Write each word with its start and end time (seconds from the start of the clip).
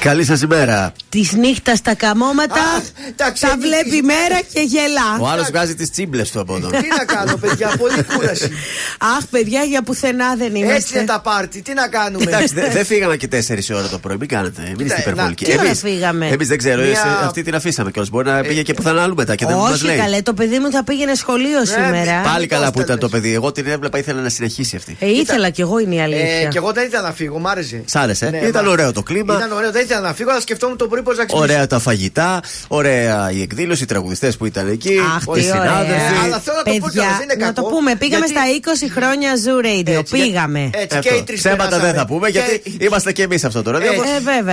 Καλή 0.00 0.24
σας 0.24 0.42
ημέρα. 0.42 0.92
Της 1.08 1.32
νύχτας 1.32 1.82
τα 1.82 1.94
καμώματα 1.94 2.82
τα, 3.16 3.32
τα 3.40 3.56
βλέπει 3.60 4.02
μέρα 4.02 4.40
και 4.52 4.60
γελά. 4.60 5.18
Ο 5.20 5.28
άλλος 5.28 5.46
βγάζει 5.46 5.74
τις 5.74 5.90
τσίμπλες 5.90 6.30
του 6.30 6.40
από 6.40 6.56
εδώ. 6.56 6.68
Τι 6.68 6.88
να 6.98 7.04
κάνω, 7.04 7.36
παιδιά, 7.36 7.72
πολύ 7.78 8.02
κούραση. 8.02 8.50
Αχ, 9.16 9.26
παιδιά, 9.30 9.62
για 9.62 9.82
πουθενά 9.82 10.34
δεν 10.36 10.54
είμαστε. 10.54 10.76
Έτσι 10.76 10.96
είναι 10.96 11.06
τα 11.06 11.20
πάρτι, 11.20 11.62
τι 11.62 11.74
να 11.74 11.88
κάνουμε; 11.88 12.24
Εντάξει, 12.24 12.54
δεν 12.54 12.84
φύγαμε 12.84 13.16
και 13.16 13.28
4 13.32 13.58
ώρα 13.74 13.88
το 13.88 13.98
πρωί, 13.98 14.16
μην 14.16 14.28
κάνετε. 14.28 14.72
Μην 14.76 14.86
είστε 14.86 15.00
υπερβολικοί. 15.00 15.44
Εμεί 15.44 15.74
φύγαμε; 15.74 16.26
Εμείς 16.26 16.48
δεν 16.48 16.58
ξέρω, 16.58 16.82
αυτή 17.24 17.42
την 17.42 17.54
αφήσαμε 17.54 17.90
κιόλας. 17.90 18.10
Μπορεί 18.10 18.28
να 18.28 18.40
πήγε 18.40 18.62
και 18.62 18.74
πουθενά 18.74 19.02
αλλού 19.02 19.14
μετά 19.14 19.34
και 19.34 19.46
δεν 19.46 19.56
μας 19.56 19.82
λέει. 19.82 19.96
καλέ, 19.96 20.22
το 20.22 20.34
παιδί 20.34 20.58
μου 20.58 20.70
θα 20.70 20.84
πήγαινε 20.84 21.14
σχολείο 21.14 21.64
σήμερα. 21.64 22.20
Πάλι 22.24 22.46
καλά 22.46 22.72
που 22.72 22.80
ήταν 22.80 22.98
το 22.98 23.08
παιδί. 23.08 23.34
Εγώ 23.34 23.52
την 23.52 23.66
έβλεπα, 23.66 23.98
ήθελα 23.98 24.20
να 24.20 24.28
συνεχίσει 24.28 24.76
αυτή. 24.76 24.96
Ε, 25.00 25.10
ήθελα 25.10 25.50
κι 25.50 25.60
εγώ 25.60 25.78
είναι 25.78 25.94
η 25.94 26.00
αλήθεια. 26.00 26.48
Και 26.48 26.58
εγώ 26.58 26.72
δεν 26.72 26.86
ήθελα 26.86 27.02
να 27.02 27.12
φύγω, 27.12 27.38
μ' 27.38 27.46
άρεσε. 27.46 27.82
Σ' 27.84 27.96
άρεσε. 27.96 28.30
Ναι, 28.30 28.38
ήταν 28.38 28.66
ωραίο 28.66 28.92
το 28.92 29.02
κλίμα. 29.02 29.34
Ήταν 29.34 29.52
ωραίο, 29.52 29.70
δεν 29.70 29.86
ήθελα 29.98 30.08
να 30.08 30.14
φύγω, 30.14 30.30
αλλά 30.30 30.40
σκεφτόμουν 30.40 30.76
το 30.76 30.86
πρωί 30.86 31.02
πώς 31.02 31.16
να 31.16 31.24
ξυπνήσω. 31.24 31.52
Ωραία 31.52 31.66
τα 31.66 31.78
φαγητά, 31.78 32.40
ωραία 32.68 33.30
η 33.30 33.42
εκδήλωση, 33.42 33.82
οι 33.82 33.86
τραγουδιστές 33.86 34.36
που 34.36 34.46
ήταν 34.46 34.68
εκεί, 34.68 34.98
οι 35.34 35.40
συνάδελφοι. 35.40 36.14
Αλλά 36.24 36.38
θέλω 36.38 36.56
να 36.56 36.72
το 36.72 36.78
πω 36.78 37.44
να 37.44 37.52
το 37.52 37.62
πούμε, 37.62 37.96
πήγαμε 37.96 38.26
στα 38.26 38.40
20 38.86 38.88
χρόνια 38.94 39.30
Zoo 39.44 39.64
Radio. 39.66 40.02
Πήγαμε. 40.10 40.70
Έτσι 40.72 40.98
και 40.98 41.14
οι 41.14 41.22
τρεις 41.22 41.38
Ψέματα 41.38 41.78
δεν 41.78 41.94
θα 41.94 42.06
πούμε 42.06 42.28
γιατί 42.28 42.62
είμαστε 42.78 43.12
και 43.12 43.22
εμείς 43.22 43.44
αυτό 43.44 43.62
το 43.62 43.70
ραδιόφωνο. 43.70 44.04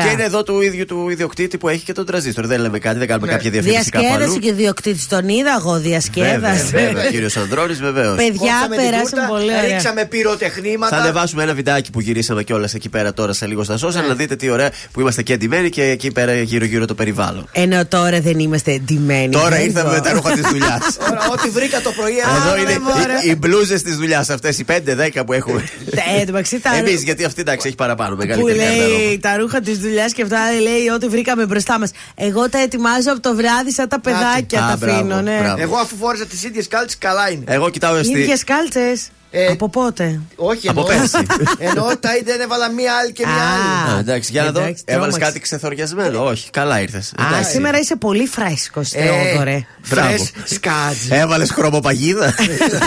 Και 0.03 0.12
είναι 0.12 0.23
εδώ 0.23 0.44
του 0.44 0.62
ίδιου 0.62 0.86
του 0.86 1.09
ιδιοκτήτη 1.09 1.58
που 1.58 1.70
έχει 1.70 1.84
και 1.84 1.94
τον 1.94 2.05
τραζίστορ. 2.05 2.45
Δεν 2.45 2.59
λέμε 2.59 2.80
κάτι, 2.80 2.98
δεν 2.98 3.08
κάνουμε 3.08 3.27
κάποια 3.27 3.50
διαφήμιση 3.50 3.89
κάπου 3.89 4.05
Διασκέδαση 4.05 4.39
και 4.39 4.48
ιδιοκτήτης 4.48 5.08
τον 5.08 5.27
είδα 5.30 5.55
εγώ, 5.59 5.80
διασκέδαση. 5.80 6.66
Βέβαια, 6.66 7.09
κύριος 7.09 7.38
Ανδρώνης, 7.38 7.80
βεβαίως. 7.80 8.16
Παιδιά, 8.16 8.53
περάσαμε 8.75 9.25
πολύ 9.27 9.44
ωραία. 9.44 9.61
Ρίξαμε 9.61 10.05
πυροτεχνήματα. 10.05 10.95
Θα 10.95 11.02
ανεβάσουμε 11.02 11.44
ένα 11.44 11.53
βιντεάκι 11.53 11.92
που 11.92 12.00
γυρίσαμε 12.00 12.44
κιόλας 12.44 12.73
εκεί 12.73 12.89
πέρα 12.89 13.14
τώρα 13.14 13.33
σε 13.33 13.45
λίγο 13.45 13.64
στα 13.64 13.75
social 13.75 14.08
να 14.08 14.14
δείτε 14.16 14.36
τι 14.36 14.50
ωραία 14.50 14.72
που 14.92 15.00
είμαστε 15.00 15.22
και 15.26 15.34
εντυμένοι 15.34 15.70
και 15.70 15.84
εκεί 15.84 16.12
πέρα 16.12 16.42
γύρω-γύρω 16.42 16.86
το 16.86 16.95
περιβάλλον. 16.95 17.50
Ενώ 17.52 17.86
τώρα 17.86 18.22
δεν 18.22 18.40
είμαστε 18.40 18.72
εντυμένοι. 18.72 19.30
Τώρα 19.30 19.62
ήρθαμε 19.62 19.92
με 19.92 20.02
τα 20.02 20.14
ρούχα 20.14 20.32
της 20.32 20.42
δουλειάς. 20.42 20.98
Ό,τι 21.34 21.50
βρήκα 21.50 21.82
το 21.82 21.92
πρωί 21.92 22.14
Εδώ 22.17 22.58
είναι 22.58 22.80
οι 23.23 23.36
μπλούζες 23.36 23.82
της 23.82 23.95
δουλειάς 23.95 24.30
αυτές, 24.30 24.59
οι 24.59 24.66
5-10 24.67 25.26
που 25.26 25.34
έχουμε. 25.34 25.64
Ε, 25.90 26.78
Εμείς, 26.78 27.04
γιατί 27.04 27.23
αυτή 27.23 27.42
εντάξει 27.42 27.67
έχει 27.67 27.76
παραπάνω 27.76 28.16
μεγάλη 28.16 28.42
Που 28.42 28.48
λέει 28.48 29.20
τα 29.22 29.38
ρούχα 29.38 29.59
της 29.62 29.78
δουλειάς 29.78 30.14
και 30.14 30.22
αυτά 30.22 30.38
λέει 30.62 30.88
ό,τι 30.95 31.08
βρήκαμε 31.08 31.45
μπροστά 31.45 31.80
μας. 31.80 31.92
Εγώ 32.16 32.50
τα 32.50 32.60
ετοιμάζω 32.60 33.12
από 33.12 33.20
το 33.20 33.36
βράδυ 33.36 33.72
σαν 33.72 33.88
τα 33.88 34.00
παιδάκια 34.00 34.60
τα 34.60 34.88
αφήνω, 34.88 35.22
ναι. 35.22 35.54
Εγώ 35.58 35.76
αφού 35.76 35.95
φόρεσα 35.95 36.26
τις 36.26 36.44
ίδιες 36.44 36.67
κάλτσε, 36.67 36.95
καλά 37.00 37.32
είναι. 37.32 37.44
Εγώ 37.48 37.70
κοιτάω 37.70 37.95
εσύ. 37.95 38.12
ίδιες 38.12 38.44
κάλτσες. 38.44 39.10
Ε, 39.38 39.45
από 39.52 39.69
πότε; 39.69 40.22
Όχι, 40.36 40.69
από 40.69 40.83
πέρσι. 40.83 41.25
Ενώ 41.69 41.83
τα 42.00 42.09
δεν 42.25 42.41
έβαλα 42.41 42.72
μία 42.72 42.94
άλλη 43.02 43.11
και 43.11 43.25
μία 43.25 43.33
άλλη. 43.33 43.95
Α, 43.95 44.00
εντάξει, 44.00 44.31
για 44.31 44.44
να 44.44 44.52
δω. 44.52 44.73
Έβαλες 44.86 45.17
κάτι 45.17 45.39
ξεθοριασμένο; 45.39 46.25
Όχι, 46.25 46.50
καλά 46.50 46.81
ήρθες. 46.81 47.14
Α, 47.16 47.44
σήμερα 47.44 47.80
είσαι 47.80 47.95
πολύ 47.95 48.25
φρέσκο, 48.27 48.83
Θεόδωρε. 48.83 49.66
Φρέσκο. 49.81 50.69
Έβαλες 51.09 51.52
χρωμοπαγίδα; 51.52 52.33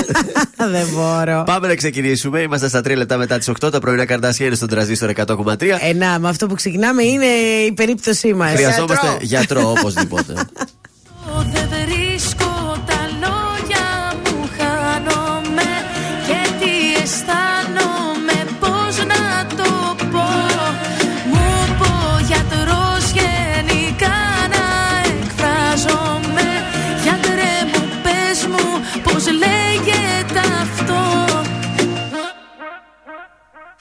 Δεν 0.74 0.86
μπορώ. 0.94 1.42
Πάμε 1.46 1.66
να 1.66 1.74
ξεκινήσουμε. 1.74 2.40
Είμαστε 2.40 2.68
στα 2.68 2.78
3 2.78 2.96
λεπτά 2.96 3.16
μετά 3.16 3.38
τις 3.38 3.50
8. 3.60 3.70
Τα 3.70 3.78
πρωινά 3.78 4.04
καρτάσια 4.04 4.46
είναι 4.46 4.54
στον 4.54 4.68
τραζίστρο 4.68 5.12
100,3. 5.16 5.62
Ε, 5.80 5.92
να, 5.92 6.18
με 6.18 6.28
αυτό 6.28 6.46
που 6.46 6.54
ξεκινάμε 6.54 7.02
είναι 7.02 7.26
η 7.66 7.72
περίπτωσή 7.72 8.34
μας. 8.34 8.50
Χρειαζόμαστε 8.50 9.16
γιατρό 9.20 9.70
οπωσδήποτε. 9.78 10.32
Δεν 11.52 11.68
βρίσκω 11.68 12.47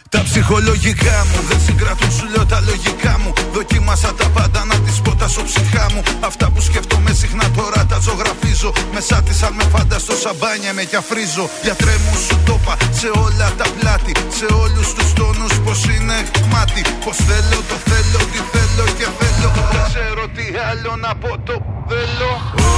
Τα 0.09 0.23
ψυχολογικά 0.23 1.25
μου 1.29 1.39
δεν 1.49 1.59
συγκρατούν 1.65 2.11
σου 2.11 2.25
λέω 2.33 2.45
τα 2.45 2.59
λογικά 2.69 3.19
μου. 3.23 3.33
Δοκίμασα 3.53 4.13
τα 4.13 4.27
πάντα 4.29 4.65
να 4.65 4.75
τις 4.79 5.01
πω 5.01 5.15
τα 5.15 5.27
ψυχά 5.43 5.85
μου. 5.93 6.01
Αυτά 6.19 6.49
που 6.49 6.61
σκέφτομαι 6.61 7.11
συχνά 7.13 7.49
τώρα 7.55 7.85
τα 7.85 7.99
ζωγραφίζω. 7.99 8.73
Μέσα 8.93 9.21
της 9.23 9.43
αν 9.43 9.53
με 9.53 9.63
φανταστώ 9.63 10.15
σαμπάνια 10.15 10.73
με 10.73 10.83
κι 10.83 10.95
αφρίζω 10.95 11.49
Γιατρέ 11.63 11.95
μου 12.05 12.17
σου 12.27 12.39
το 12.45 12.59
σε 12.91 13.09
όλα 13.25 13.51
τα 13.57 13.65
πλάτη. 13.79 14.11
Σε 14.39 14.45
όλους 14.63 14.93
τους 14.93 15.13
τόνους 15.13 15.53
πως 15.65 15.83
είναι 15.83 16.17
μάτι. 16.51 16.81
Πως 17.05 17.17
θέλω 17.27 17.59
το 17.69 17.77
θέλω 17.89 18.19
τι 18.31 18.39
θέλω 18.53 18.85
και 18.97 19.07
θέλω. 19.19 19.49
Δεν 19.71 19.83
ξέρω 19.91 20.23
τι 20.35 20.45
άλλο 20.69 20.95
να 21.05 21.15
πω 21.15 21.31
το 21.47 21.55
θέλω. 21.89 22.31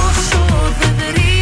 Όσο 0.06 0.40
δεν 0.78 0.92
βρίσκω 0.98 1.39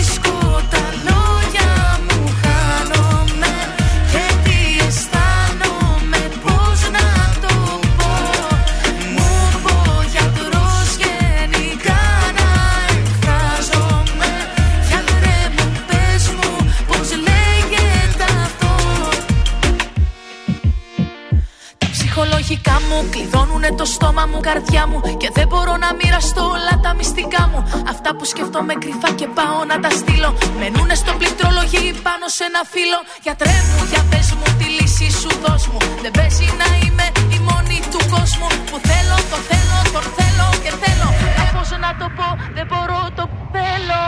ψυχολογικά 22.48 22.76
μου 22.88 23.08
Κλειδώνουνε 23.10 23.70
το 23.80 23.84
στόμα 23.84 24.24
μου, 24.30 24.40
καρδιά 24.40 24.86
μου 24.86 25.00
Και 25.22 25.30
δεν 25.36 25.46
μπορώ 25.48 25.74
να 25.84 25.88
μοιραστώ 25.98 26.42
όλα 26.56 26.74
τα 26.84 26.94
μυστικά 26.98 27.42
μου. 27.50 27.60
Αυτά 27.92 28.10
που 28.16 28.24
σκέφτομαι 28.24 28.74
κρυφά 28.82 29.10
και 29.20 29.26
πάω 29.38 29.58
να 29.70 29.76
τα 29.84 29.90
στείλω. 29.90 30.30
Μενούνε 30.58 30.94
στο 31.02 31.12
πληκτρολογή 31.18 31.86
πάνω 32.06 32.26
σε 32.36 32.42
ένα 32.50 32.62
φύλλο. 32.72 32.98
Γιατρέ 33.24 33.56
μου, 33.70 33.82
για 33.92 34.02
πες 34.10 34.28
μου 34.38 34.48
τη 34.58 34.66
λύση 34.76 35.08
σου 35.20 35.30
δώσ' 35.44 35.66
μου. 35.72 35.80
Δεν 36.04 36.12
παίζει 36.18 36.46
να 36.60 36.68
είμαι 36.80 37.06
η 37.36 37.38
μόνη 37.48 37.78
του 37.92 38.00
κόσμου. 38.12 38.48
Που 38.68 38.76
θέλω, 38.88 39.16
το 39.32 39.38
θέλω, 39.48 39.78
τον 39.94 40.04
θέλω 40.16 40.48
και 40.64 40.72
θέλω. 40.82 41.08
Πώς 41.56 41.70
να 41.84 41.90
το 42.00 42.06
πω, 42.18 42.28
δεν 42.56 42.66
μπορώ, 42.70 43.00
το 43.18 43.24
θέλω 43.54 44.04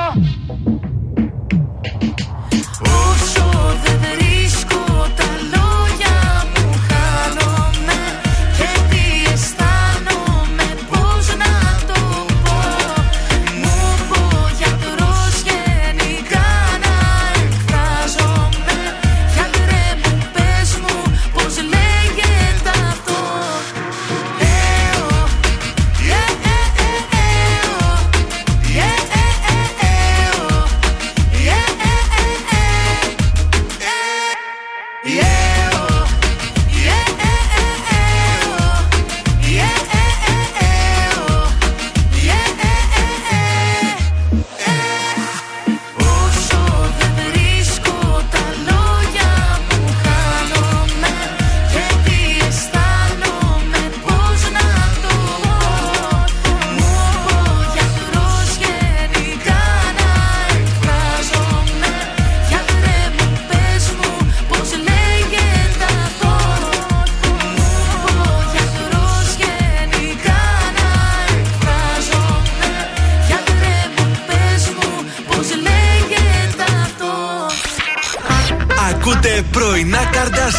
Όσο 3.08 3.44
δεν 3.84 3.89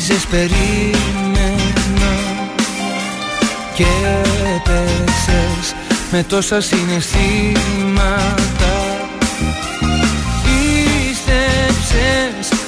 Που 0.00 0.06
νόμιζες 0.06 0.26
περίμενα 0.26 2.12
και 3.74 3.86
έπεσες 4.56 5.74
με 6.10 6.22
τόσα 6.22 6.60
συναισθήματα. 6.60 7.58
Πίστεψες 10.42 11.78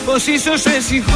πως 0.05 0.27
ίσως 0.27 0.61
σε 0.61 0.81
συγχώρησα. 0.89 1.15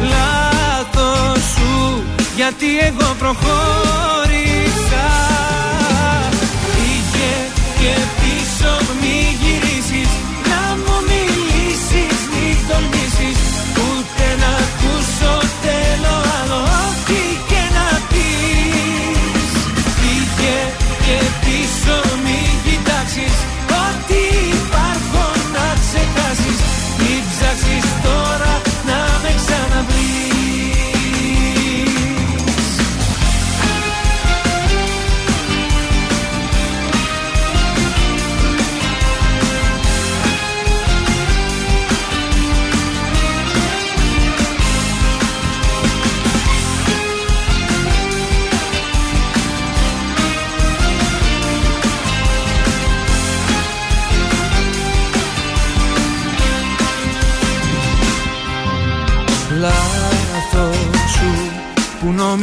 Λάθος 0.00 1.38
σου 1.38 2.02
γιατί 2.36 2.78
εγώ 2.78 3.14
προχώρησα 3.18 4.23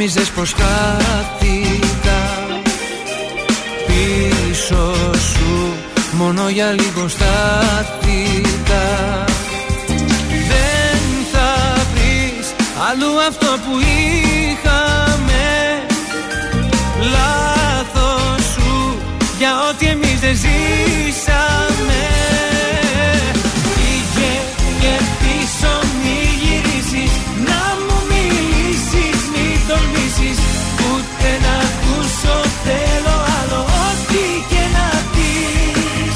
νόμιζες 0.02 0.30
πως 0.30 0.52
χάθηκα 0.52 2.22
Πίσω 3.86 4.94
σου. 5.14 5.74
Μόνο 6.12 6.48
για 6.48 6.70
λίγο 6.70 7.08
στάθηκα. 7.08 8.84
Δεν 10.48 11.02
θα 11.32 11.74
βρεις 11.94 12.54
αλλού 12.90 13.20
αυτό 13.28 13.46
που 13.46 13.78
είχαμε. 13.78 15.44
Λάθος 17.00 18.44
σου 18.52 18.98
για 19.38 19.50
ό,τι 19.70 19.86
εμείς 19.86 20.20
δεν 20.20 20.34
ζήσαμε 20.34 20.91
τολμήσεις 30.12 30.38
Ούτε 30.90 31.30
να 31.44 31.54
ακούσω 31.68 32.36
θέλω 32.64 33.16
άλλο 33.38 33.60
Ό,τι 33.86 34.24
και 34.50 34.64
να 34.76 34.88
πεις. 35.12 36.14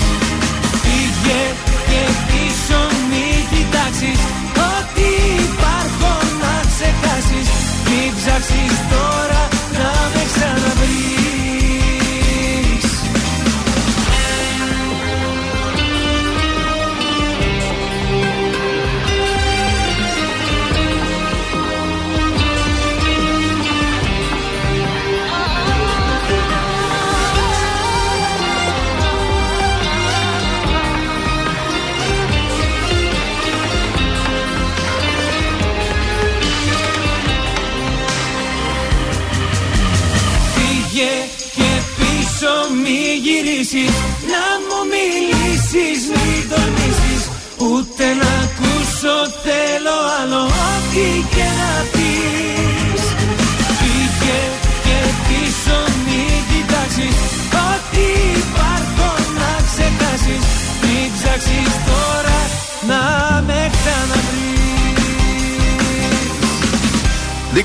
Πήγε 0.82 1.42
και 1.88 2.02
πίσω 2.26 2.80
μη 3.10 3.26
κοιτάξεις. 3.50 4.20
Ό,τι 4.72 5.08
υπάρχω 5.46 6.12
να 6.42 6.54
ξεχάσεις. 6.70 7.48
Μην 7.88 8.08
ψάξεις 8.16 8.76
τώρα 8.90 9.05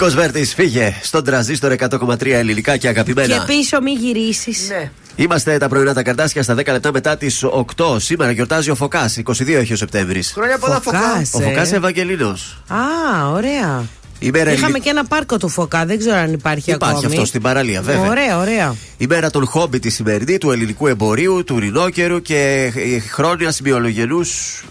Νίκος 0.02 0.16
Βέρτης, 0.16 0.54
φύγε 0.54 0.96
στον 1.02 1.24
τραζίστορ 1.24 1.72
100,3 1.72 2.26
ελληνικά 2.26 2.78
και 2.78 2.88
αγαπημένα. 2.88 3.38
Και 3.38 3.42
πίσω 3.46 3.82
μη 3.82 3.92
γυρίσεις. 3.92 4.68
Ναι. 4.70 4.92
Είμαστε 5.16 5.58
τα 5.58 5.68
πρωινά 5.68 5.94
τα 5.94 6.04
καρτάσια 6.04 6.44
στα 6.44 6.54
10 6.54 6.66
λεπτά 6.72 6.92
μετά 6.92 7.18
τις 7.18 7.44
8. 7.76 8.00
Σήμερα 8.00 8.32
γιορτάζει 8.32 8.70
ο 8.70 8.76
Φωκάς, 8.76 9.18
22 9.18 9.60
έχει 9.60 9.74
ο 9.74 9.76
Σεπτέμβρης. 9.76 10.32
Χρόνια 10.32 10.58
πολλά 10.58 10.82
φωκάς. 10.82 11.02
Φωκάς. 11.02 11.34
Ο 11.34 11.42
Ε. 11.42 11.44
Φωκά 11.44 11.76
Ευαγγελίνος. 11.76 12.58
Α, 12.68 13.30
ωραία. 13.32 13.86
Ημέρα 14.24 14.52
Είχαμε 14.52 14.68
Ελλη- 14.68 14.82
και 14.84 14.90
ένα 14.90 15.06
πάρκο 15.06 15.38
του 15.38 15.50
Φωκά, 15.50 15.86
δεν 15.86 15.98
ξέρω 15.98 16.16
αν 16.16 16.34
υπάρχει, 16.34 16.72
Υπάρχει 16.72 16.98
ακόμη. 16.98 17.14
αυτό 17.14 17.26
στην 17.26 17.42
παραλία, 17.42 17.82
βέβαια. 17.82 18.10
Ωραία, 18.10 18.38
ωραία. 18.40 18.76
Η 18.98 19.06
μέρα 19.08 19.30
των 19.30 19.46
χόμπι 19.46 19.80
τη 19.80 19.90
σημερινή, 19.90 20.38
του 20.38 20.52
ελληνικού 20.52 20.88
εμπορίου, 20.88 21.44
του 21.44 21.60
ρινόκερου 21.60 22.22
και 22.22 22.72
η 22.76 23.00
χρόνια 23.00 23.54
μειολογενού 23.64 24.20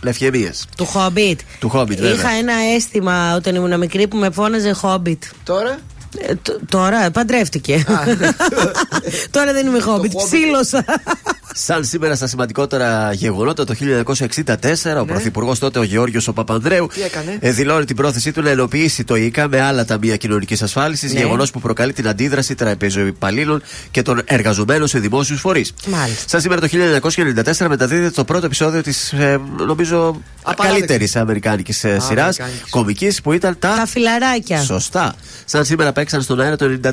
λευχαιμία. 0.03 0.55
Του 0.77 0.85
Χόμπιτ. 0.87 1.41
Του 1.61 1.71
Hobbit, 1.75 1.87
βέβαια. 1.87 2.13
Είχα 2.13 2.31
ένα 2.31 2.53
αίσθημα 2.75 3.35
όταν 3.37 3.55
ήμουν 3.55 3.79
μικρή 3.79 4.09
που 4.09 4.17
με 4.17 4.31
φώναζε 4.31 4.73
Χόμπιτ. 4.73 5.23
Τώρα; 5.45 5.79
Ε, 6.19 6.35
τ- 6.35 6.59
τώρα 6.69 7.05
ε, 7.05 7.11
παντρεύτηκε. 7.11 7.85
τώρα 9.31 9.53
δεν 9.53 9.67
είμαι 9.67 9.81
Χόμπιτ, 9.81 10.13
Hobbit. 10.13 10.23
ψήλωσα. 10.25 10.85
Σαν 11.55 11.85
σήμερα 11.85 12.15
στα 12.15 12.27
σημαντικότερα 12.27 13.13
γεγονότα 13.13 13.65
το 13.65 13.75
1964, 14.15 15.01
ο 15.01 15.05
Πρωθυπουργός 15.05 15.59
τότε 15.59 15.79
ο 15.79 15.83
Γεώργιος 15.83 16.29
ο 16.29 16.33
Παπανδρέου 16.33 16.87
Τι 16.95 17.03
έκανε; 17.03 17.37
ε, 17.41 17.51
δηλώνει 17.51 17.85
την 17.85 17.97
πρόθεσή 17.97 18.33
του 18.33 18.43
να 18.43 18.51
ενοποιήσει 18.51 19.05
το 19.05 19.15
ΙΚΑ 19.17 19.49
με 19.49 19.61
άλλα 19.61 19.85
ταμεία 19.85 20.17
κοινωνικής 20.17 20.63
ασφάλισης, 20.63 21.13
Ναι. 21.13 21.19
γεγονός 21.19 21.51
που 21.51 21.61
προκαλεί 21.61 21.93
την 21.93 22.09
αντίδραση 22.09 22.55
τραπεζοϊπαλλήλων 22.55 23.63
και 23.91 24.03
των 24.03 24.23
εργαζομένων 24.25 24.89
σε 24.89 24.99
δημόσιους 24.99 25.41
φορείς. 25.41 25.73
Μάλιστα. 25.87 26.25
Σαν 26.29 26.41
σήμερα 26.41 26.61
το 26.61 26.67
1994 26.67 27.67
μεταδίδεται 27.69 28.11
το 28.11 28.25
πρώτο 28.25 28.47
επεισόδιο 28.47 28.83
της, 28.83 29.15
νομίζω, 29.67 30.21
Απαράδεκτης. 30.43 30.67
καλύτερης 30.79 31.17
αμερικάνικης 31.17 31.77
σειράς 31.79 32.11
Αμερικάνικης. 32.11 32.71
κομικής 32.71 33.21
που 33.23 33.33
ήταν 33.33 33.57
τα. 33.59 33.75
Τα 33.77 33.87
φιλαράκια. 33.87 34.61
Σωστά. 34.63 35.15
Σαν 35.45 35.65
σήμερα 35.65 35.93
παίξαν 36.01 36.23
στον 36.23 36.41
αέρα 36.41 36.57
το 36.57 36.67
94. 36.85 36.91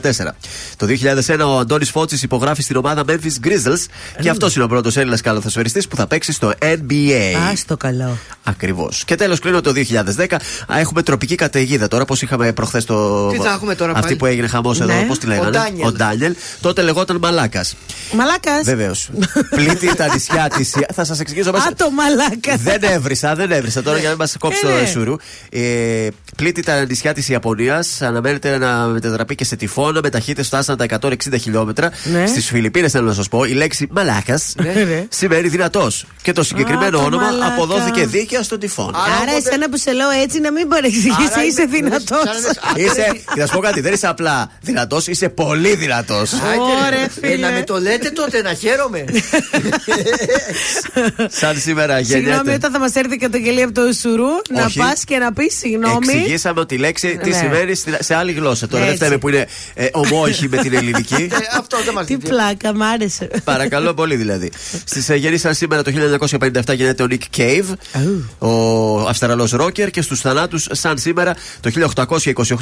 Το 0.78 0.88
2001 1.28 1.40
ο 1.46 1.58
Αντώνης 1.60 1.90
Φώτσης 1.90 2.24
υπογράφει 2.24 2.62
στην 2.62 2.76
ομάδα 2.76 3.04
Memphis 3.08 3.48
Grizzlies 3.48 3.86
και 4.22 4.30
αυτός 4.30 4.56
είναι 4.56 4.64
ο 4.64 4.68
πρώτος 4.68 4.98
Έλληνας 4.98 5.22
καλοθεσφαιριστή 5.22 5.84
που 5.90 5.96
θα 5.96 6.08
παίξει 6.08 6.32
στο 6.32 6.54
NBA. 6.60 7.34
Α 7.36 7.54
το 7.68 7.78
καλό. 7.78 8.18
Ακριβώς. 8.44 9.04
Και 9.06 9.16
τέλος 9.16 9.40
κλείνω 9.40 9.62
το 9.62 9.72
2010. 9.72 10.40
Α, 10.68 10.80
Έχουμε 10.80 11.04
τροπική 11.04 11.36
καταιγίδα 11.36 11.88
τώρα, 11.88 12.04
όπω 12.04 12.16
είχαμε 12.22 12.54
προχθές 12.54 12.86
το. 12.86 13.28
Τι 13.30 13.38
θα 13.38 13.50
έχουμε 13.52 13.76
τώρα 13.76 13.92
Αυτή 13.92 14.04
πάλι; 14.04 14.16
που 14.16 14.26
έγινε 14.26 14.48
χαμός 14.48 14.80
εδώ, 14.80 14.94
Ναι. 14.94 15.06
πώς 15.08 15.20
τη 15.20 15.26
λέγανε; 15.28 15.48
Ο 15.48 15.50
Ντάνιελ. 15.50 15.92
Ντάνιελ. 15.94 16.36
Τότε 16.62 16.82
λεγόταν 16.82 17.18
Μαλάκας. 17.22 17.76
Μαλάκας. 18.14 18.64
Βεβαίως. 18.64 19.10
Πλήττει 19.56 19.96
τα 19.96 20.14
νησιά 20.14 20.48
τη. 20.58 20.64
Θα 20.94 21.06
σας 21.06 21.20
εξηγήσω 21.20 21.52
μέσα. 21.52 21.68
Α 21.68 21.74
το 21.74 21.92
μαλάκας. 21.92 22.62
Δεν 22.62 22.92
έβρισα, 22.92 23.36
δεν 23.36 23.52
έβρισα 23.52 23.82
τώρα 23.84 23.98
για 23.98 24.04
να 24.10 24.10
μην 24.10 24.20
μας 24.20 24.36
κόψει 24.40 24.60
Ε, 24.64 24.68
το 24.68 24.80
ναι. 24.80 24.86
σουρού. 24.86 25.16
Ε, 25.50 26.08
πλήττει 26.36 26.62
τα 26.62 26.86
νησιά 26.86 27.14
τη 27.14 27.26
Ιαπωνίας. 27.32 28.02
Αναμένεται 28.02 28.58
να 28.58 28.97
μετατραπεί 29.02 29.36
και 29.36 29.46
σε 29.46 29.56
τυφώνα 29.56 30.00
με 30.04 30.10
ταχύτητες 30.10 30.48
φτάσαν 30.48 30.78
τα 30.78 30.86
160 31.02 31.14
χιλιόμετρα. 31.42 31.92
Ναι. 32.04 32.26
Στις 32.28 32.46
Φιλιππίνες, 32.48 32.92
θέλω 32.92 33.08
να 33.08 33.14
σας 33.14 33.28
πω, 33.28 33.44
η 33.44 33.52
λέξη 33.54 33.88
μαλάκας 33.92 34.54
Ναι. 34.58 35.06
σημαίνει 35.10 35.48
δυνατός. 35.48 36.06
Και 36.22 36.32
το 36.32 36.44
συγκεκριμένο 36.44 36.98
Α, 36.98 37.02
το 37.02 37.06
όνομα 37.08 37.24
μαλάκα. 37.24 37.54
αποδόθηκε 37.54 38.06
δίκαια 38.06 38.44
στον 38.44 38.60
τυφώνα. 38.60 38.98
Άρα, 38.98 39.14
Άρα, 39.14 39.22
οπότε- 39.22 39.38
εσένα 39.50 39.70
που 39.70 39.78
σε 39.78 39.92
λέω 39.92 40.10
έτσι 40.10 40.40
να 40.40 40.52
μην 40.52 40.68
παρεξηγήσει, 40.68 41.30
Άρα 41.34 41.46
είσαι 41.46 41.62
είμαι- 41.62 41.76
δυνατός. 41.76 42.02
σαν 42.24 42.26
να 42.26 42.34
λες, 42.34 42.58
«Α, 42.58 42.72
Είσαι, 42.76 43.12
και 43.34 43.40
να 43.40 43.46
σου 43.48 43.54
πω 43.54 43.60
κάτι, 43.60 43.82
δεν 43.82 43.94
είσαι 43.94 44.08
απλά 44.08 44.52
δυνατός, 44.62 45.08
είσαι 45.08 45.30
πολύ 45.30 45.76
δυνατός. 45.76 46.34
Άιτε, 46.34 46.62
Ωραία, 46.88 47.04
ε, 47.04 47.10
φίλε. 47.22 47.36
Να 47.48 47.52
με 47.52 47.64
το 47.64 47.80
λέτε 47.80 48.10
τότε, 48.10 48.42
να 48.42 48.54
χαίρομαι. 48.54 49.04
Σαν 51.30 51.58
σήμερα 51.58 51.98
Συγγνώμη, 51.98 52.24
γεννιέται. 52.26 52.54
όταν 52.54 52.72
θα 52.72 52.80
μας 52.80 52.96
έρθει 52.96 53.14
η 53.14 53.18
καταγγελία 53.18 53.66
από 53.66 53.74
το 53.74 53.82
Σουρού, 54.02 54.28
να 54.50 54.66
Όχι. 54.66 54.80
πας 54.80 55.04
και 55.04 55.18
να 55.18 55.34
πεις 55.34 55.58
συγγνώμη. 55.58 56.08
Εξηγήσαμε 56.14 56.60
ότι 56.60 56.76
η 56.76 56.78
λέξη 56.78 57.18
τι 57.24 57.30
Ναι. 57.30 57.36
σημαίνει 57.36 57.76
στη- 57.76 57.98
σε 58.00 58.16
άλλη 58.16 58.32
γλώσσα. 58.32 58.68
Τώρα 58.68 58.86
δεν 58.88 58.94
Έτσι. 58.94 59.06
φταίμε 59.06 59.18
που 59.18 59.30
είναι 59.30 59.48
ε, 59.74 59.88
ομόχη 59.94 60.50
με 60.50 60.58
την 60.58 60.74
ελληνική. 60.74 61.28
Ε, 61.38 61.58
Αυτό 61.58 61.78
δεν 61.86 61.94
μας 61.94 62.06
Τι 62.06 62.18
πλάκα, 62.18 62.76
μ' 62.76 62.82
άρεσε. 62.84 63.30
Παρακαλώ 63.44 63.94
πολύ 63.94 64.16
δηλαδή. 64.16 64.52
Στις 64.86 65.10
γεννήσαν 65.16 65.54
σήμερα 65.54 65.84
το 65.84 65.92
1957 66.30 66.50
γεννιέται 66.66 67.04
ο 67.04 67.08
Nick 67.10 67.38
Cave, 67.38 67.74
ο 68.40 69.00
Αυστραλός 69.08 69.52
ρόκερ 69.52 69.90
και 69.90 70.02
στους 70.02 70.22
θανάτους 70.22 70.68
σαν 70.72 70.98
σήμερα 70.98 71.36
το 71.62 71.72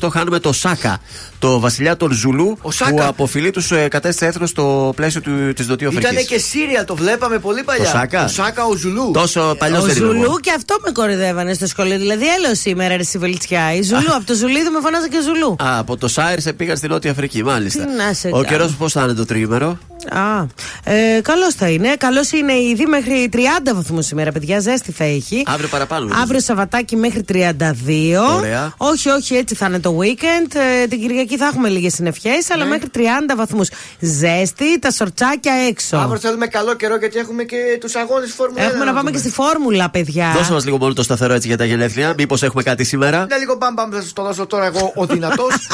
1828 0.01 0.07
χάνουμε 0.11 0.39
το 0.39 0.53
Σάκα, 0.53 0.99
το 1.39 1.59
βασιλιά 1.59 1.97
των 1.97 2.11
Ζουλού 2.11 2.57
Ο 2.61 2.71
Σάκα. 2.71 2.91
που 2.91 3.03
από 3.03 3.25
φιλή 3.25 3.51
τους 3.51 3.71
κατέστησε 3.89 4.25
έθνος 4.25 4.49
στο 4.49 4.93
πλαίσιο 4.95 5.21
της 5.21 5.31
Ήταν 5.51 5.65
Νοτιοαφρική. 5.67 6.25
και 6.25 6.37
σύριαλ, 6.39 6.85
το 6.85 6.95
βλέπαμε 6.95 7.39
πολύ 7.39 7.63
παλιά. 7.63 7.83
Ο 7.83 7.91
Σάκα; 7.91 8.23
Ο 8.23 8.27
Σάκα, 8.27 8.65
ο 8.65 8.75
Ζουλού. 8.75 9.11
Τόσο 9.13 9.55
παλιός 9.57 9.83
Ο 9.83 9.85
δεν 9.85 9.95
είναι. 9.95 10.05
Ζουλού 10.05 10.23
εγώ. 10.23 10.39
και 10.39 10.51
αυτό 10.57 10.77
με 10.85 10.91
κορυδεύανε 10.91 11.53
στο 11.53 11.67
σχολείο. 11.67 11.97
Δηλαδή, 11.97 12.25
έλεω 12.37 12.55
σήμερα 12.55 12.97
ρε 12.97 13.03
στη 13.03 13.17
Βελτσιά. 13.17 13.73
Η 13.73 13.81
Ζουλού, 13.81 14.13
από 14.15 14.25
το 14.25 14.33
Ζουλίδου 14.33 14.71
με 14.71 14.79
φωνάζα 14.81 15.09
και 15.09 15.17
Ζουλού. 15.21 15.55
Α, 15.63 15.79
από 15.79 15.97
το 15.97 16.07
Σάιρ 16.15 16.41
σε 16.41 16.53
πήγαν 16.53 16.77
στη 16.77 16.87
Νότια 16.87 17.11
Αφρική, 17.11 17.43
μάλιστα. 17.43 17.85
Τι 17.85 17.91
να 17.93 18.13
σε 18.13 18.27
Ο 18.27 18.31
κάνω. 18.31 18.43
καιρό 18.43 18.75
πώς 18.77 18.91
θα 18.91 19.03
είναι 19.03 19.13
το 19.13 19.25
τρίμερο; 19.25 19.77
Α, 20.09 20.45
ε, 20.83 21.21
καλό 21.21 21.51
θα 21.57 21.69
είναι. 21.69 21.95
Καλό 21.97 22.21
είναι 22.33 22.53
ήδη 22.53 22.85
μέχρι 22.85 23.29
30 23.33 23.37
βαθμού 23.73 24.01
σήμερα, 24.01 24.31
παιδιά. 24.31 24.59
Ζέστη 24.59 24.91
θα 24.91 25.03
έχει. 25.03 25.43
Αύριο 25.45 25.67
παραπάνω. 25.67 26.01
νομίζω. 26.01 26.21
Αύριο 26.21 26.39
Σαββατάκι 26.39 26.95
μέχρι 26.95 27.23
32. 27.23 28.35
Ωραία. 28.35 28.73
Όχι, 28.77 29.09
όχι, 29.09 29.35
έτσι 29.35 29.55
θα 29.55 29.65
είναι 29.65 29.79
το 29.79 29.97
weekend. 30.01 30.55
Ε, 30.83 30.87
την 30.87 30.99
Κυριακή 30.99 31.37
θα 31.37 31.45
έχουμε 31.45 31.69
λίγες 31.69 31.93
συννεφιές, 31.93 32.49
αλλά 32.51 32.65
μέχρι 32.65 32.89
30 32.95 32.99
βαθμούς. 33.35 33.69
Ζέστη, 33.99 34.79
τα 34.79 34.91
σορτσάκια 34.91 35.53
έξω. 35.67 35.97
Αύριο 35.97 36.19
θέλουμε 36.19 36.47
καλό 36.47 36.75
καιρό 36.75 36.95
γιατί 36.97 37.17
έχουμε 37.17 37.43
και 37.43 37.57
τους 37.79 37.95
αγώνες 37.95 38.33
Φόρμουλα. 38.33 38.63
Έχουμε 38.63 38.85
να 38.85 38.93
πάμε 38.93 39.11
και 39.11 39.17
στη 39.17 39.29
φόρμουλα, 39.29 39.89
παιδιά. 39.89 40.31
Δώσε 40.35 40.51
μας 40.51 40.65
λίγο 40.65 40.77
μόνο 40.77 40.93
το 40.93 41.03
σταθερό 41.03 41.33
έτσι 41.33 41.47
για 41.47 41.57
τα 41.57 41.65
γενέθλια. 41.65 42.13
Μήπως 42.17 42.43
έχουμε 42.43 42.63
κάτι 42.63 42.83
σήμερα; 42.83 43.25
Ναι, 43.29 43.37
λίγο 43.37 43.55
μπαμ 43.55 43.73
μπαμ, 43.73 43.89
θα 43.91 44.01
σας 44.01 44.13
το 44.13 44.23
δώσω 44.23 44.45
τώρα 44.45 44.65
εγώ 44.65 44.91
ο 44.95 45.05
δυνατός. 45.05 45.53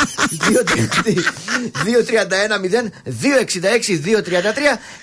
2-31-0-266-233. 1.86 4.21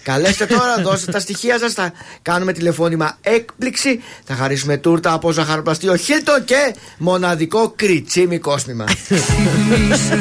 Καλέστε 0.03 0.47
τώρα, 0.47 0.75
δώστε 0.87 1.13
τα 1.13 1.21
στοιχεία 1.21 1.59
σας. 1.59 1.73
Θα 1.73 1.93
κάνουμε 2.23 2.53
τηλεφώνημα 2.53 3.17
έκπληξη. 3.21 4.03
Θα 4.25 4.35
χαρίσουμε 4.35 4.77
τούρτα 4.77 5.13
από 5.13 5.31
ζαχαροπλαστείο 5.31 5.97
Χίλτο 5.97 6.41
και 6.45 6.75
μοναδικό 6.99 7.73
κριτσίμι 7.77 8.39
κόσμημα. 8.39 8.85
Ξυπνήσα 8.85 10.19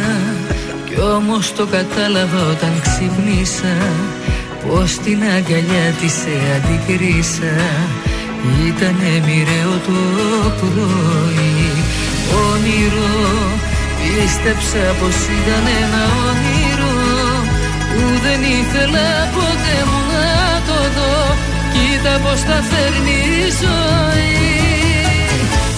κι 0.97 0.99
όμως 0.99 1.53
το 1.53 1.65
κατάλαβα 1.65 2.41
όταν 2.51 2.81
ξυπνήσα 2.81 3.75
Πως 4.67 4.97
την 4.97 5.23
αγκαλιά 5.23 5.93
της 6.01 6.11
σε 6.11 6.35
αντικρίσα 6.55 7.55
Ήτανε 8.67 9.23
μοιραίο 9.25 9.73
το 9.85 9.97
πρωί 10.59 11.71
Όνειρο 12.51 13.27
Πίστεψα 13.99 14.95
πως 14.99 15.15
ήταν 15.15 15.65
ένα 15.81 16.03
όνειρο 16.27 16.66
Που 17.97 18.07
δεν 18.25 18.41
ήθελα 18.59 19.09
ποτέ 19.35 19.77
μου 19.89 20.01
να 20.13 20.61
το 20.67 20.79
δω. 20.95 21.35
Κοίτα 21.73 22.19
πως 22.23 22.41
τα 22.41 22.59
φέρνει 22.69 23.17
η 23.41 23.49
ζωή. 23.61 24.37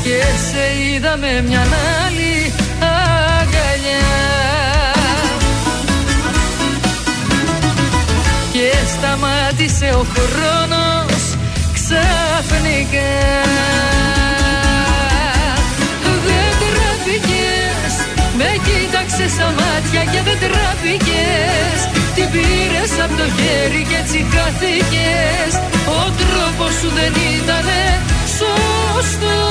Και 0.03 0.19
σε 0.47 0.63
είδα 0.83 1.17
με 1.17 1.43
μια 1.47 1.63
άλλη 2.05 2.53
αγκαλιά. 2.79 4.09
Και 8.53 8.69
σταμάτησε 8.93 9.89
ο 10.01 10.05
χρόνος 10.13 11.23
ξαφνικά. 11.73 13.13
Δεν 16.25 16.51
τραπήκες 16.61 17.93
με 18.37 18.49
κοίταξες 18.65 19.31
στα 19.31 19.45
μάτια 19.45 20.03
και 20.11 20.21
δεν 20.27 20.37
τραπήκες 20.43 21.98
Την 22.19 22.31
πήρες 22.31 22.93
από 23.03 23.15
το 23.21 23.27
χέρι 23.37 23.81
και 23.89 23.97
έτσι 24.03 24.19
χάθηκες 24.33 25.51
Ο 25.99 26.01
τρόπος 26.21 26.73
σου 26.79 26.89
δεν 26.97 27.13
ήτανε 27.35 27.81
σωστός. 28.37 29.49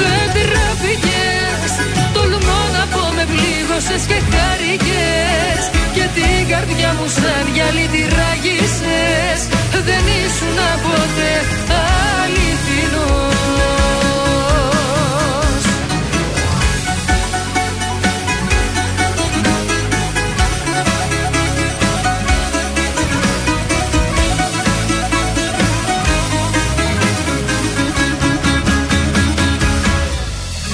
Δεν 0.00 0.26
τραπήκες. 0.36 1.72
Τολμώ 2.14 2.60
να 2.76 2.84
πω 2.92 3.04
με 3.16 3.24
πλήγωσες 3.32 4.02
και 4.10 4.18
χάρηκες. 4.32 5.62
Και 5.94 6.04
την 6.16 6.40
καρδιά 6.52 6.90
μου 6.96 7.06
σαν 7.18 7.44
γυαλί 7.54 7.86
τη 7.92 8.02
ράγισες 8.16 9.40
Δεν 9.88 10.04
ήσουν 10.22 10.58
ποτέ 10.84 11.32
αληθινός 12.22 13.81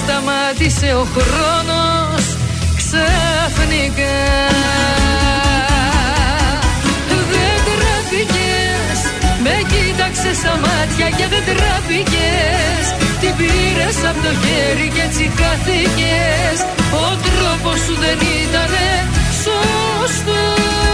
σταμάτησε 0.00 0.88
ο 1.02 1.04
χρόνος 1.16 2.24
ξαφνικά. 2.80 4.18
Δεν 7.30 7.58
τραπήκες, 7.68 8.98
με 9.44 9.56
κοίταξες 9.72 10.36
στα 10.36 10.54
μάτια 10.64 11.08
και 11.16 11.26
δεν 11.32 11.42
τραπήκες 11.50 12.84
Την 13.20 13.32
πήρες 13.38 13.98
από 14.08 14.20
το 14.26 14.32
χέρι 14.42 14.88
και 14.94 15.02
έτσι 15.08 15.24
χάθηκες. 15.38 16.58
Ο 17.04 17.06
τρόπος 17.26 17.78
σου 17.84 17.94
δεν 18.04 18.18
ήτανε 18.42 18.88
σωστός. 19.42 20.88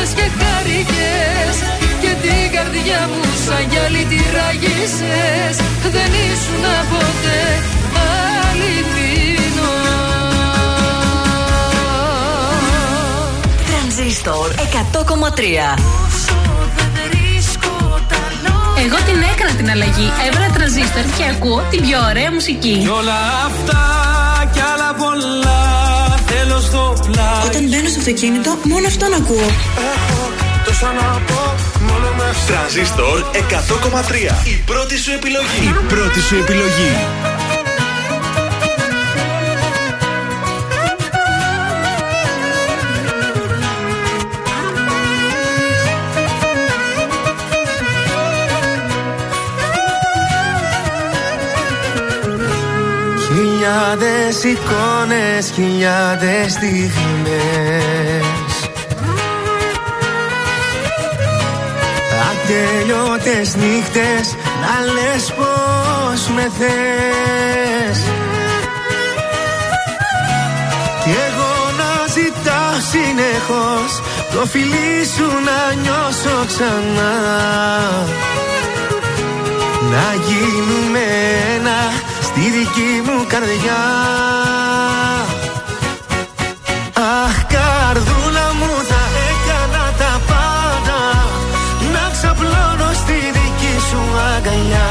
Γέλασες 0.00 0.14
και 0.14 0.30
χάρηκες 0.38 1.56
Και 2.00 2.12
την 2.22 2.52
καρδιά 2.56 3.08
μου 3.12 3.22
σαν 3.46 3.66
γυαλί 3.70 4.04
τη 4.04 4.16
ράγισες 4.34 5.56
Δεν 5.94 6.10
ήσουν 6.28 6.64
ποτέ 6.90 7.42
αληθινό 8.48 9.72
Τρανζίστορ 13.66 14.50
100,3 15.72 16.10
εγώ 18.84 18.96
την 18.96 19.22
έκανα 19.34 19.56
την 19.56 19.70
αλλαγή. 19.70 20.12
Έβαλα 20.28 20.50
τρανζίστορ 20.54 21.02
και 21.16 21.24
ακούω 21.34 21.62
την 21.70 21.80
πιο 21.80 21.98
ωραία 22.08 22.32
μουσική. 22.32 22.80
Και 22.82 22.88
όλα 22.88 23.18
αυτά 23.46 23.82
κι 24.52 24.60
άλλα 24.60 24.94
πολλά 24.94 25.69
θέλω 26.30 26.58
στο 26.60 26.82
πλάι. 27.06 27.46
Όταν 27.48 27.62
μπαίνω 27.68 27.88
στο 27.88 27.98
αυτοκίνητο, 27.98 28.50
μόνο 28.72 28.86
αυτόν 28.86 29.12
ακούω. 29.20 29.48
Έχω 29.94 30.22
τόσα 30.66 30.92
να 31.00 31.08
πω, 31.28 31.42
μόνο 31.88 32.08
με 32.18 32.28
Τρανζίστορ 32.46 33.18
100,3. 33.32 34.46
Η 34.46 34.56
πρώτη 34.66 34.96
σου 34.98 35.10
επιλογή. 35.18 35.64
Η 35.68 35.84
πρώτη 35.92 36.20
σου 36.20 36.36
επιλογή. 36.36 36.92
Χιλιάδες 53.70 54.44
εικόνες, 54.44 55.50
χιλιάδες 55.54 56.52
στιγμές. 56.52 56.90
Ατελειώτες 62.30 63.54
νύχτες 63.54 64.36
να 64.62 64.92
λες 64.92 65.32
πως 65.36 66.28
με 66.34 66.50
θες. 66.58 67.98
Κι 71.04 71.10
εγώ 71.26 71.54
να 71.78 72.06
ζητάω 72.14 72.74
συνεχώς 72.90 74.02
το 74.32 74.46
φιλί 74.46 75.04
σου 75.16 75.28
να 75.44 75.74
νιώσω 75.80 76.44
ξανά. 76.46 77.14
Να 79.90 80.14
γίνουμε 80.26 81.04
ένα 81.56 82.08
στη 82.40 82.50
δική 82.50 82.92
μου 83.06 83.18
καρδιά. 83.32 83.82
Αχ 87.24 87.36
καρδούλα 87.54 88.46
μου 88.58 88.72
θα 88.90 89.02
έκανα 89.28 89.84
τα 90.00 90.12
πάντα. 90.30 91.00
Να 91.94 92.04
ξαπλώνω 92.14 92.90
στη 93.00 93.18
δική 93.36 93.74
σου 93.88 94.00
αγκαλιά. 94.34 94.90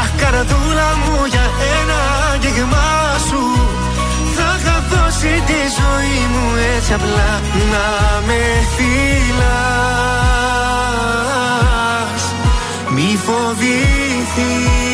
Αχ 0.00 0.10
καρδούλα 0.20 0.88
μου 1.02 1.16
για 1.32 1.46
ένα 1.78 2.00
αγγίγμα 2.32 2.88
σου. 3.28 3.42
Θα 4.36 4.48
είχα 4.58 4.76
δώσει 4.90 5.32
τη 5.48 5.60
ζωή 5.78 6.20
μου 6.32 6.44
έτσι 6.76 6.92
απλά 6.92 7.30
Να 7.72 7.86
με 8.26 8.40
φυλάς 8.74 9.84
Μη 12.14 12.23
φοβηθείς. 13.26 14.84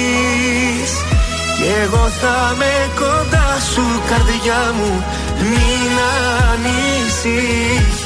Κι 1.56 1.66
εγώ 1.82 2.08
θα 2.20 2.54
με 2.56 2.90
κοντά 2.94 3.58
σου 3.74 3.82
καρδιά 4.08 4.72
μου 4.76 5.04
Μην 5.38 5.92
ανησυχείς 6.52 8.00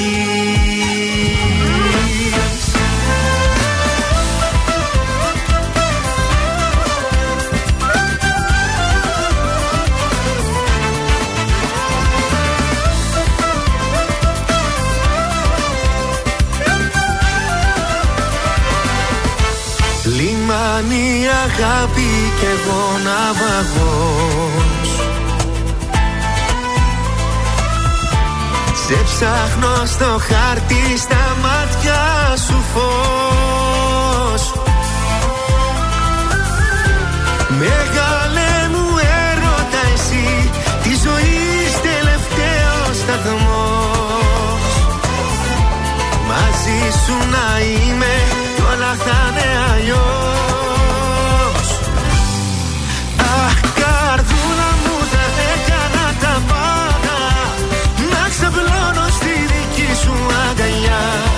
Λιμάνι 20.88 21.26
αγάπη 21.44 22.32
και 22.40 22.46
εγώ 22.46 22.98
ναυαγός 23.04 24.88
Σε 28.86 29.02
ψάχνω 29.04 29.84
στο 29.86 30.04
χάρτη 30.04 30.98
στα 30.98 31.36
μάτια 31.42 32.02
σου 32.46 32.64
φως. 32.74 34.52
Μεγάλε 37.48 38.68
μου 38.72 38.86
έρωτα 39.28 39.82
εσύ 39.94 40.50
Τη 40.82 40.88
ζωής 40.88 41.72
τελευταίος 41.82 42.96
σταθμός. 42.96 44.64
Μαζί 46.28 46.98
σου 47.04 47.28
να 47.30 47.60
είμαι 47.60 48.14
κι 48.54 48.62
όλα 48.72 48.94
θα 49.04 49.32
είναι 49.32 49.48
αλλιώς 49.72 50.53
αγκαλιά 60.94 61.32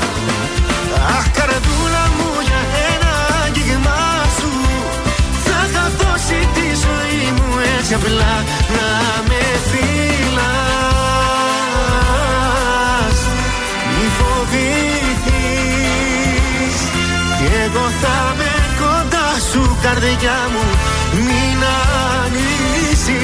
Αχ 1.16 1.26
καρδούλα 1.36 2.04
μου 2.16 2.30
για 2.48 2.60
ένα 2.92 3.12
αγγίγμα 3.44 4.00
σου. 4.38 4.52
Θα 5.44 5.58
είχα 5.68 5.86
δώσει 6.00 6.38
τη 6.54 6.66
ζωή 6.84 7.24
μου 7.36 7.48
έτσι 7.78 7.92
απλά 7.94 8.34
Να 8.76 8.88
με 9.28 9.42
φυλάς. 9.68 10.78
Μη 13.94 14.06
φοβηθείς 14.18 15.26
Κι 17.38 17.48
εγώ 17.64 17.86
θα 18.02 18.18
με 18.38 18.52
κοντά 18.80 19.28
σου 19.50 19.62
καρδιά 19.82 20.38
μου. 20.52 20.64
Μην 21.26 21.60
ανησυχείς. 22.22 23.22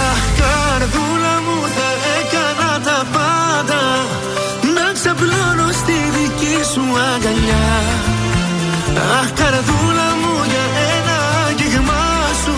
Αχ 0.00 0.22
καρδούλα 0.40 1.34
μου 1.44 1.58
ξαπλώνω 5.16 5.72
στη 5.72 5.96
δική 6.16 6.56
σου 6.72 6.84
αγκαλιά. 7.12 7.68
Αχ 9.20 9.28
καρδούλα 9.38 10.08
μου 10.20 10.34
για 10.52 10.66
ένα 10.96 11.16
αγγίγμα 11.46 12.04
σου. 12.42 12.56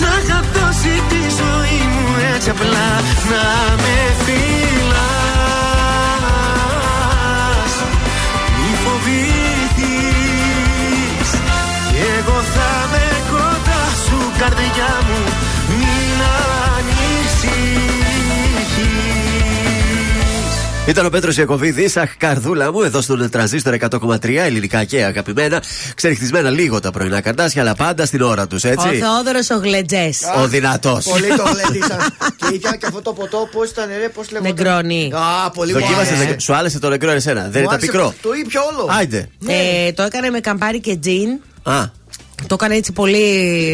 Θα 0.00 0.10
είχα 0.22 0.40
δώσει 0.54 0.94
τη 1.08 1.20
ζωή 1.40 1.80
μου 1.92 2.06
έτσι 2.34 2.50
απλά 2.50 2.88
Να 3.30 3.44
με 3.82 3.96
φυλάς 4.24 4.57
Ήταν 20.88 21.06
ο 21.06 21.08
Πέτρος 21.08 21.36
Ιακοβίδη, 21.36 21.90
αχ 21.94 22.16
καρδούλα 22.16 22.72
μου, 22.72 22.82
εδώ 22.82 23.00
στον 23.00 23.30
τρανζίστορ 23.30 23.74
100,3 23.90 24.24
ελληνικά 24.36 24.84
και 24.84 25.04
αγαπημένα. 25.04 25.62
Ξεριχτισμένα 25.94 26.50
λίγο 26.50 26.80
τα 26.80 26.90
πρωινά 26.90 27.20
καρτάσια, 27.20 27.62
αλλά 27.62 27.74
πάντα 27.74 28.06
στην 28.06 28.20
ώρα 28.22 28.46
τους, 28.46 28.64
Ο 28.64 28.68
έτσι. 28.68 28.88
Θεόδωρο 28.88 29.38
ο 29.50 29.58
Γλετζέ. 29.62 30.10
Ο 30.42 30.46
δυνατός. 30.48 31.04
Πολύ 31.04 31.26
το 31.36 31.42
γλεντήσαν. 31.42 31.98
και 32.36 32.54
είδα 32.54 32.76
και 32.76 32.86
αυτό 32.86 33.02
το 33.02 33.12
ποτό, 33.12 33.48
πώς 33.52 33.70
ήταν, 33.70 33.86
ρε, 34.00 34.08
πώς 34.08 34.30
λέγονταν; 34.30 34.54
Νεγκρόνι. 34.64 35.12
Α, 35.14 35.50
πολύ 35.50 35.72
μου 35.72 35.78
Δοκίμασε, 35.80 36.12
άρεσε. 36.12 36.24
δεν- 36.26 36.40
σου 36.40 36.54
άρεσε 36.54 36.78
το 36.78 36.88
νεκρό 36.88 37.10
εσένα. 37.10 37.40
Δεν 37.40 37.50
Μου 37.52 37.58
ήταν 37.58 37.68
άρεσε 37.72 37.86
πικρό; 37.86 38.14
που 38.22 38.28
Το 38.28 38.34
ήπια 38.34 38.60
όλο. 38.72 38.88
Άιντε. 38.98 39.28
Ε, 39.46 39.92
το 39.92 40.02
έκανε 40.02 40.30
με 40.30 40.40
καμπάρι 40.40 40.80
και 40.80 40.96
τζιν. 40.96 41.28
Α, 41.62 41.84
Το 42.48 42.54
έκανε 42.54 42.74
έτσι 42.74 42.92
πολύ, 42.92 43.18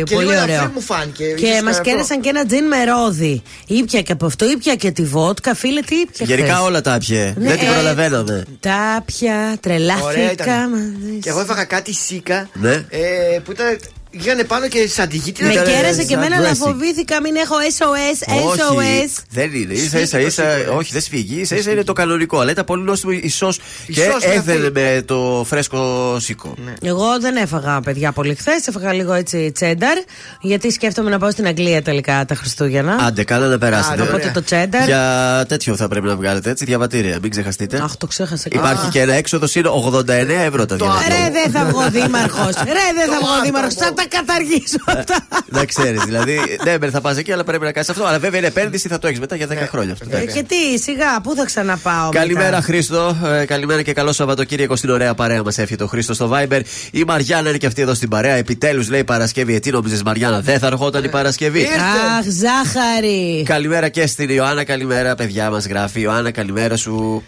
Και 0.06 0.14
πολύ 0.14 0.26
λίγο 0.26 0.40
ωραίο. 0.40 0.54
ελαφρύ 0.54 0.70
μου 0.74 0.80
φάνηκε. 0.80 1.24
Και 1.24 1.46
ίσως 1.46 1.62
μας 1.62 1.70
αυτό. 1.78 1.90
κέρασαν 1.90 2.20
και 2.20 2.28
ένα 2.28 2.46
τζιν 2.46 2.64
με 2.66 2.84
ρόδι. 2.84 3.42
Ήπια 3.66 4.02
και 4.02 4.12
από 4.12 4.26
αυτό, 4.26 4.50
ήπια 4.50 4.74
και 4.74 4.90
τη 4.90 5.02
βότκα. 5.02 5.54
Φίλε, 5.54 5.80
τι 5.80 5.94
ήπια. 5.94 6.26
γενικά 6.26 6.52
χθες; 6.54 6.66
όλα 6.66 6.80
τα 6.80 6.98
πιε. 6.98 7.34
Ναι, 7.36 7.48
Δεν 7.48 7.58
την 7.58 7.68
ε, 7.68 7.72
προλαβαίναμε. 7.72 8.44
Τα 8.60 9.02
πια, 9.06 9.34
Ωραία 9.34 9.56
τρελάθηκα. 9.60 10.32
ήταν. 10.32 10.70
μαζί 10.70 11.18
Και 11.20 11.28
εγώ 11.28 11.40
έφαγα 11.40 11.64
κάτι 11.64 11.92
σίκα. 11.94 12.48
Ναι. 12.52 12.72
ε, 12.72 13.38
Που 13.44 13.52
ήταν. 13.52 13.78
Γίγανε 14.18 14.44
πάνω 14.44 14.68
και 14.68 14.88
σαν 14.88 15.08
τη 15.08 15.16
γη. 15.16 15.32
Τι 15.32 15.44
Με 15.44 15.52
ήταν, 15.52 15.64
κέρασε 15.64 16.00
ε, 16.00 16.04
και 16.04 16.14
εμένα, 16.14 16.34
σαν 16.34 16.44
αλλά 16.44 16.52
dressing. 16.54 16.58
φοβήθηκα 16.66 17.20
μην 17.20 17.36
έχω 17.36 17.54
SOS, 17.78 18.32
SOS. 18.32 18.76
Όχι, 18.76 19.10
δεν 19.30 19.52
είναι. 19.54 19.74
σα 19.74 19.98
ίσα, 19.98 20.06
Σφίγγει 20.06 20.26
ίσα, 20.26 20.42
το 20.42 20.50
σίγουρο. 20.58 20.76
όχι, 20.76 20.92
δεν 20.92 21.00
σφίγγει. 21.02 21.40
ίσα 21.40 21.56
ίσα 21.56 21.70
είναι 21.70 21.84
το 21.84 21.92
κανονικό. 21.92 22.38
Αλλά 22.40 22.50
ήταν 22.50 22.64
πολύ 22.64 22.82
νόστιμο 22.82 23.12
η 23.22 23.28
σος 23.28 23.58
και 23.86 23.92
σος 24.10 24.24
είναι 24.24 24.34
έδαινε 24.34 24.66
αυτή. 24.66 24.80
με 24.80 25.02
το 25.06 25.44
φρέσκο 25.48 26.16
σίκο. 26.20 26.54
Εγώ 26.82 27.20
δεν 27.20 27.36
έφαγα 27.36 27.80
παιδιά 27.80 28.12
πολύ 28.12 28.34
χθες. 28.34 28.66
Έφαγα 28.66 28.92
λίγο 28.92 29.12
έτσι 29.12 29.52
τσένταρ. 29.54 29.96
Γιατί 30.40 30.70
σκέφτομαι 30.70 31.10
να 31.10 31.18
πάω 31.18 31.30
στην 31.30 31.46
Αγγλία 31.46 31.82
τελικά 31.82 32.24
τα 32.24 32.34
Χριστούγεννα. 32.34 32.96
Άντε, 33.00 33.24
καλά 33.24 33.46
να 33.46 33.58
περάσετε. 33.58 33.92
Άντε, 33.92 34.02
Οπότε 34.02 34.14
ωραία. 34.14 34.32
το 34.32 34.42
τσένταρ. 34.42 34.84
Για 34.84 35.44
τέτοιο 35.48 35.76
θα 35.76 35.88
πρέπει 35.88 36.06
να 36.06 36.16
βγάλετε 36.16 36.50
έτσι, 36.50 36.64
διαβατήρια. 36.64 37.18
Μην 37.22 37.30
ξεχαστείτε. 37.30 37.80
Αχ, 37.82 37.96
το 37.96 38.06
ξέχασα. 38.06 38.48
Υπάρχει 38.52 38.88
και 38.88 39.00
ένα 39.00 39.12
έξοδο 39.14 39.46
είναι 39.54 39.68
89 39.68 40.28
ευρώ 40.46 40.66
τα 40.66 40.76
διαβατήρια. 40.76 41.16
Ρε, 41.18 41.30
δεν 41.30 41.50
θα 41.52 41.64
βγω 41.70 41.90
δήμαρχος. 41.90 42.54
Ρε, 42.54 42.86
δεν 42.96 43.08
θα 43.12 43.18
βγω 43.20 43.42
δήμαρχος. 43.44 43.74
Σαν 44.10 44.26
τα 44.26 44.32
τα 44.32 44.32
καταργήσω 44.34 44.76
αυτά. 44.86 45.26
Να 45.46 45.64
ξέρεις, 45.64 46.02
δηλαδή. 46.04 46.38
Ναι, 46.64 46.78
μεν 46.80 46.90
θα 46.90 47.00
πας 47.00 47.16
εκεί, 47.16 47.32
αλλά 47.32 47.44
πρέπει 47.44 47.64
να 47.64 47.72
κάνεις 47.72 47.88
αυτό. 47.88 48.04
Αλλά 48.04 48.18
βέβαια 48.18 48.38
είναι 48.38 48.48
επένδυση, 48.48 48.88
θα 48.88 48.98
το 48.98 49.06
έχεις 49.06 49.20
μετά 49.20 49.36
για 49.36 49.46
10 49.46 49.48
Ναι. 49.60 49.66
χρόνια 49.66 49.92
αυτό. 49.92 50.16
Ε, 50.16 50.24
και 50.24 50.42
τι, 50.42 50.78
σιγά, 50.82 51.20
πού 51.22 51.34
θα 51.34 51.44
ξαναπάω. 51.44 52.10
Καλημέρα 52.10 52.50
μετά; 52.50 52.60
Χρήστο, 52.62 53.16
ε, 53.40 53.44
καλημέρα 53.44 53.82
και 53.82 53.92
καλό 53.92 54.12
Σαββατοκύριακο 54.12 54.76
στην 54.76 54.90
ωραία 54.90 55.14
παρέα 55.14 55.42
μας. 55.42 55.58
Έφυγε 55.58 55.76
το 55.76 55.86
Χρήστο 55.86 56.14
στο 56.14 56.30
Viber. 56.32 56.60
Η 56.90 57.04
Μαριάννα 57.06 57.48
είναι 57.48 57.58
και 57.58 57.66
αυτή 57.66 57.82
εδώ 57.82 57.94
στην 57.94 58.08
παρέα. 58.08 58.34
Επιτέλους 58.34 58.88
λέει 58.88 59.04
Παρασκευή. 59.04 59.54
Ε, 59.54 59.58
τι 59.58 59.70
νόμιζες 59.70 60.02
Μαριάννα, 60.02 60.40
δεν 60.40 60.58
θα 60.58 60.66
ερχόταν 60.66 61.04
η 61.04 61.08
Παρασκευή; 61.08 61.62
Αχ, 61.62 62.24
ζάχαρη. 62.24 63.42
Καλημέρα 63.44 63.88
και 63.88 64.06
στην 64.06 64.28
Ιωάννα, 64.30 64.64
καλημέρα 64.64 65.14
παιδιά 65.14 65.50
μας 65.50 65.66
γράφει. 65.66 66.00
Ιωάννα, 66.00 66.30
καλημέρα 66.30 66.76
σου. 66.76 67.24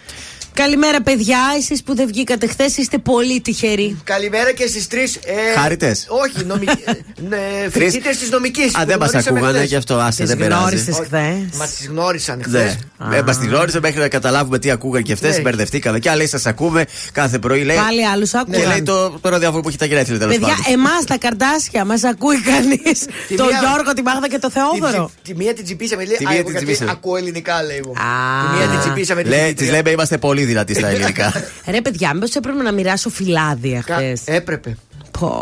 Καλημέρα, 0.62 1.02
παιδιά. 1.02 1.38
Εσείς 1.58 1.82
που 1.82 1.94
δεν 1.94 2.06
βγήκατε 2.06 2.46
χθες 2.46 2.76
είστε 2.76 2.98
πολύ 2.98 3.40
τυχεροί. 3.40 3.96
Καλημέρα 4.04 4.52
και 4.52 4.66
στις 4.66 4.86
τρεις. 4.86 5.14
Ε, 5.16 5.58
Χάριτες. 5.60 6.06
Όχι, 6.08 6.44
νομι... 6.44 6.64
ε, 6.84 6.92
ναι, 7.28 7.68
φοιτητές 7.70 8.16
της 8.18 8.30
νομικής. 8.30 8.74
Α, 8.76 8.84
δεν 8.86 8.98
μας 8.98 9.14
ακούγανε, 9.14 9.64
γι' 9.64 9.76
αυτό 9.76 9.94
άσε, 9.98 10.20
Τις 10.22 10.28
δεν 10.28 10.38
πειράζει. 10.38 10.60
γνώρισες 10.60 10.96
χθες. 11.04 11.58
Μας 11.58 11.70
τις 11.74 11.86
γνώρισαν 11.88 12.36
Ναι. 12.38 12.44
χθες. 12.44 12.78
Ε, 13.18 13.22
Μας 13.22 13.38
τη 13.38 13.46
γνώρισε 13.46 13.80
μέχρι 13.80 14.00
να 14.00 14.08
καταλάβουμε 14.08 14.58
τι 14.58 14.70
ακούγαν 14.70 15.02
και 15.02 15.12
αυτέ. 15.12 15.28
Ναι. 15.30 15.40
Μπερδευτήκαμε. 15.40 15.98
Και 15.98 16.10
άλλοι 16.10 16.28
σας 16.28 16.46
ακούμε 16.46 16.84
κάθε 17.12 17.38
πρωί. 17.38 17.62
Λέει, 17.62 17.76
Πάλι 17.76 18.06
άλλους 18.06 18.30
και 18.30 18.38
λέει 18.48 18.60
άκουγαν. 18.60 18.84
το, 18.84 19.10
το 19.20 19.28
ραδιόφωνο 19.28 19.60
που 19.62 19.68
έχει 19.68 19.78
τα 19.78 19.84
γενέθλια 19.86 20.18
τέλος 20.18 20.36
Παιδιά, 20.38 20.54
πάντων. 20.54 20.72
εμάς 20.72 21.04
τα 21.06 21.18
καρτάσια 21.18 21.84
μας 21.84 22.04
ακούει 22.04 22.40
κανείς. 22.40 22.98
Τη 23.28 23.34
Τον 23.36 23.46
μία- 23.46 23.60
Γιώργο, 23.62 23.92
τη 23.92 24.02
Μάγδα 24.02 24.28
και 24.28 24.38
το 24.38 24.50
Θεόδωρο. 24.50 25.10
Τη, 25.22 25.32
τη 25.32 25.36
μία 25.38 25.54
την 25.54 25.64
τσιπήσαμε. 25.64 26.04
Λέει, 26.04 26.16
Τη 26.16 26.24
«Α, 26.24 26.28
μία 26.28 26.38
εγώ 26.38 26.42
την 26.48 26.52
γιατί 26.52 26.64
τσιπήσαμε. 26.66 26.90
Ακούω 26.90 27.16
ελληνικά, 27.16 27.62
λέει 27.62 27.76
εγώ. 27.76 27.90
Α. 27.90 28.04
Τη 28.50 28.56
μία 28.58 28.66
την 28.68 28.78
τσιπήσαμε. 28.80 29.22
τη 29.22 29.28
Λέει, 29.28 29.38
φοιτήτρια. 29.38 29.66
της 29.66 29.76
λέμε 29.76 29.90
είμαστε 29.90 30.18
πολύ 30.18 30.44
δυνατοί 30.46 30.74
στα 30.74 30.88
ελληνικά. 30.88 31.32
Ρε, 31.72 31.80
παιδιά, 31.80 32.14
μήπως 32.14 32.34
έπρεπε 32.34 32.62
να 32.62 32.72
μοιράσω 32.72 33.10
φυλάδια 33.10 33.82
Κα- 33.86 33.94
χθε. 33.94 34.16
Έπρεπε. 34.24 34.76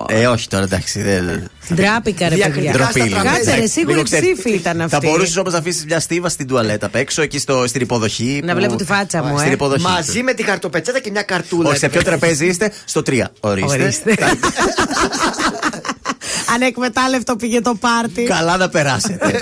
ε, 0.09 0.27
όχι 0.27 0.49
τώρα 0.49 0.65
εντάξει. 0.65 1.03
Δεν... 1.03 1.51
Ντράπηκα, 1.75 2.29
ρε, 2.29 2.35
Διακριτικά 2.35 2.73
παιδιά. 2.73 2.91
Ντροπή 2.93 3.01
λίγο. 3.01 3.23
Κάτσε, 3.23 3.43
ρε, 3.45 3.51
Εντάξει, 3.53 3.69
σίγουρη 3.73 3.93
λίγο 3.93 4.05
ξέρεις. 4.05 4.33
ψήφη 4.33 4.51
ήταν 4.55 4.81
αυτή. 4.81 4.95
Θα 4.95 5.01
μπορούσες 5.11 5.37
όμως 5.37 5.53
να 5.53 5.59
αφήσεις 5.59 5.85
μια 5.85 6.01
στίβα 6.01 6.29
στην 6.29 6.47
τουαλέτα 6.47 6.87
απ' 6.87 6.95
έξω, 6.95 7.23
εκεί 7.23 7.39
στο, 7.39 7.65
στην 7.67 7.81
υποδοχή. 7.81 8.41
Να 8.45 8.53
που- 8.53 8.59
βλέπω 8.59 8.77
τη 8.77 8.85
φάτσα 8.85 9.23
μου, 9.23 9.39
Στην 9.39 9.51
ε. 9.51 9.53
υποδοχή. 9.53 9.83
Μαζί 9.83 10.23
με 10.23 10.33
τη 10.35 10.43
χαρτοπετσέτα 10.43 10.99
και 11.01 11.11
μια 11.11 11.23
καρτούλα. 11.23 11.69
Όχι, 11.69 11.79
σε 11.79 11.89
ποιο 11.89 12.03
τραπέζι 12.03 12.47
είστε, 12.47 12.73
στο 12.85 13.03
3. 13.07 13.23
Ορίστε. 13.41 14.15
Ορίστε. 16.55 16.65
Ανεκμετάλλευτο 16.65 17.37
πήγε 17.37 17.61
το 17.61 17.75
πάρτι. 17.81 18.23
Καλά 18.23 18.57
να 18.57 18.69
περάσετε. 18.69 19.41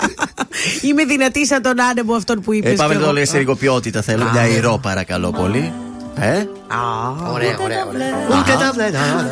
Είμαι 0.88 1.04
δυνατή 1.04 1.46
σαν 1.46 1.62
τον 1.62 1.80
άνεμο 1.80 2.14
αυτόν 2.14 2.40
που 2.40 2.52
είπες. 2.52 2.72
ε, 2.72 2.74
πάμε 2.74 2.94
εδώ 2.94 3.12
λέει 3.12 3.24
σε 3.24 3.38
λιγοπιότητα. 3.38 4.02
Θέλω 4.02 4.24
μια 4.32 4.46
ηρώ, 4.46 4.78
παρακαλώ 4.82 5.30
πολύ. 5.30 5.72
Ε, 6.14 6.28
Ωραία, 7.32 7.58
ωραία, 7.62 7.86
ωραία. 7.86 8.38
Ούτε 8.40 8.52
τα 8.60 8.70
βλένα. 8.74 8.98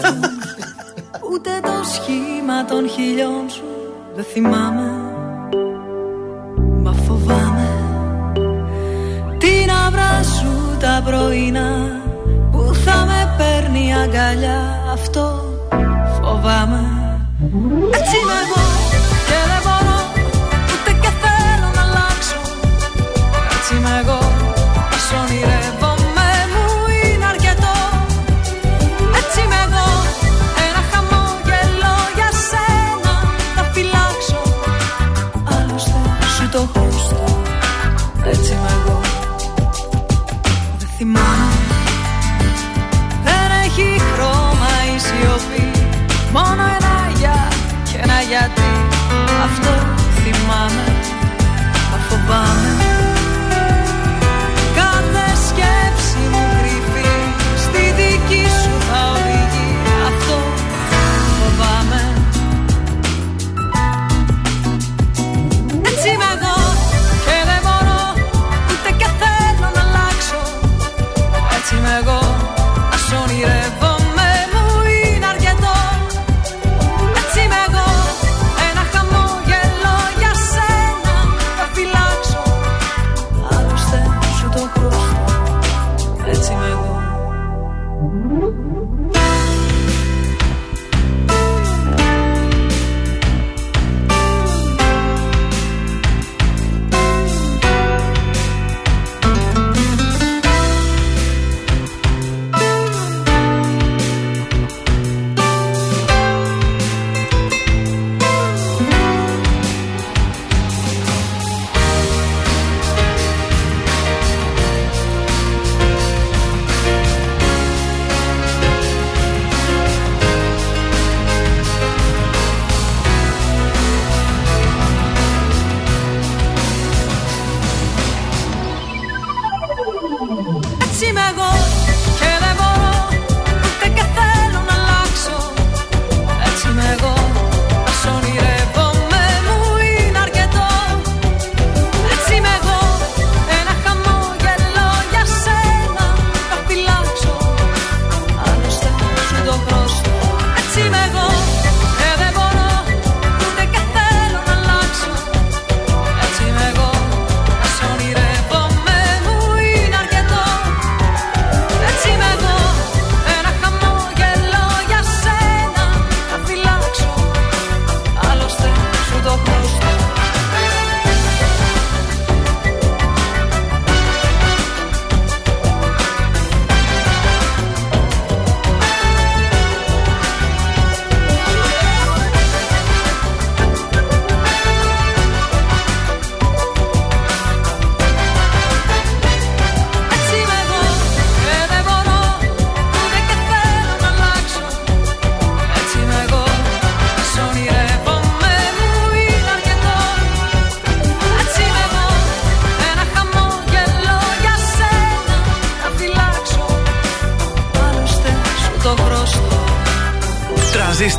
Ούτε 1.33 1.51
το 1.63 1.73
σχήμα 1.95 2.65
των 2.65 2.89
χιλιών 2.89 3.51
σου 3.51 3.65
δεν 4.15 4.25
θυμάμαι 4.33 4.91
Μα 6.83 6.93
φοβάμαι 6.93 7.69
Την 9.39 9.71
άβρα 9.87 10.23
σου 10.23 10.77
τα 10.81 11.03
πρωινά 11.05 12.01
Που 12.53 12.75
θα 12.85 13.05
με 13.07 13.35
παίρνει 13.39 13.95
αγκαλιά 13.95 14.83
Αυτό 14.93 15.52
φοβάμαι 16.23 16.81
Έτσι 17.99 18.17
είμαι 18.23 18.33
εγώ 18.43 18.92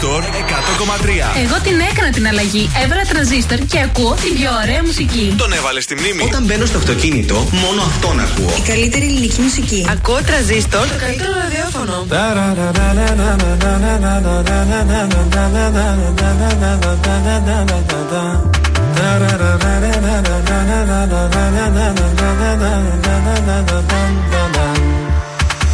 τραζίστορ 0.03 0.23
100,3. 0.23 1.43
Εγώ 1.43 1.57
την 1.63 1.79
έκανα 1.91 2.09
την 2.09 2.27
αλλαγή. 2.27 2.69
Έβαλα 2.83 3.03
τρανζίστορ 3.11 3.57
και 3.57 3.79
ακούω 3.79 4.13
την 4.23 4.33
πιο 4.37 4.49
ωραία 4.63 4.81
μουσική. 4.83 5.33
Τον 5.37 5.53
έβαλε 5.53 5.81
στη 5.81 5.95
μνήμη. 5.95 6.23
Όταν 6.23 6.43
μπαίνω 6.45 6.65
στο 6.65 6.77
αυτοκίνητο, 6.77 7.35
μόνο 7.63 7.81
αυτόν 7.81 8.19
ακούω. 8.19 8.53
Η 8.57 8.61
καλύτερη 8.67 9.05
ελληνική 9.05 9.41
μουσική. 9.41 9.87
Ακούω 9.89 10.19
τραζίστορ. 10.23 10.87
Το 10.87 10.95
καλύτερο 11.05 11.31
ραδιόφωνο. 11.43 12.05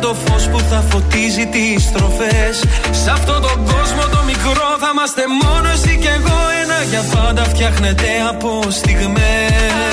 το 0.00 0.14
φως 0.24 0.48
που 0.48 0.58
θα 0.70 0.84
φωτίζει 0.90 1.46
τις 1.46 1.82
στροφές. 1.82 2.56
Σε 2.90 3.10
αυτόν 3.10 3.42
τον 3.42 3.64
κόσμο 3.64 4.02
το 4.10 4.20
μικρό 4.26 4.68
θα 4.80 4.90
είμαστε 4.92 5.22
μόνο 5.42 5.68
εσύ 5.68 5.98
και 6.02 6.08
εγώ. 6.08 6.38
Ένα 6.62 6.78
για 6.90 7.02
πάντα 7.14 7.42
φτιάχνεται 7.44 8.08
από 8.30 8.62
στιγμές. 8.68 9.86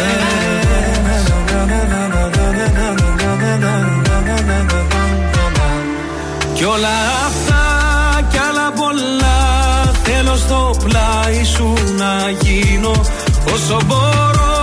Κι 6.54 6.64
όλα 6.70 6.98
αυτά 7.28 7.64
κι 8.32 8.38
άλλα 8.38 8.72
πολλά 8.72 9.42
Θέλω 10.04 10.36
στο 10.36 10.76
πλάι 10.84 11.44
σου 11.44 11.74
να 11.98 12.30
γίνω 12.42 12.92
Όσο 13.54 13.78
μπορώ 13.86 14.63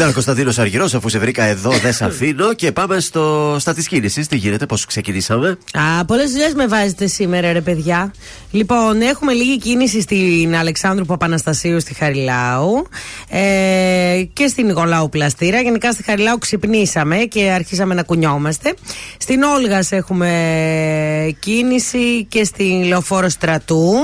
Ήταν 0.00 0.12
ο 0.12 0.14
Κωνσταντίνος 0.14 0.58
Αργυρός, 0.58 0.94
αφού 0.94 1.08
σε 1.08 1.18
βρήκα 1.18 1.44
εδώ, 1.44 1.70
δεν 1.70 1.92
σε 1.92 2.04
αφήνω. 2.04 2.54
Και 2.54 2.72
πάμε 2.72 3.00
στο, 3.00 3.56
στα 3.58 3.74
της 3.74 3.88
κίνησης. 3.88 4.26
Τι 4.26 4.36
γίνεται, 4.36 4.66
πώς 4.66 4.86
ξεκινήσαμε; 4.86 5.58
Α, 5.72 6.04
πολλές 6.04 6.30
δουλειές 6.30 6.54
με 6.54 6.66
βάζετε 6.66 7.06
σήμερα, 7.06 7.52
ρε 7.52 7.60
παιδιά. 7.60 8.12
Λοιπόν, 8.50 9.00
έχουμε 9.00 9.32
λίγη 9.32 9.58
κίνηση 9.58 10.00
στην 10.00 10.56
Αλεξάνδρου 10.56 11.04
Παπαναστασίου 11.04 11.80
στη 11.80 11.94
Χαριλάου 11.94 12.86
ε, 13.28 14.22
και 14.32 14.46
στην 14.46 14.66
Νικολάου 14.66 15.08
Πλαστήρα. 15.08 15.60
Γενικά 15.60 15.92
στη 15.92 16.02
Χαριλάου 16.02 16.38
ξυπνήσαμε 16.38 17.16
και 17.16 17.50
αρχίσαμε 17.50 17.94
να 17.94 18.02
κουνιόμαστε. 18.02 18.74
Στην 19.18 19.42
Όλγας 19.42 19.92
έχουμε 19.92 21.36
κίνηση 21.38 22.24
και 22.28 22.44
στην 22.44 22.82
Λεωφόρο 22.82 23.28
Στρατού. 23.28 23.94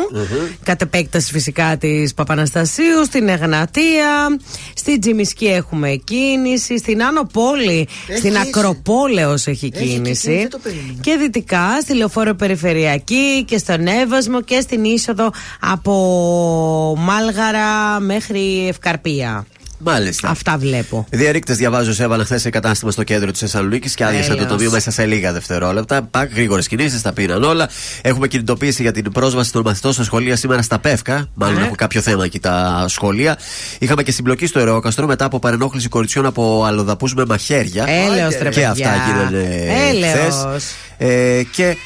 Κατ' 0.63 0.83
επέκταση 0.83 1.33
φυσικά 1.33 1.77
της 1.77 2.15
Παπαναστασίου. 2.15 3.05
Στην 3.05 3.29
Εγνατία. 3.29 4.39
Στην 4.75 5.01
Τζιμισκή 5.01 5.47
έχουμε 5.47 5.86
κίνηση. 5.95 6.79
Στην 6.79 7.03
Άνω 7.03 7.23
Πόλη. 7.33 7.89
Έχει 8.09 8.19
στην 8.19 8.31
ίση. 8.33 8.41
Ακροπόλεως 8.47 9.47
έχει 9.47 9.71
Έχει 9.75 9.79
και 9.79 9.79
κίνηση. 9.79 10.03
κίνηση, 10.03 10.37
δεν 10.37 10.51
το 10.51 10.59
περίμενα. 10.59 10.99
Και 11.01 11.17
δυτικά, 11.17 11.81
στη 11.81 11.95
Λεωφόρο 11.95 12.35
Περιφερειακή 12.35 13.45
και 13.47 13.59
στον 13.59 13.87
Εύασμο 13.87 14.41
και 14.43 14.61
στην 14.61 14.85
είσοδο 14.85 15.31
από 15.61 16.95
Μάλγαρα 16.99 18.01
μέχρι 18.01 18.67
Ευκαρπία. 18.69 19.47
Μάλιστα. 19.79 20.29
Αυτά 20.29 20.57
βλέπω. 20.59 21.07
Διαρρήκτε, 21.11 21.55
διαβάζω, 21.55 21.93
σε 21.93 22.03
έβαλαν 22.03 22.25
χθες 22.25 22.41
σε 22.41 22.51
κατάστημα 22.51 22.91
στο 22.91 23.03
κέντρο 23.03 23.31
της 23.31 23.41
Θεσσαλονίκης 23.41 23.95
και 23.95 24.05
άδειασαν 24.05 24.29
το 24.29 24.35
Τέλειος. 24.37 24.53
τοπίο 24.57 24.71
μέσα 24.71 24.91
σε 24.91 25.07
λίγα 25.07 25.33
δευτερόλεπτα. 25.33 26.03
Πακ, 26.03 26.33
γρήγορες 26.35 26.69
κινήσεις, 26.69 27.03
τα 27.03 27.13
πήραν 27.13 27.43
όλα. 27.43 27.69
Έχουμε 28.03 28.29
κινητοποίηση 28.29 28.83
για 28.83 28.93
την 28.93 29.13
πρόσβαση 29.13 29.53
των 29.53 29.63
μαθητών 29.65 29.93
στα 29.93 30.05
σχολεία 30.05 30.37
σήμερα 30.37 30.63
στα 30.63 30.79
Πεύκα. 30.79 31.29
Μάλλον 31.35 31.59
Ε. 31.63 31.65
έχω 31.65 31.75
κάποιο 31.75 32.01
θέμα 32.01 32.25
εκεί 32.25 32.39
τα 32.41 32.85
σχολεία. 32.89 33.39
Είχαμε 33.79 34.03
και 34.03 34.13
συμπλοκή 34.13 34.47
στο 34.47 34.59
Ερεόκαστρο 34.59 35.07
μετά 35.07 35.25
από 35.25 35.39
παρενόχληση 35.39 35.89
κοριτσιών 35.89 36.27
από 36.27 36.65
αλλοδαπούς 36.67 37.15
με 37.15 37.25
μαχαίρια. 37.27 37.85
Έλεος, 37.89 38.33
ρε 38.33 38.39
Και 38.39 38.45
παιδιά. 38.45 38.71
αυτά 38.71 38.91
γίνανε 39.07 39.65
Έλεος. 39.91 40.35
χθες. 40.35 40.75
Ε, 40.99 41.43
και. 41.53 41.77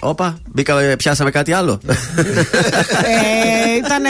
Όπα, 0.00 0.38
μπήκαμε, 0.52 0.94
πιάσαμε 0.98 1.30
κάτι 1.30 1.52
άλλο. 1.52 1.80
ε, 3.04 3.76
ήτανε, 3.76 4.08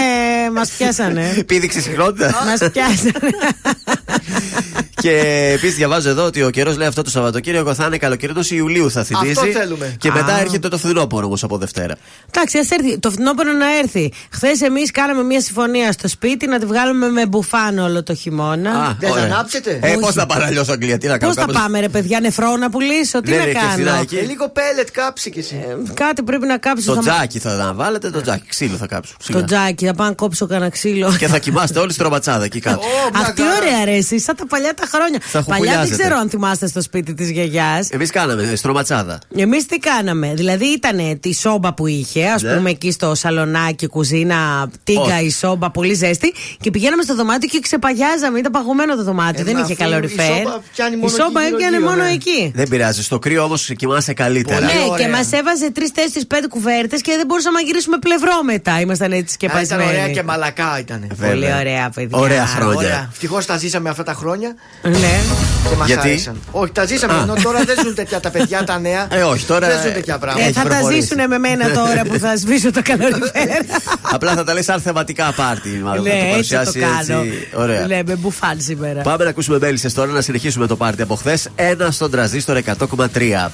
μας 0.55 0.71
πιάσανε. 0.71 1.43
Πήδηξη 1.47 1.81
συχνότητα. 1.81 2.45
μας 2.47 2.71
πιάσανε. 2.73 3.13
Και 5.01 5.13
επίσης 5.55 5.77
διαβάζω 5.77 6.09
εδώ 6.09 6.25
ότι 6.25 6.43
ο 6.43 6.51
καιρός 6.51 6.77
λέει 6.77 6.87
αυτό 6.87 7.03
το 7.03 7.11
Σαββατοκύριακο 7.11 7.75
θα 7.75 7.85
είναι 7.87 7.97
καλοκαιρινός 7.97 8.51
Ιουλίου 8.51 8.91
θα 8.91 9.05
θυμίζει. 9.05 9.31
Αυτό 9.31 9.59
θέλουμε. 9.59 9.97
Και 9.99 10.11
μετά 10.11 10.35
Α. 10.35 10.39
έρχεται 10.41 10.69
το 10.69 10.79
φθινόπωρο 10.79 11.27
όμως 11.27 11.43
από 11.43 11.59
Δευτέρα. 11.59 11.97
Εντάξει, 12.35 12.59
ας 12.59 12.71
έρθει. 12.71 12.99
Το 12.99 13.11
φθινόπωρο 13.11 13.53
να 13.53 13.77
έρθει. 13.79 14.13
Χθες 14.33 14.61
εμείς 14.61 14.91
κάναμε 14.91 15.23
μια 15.23 15.41
συμφωνία 15.41 15.93
στο 15.93 16.09
σπίτι 16.09 16.47
να 16.47 16.59
τη 16.59 16.67
βγάλουμε 16.67 17.09
με 17.09 17.27
μπουφάν 17.27 17.79
όλο 17.79 18.03
το 18.03 18.15
χειμώνα. 18.15 18.97
Δεν 19.01 19.09
θα 19.09 19.15
ωραία. 19.15 19.25
ανάψετε. 19.25 19.79
Ε, 19.83 19.93
πώς 19.95 20.03
Όχι. 20.09 20.19
θα 20.19 20.27
παραλιώσω 20.27 20.73
Αγγλία, 20.73 20.99
τι 20.99 21.07
να 21.07 21.13
Πώς 21.13 21.21
κάνω. 21.21 21.33
θα 21.35 21.41
κάπως- 21.41 21.57
πάμε, 21.57 21.81
ρε 21.81 21.89
παιδιά, 21.89 22.21
νεφρό 22.21 22.57
να 22.57 22.71
πουλήσω, 22.71 23.21
τι 23.21 23.31
Δεν 23.31 23.39
να 23.39 23.45
είναι 23.45 23.53
και 23.53 23.67
φθηνά 23.71 23.91
κάνω. 23.91 24.01
εκεί. 24.03 24.17
Και 24.17 24.23
λίγο 24.23 24.49
πέλετ 24.49 24.89
κάψει 24.93 25.31
κι 25.31 25.39
εσύ. 25.39 25.65
Κάτι 25.95 26.23
πρέπει 26.23 26.47
να 26.47 26.59
κάψω. 26.59 26.95
Το 26.95 27.03
θα... 27.03 27.13
τζάκι 27.13 27.39
θα 27.39 27.55
να 27.55 27.73
βάλετε, 27.75 28.11
το 28.11 28.21
τζάκι. 28.21 28.47
Ξύλο 28.49 28.77
θα 28.77 28.87
κάψω. 28.87 29.13
Το 29.19 29.25
σιγά. 29.25 29.45
τζάκι, 29.45 29.87
θα 29.87 29.95
πάω 29.95 30.07
να 30.07 30.13
κόψω 30.15 30.47
κανένα 30.47 30.71
ξύλο. 30.71 31.17
Και 31.19 31.27
θα 31.27 31.39
κοιμάστε 31.39 31.79
όλοι 31.79 31.93
στην 31.93 32.03
τροματσάδα 32.05 32.45
εκεί 32.45 32.61
κάτω. 32.61 32.81
Αυτή 33.23 33.43
ωραία 33.43 33.79
αρέσει, 33.81 34.21
σαν 34.21 34.37
τα 34.37 34.47
παλιά 34.47 34.75
τα 34.75 34.87
χρόνια. 34.93 35.19
Θα 35.21 35.43
Παλιά 35.43 35.45
δεν 35.45 35.55
χουπουλιάζετε. 35.55 36.03
ξέρω 36.03 36.17
αν 36.19 36.29
θυμάστε 36.31 36.67
στο 36.67 36.83
σπίτι 36.83 37.15
της 37.15 37.31
γιαγιάς. 37.31 37.89
Εμείς 37.91 38.11
κάναμε 38.11 38.53
στρωματσάδα. 38.57 39.19
Εμείς 39.37 39.67
τι 39.67 39.79
κάναμε. 39.79 40.33
Δηλαδή 40.35 40.65
ήταν 40.67 41.21
τη 41.21 41.35
σόμπα 41.35 41.75
που 41.75 41.87
είχε, 41.87 42.27
ας 42.27 42.43
Ναι. 42.43 42.55
πούμε 42.55 42.71
εκεί 42.71 42.91
στο 42.91 43.15
σαλονάκι, 43.15 43.87
κουζίνα, 43.87 44.71
τίγκα 44.85 45.01
Όχι. 45.17 45.25
η 45.25 45.31
σόμπα, 45.31 45.71
πολύ 45.71 45.95
ζέστη. 45.95 46.35
Και 46.61 46.71
πηγαίναμε 46.71 47.03
στο 47.03 47.15
δωμάτιο 47.15 47.49
και 47.49 47.61
ξεπαγιάζαμε. 47.61 48.39
Ήταν 48.39 48.53
παγωμένο 48.53 48.97
το 48.97 49.03
δωμάτιο, 49.05 49.41
Ε, 49.41 49.45
δεν 49.45 49.55
μα 49.57 49.61
είχε 49.63 49.73
αφού 49.73 49.83
καλοριφέρ. 49.83 50.31
η 50.31 50.43
σόμπα 50.43 50.59
πιάνει 50.75 50.97
μόνο 50.97 51.07
Η 51.09 51.11
σόμπα 51.21 51.41
εκεί 51.41 51.53
έπιανε 51.55 51.77
γύρω-γύρω, 51.77 51.91
μόνο 51.91 52.03
ναι. 52.09 52.15
εκεί. 52.15 52.53
Δεν 52.55 52.69
πειράζει. 52.69 53.03
Στο 53.03 53.19
κρύο 53.19 53.43
όμως 53.45 53.71
κοιμάσαι 53.77 54.13
καλύτερα. 54.13 54.59
Πολύ 54.67 54.73
Ναι, 54.73 54.85
ωραία. 54.91 55.05
και 55.07 55.13
μας 55.13 55.33
έβαζε 55.33 55.71
τρει-τέσσερι 55.71 56.25
πέντε 56.27 56.47
κουβέρτες 56.47 57.01
και 57.01 57.13
δεν 57.17 57.27
μπορούσαμε 57.27 57.61
να 57.61 57.67
γυρίσουμε 57.67 57.99
πλευρό 57.99 58.43
μετά. 58.45 58.81
Ήμασταν 58.81 59.13
έτσι 59.13 59.37
και 59.37 59.47
Α, 59.47 59.61
Ήταν 59.61 59.79
ωραία 59.81 59.91
πασμένοι. 59.91 60.13
και 60.15 60.23
μαλακά 60.23 60.79
ήταν. 60.81 61.07
Βέβαια. 61.15 61.31
Πολύ 61.35 61.53
ωραία, 61.61 61.91
παιδιά. 61.95 62.19
Ωραία 62.19 62.47
χρόνια. 62.47 63.09
Ευτυχώς 63.13 63.47
τα 63.47 63.57
ζήσαμε 63.57 63.89
αυτά 63.89 64.03
τα 64.03 64.13
χρόνια 64.13 64.55
Ναι. 64.83 65.21
και 65.71 65.77
μας 65.77 65.87
Γιατί; 65.87 66.09
άρεσαν. 66.09 66.37
Όχι, 66.51 66.73
τα 66.73 66.85
ζήσαμε. 66.87 67.13
Α. 67.13 67.21
Ενώ 67.23 67.35
τώρα 67.43 67.63
δεν 67.65 67.77
ζουν 67.85 67.95
τέτοια 67.95 68.21
τα 68.21 68.31
παιδιά 68.31 68.65
τα 68.65 68.79
νέα. 68.79 69.07
Ε, 69.11 69.23
όχι, 69.23 69.45
τώρα, 69.47 69.67
Δεν 69.69 69.79
ζουν 69.81 69.91
ε, 69.91 69.93
τέτοια 69.95 70.15
Ε, 70.15 70.19
πράγματα. 70.19 70.51
θα 70.53 70.63
τα 70.63 70.69
προχωρήσει. 70.69 71.01
ζήσουν 71.01 71.29
με 71.29 71.39
μένα 71.39 71.71
τώρα 71.71 72.03
που 72.05 72.19
θα 72.19 72.37
σβήσω 72.37 72.71
το 72.73 72.81
καλοριφέρ. 72.85 73.63
Απλά 74.15 74.35
θα 74.35 74.45
τα 74.45 74.55
λες 74.55 74.65
σαν 74.65 74.81
θεματικά 74.81 75.33
πάρτι. 75.37 75.69
Μάλλον 75.69 76.05
θα 76.05 76.13
Ναι, 76.15 76.31
το 76.33 76.37
έτσι 76.39 76.55
θα 76.55 76.65
το 76.65 76.71
παρουσιάσει 76.73 77.07
κάνω. 77.09 77.21
έτσι. 77.23 77.49
Ωραία. 77.55 77.87
Ναι, 77.87 78.01
με 78.07 78.15
μπουφάν 78.17 78.61
σήμερα. 78.61 79.03
Πάμε 79.03 79.25
να 79.25 79.31
ακούσουμε 79.31 79.59
μέλισσες 79.59 79.95
τώρα 79.95 80.11
να 80.13 80.21
συνεχίσουμε 80.21 80.67
το 80.67 80.77
πάρτι 80.77 81.03
από 81.03 81.15
χθες. 81.15 81.49
Ένα 81.55 81.91
στον 81.91 82.11
τραζίστορ 82.11 82.57
100,3. 82.57 83.51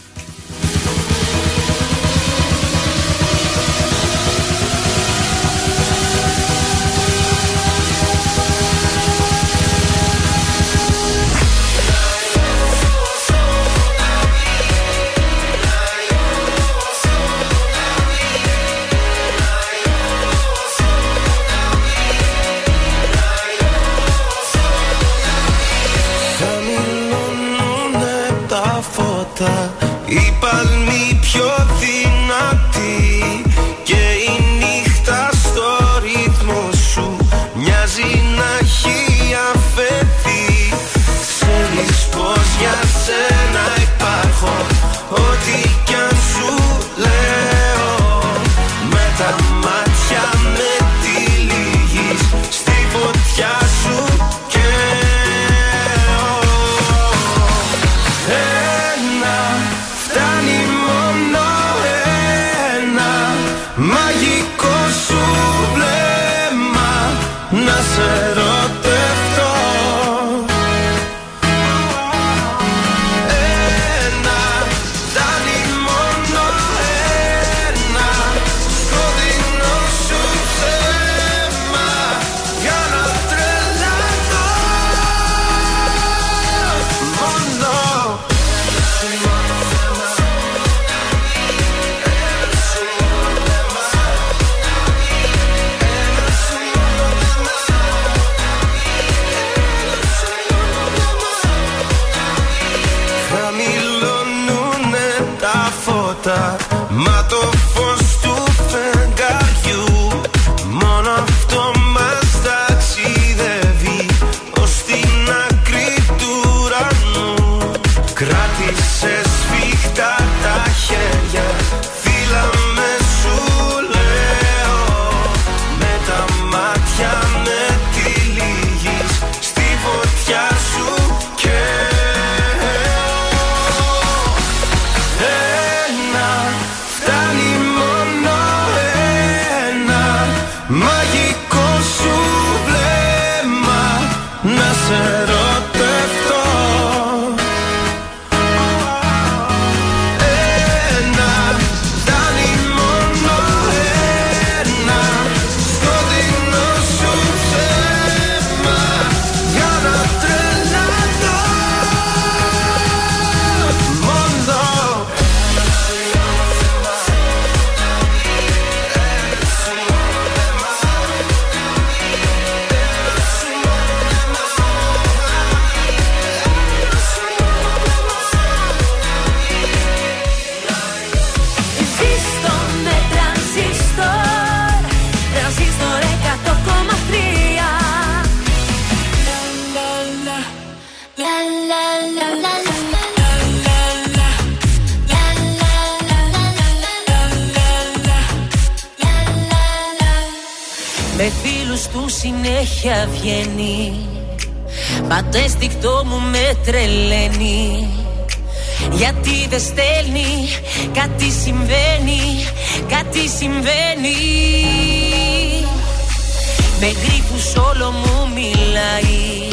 Με 216.89 216.93
γρήφους 216.93 217.55
όλο 217.55 217.91
μου 217.91 218.29
μιλάει. 218.35 219.49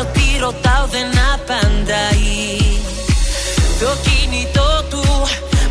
Ό,τι 0.00 0.38
ρωτάω 0.40 0.86
δεν 0.86 1.06
απαντάει. 1.34 2.56
Το 3.80 3.90
κινητό 4.04 4.84
του 4.90 5.02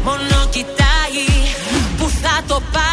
μόνο 0.03 0.47
κοιτάει. 0.49 1.25
Που 1.97 2.09
θα 2.21 2.43
το 2.47 2.61
πάει 2.71 2.92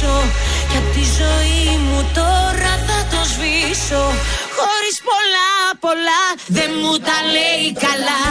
γυρίσω 0.00 0.22
Για 0.70 0.80
τη 0.80 1.02
ζωή 1.18 1.76
μου 1.78 2.10
τώρα 2.14 2.72
θα 2.86 3.06
το 3.10 3.24
σβήσω. 3.24 4.04
Χωρίς 4.56 4.96
πολλά 5.08 5.50
πολλά 5.80 6.22
δεν 6.46 6.70
μου 6.82 6.98
τα 6.98 7.16
λέει 7.32 7.72
καλά 7.72 8.22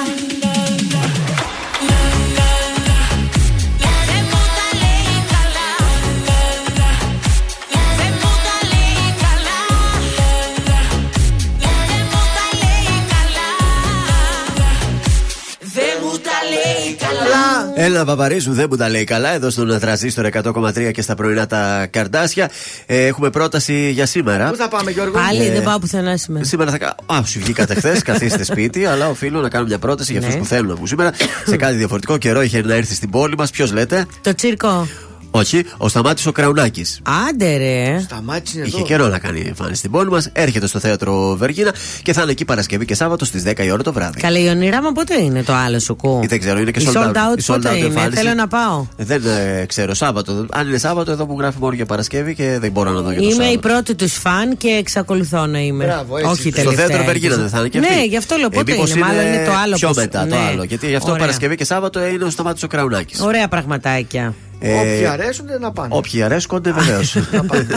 Έλα, 17.82 18.06
Παπαρίζου, 18.06 18.54
δεν 18.54 18.68
μου 18.70 18.76
τα 18.76 18.90
λέει 18.90 19.04
καλά. 19.04 19.30
Εδώ 19.34 19.50
στον 19.50 19.80
Τραζίστορ 19.80 20.26
100,3 20.44 20.92
και 20.94 21.02
στα 21.02 21.16
πρωινά 21.16 21.46
τα 21.48 21.88
καρδάσια. 21.92 22.50
Ε, 22.86 23.06
έχουμε 23.06 23.30
πρόταση 23.30 23.90
για 23.90 24.06
σήμερα. 24.06 24.50
Πού 24.50 24.56
θα 24.56 24.68
πάμε, 24.68 24.92
Γιώργο; 24.92 25.12
Πάλι 25.14 25.46
Ε, 25.46 25.52
δεν 25.52 25.64
πάω 25.64 25.80
πουθενά 25.80 26.18
σήμερα. 26.18 26.46
Σήμερα 26.46 26.72
θα 26.72 26.78
κάνω. 26.78 26.94
Α, 27.06 27.26
σου 27.26 27.40
βγήκατε 27.40 27.76
χθες, 27.76 28.02
καθίστε 28.10 28.44
σπίτι, 28.44 28.86
αλλά 28.86 29.10
οφείλω 29.10 29.42
να 29.42 29.50
κάνω 29.50 29.66
μια 29.66 29.80
πρόταση 29.80 30.12
για 30.12 30.20
αυτούς 30.22 30.36
Ναι. 30.36 30.42
που 30.42 30.48
θέλουν 30.48 30.68
να 30.68 30.76
βγουν 30.76 30.88
σήμερα. 30.88 31.12
Σε 31.46 31.58
κάτι 31.58 31.76
διαφορετικό 31.76 32.18
καιρό 32.18 32.42
είχε 32.42 32.62
να 32.62 32.74
έρθει 32.74 32.94
στην 32.94 33.10
πόλη 33.10 33.36
μας. 33.38 33.50
Ποιος 33.52 33.72
λέτε, 33.74 34.06
Το 34.22 34.36
τσίρκο. 34.36 34.88
Όχι, 35.32 35.66
ο 35.78 35.88
Σταμάτης 35.88 36.26
ο 36.26 36.32
Κραουνάκης. 36.32 37.00
Άντε 37.30 37.58
ρε. 37.58 38.00
Σταμάτησε 38.00 38.58
είναι 38.58 38.68
Είχε 38.68 38.76
εδώ. 38.78 38.86
καιρό 38.86 39.08
να 39.08 39.20
κάνει 39.20 39.44
εμφάνιση 39.48 39.78
στην 39.80 39.92
πόλη 39.92 40.10
μας. 40.10 40.30
Έρχεται 40.34 40.68
στο 40.68 40.80
θέατρο 40.80 41.36
Βεργίνα 41.40 41.74
και 42.04 42.14
θα 42.14 42.22
είναι 42.22 42.32
εκεί 42.32 42.46
Παρασκευή 42.46 42.86
και 42.86 42.96
Σάββατο 42.96 43.26
στις 43.26 43.44
10 43.48 43.64
η 43.66 43.72
ώρα 43.72 43.84
το 43.84 43.94
βράδυ. 43.94 44.20
Καλέ, 44.20 44.40
η 44.40 44.48
ονειράμα 44.48 44.92
πότε 44.92 45.22
είναι 45.22 45.44
το 45.44 45.54
άλλο 45.54 45.80
σου 45.80 45.96
κου; 45.96 46.20
Ή 46.24 46.28
Δεν 46.28 46.40
ξέρω, 46.40 46.60
είναι 46.60 46.72
και 46.72 46.80
Η 46.80 46.88
sold 46.94 46.98
out. 46.98 47.10
out 47.12 47.38
Η 47.40 47.44
sold 47.48 47.56
πότε 47.56 47.70
out 47.72 47.76
είναι; 47.76 47.86
εμφάνιση. 47.86 48.22
Θέλω 48.22 48.34
να 48.34 48.48
πάω. 48.48 48.86
Δεν 48.98 49.24
ε, 49.26 49.66
ξέρω, 49.66 49.94
Σάββατο. 49.94 50.46
Αν 50.52 50.68
είναι 50.68 50.78
Σάββατο, 50.78 51.12
εδώ 51.12 51.26
μου 51.26 51.36
γράφει 51.40 51.58
μόνο 51.60 51.74
για 51.74 51.86
Παρασκευή 51.86 52.36
και 52.36 52.58
δεν 52.62 52.72
μπορώ 52.72 52.92
να 52.92 53.02
δω 53.02 53.12
για 53.12 53.20
το 53.22 53.24
Είμαι 53.28 53.34
η 53.44 53.48
Σάββατο. 53.48 53.60
πρώτη 53.68 53.96
τους 53.96 54.14
φαν 54.14 54.58
και 54.58 54.68
εξακολουθώ 54.68 55.46
να 55.46 55.60
είμαι. 55.60 55.86
Μπράβο, 55.86 56.18
έτσι. 56.18 56.30
Όχι 56.32 56.42
Στο 56.42 56.50
Στο 56.50 56.62
τελευταία. 56.62 56.86
θέατρο 56.86 57.06
Βεργίνα 57.06 57.36
δεν 57.36 57.50
θα 57.50 57.60
είναι 57.60 57.68
και 57.68 57.78
αυτή. 57.80 57.96
Ναι, 57.96 58.04
γι' 58.06 58.18
αυτό 58.18 58.36
λέω 58.36 58.50
Ε, 58.52 58.56
πότε 58.58 58.72
μήπως 58.72 58.92
είναι. 58.92 59.00
Μάλλον 59.00 59.26
είναι 59.26 59.44
το 59.46 59.52
άλλο 59.64 59.76
Πιο 59.76 59.90
που- 59.90 59.96
μετά 59.96 60.20
το 60.20 60.26
ναι. 60.36 60.42
άλλο. 60.52 60.64
Γιατί 60.64 60.88
γι' 60.88 60.96
αυτό 60.96 61.08
Ωραία. 61.10 61.22
Παρασκευή 61.22 61.56
και 61.56 61.66
Σάββατο 61.66 62.06
είναι 62.08 62.24
ο 62.24 62.30
Σταμάτης 62.30 62.64
ο 62.64 62.68
Κραουνάκης. 62.68 63.20
Ωραία 63.20 63.48
πραγματάκια. 63.48 64.34
Όποιοι 64.62 65.06
αρέσουν 65.06 65.46
να 65.60 65.72
πάνε. 65.72 65.94
Ε, 65.94 65.98
Όποιοι 65.98 66.22
αρέσκονται, 66.24 66.72
βεβαίως. 66.72 67.16
Να 67.32 67.44
πάνε. 67.46 67.68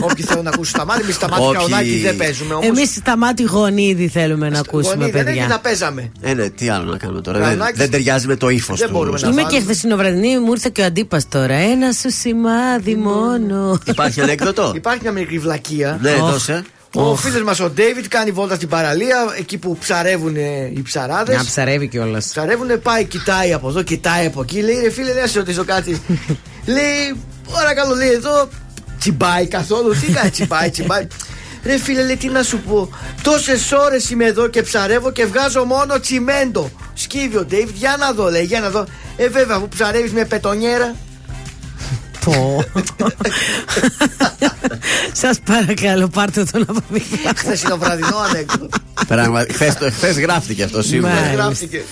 Όποιοι 0.00 0.24
θέλουν 0.24 0.44
να 0.44 0.50
ακούσουν 0.50 0.78
τα 0.78 0.84
μάτια, 0.84 1.02
εμείς 1.04 1.18
τα 1.18 1.28
μάτια 1.28 1.46
Όποιοι- 1.46 1.58
καονάκι 1.58 1.98
δεν 2.00 2.16
παίζουμε 2.16 2.54
όμως. 2.54 2.66
Εμείς 2.66 2.88
στα 2.94 3.16
μάτι 3.16 3.42
γονίδι 3.42 4.08
θέλουμε 4.08 4.48
να 4.48 4.58
ακούσουμε, 4.58 4.96
δεν 4.96 5.08
είναι 5.14 5.22
παιδιά. 5.24 5.42
και 5.42 5.48
τα 5.50 5.58
παίζαμε. 5.60 6.10
ε, 6.20 6.34
ναι, 6.34 6.48
τι 6.50 6.68
άλλο 6.68 6.90
να 6.90 6.96
κάνουμε 6.98 7.20
τώρα. 7.20 7.38
Δεν, 7.38 7.46
Κραουνάκης- 7.46 7.78
δεν 7.78 7.90
ταιριάζει 7.90 8.26
με 8.26 8.36
το 8.36 8.48
ύφος 8.48 8.78
Δεν 8.78 8.88
του. 8.88 8.94
μπορούμε 8.94 9.18
να- 9.20 9.26
Είμαι 9.28 9.34
βάλουμε. 9.42 9.58
και 9.58 9.64
χθεσινοβραδινή, 9.64 10.38
μου 10.38 10.52
ήρθε 10.52 10.70
και 10.72 10.80
ο 10.80 10.84
αντίπας 10.84 11.28
τώρα. 11.28 11.54
Ένα 11.54 11.92
σου 11.92 12.10
σημάδι 12.10 12.94
μόνο. 12.94 13.78
Υπάρχει 13.84 14.20
ανέκδοτο; 14.20 14.72
Υπάρχει 14.74 15.02
μια 15.02 15.12
μικρή 15.12 15.38
βλακεία. 15.38 15.98
ναι, 16.02 16.10
Οχ. 16.22 16.48
Δώσε. 16.92 17.10
Ο 17.10 17.16
φίλος 17.16 17.42
μας 17.42 17.60
ο 17.60 17.70
Ντέιβιτ 17.70 18.06
κάνει 18.08 18.30
βόλτα 18.30 18.54
στην 18.54 18.68
παραλία, 18.68 19.34
εκεί 19.38 19.58
που 19.58 19.76
ψαρεύουν 19.76 20.36
ε, 20.36 20.72
οι 20.74 20.82
ψαράδες. 20.82 21.36
Να 21.36 21.44
ψαρεύει 21.44 21.88
κιόλας. 21.88 22.26
Ψαρεύουν, 22.26 22.82
πάει, 22.82 23.04
κοιτάει 23.04 23.52
από 23.52 23.68
εδώ, 23.68 23.82
κοιτάει 23.82 24.26
από 24.26 24.40
εκεί. 24.42 24.62
Λέει 24.62 24.80
ρε 24.82 24.90
φίλε, 24.90 25.12
δεν 25.12 25.28
σε 25.28 25.38
ρωτήσω 25.38 25.64
κάτι. 25.64 26.02
λέει, 26.76 27.20
παρακαλώ, 27.52 27.94
λέει 27.94 28.10
εδώ. 28.10 28.48
Τσιμπάει 28.98 29.46
καθόλου. 29.46 29.90
Τι 30.00 30.12
κάνει, 30.12 30.30
τσιμπάει, 30.30 30.70
τσιμπάει. 30.70 31.06
Ρε 31.64 31.78
φίλε, 31.78 32.04
λέει 32.04 32.16
τι 32.16 32.28
να 32.28 32.42
σου 32.42 32.58
πω. 32.58 32.90
Τόσες 33.22 33.72
ώρες 33.72 34.10
είμαι 34.10 34.24
εδώ 34.24 34.48
και 34.48 34.62
ψαρεύω 34.62 35.12
και 35.12 35.26
βγάζω 35.26 35.64
μόνο 35.64 36.00
τσιμέντο. 36.00 36.70
Σκύβει 36.94 37.36
ο 37.36 37.44
Ντέιβιτ, 37.44 37.76
για 37.76 37.96
να 37.98 38.12
δω, 38.12 38.30
λέει, 38.30 38.44
για 38.44 38.60
να 38.60 38.70
δω. 38.70 38.86
Ε, 39.16 39.28
βέβαια, 39.28 39.56
αφού 39.56 39.68
ψαρεύεις 39.68 40.12
με 40.12 40.24
πετονιέρα. 40.24 40.94
Πω. 42.30 42.64
Σας 45.12 45.38
παρακαλώ, 45.44 46.08
πάρτε 46.08 46.44
τον 46.44 46.62
από 46.68 46.82
δίπλα. 46.88 47.32
Χθες 47.36 47.62
είναι 47.62 47.72
ο 47.72 47.76
βραδινό 47.76 48.16
ανέκδοτο. 48.28 48.78
Πράγματι, 49.08 49.52
χθες 49.90 50.18
γράφτηκε 50.18 50.62
αυτό 50.62 50.82
σίγουρα. 50.82 51.12
Μάλιστα. 51.12 51.34
Γράφτηκε. 51.34 51.82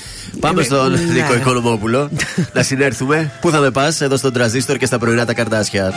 Πάμε 0.41 0.63
στον 0.63 0.93
Ναι. 0.93 0.99
Νίκο 0.99 1.35
Οικονομόπουλο 1.35 2.11
να 2.53 2.63
συνέρθουμε. 2.63 3.33
Πού 3.41 3.51
θα 3.51 3.59
με 3.59 3.71
πας, 3.71 4.01
εδώ 4.01 4.17
στον 4.17 4.33
Τραζίστορ 4.33 4.77
και 4.77 4.87
στα 4.87 4.99
πρωινά 4.99 5.25
τα 5.25 5.35
καρτάσια. 5.35 5.93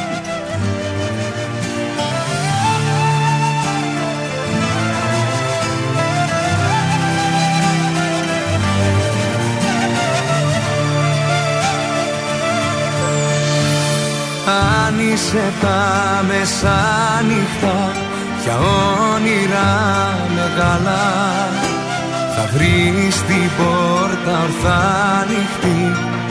Αν 15.19 15.25
είσαι 15.25 15.53
τα 15.61 16.25
μεσάνυχτα 16.27 17.91
για 18.43 18.57
όνειρα 19.13 19.71
μεγάλα. 20.35 21.03
Θα 22.35 22.49
βρεις 22.53 23.15
την 23.27 23.49
πόρτα 23.57 24.39
ορθά 24.43 24.81
ανοιχτή 25.21 25.81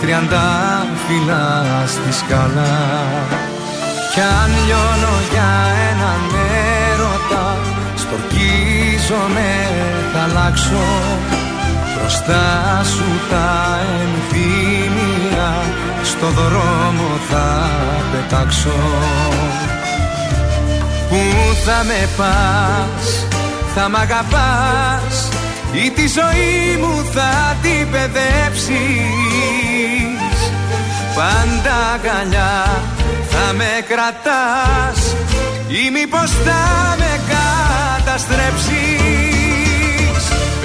τριάντα 0.00 0.86
φύλλα 1.06 1.64
στη 1.86 2.12
σκάλα. 2.12 2.76
Κι 4.12 4.20
αν 4.20 4.50
λιώνω 4.66 5.16
για 5.32 5.50
έναν 5.90 6.22
έρωτα 6.92 7.46
στορκίζομαι 8.02 9.50
θα 10.12 10.22
αλλάξω. 10.22 10.88
Μπροστά 11.94 12.82
σου 12.84 13.08
τα 13.30 13.78
ενθύμια 14.00 15.50
στο 16.08 16.26
δρόμο 16.26 17.08
θα 17.30 17.70
πετάξω. 18.12 18.78
Πού 21.08 21.16
θα 21.64 21.84
με 21.84 22.08
πας, 22.16 23.26
θα 23.74 23.88
μ' 23.88 23.96
αγαπάς 23.96 25.28
ή 25.72 25.90
τη 25.90 26.06
ζωή 26.08 26.76
μου 26.80 27.04
θα 27.12 27.56
την 27.62 27.90
παιδέψεις. 27.90 28.76
Πάντα 31.14 31.76
αγκαλιά 31.94 32.82
θα 33.30 33.52
με 33.52 33.72
κρατάς 33.88 35.14
ή 35.68 35.90
μήπως 35.90 36.30
θα 36.44 36.67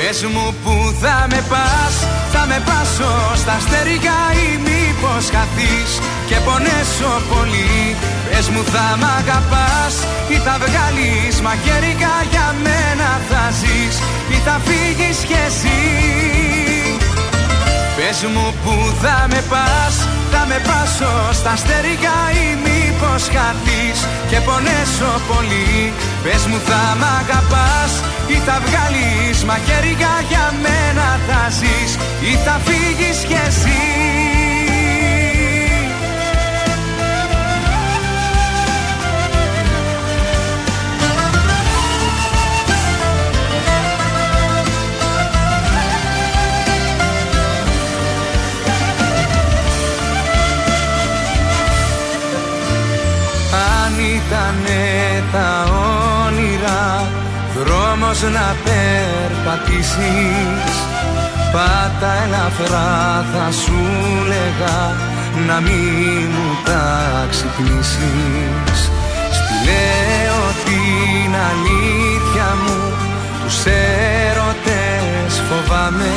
Πες 0.06 0.24
μου 0.34 0.56
που 0.64 0.74
θα 1.02 1.28
με 1.30 1.44
πας 1.50 1.96
Θα 2.34 2.46
με 2.46 2.64
πάσω 2.66 3.14
στα 3.36 3.58
στερικά 3.66 4.20
ή 4.46 4.48
μήπως 4.68 5.24
χαθείς 5.34 5.92
Και 6.28 6.38
πονέσω 6.46 7.14
πολύ. 7.32 7.96
Πες 8.30 8.50
μου 8.50 8.64
θα 8.74 8.86
μ' 9.00 9.10
αγαπάς 9.20 9.94
Ή 10.34 10.36
θα 10.46 10.56
βγάλεις 10.64 11.36
μαχαίρικα 11.46 12.14
για 12.32 12.48
μένα 12.64 13.10
θα 13.30 13.44
ζεις 13.60 13.96
Ή 14.36 14.38
θα 14.46 14.56
φύγεις 14.66 15.18
κι 15.28 15.38
εσύ. 15.48 15.82
Πες 17.98 18.20
μου 18.34 18.54
που 18.64 18.74
θα 19.02 19.28
με 19.30 19.44
πας 19.52 19.96
Θα 20.34 20.46
με 20.46 20.60
πάσω 20.70 21.14
στα 21.40 21.56
στερικά 21.56 22.18
ή 22.44 22.48
μήπως 22.66 23.24
χαθείς 23.34 24.00
Και 24.30 24.40
πονέσω 24.48 25.12
πολύ. 25.30 25.94
Πες 26.24 26.44
μου 26.50 26.60
θα 26.68 26.82
μ' 27.00 27.08
αγαπάς 27.20 27.92
Ή 28.28 28.38
θα 28.46 28.58
βγάλεις 28.66 29.38
μαχαίρικα 29.44 30.14
για 30.30 30.46
μένα 30.64 31.08
θα 31.28 31.42
ζεις 31.60 31.92
Ή 32.32 32.34
θα 32.46 32.56
φύγεις 32.66 33.18
κι 33.28 33.38
εσύ 33.48 34.23
Αν 54.48 54.56
ήτανε 54.64 55.24
τα 55.32 55.50
όνειρα. 56.26 56.84
Δρόμος 57.56 58.22
να 58.22 58.56
περπατήσεις. 58.66 59.94
Πάτα 61.54 62.12
ελαφρά 62.24 63.26
θα 63.34 63.52
σου 63.52 63.80
λέγα 64.28 64.78
να 65.48 65.60
μην 65.60 66.28
μου 66.36 66.50
τα 66.66 66.86
ξυπνήσεις. 67.30 68.80
Στη 69.38 69.54
λέω 69.66 70.42
την 70.66 71.32
αλήθεια 71.50 72.48
μου 72.64 72.80
τους 73.44 73.58
έρωτες 73.66 75.32
φοβάμαι. 75.48 76.16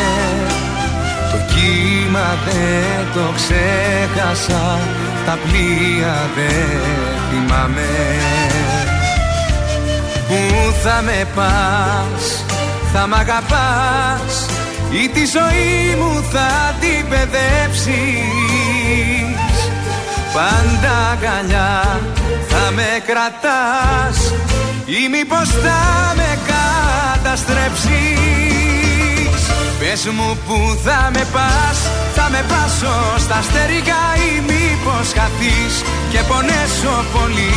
Το 1.33 1.39
κύμα 1.53 2.29
δεν 2.45 3.07
το 3.14 3.33
ξέχασα 3.37 4.79
Τα 5.27 5.39
πλοία 5.45 6.29
δεν 6.37 7.16
θυμάμαι 7.31 7.89
Πού 10.29 10.72
θα 10.83 11.03
με 11.03 11.27
πας 11.35 12.45
Θα 12.93 13.07
μ' 13.07 13.14
αγαπάς 13.14 14.47
Ή 14.91 15.09
τη 15.09 15.24
ζωή 15.24 15.97
μου 15.99 16.24
θα 16.33 16.74
την 16.81 17.09
παιδέψεις. 17.09 17.95
Πάντα 20.33 21.11
αγκαλιά 21.12 22.01
θα 22.49 22.70
με 22.74 23.03
κρατάς 23.07 24.33
Ή 24.87 25.09
μήπως 25.11 25.49
θα 25.49 26.14
με 26.16 26.39
καταστρέψεις 26.53 28.66
Πες 29.79 30.07
μου 30.16 30.39
που 30.47 30.57
θα 30.85 31.11
με 31.14 31.24
πας 31.35 31.79
Θα 32.14 32.29
με 32.31 32.45
πάσω 32.49 32.97
στα 33.18 33.43
στερικά 33.43 34.03
ή 34.29 34.31
μήπως 34.49 35.07
χαθείς 35.16 35.74
Και 36.11 36.20
πονέσω 36.29 36.95
πολύ. 37.14 37.57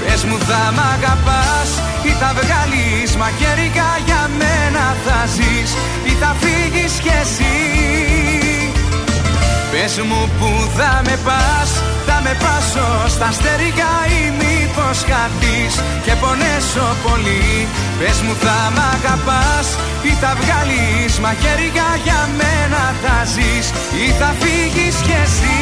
Πες 0.00 0.24
μου 0.24 0.38
θα 0.48 0.62
μ' 0.76 0.84
αγαπάς 0.94 1.70
Ή 2.02 2.10
θα 2.20 2.30
βγάλεις 2.38 3.10
μαχαίρικα 3.16 3.88
για 4.06 4.30
μένα 4.38 4.84
θα 5.04 5.18
ζεις 5.34 5.70
Ή 6.10 6.12
θα 6.20 6.36
φύγεις 6.40 6.92
κι 7.02 7.12
εσύ 7.22 8.47
Πες 9.80 9.98
μου 9.98 10.30
που 10.38 10.70
θα 10.76 11.02
με 11.04 11.18
πας 11.24 11.70
Θα 12.06 12.20
με 12.24 12.36
πάσω 12.42 13.08
στα 13.08 13.32
στερικά 13.32 13.92
ή 14.18 14.22
μήπως 14.40 14.98
χαθείς 15.08 15.74
Και 16.04 16.12
πονέσω 16.20 16.86
πολύ 17.06 17.68
Πες 17.98 18.20
μου 18.20 18.34
θα 18.40 18.72
μ' 18.74 18.82
αγαπάς 18.94 19.66
Ή 20.02 20.08
θα 20.20 20.36
βγάλεις 20.40 21.18
μαχαίρικα 21.18 21.88
για 22.04 22.28
μένα 22.38 22.94
θα 23.02 23.24
ζεις 23.24 23.66
Ή 24.06 24.10
θα 24.18 24.34
φύγεις 24.40 24.96
κι 24.96 25.16
εσύ 25.24 25.58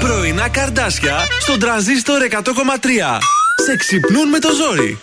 Πρωινά 0.00 0.48
καρδάσια 0.48 1.16
στον 1.40 1.58
τραζίστορ 1.58 2.20
100,3. 2.30 3.18
Σε 3.66 3.76
ξυπνούν 3.76 4.28
με 4.28 4.38
το 4.38 4.48
ζόρι. 4.52 5.00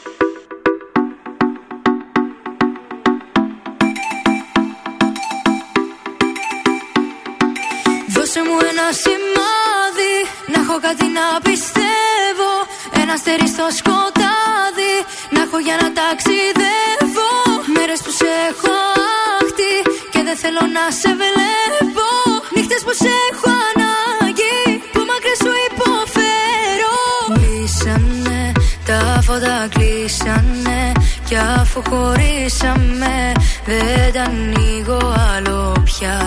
Μου 8.47 8.57
ένα 8.71 8.87
σημάδι. 9.03 10.15
Να 10.51 10.57
έχω 10.63 10.75
κάτι 10.87 11.07
να 11.17 11.25
πιστεύω. 11.47 12.51
Ένα 13.01 13.13
αστέρι 13.17 13.47
στο 13.55 13.65
σκοτάδι. 13.79 14.95
Να 15.33 15.39
έχω 15.45 15.57
για 15.67 15.75
να 15.81 15.87
ταξιδεύω. 15.99 17.31
Μέρες 17.75 17.99
που 18.03 18.11
σε 18.19 18.29
έχω 18.49 18.73
άχτη 19.39 19.73
Και 20.11 20.21
δεν 20.27 20.37
θέλω 20.41 20.63
να 20.77 20.83
σε 20.99 21.11
βλέπω. 21.21 22.09
Νύχτες 22.55 22.81
που 22.85 22.93
σε 23.01 23.11
έχω 23.29 23.49
ανάγκη 23.69 24.57
Που 24.93 25.01
μακριά 25.09 25.35
σου 25.41 25.51
υποφέρω. 25.69 26.97
Κλείσανε 27.35 28.41
τα 28.87 28.99
φώτα 29.25 29.67
κλείσανε. 29.73 30.91
Κι 31.27 31.35
αφού 31.35 31.81
χωρίσαμε 31.89 33.31
Δεν 33.65 34.13
τα 34.13 34.21
ανοίγω 34.21 35.15
άλλο 35.35 35.75
πια 35.83 36.17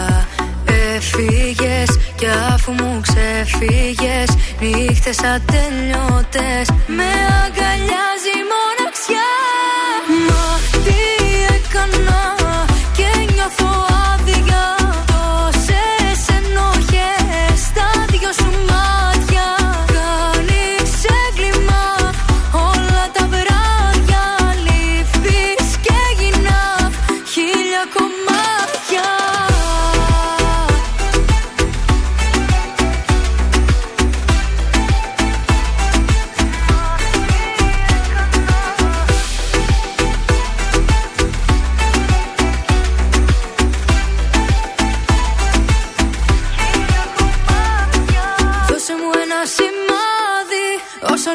Έφυγες 0.97 1.99
κι 2.17 2.27
αφού 2.55 2.73
μου 2.73 3.01
ξεφύγες 3.01 4.31
Νύχτες 4.61 5.19
ατελειώτες. 5.19 6.67
Με 6.87 7.11
αγκαλιάζει 7.45 8.33
η 8.41 8.45
μοναξιά 8.53 9.46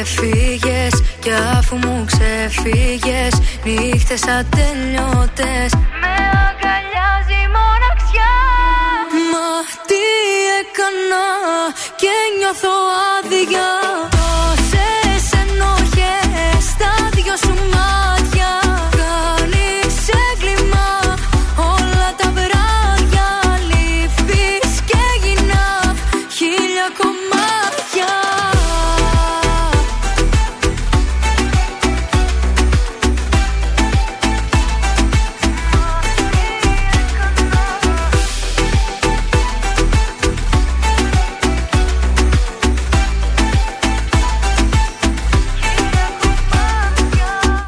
Έφυγες 0.00 1.02
κι 1.20 1.30
αφού 1.58 1.76
μου 1.76 2.04
ξεφύγες 2.06 3.34
Νύχτες 3.64 4.22
ατελειώτες. 4.22 5.70
Με 6.00 6.14
αγκαλιάζει 6.46 7.38
η 7.46 7.50
μοναξιά. 7.56 8.36
Μα 9.32 9.48
τι 9.88 10.02
έκανα 10.60 11.26
και 11.96 12.14
νιώθω 12.38 12.74
άδεια 13.18 13.68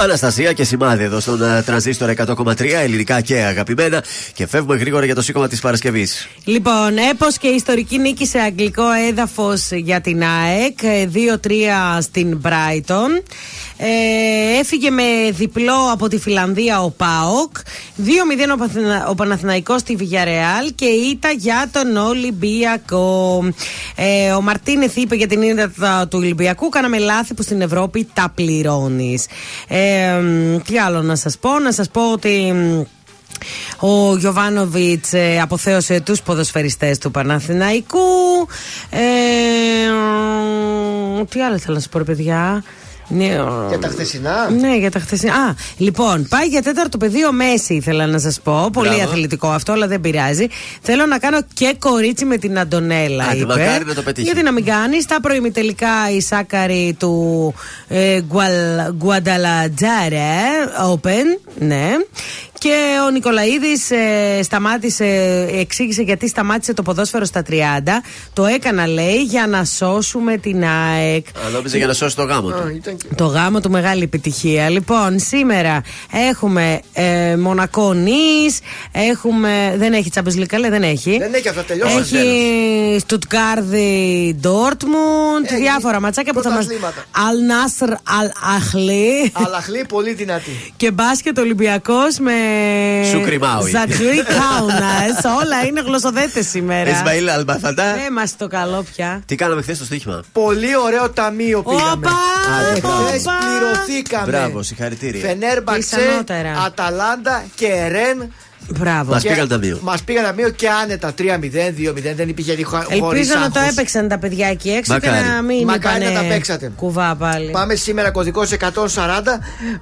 Αναστασία 0.03 0.53
και 0.53 0.65
σημάδι 0.65 1.05
εδώ 1.05 1.21
στον 1.21 1.43
ε, 1.43 1.63
τρανζίστορ 1.63 2.15
100,3 2.27 2.61
ελληνικά 2.61 3.21
και 3.21 3.35
αγαπημένα. 3.35 4.05
Και 4.35 4.47
φεύγουμε 4.47 4.77
γρήγορα 4.77 5.05
για 5.05 5.15
το 5.15 5.23
σήκωμα 5.23 5.49
της 5.49 5.61
Παρασκευής. 5.61 6.29
Λοιπόν, 6.45 6.97
έπω 7.11 7.27
και 7.41 7.49
ιστορική 7.49 7.99
νίκη 7.99 8.27
σε 8.27 8.39
αγγλικό 8.39 8.91
έδαφος 9.09 9.71
για 9.71 10.01
την 10.01 10.23
ΑΕΚ. 10.23 10.83
ε, 10.83 11.09
2-3 11.15 11.99
στην 12.01 12.41
Brighton. 12.43 13.23
Ε, 13.85 14.59
έφυγε 14.61 14.91
με 14.91 15.03
διπλό 15.31 15.91
από 15.93 16.09
τη 16.09 16.19
Φιλανδία 16.19 16.83
ο 16.83 16.91
ΠΑΟΚ. 16.91 17.57
2-0 17.99 18.53
ο, 18.53 18.57
Παθηνα- 18.57 19.09
ο 19.09 19.15
Παναθηναϊκός 19.15 19.81
στη 19.81 19.97
Villarreal 20.01 20.71
και 20.75 20.85
ήττα 20.85 21.31
για 21.31 21.69
τον 21.73 21.97
Ολυμπιακό. 21.97 23.43
Ε, 23.97 24.31
ο 24.33 24.41
Μαρτίνεθ 24.41 24.97
είπε 24.97 25.15
για 25.17 25.27
την 25.27 25.43
ήττα 25.43 26.07
του 26.09 26.19
Ολυμπιακού: 26.19 26.69
Κάναμε 26.69 26.99
λάθη 26.99 27.35
που 27.35 27.43
στην 27.43 27.61
Ευρώπη 27.61 28.09
τα 28.15 28.33
πληρώνεις. 28.35 29.27
Ε, 29.69 30.13
μ, 30.13 30.57
τι 30.67 30.79
άλλο 30.79 31.03
να 31.03 31.17
σας 31.17 31.39
πω, 31.39 31.59
να 31.59 31.73
σας 31.73 31.89
πω 31.91 32.13
ότι. 32.13 32.53
μ, 32.55 32.81
ο 33.87 34.17
Γιωβάνοβιτς 34.17 35.11
αποθέωσε 35.43 36.01
τους 36.01 36.23
ποδοσφαιριστές 36.23 36.99
του 36.99 37.11
Παναθηναϊκού. 37.11 37.99
Ε, 38.91 38.99
μ, 39.91 41.25
τι 41.29 41.43
άλλο 41.43 41.59
θέλω 41.59 41.75
να 41.75 41.81
σας 41.81 41.89
πω, 41.89 41.99
ρε 41.99 42.05
παιδιά. 42.05 42.63
Ναι, 43.17 43.25
Για 43.69 43.79
τα 43.81 43.89
χθεσινά; 43.89 44.51
ναι, 44.51 44.77
για 44.77 44.91
τα 44.91 44.99
χθεσινά. 44.99 45.35
Α, 45.35 45.55
λοιπόν, 45.77 46.27
πάει 46.29 46.47
για 46.47 46.63
τέταρτο 46.63 46.99
πεδίο 46.99 47.33
Μέση, 47.33 47.75
ήθελα 47.75 48.07
να 48.07 48.19
σας 48.19 48.41
πω. 48.41 48.69
Πολύ 48.73 48.89
Μπράβο. 48.89 49.03
αθλητικό 49.03 49.49
αυτό, 49.49 49.73
αλλά 49.73 49.87
δεν 49.87 50.01
πειράζει. 50.01 50.47
Θέλω 50.83 51.07
να 51.07 51.19
κάνω 51.19 51.39
και 51.55 51.75
κορίτσι 51.79 52.25
με 52.25 52.37
την 52.37 52.59
Αντωνέλα. 52.59 53.25
Άντε, 53.25 53.37
είπε. 53.37 53.47
μακάρι 53.47 53.85
να 53.85 53.95
το 53.95 54.03
πετύχει. 54.03 54.27
Γιατί 54.27 54.43
να 54.43 54.53
μην 54.53 54.65
κάνει. 54.65 55.01
Στα 55.03 55.21
προημιτελικά 55.21 55.89
η 56.17 56.21
Σάκαρη 56.21 56.97
του 56.99 57.55
ε, 57.89 58.21
Γκουαλ- 58.21 58.93
Γκουανταλατζάρε 58.93 60.31
Open. 60.93 61.41
Ναι. 61.59 61.91
Και 62.63 62.77
ο 63.07 63.11
Νικολαίδης 63.11 63.91
σταμάτησε, 64.43 65.05
εξήγησε 65.53 66.03
γιατί 66.03 66.29
σταμάτησε 66.29 66.75
το 66.75 66.83
ποδόσφαιρο 66.83 67.25
στα 67.25 67.43
30. 67.51 67.53
Το 68.33 68.47
έκανα, 68.47 68.87
λέει, 68.87 69.23
για 69.23 69.47
να 69.47 69.65
σώσουμε 69.65 70.37
την 70.37 70.65
ΑΕΚ. 70.65 71.27
Α, 71.47 71.49
νόμιζε 71.53 71.77
για 71.77 71.87
να 71.87 71.93
σώσει 71.93 72.17
το 72.17 72.23
γάμο 72.23 72.51
του. 72.51 72.81
Το 73.15 73.25
γάμο 73.25 73.61
του 73.61 73.71
μεγάλη 73.71 74.03
επιτυχία. 74.03 74.69
Λοιπόν, 74.69 75.19
σήμερα 75.19 75.83
έχουμε 76.31 76.81
ε, 76.93 77.37
Μονακό 77.37 77.93
Νης, 77.93 78.59
έχουμε. 78.93 79.75
Δεν 79.77 79.93
έχει 79.93 80.11
Champions 80.15 80.39
League, 80.41 80.47
καλέ, 80.47 80.69
δεν 80.69 80.83
έχει. 80.83 81.19
Δεν 81.19 81.35
έχει 81.35 81.49
αυτά, 81.49 81.63
τελειώσαν. 81.63 81.99
Έχει 81.99 82.97
Στουτγκάρδη 83.01 84.37
Ντόρτμουντ, 84.41 85.45
Έχει 85.45 85.57
διάφορα 85.61 86.01
ματσάκια 86.01 86.33
που 86.33 86.43
θα 86.43 86.51
μα. 86.51 86.57
πρωταθλήματα. 86.57 87.05
Αλ 87.29 87.45
Νάσρ 87.47 87.91
Αλ 88.21 88.57
Αχλή. 88.57 89.33
Αλαχλή 89.33 89.85
πολύ 89.89 90.15
δυνατή. 90.15 90.73
Και 90.77 90.91
μπάσκετ 90.91 91.39
Ολυμπιακός 91.39 92.19
με. 92.19 92.33
Σούκρι 93.11 93.39
Μάουι. 93.39 93.71
Ζατζουί 93.71 94.23
Κάουνας. 94.23 95.25
Όλα 95.41 95.65
είναι 95.67 95.81
γλωσσοδέτες 95.81 96.49
σήμερα. 96.49 96.91
Ισμαήλ 96.91 97.29
Αλμπαθαντά. 97.29 97.85
Ε, 97.85 98.11
μας 98.11 98.37
το 98.37 98.47
καλό 98.49 98.85
πια. 98.95 99.23
Τι 99.27 99.35
κάναμε 99.35 99.63
χθες 99.63 99.77
στο 99.77 99.85
στοίχημα; 99.85 100.23
Πολύ 100.33 100.77
ωραίο 100.77 101.11
ταμείο 101.11 101.63
πήγαμε. 101.63 101.93
Όπα! 101.93 102.11
Εχθές 102.75 103.21
Όπα! 103.21 103.39
πληρωθήκαμε. 103.41 104.27
Μπράβο, 104.27 104.63
συγχαρητήρια. 104.63 105.29
Φενέρμπαξε, 105.29 105.97
Κλείσανότερα. 105.97 106.63
Αταλάντα 106.67 107.45
και 107.55 107.89
Ρεν. 107.89 108.33
Μπράβο. 108.71 109.13
Μας 109.13 109.23
πήγαν 109.23 109.49
ταμείο. 109.49 109.79
Μας 109.83 110.03
πήγαν 110.03 110.25
ταμείο 110.25 110.51
και 110.51 110.69
άνετα 110.69 111.15
3-0, 111.19 111.75
2-0. 111.77 112.15
Δεν 112.17 112.29
υπήρχε 112.29 112.65
χωρί 112.65 112.87
Ελπίζω 112.91 113.35
να 113.39 113.51
το 113.51 113.61
έπαιξαν 113.71 114.09
τα 114.09 114.19
παιδιά 114.19 114.49
εκεί 114.49 114.71
έξω 114.71 114.93
Μακάρι. 114.93 115.23
και 115.23 115.29
να 115.29 115.43
μην 115.43 115.65
Μακάρι 115.65 116.05
είπανε 116.05 116.15
να 116.15 116.23
τα 116.23 116.29
παίξατε. 116.29 116.73
Κουβά 116.77 117.15
πάλι. 117.17 117.51
Πάμε 117.51 117.75
σήμερα 117.75 118.11
κωδικός 118.11 118.51
140. 118.51 118.59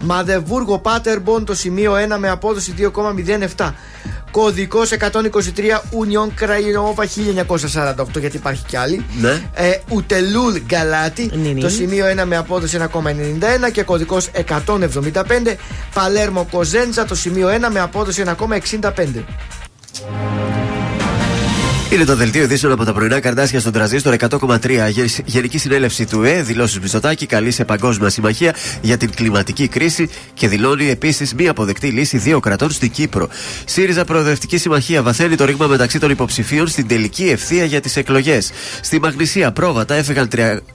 Μαδεβούργο 0.00 0.78
Πάτερμπον 0.78 1.44
το 1.44 1.54
σημείο 1.54 1.94
1 1.94 2.16
με 2.18 2.28
απόδοση 2.28 2.74
2,07. 3.56 3.72
Κωδικός 4.30 4.90
123 4.98 5.02
Union 5.90 6.30
Κραϊνόβα 6.34 7.04
1948 7.04 8.04
γιατί 8.20 8.36
υπάρχει 8.36 8.64
κι 8.66 8.76
άλλη. 8.76 9.04
Ναι. 9.20 9.42
Ε, 9.54 9.70
Ουτελούλ 9.90 10.56
Γκαλάτι 10.66 11.30
Ναι, 11.42 11.48
ναι. 11.48 11.60
το 11.60 11.68
σημείο 11.68 12.04
1 12.20 12.24
με 12.24 12.36
απόδοση 12.36 12.78
1,91 12.92 13.70
και 13.72 13.82
κωδικός 13.82 14.30
175. 14.66 15.56
Παλέρμο 15.94 16.46
Κοζέντζα 16.50 17.04
το 17.04 17.14
σημείο 17.14 17.48
1 17.48 17.68
με 17.72 17.80
απόδοση 17.80 18.22
1,65. 18.26 18.90
Είναι 21.92 22.04
το 22.04 22.16
δελτίο 22.16 22.42
ειδήσεων 22.42 22.72
από 22.72 22.84
τα 22.84 22.92
πρωινά 22.92 23.20
καρτάσια 23.20 23.60
στον 23.60 23.72
τραζίστορ 23.72 24.14
100,3. 24.14 24.88
Γε- 24.90 25.20
Γενική 25.24 25.58
συνέλευση 25.58 26.06
του 26.06 26.22
ΕΕ 26.22 26.42
δηλώσει 26.42 26.78
Μητσοτάκη 26.80 27.26
καλεί 27.26 27.50
σε 27.50 27.64
παγκόσμια 27.64 28.08
συμμαχία 28.08 28.54
για 28.80 28.96
την 28.96 29.10
κλιματική 29.14 29.68
κρίση 29.68 30.08
και 30.34 30.48
δηλώνει 30.48 30.90
επίσης 30.90 31.34
μη 31.34 31.48
αποδεκτή 31.48 31.86
λύση 31.88 32.18
δύο 32.18 32.40
κρατών 32.40 32.70
στην 32.70 32.90
Κύπρο. 32.90 33.28
ΣΥΡΙΖΑ 33.64 34.04
Προοδευτική 34.04 34.58
Συμμαχία 34.58 35.02
βαθαίνει 35.02 35.34
το 35.36 35.44
ρήγμα 35.44 35.66
μεταξύ 35.66 35.98
των 35.98 36.10
υποψηφίων 36.10 36.68
στην 36.68 36.86
τελική 36.88 37.24
ευθεία 37.28 37.64
για 37.64 37.80
τις 37.80 37.96
εκλογές. 37.96 38.50
Στη 38.82 39.00
Μαγνησία 39.00 39.52
πρόβατα 39.52 39.94
έφεγαν 39.94 40.28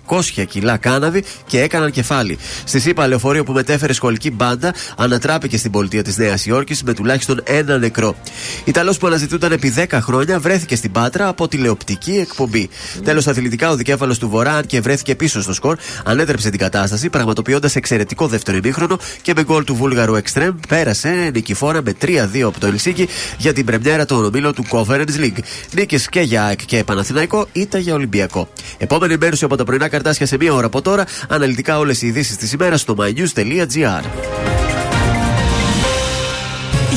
300 0.08 0.46
κιλά 0.48 0.78
κάναβη 0.78 1.24
και 1.48 1.62
έκαναν 1.62 1.92
κεφάλι. 1.92 2.38
Στη 2.64 2.80
ΣΥΠΑ 2.80 3.08
λεωφορείο 3.08 3.44
που 3.44 3.52
μετέφερε 3.52 3.94
σχολική 3.94 4.32
μπάντα 4.32 4.74
ανατράπηκε 4.98 5.58
στην 5.58 5.72
πολιτεία 5.72 6.04
της 6.04 6.18
Νέας 6.18 6.46
Υόρκης 6.46 6.84
με 6.84 6.94
τουλάχιστον 6.94 7.42
ένα 7.44 7.78
νεκρό. 7.78 8.16
Ιταλός 8.64 8.98
που 8.98 9.08
αναζητούνταν 9.08 9.52
επί 9.52 9.74
10 9.90 10.00
χρόνια 10.02 10.40
βρέθηκε 10.40 10.76
στην 10.76 10.92
Πάτρα 11.06 11.28
από 11.28 11.48
τηλεοπτική 11.48 12.18
εκπομπή. 12.18 12.70
Τέλος, 13.04 13.28
αθλητικά, 13.28 13.70
ο 13.70 13.76
δικέφαλος 13.76 14.20
του 14.20 14.30
Βορρά, 14.30 14.54
αν 14.56 14.66
και 14.66 14.82
βρέθηκε 14.82 15.16
πίσω 15.16 15.42
στο 15.42 15.54
σκορ, 15.54 15.78
ανέτρεψε 16.04 16.50
την 16.50 16.60
κατάσταση, 16.60 17.10
πραγματοποιώντας 17.10 17.76
εξαιρετικό 17.76 18.28
δεύτερο 18.28 18.58
ημίχρονο 18.58 18.98
και 19.22 19.34
με 19.36 19.44
γκολ 19.44 19.64
του 19.64 19.76
Βούλγαρου 19.76 20.16
Εκστρέμ 20.16 20.56
πέρασε 20.68 21.32
νικηφόρα 21.34 21.82
με 21.82 21.96
3-2 22.02 22.42
από 22.42 22.60
το 22.60 22.68
Ελσίκη 22.68 23.08
για 23.38 23.54
την 23.54 23.66
πρεμιέρα 23.66 24.06
των 24.06 24.26
ομίλων 24.26 24.54
του 24.54 24.66
Conference 24.70 25.20
League. 25.20 25.40
Νίκες 25.72 26.10
και 26.10 26.20
για 26.20 26.44
ΑΕΚ 26.44 26.66
και 26.66 26.84
Παναθηναϊκό, 26.84 27.48
ήττα 27.52 27.78
για 27.78 27.94
Ολυμπιακό. 27.94 28.50
Επόμενη 28.78 29.12
ενημέρωση 29.12 29.46
από 29.46 29.56
τα 29.56 29.64
πρωινά 29.64 29.88
καρτάσια 29.88 30.26
σε 30.26 30.38
μία 30.38 30.54
ώρα 30.54 30.66
από 30.66 30.82
τώρα. 30.82 31.06
Αναλυτικά 31.28 31.78
όλες 31.78 32.02
οι 32.02 32.08
ειδήσεις 32.08 32.38
της 32.38 32.52
ημέρας 32.52 32.82
στο 32.82 32.96
mynews.gr. 33.00 34.04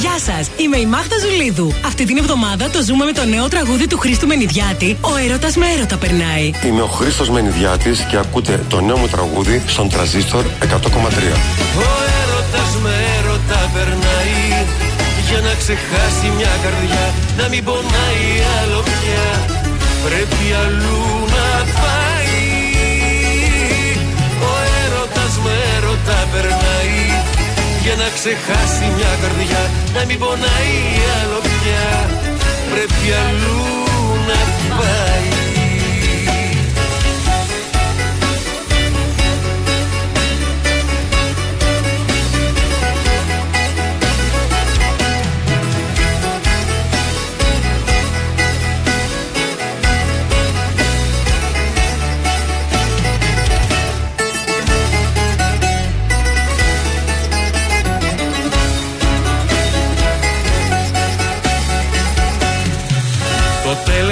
Γεια 0.00 0.18
σας, 0.18 0.50
είμαι 0.56 0.76
η 0.76 0.86
Μάγδα 0.86 1.16
Ζουλίδου. 1.18 1.72
Αυτή 1.86 2.04
την 2.04 2.16
εβδομάδα 2.16 2.70
το 2.70 2.82
ζούμε 2.82 3.04
με 3.04 3.12
το 3.12 3.24
νέο 3.24 3.48
τραγούδι 3.48 3.86
του 3.86 3.98
Χρήστου 3.98 4.26
Μενιδιάτη. 4.26 4.96
Ο 5.00 5.16
έρωτας 5.16 5.56
με 5.56 5.66
έρωτα 5.76 5.96
περνάει. 5.96 6.50
Είμαι 6.66 6.82
ο 6.82 6.86
Χρήστος 6.86 7.30
Μενιδιάτης 7.30 8.00
και 8.10 8.16
ακούτε 8.16 8.64
το 8.68 8.80
νέο 8.80 8.96
μου 8.96 9.06
τραγούδι 9.06 9.62
στον 9.66 9.88
Τραζίστορ 9.88 10.44
100,3. 10.44 11.36
Ο 11.78 11.90
έρωτας 12.20 12.70
με 12.82 12.94
έρωτα 13.18 13.70
περνάει 13.74 14.66
Για 15.28 15.40
να 15.40 15.54
ξεχάσει 15.58 16.26
μια 16.36 16.52
καρδιά 16.62 17.14
Να 17.38 17.48
μην 17.48 17.64
πονάει 17.64 18.28
άλλο 18.62 18.80
πια 18.82 19.26
Πρέπει 20.04 20.54
αλλού 20.64 21.04
να 21.26 21.64
πάει 21.80 21.97
να 28.00 28.08
ξεχάσει 28.16 28.84
μια 28.96 29.12
καρδιά 29.22 29.62
Να 29.94 30.02
μην 30.08 30.18
πονάει 30.18 30.76
άλλο 31.18 31.40
πια. 31.48 31.88
Πρέπει 32.72 33.06
αλλού 33.26 33.62
να 34.28 34.40
πάει 34.76 35.37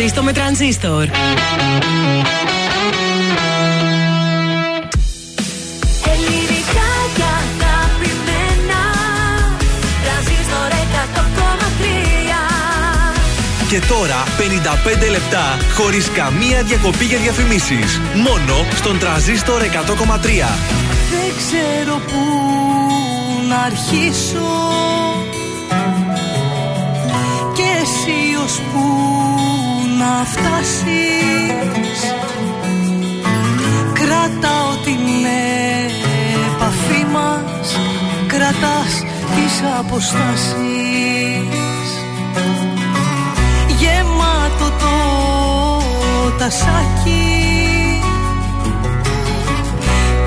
Ζήστο 0.00 0.22
με 0.22 0.32
τρανζίστορ. 0.32 1.02
Ελληνικά 6.12 6.90
και 7.16 7.22
αγαπημένα 7.22 8.82
Τρανζίστορ 10.04 10.70
100,3 10.72 10.74
Και 13.68 13.80
τώρα 13.88 14.24
55 15.06 15.10
λεπτά 15.10 15.58
χωρίς 15.74 16.10
καμία 16.10 16.62
διακοπή 16.62 17.04
για 17.04 17.18
διαφημίσεις. 17.18 18.00
Μόνο 18.14 18.66
στον 18.74 18.98
τραζίστορ 18.98 19.62
100,3. 19.62 19.66
Δεν 21.10 21.32
ξέρω 21.36 21.94
πού 21.94 22.22
να 23.48 23.56
αρχίσω 23.56 24.38
Και 27.54 27.62
εσύ 27.82 28.36
ως 28.44 28.60
πού 28.72 29.10
να 30.00 30.24
φτάσεις. 30.24 32.00
Κρατάω 33.92 34.70
την 34.84 35.04
επαφή 36.52 37.04
μας 37.12 37.78
Κρατάς 38.26 38.92
τις 39.34 39.62
αποστάσεις. 39.78 40.56
Γεμάτο 43.78 44.68
το 44.78 44.96
τασάκι 46.38 48.00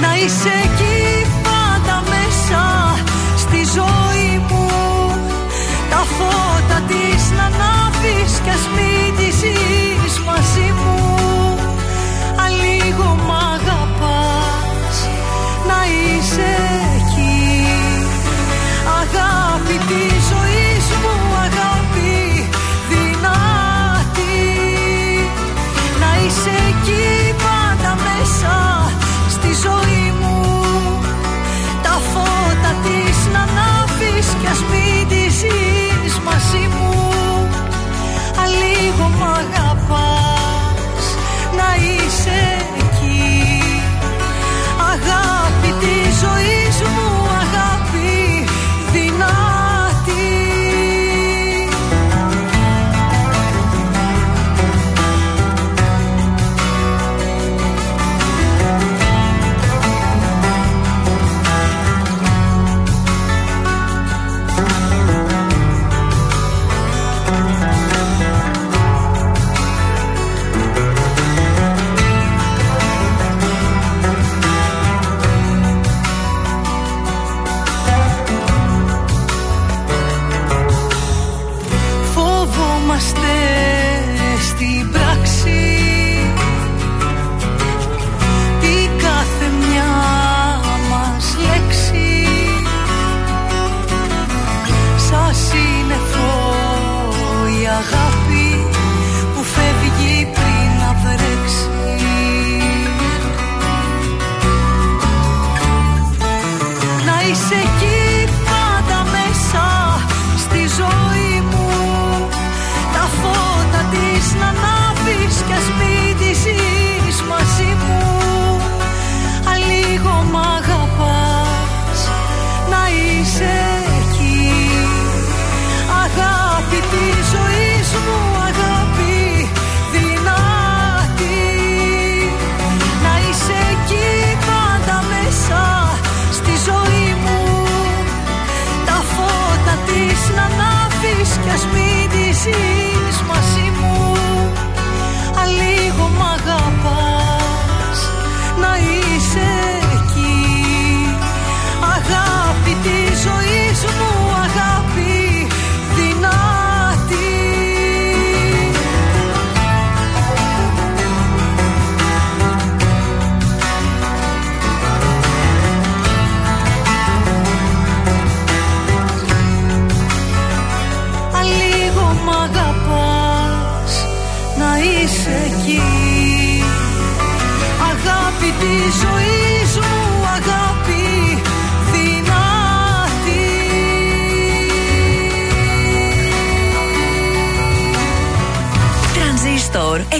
Να 0.00 0.16
είσαι 0.16 0.52
εκεί 0.64 1.30
πάντα 1.42 2.02
μέσα 2.12 2.62
στη 3.36 3.56
ζωή 3.56 4.42
μου. 4.48 4.68
Τα 5.90 5.96
φώτα 5.96 6.82
της 6.88 7.30
να 7.36 7.44
ανάβεις 7.44 8.32
κι 8.44 8.50
ας 8.50 8.68
μην 8.74 9.16
τη 9.16 9.30
ζεις 9.36 9.81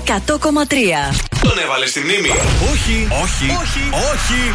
100,3. 0.07 0.13
Τον 1.43 1.59
έβαλε 1.59 1.87
στη 1.87 2.01
μνήμη. 2.01 2.29
Όχι, 2.73 3.09
όχι, 3.23 3.45
όχι, 3.63 3.83
όχι. 4.13 4.55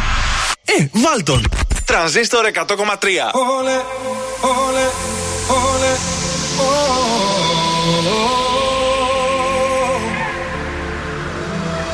Ε, 0.64 0.86
βάλ 0.92 1.22
τον. 1.22 1.44
Τρανζίστορ 1.84 2.44
100,3. 2.54 2.64
Όλε, 3.32 3.80
όλε, 4.40 4.86
όλε, 5.48 5.96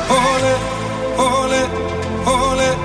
Όλε, 0.09 0.57
όλε, 1.15 1.67
όλε, 2.23 2.77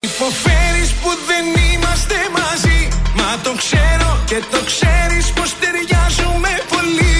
Υποφέρεις 0.00 0.92
που 0.92 1.08
δεν 1.26 1.53
και 4.34 4.42
το 4.50 4.60
ξέρεις 4.70 5.26
πως 5.36 5.50
ταιριάζουμε 5.60 6.52
πολύ 6.72 7.18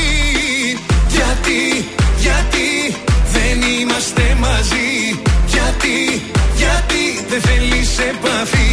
Γιατί, 1.16 1.62
γιατί 2.26 2.68
δεν 3.34 3.56
είμαστε 3.74 4.36
μαζί 4.44 4.88
Γιατί, 5.54 5.96
γιατί 6.62 7.02
δεν 7.28 7.40
θέλεις 7.46 7.90
επαφή 7.98 8.72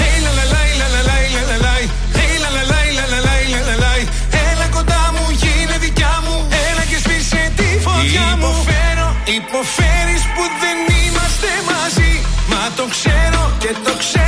Hey, 0.00 0.16
la, 0.24 0.32
la, 0.38 0.44
la, 0.52 0.62
la, 0.80 0.86
la, 0.94 1.02
la, 1.08 1.16
la, 1.34 1.42
la, 1.50 1.56
la. 1.64 1.74
Hey, 2.18 2.34
la, 2.42 2.50
la, 2.56 2.62
la, 2.72 2.80
la, 2.98 3.04
la, 3.12 3.20
la, 3.26 3.34
la, 3.52 3.60
la, 3.68 3.76
la. 3.84 3.92
Έλα 4.50 4.66
κοντά 4.76 5.04
μου, 5.14 5.24
γίνε 5.42 5.76
δικιά 5.80 6.14
μου 6.24 6.36
Έλα 6.68 6.84
και 6.90 6.98
σβήσε 7.04 7.52
τη 7.56 7.68
φωτιά 7.86 8.28
μου 8.40 8.50
Υποφέρω, 8.50 9.08
υποφέρεις 9.38 10.22
που 10.34 10.44
δεν 10.62 10.78
είμαστε 10.98 11.50
μαζί 11.70 12.12
Μα 12.50 12.62
το 12.76 12.84
ξέρω 12.94 13.42
και 13.58 13.70
το 13.84 13.92
ξέρεις 13.98 14.27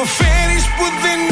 από 0.00 0.08
φέρεις 0.08 0.64
που 0.64 0.84
δεν 1.02 1.29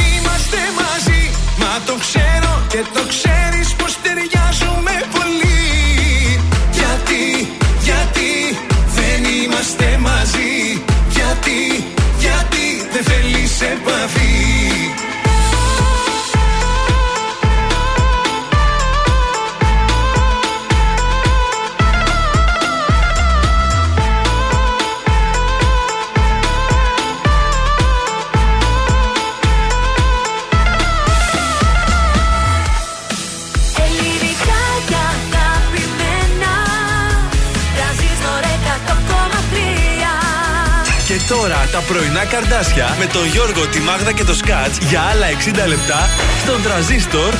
πρωινά 41.88 42.24
καρδάσια 42.24 42.96
με 42.98 43.06
τον 43.06 43.26
Γιώργο, 43.26 43.66
τη 43.66 43.80
Μάγδα 43.80 44.12
και 44.12 44.24
το 44.24 44.34
Σκάτς 44.34 44.78
για 44.78 45.00
άλλα 45.00 45.26
60 45.64 45.68
λεπτά 45.68 46.08
στον 46.42 46.62
τραζίστορ 46.62 47.34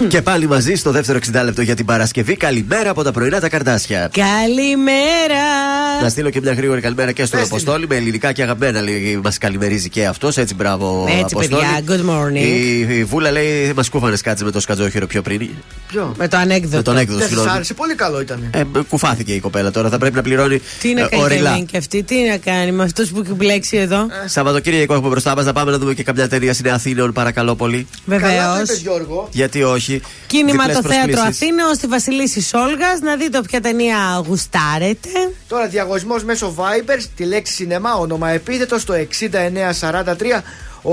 100,3. 0.00 0.08
Και 0.08 0.22
πάλι 0.22 0.46
μαζί 0.46 0.74
στο 0.74 0.90
δεύτερο 0.90 1.18
60 1.32 1.44
λεπτό 1.44 1.62
για 1.62 1.74
την 1.74 1.84
Παρασκευή. 1.84 2.36
Καλημέρα 2.36 2.90
από 2.90 3.02
τα 3.02 3.12
πρωινά 3.12 3.40
τα 3.40 3.48
καρδάσια. 3.48 4.10
Καλημέρα! 4.12 5.81
Να 6.02 6.08
στείλω 6.08 6.30
και 6.30 6.40
μια 6.40 6.52
γρήγορη 6.52 6.80
καλημέρα 6.80 7.12
και 7.12 7.24
στον 7.24 7.38
Πες 7.38 7.48
την. 7.48 7.56
Αποστόλη 7.56 7.86
με 7.88 7.96
ελληνικά 7.96 8.32
και 8.32 8.42
αγαπημένα. 8.42 8.80
Μας 9.22 9.38
καλημερίζει 9.38 9.88
και 9.88 10.06
αυτός. 10.06 10.36
Έτσι, 10.36 10.54
μπράβο. 10.54 11.06
Έτσι, 11.10 11.34
Αποστόλη. 11.34 11.62
παιδιά, 11.62 11.96
good 11.96 12.10
morning. 12.10 12.36
Η, 12.44 12.78
η 12.98 13.04
Βούλα 13.04 13.30
λέει: 13.30 13.72
Μας 13.76 13.88
κούφανε 13.88 14.16
κάτσε 14.22 14.44
με 14.44 14.50
το 14.50 14.60
σκατζόχυρο 14.60 15.06
πιο 15.06 15.22
πριν. 15.22 15.48
Ποιο; 15.88 16.14
Με 16.18 16.28
το 16.28 16.36
ανέκδοτο. 16.36 16.76
Με 16.76 16.82
τον 16.82 16.96
έκδοτο, 16.96 17.18
Δεν 17.18 17.20
σας 17.20 17.28
συγγνώμη. 17.28 17.56
άρεσε, 17.56 17.74
πολύ 17.74 17.94
καλό 17.94 18.20
ήταν. 18.20 18.48
Ε, 18.54 18.62
κουφάθηκε 18.88 19.32
η 19.32 19.40
κοπέλα 19.40 19.70
τώρα. 19.70 19.88
Θα 19.88 19.98
πρέπει 19.98 20.16
να 20.16 20.22
πληρώνει 20.22 20.60
Τι 20.80 20.94
να 20.94 21.00
ε, 21.00 21.06
κάνει 21.10 21.22
ορειλά. 21.22 21.50
καλή 21.50 21.64
και 21.64 21.76
αυτή, 21.76 22.02
τι 22.02 22.16
να 22.28 22.36
κάνει 22.36 22.72
με 22.72 22.82
αυτούς 22.82 23.10
που 23.10 23.20
έχει 23.24 23.32
μπλέξει 23.32 23.76
εδώ. 23.76 24.06
Σαββατοκύριακο 24.26 24.92
έχουμε 24.94 25.08
μπροστά 25.08 25.34
μας 25.36 25.44
να 25.44 25.52
πάμε 25.52 25.70
να 25.70 25.78
δούμε 25.78 25.94
και 25.94 26.02
καμιά 26.02 26.28
ταινία 26.28 26.52
στην 26.54 26.70
Αθήνεων, 26.72 27.12
παρακαλώ 27.12 27.54
πολύ. 27.54 27.86
Καλά 28.08 28.20
Βεβαίω. 28.20 28.54
το 28.54 28.60
είπες, 28.62 28.78
Γιώργο. 28.80 29.28
Γιατί 29.32 29.62
όχι. 29.62 30.00
Κίνημα 30.26 30.50
Διπλές 30.66 30.76
το 30.76 30.88
θέατρο 30.88 31.10
προσκλήσεις. 31.12 31.42
Αθήνεων 31.42 31.74
στη 31.74 31.86
Βασιλίση 31.86 32.40
Σόλγας. 32.42 33.00
Να 33.02 33.16
δείτε 33.16 33.40
ποια 33.46 33.60
ταινία 33.60 34.22
γουστάρετε. 34.26 35.08
Τώρα 35.48 35.66
διαγωνισμός 35.98 36.24
μέσω 36.24 36.54
Viber 36.58 37.02
τη 37.16 37.24
λέξη 37.24 37.52
σινεμά, 37.52 37.94
όνομα 37.94 38.28
επίθετο 38.28 38.78
στο 38.78 38.94
6943 38.94 40.40
842013 40.82 40.90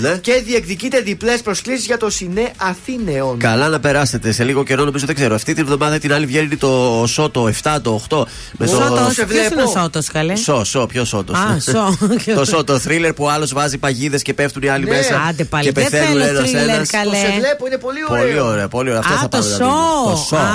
Ναι. 0.00 0.16
και 0.20 0.42
διεκδικείτε 0.46 1.00
διπλές 1.00 1.40
προσκλήσεις 1.42 1.86
για 1.86 1.96
το 1.96 2.10
Σινέ 2.10 2.50
Αθήνεων. 2.56 3.38
Καλά 3.38 3.68
να 3.68 3.80
περάσετε 3.80 4.32
σε 4.32 4.44
λίγο 4.44 4.62
καιρό, 4.64 4.84
νομίζω 4.84 5.06
δεν 5.06 5.14
ξέρω. 5.14 5.34
Αυτή 5.34 5.54
την 5.54 5.62
εβδομάδα 5.62 5.94
ή 5.94 5.98
την 5.98 6.12
άλλη 6.12 6.26
βγαίνει 6.26 6.56
το 6.56 7.04
ΣΟ 7.06 7.30
το 7.30 7.50
7, 7.62 7.76
το 7.82 8.02
8. 8.08 8.22
Με 8.58 8.66
το... 8.66 8.72
Σώτο, 8.72 9.10
σε 9.12 9.24
ποιος 9.24 9.38
είναι 9.40 9.48
βλέπω. 9.48 9.68
ο 9.68 9.72
Σώτο, 9.80 10.00
καλέ; 10.12 10.36
Σο, 10.36 10.64
σο, 10.64 10.86
ποιος 10.86 11.08
σώτο. 11.08 11.32
Α, 11.32 11.60
σο. 11.60 11.98
το 12.38 12.44
σο, 12.44 12.64
το 12.64 12.78
θρίλερ 12.78 13.12
που 13.12 13.28
άλλος 13.30 13.52
βάζει 13.52 13.78
παγίδες 13.78 14.22
και 14.22 14.34
πέφτουν 14.34 14.62
οι 14.62 14.68
άλλοι 14.68 14.84
Ναι. 14.84 14.90
μέσα. 14.96 15.22
Άντε 15.28 15.44
πάλι, 15.44 15.64
και 15.64 15.72
δεν 15.72 15.84
πεθαίνουν 15.84 16.22
θέλω 16.22 16.38
ένας 16.38 16.50
thriller, 16.50 16.54
ένας. 16.74 16.88
Το 16.88 16.96
καλέ. 16.98 17.16
σε 17.16 17.32
βλέπω, 17.38 17.66
είναι 17.66 17.78
πολύ 17.78 17.98
ωραίο. 18.08 18.24
Πολύ 18.26 18.40
ωραία, 18.40 18.68
πολύ 18.68 18.88
ωραία. 18.88 19.00
Αυτό 19.04 19.14
Α, 19.14 19.18
θα 19.18 19.28
το 19.28 19.38
πάμε 19.38 19.50
να 19.50 19.56
σο. 19.56 19.64
δούμε. 19.64 20.10
Το 20.10 20.16
σο. 20.16 20.36
Α. 20.36 20.46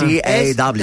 C-A-W. 0.00 0.82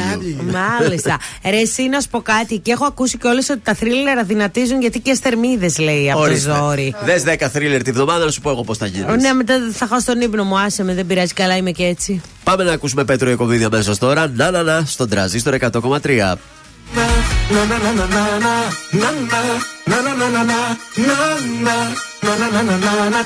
Μάλιστα. 0.79 1.17
Ρε, 1.49 1.57
εσύ 1.57 1.87
να 1.89 1.99
σου 1.99 2.07
πω 2.09 2.21
κάτι. 2.21 2.57
Και 2.57 2.71
έχω 2.71 2.85
ακούσει 2.85 3.17
κιόλας 3.17 3.49
ότι 3.49 3.59
τα 3.63 3.73
θρίλερ 3.73 4.17
αδυνατίζουν 4.17 4.81
γιατί 4.81 4.99
και 4.99 5.13
θερμίδε 5.43 5.83
λέει 5.83 6.11
από 6.11 6.19
το 6.19 6.25
Ορίστε. 6.25 6.53
ζόρι. 6.53 6.95
Δες 7.05 7.23
10 7.25 7.47
θρίλερ 7.51 7.81
τη 7.81 7.91
βδομάδα 7.91 8.25
να 8.25 8.31
σου 8.31 8.41
πω 8.41 8.49
εγώ 8.49 8.63
πώ 8.63 8.75
θα 8.75 8.85
γίνει. 8.85 9.05
Ναι, 9.17 9.33
μετά 9.33 9.53
θα 9.73 9.87
χάσω 9.87 10.05
τον 10.05 10.21
ύπνο 10.21 10.43
μου, 10.43 10.59
άσε 10.59 10.83
με, 10.83 10.93
δεν 10.93 11.05
πειράζει, 11.05 11.33
καλά 11.33 11.57
είμαι 11.57 11.71
και 11.71 11.83
έτσι. 11.83 12.21
Πάμε 12.43 12.63
να 12.63 12.71
ακούσουμε 12.71 13.03
Πέτρο 13.03 13.29
Ιακοβίδη 13.29 13.63
αμέσω 13.63 13.97
τώρα. 13.97 14.31
Να, 14.35 14.51
να, 14.51 14.63
να, 14.63 14.83
στον 14.85 15.09
τραζίστρο 15.09 15.57
100,3. 15.59 16.33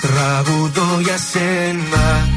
Τραγουδώ 0.01 0.99
για 1.01 1.17
σένα 1.31 2.36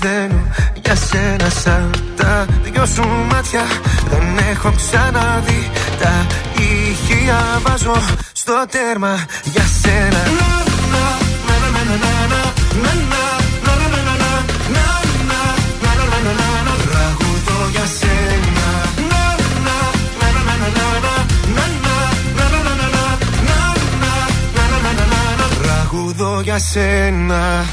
πεθαίνω 0.00 0.46
για 0.82 0.94
σένα 0.94 1.50
σαν 1.62 1.90
τα 2.16 2.46
δυο 2.62 2.86
σου 2.86 3.08
μάτια. 3.30 3.62
Δεν 4.10 4.46
έχω 4.50 4.72
ξαναδεί 4.76 5.70
τα 6.00 6.26
ηχεία 6.62 7.60
βάζω 7.62 7.94
στο 8.32 8.64
τέρμα 8.70 9.24
για 9.44 9.64
σένα. 9.82 10.22
Τραγουδώ 16.90 17.68
για 17.70 17.86
σένα. 17.86 18.66
Τραγουδώ 25.62 26.40
για 26.40 26.58
σένα 26.58 27.64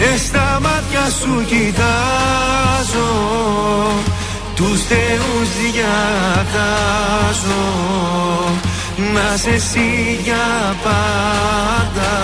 Μες 0.00 0.20
στα 0.20 0.58
μάτια 0.62 1.10
σου 1.20 1.44
κοιτάζω 1.46 3.10
Τους 4.54 4.82
θεούς 4.82 5.48
διατάζω. 5.60 7.64
Να 9.14 9.36
σε 9.36 9.50
εσύ 9.50 10.18
για 10.22 10.76
πάντα 10.82 12.16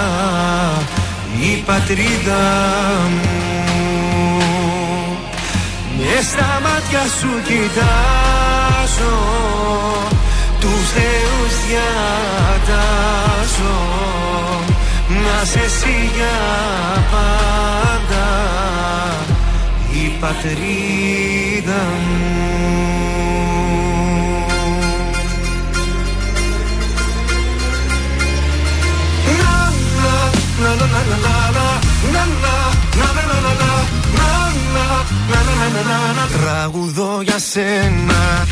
Η 1.41 1.62
πατρίδα 1.66 2.47
μου. 3.11 3.31
Μες 5.99 6.25
στα 6.25 6.61
μάτια 6.62 7.05
σου 7.20 7.33
κοιτάζω 7.45 9.16
Τους 10.61 10.91
θεούς 10.95 11.55
διατάζω 11.68 13.77
να 15.23 15.45
σε 15.45 15.59
εσύ 15.59 16.11
για 16.17 16.37
πάντα 17.11 18.27
η 19.93 20.09
πατρίδα 20.21 21.83
μου. 22.09 22.45
Τραγουδώ 36.41 37.21
για 37.23 37.39
σένα 37.39 38.45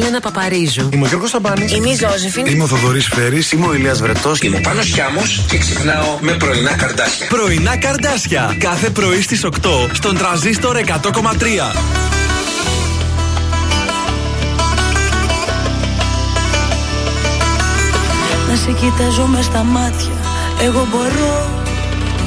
Έλενα 0.00 0.20
Παπαρίζου. 0.20 0.88
Είμαι 0.92 1.04
ο 1.04 1.08
Γιώργος 1.08 1.30
Σαμπάνης. 1.30 1.72
Είμαι 1.72 1.90
η 1.90 1.94
Ζώζεφιν. 1.94 2.46
Είμαι 2.46 2.62
ο 2.62 2.66
Θοδωρής 2.66 3.06
Φέρης. 3.06 3.52
Είμαι 3.52 3.66
ο 3.66 3.74
Ηλίας 3.74 4.00
Βρετός. 4.00 4.40
Είμαι 4.40 4.56
ο 4.56 4.60
Πάνος 4.60 4.86
Χιάμος 4.86 5.44
και 5.48 5.58
ξυπνάω 5.58 6.18
με 6.20 6.32
πρωινά 6.32 6.76
καρδάσια. 6.76 7.26
Πρωινά 7.26 7.76
καρδάσια. 7.76 8.56
Κάθε 8.58 8.90
πρωί 8.90 9.22
στις 9.22 9.44
8 9.44 9.90
στον 9.92 10.16
τραζίστορ 10.16 10.76
100,3. 10.76 11.72
Να 18.48 18.56
σε 18.56 18.72
κοιτάζω 18.72 19.26
με 19.26 19.42
στα 19.42 19.62
μάτια 19.62 20.12
Εγώ 20.62 20.88
μπορώ, 20.90 21.50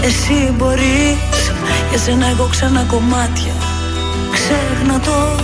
εσύ 0.01 0.53
μπορείς 0.57 1.51
Για 1.89 1.97
σένα 1.97 2.27
εγώ 2.27 2.47
ξανά 2.51 2.83
κομμάτια 2.87 3.53
Ξέχνα 4.31 4.99
το, 4.99 5.43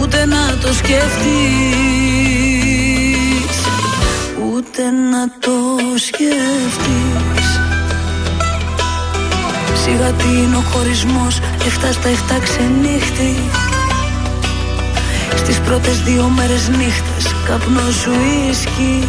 ούτε 0.00 0.26
να 0.26 0.56
το 0.60 0.72
σκεφτείς 0.72 1.18
Ούτε 4.52 4.82
να 5.10 5.28
το 5.38 5.56
σκεφτείς 5.96 7.60
Σιγά 9.82 10.10
τι 10.10 10.28
είναι 10.28 10.56
ο 10.56 10.62
χωρισμός 10.72 11.40
Εφτά 11.66 11.92
στα 11.92 12.08
εφτά 12.08 12.38
ξενύχτη. 12.38 13.34
Στις 15.36 15.60
πρώτες 15.60 16.02
δύο 16.02 16.28
μέρες 16.36 16.68
νύχτες 16.68 17.34
Καπνό 17.44 17.90
σου 18.02 18.10
ίσκι. 18.50 19.08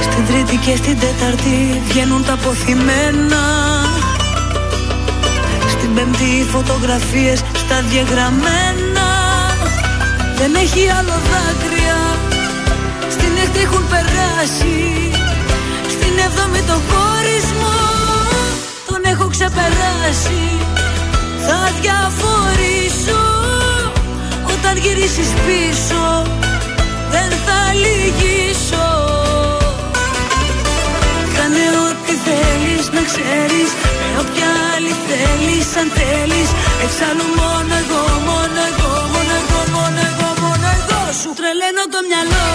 Στην 0.00 0.26
τρίτη 0.26 0.56
και 0.56 0.76
στην 0.76 0.98
τέταρτη 0.98 1.82
βγαίνουν 1.88 2.24
τα 2.24 2.32
αποθυμένα. 2.32 3.42
Στην 5.68 5.94
πέμπτη 5.94 6.24
οι 6.24 6.44
φωτογραφίες 6.50 7.38
στα 7.38 7.82
διαγραμμένα 7.90 8.87
Δεν 10.40 10.54
έχει 10.54 10.82
άλλο 10.98 11.16
δάκρυα. 11.30 12.00
Στην 13.14 13.32
έκτη 13.42 13.60
έχουν 13.66 13.84
περάσει. 13.92 14.76
Στην 15.94 16.14
έβδομη 16.26 16.60
το 16.70 16.76
χωρισμό 16.88 17.80
Τον 18.86 19.00
έχω 19.12 19.26
ξεπεράσει. 19.34 20.42
Θα 21.46 21.58
διαφορήσω 21.80 23.22
Όταν 24.54 24.74
γυρίσεις 24.82 25.30
πίσω. 25.46 26.02
Δεν 27.14 27.30
θα 27.44 27.60
λυγίσω. 27.82 28.88
Κάνε 31.36 31.64
ό,τι 31.86 32.14
θέλεις 32.26 32.84
να 32.96 33.02
ξέρεις. 33.10 33.70
Με 34.00 34.08
όποια 34.22 34.50
άλλη 34.74 34.94
θέλεις 35.06 35.68
αν 35.80 35.88
θέλεις. 35.98 36.48
Εξάλλου 36.84 37.26
μόνο 37.40 37.72
εγώ, 37.82 38.02
μόνο 38.12 38.16
εγώ, 38.20 38.20
μόνο 38.28 38.47
Σου 41.22 41.32
τρελαίνω 41.34 41.84
το 41.90 41.98
μυαλό. 42.08 42.46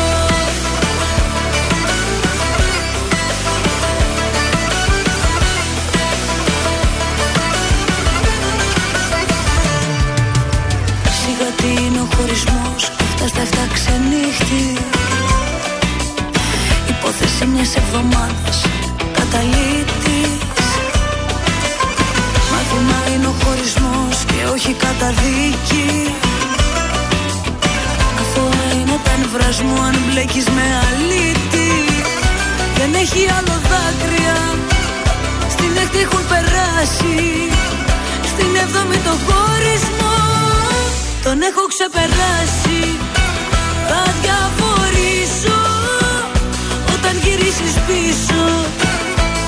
Σιγά 11.20 11.50
τι 11.58 11.84
είναι 11.84 12.00
ο 12.00 12.08
χωρισμός 12.16 12.92
Αυτά 13.04 13.28
στα 13.28 13.42
εφτά 13.42 13.68
ξενύχτη. 13.74 14.78
Υπόθεση 16.88 17.46
μιας 17.46 17.76
εβδομάδας 17.76 18.66
Καταλήτης. 19.14 20.68
Μάθημα 22.52 23.16
είναι 23.16 23.28
ο 23.28 23.36
χωρισμός 23.44 24.24
Και 24.26 24.50
όχι 24.54 24.74
καταδίκης 24.74 26.23
είναι 29.24 29.32
τα 29.32 29.40
νευράς 29.40 29.62
μου 29.62 29.82
Αν 29.82 29.96
μπλέκεις 30.06 30.48
με 30.50 30.66
αλήτη. 30.88 31.72
Δεν 32.78 32.94
έχει 32.94 33.22
άλλο 33.38 33.56
δάκρυα. 33.70 34.38
Στην 35.50 35.72
έκτη 35.82 36.00
έχουν 36.00 36.24
περάσει. 36.32 37.16
Στην 38.32 38.56
έβδομη 38.64 38.98
το 39.08 39.14
χωρισμό. 39.26 40.18
Τον 41.24 41.42
έχω 41.50 41.64
ξεπεράσει. 41.74 42.82
Θα 43.90 44.02
διαφορήσω 44.22 45.60
Όταν 46.94 47.16
γυρίσεις 47.24 47.74
πίσω 47.88 48.44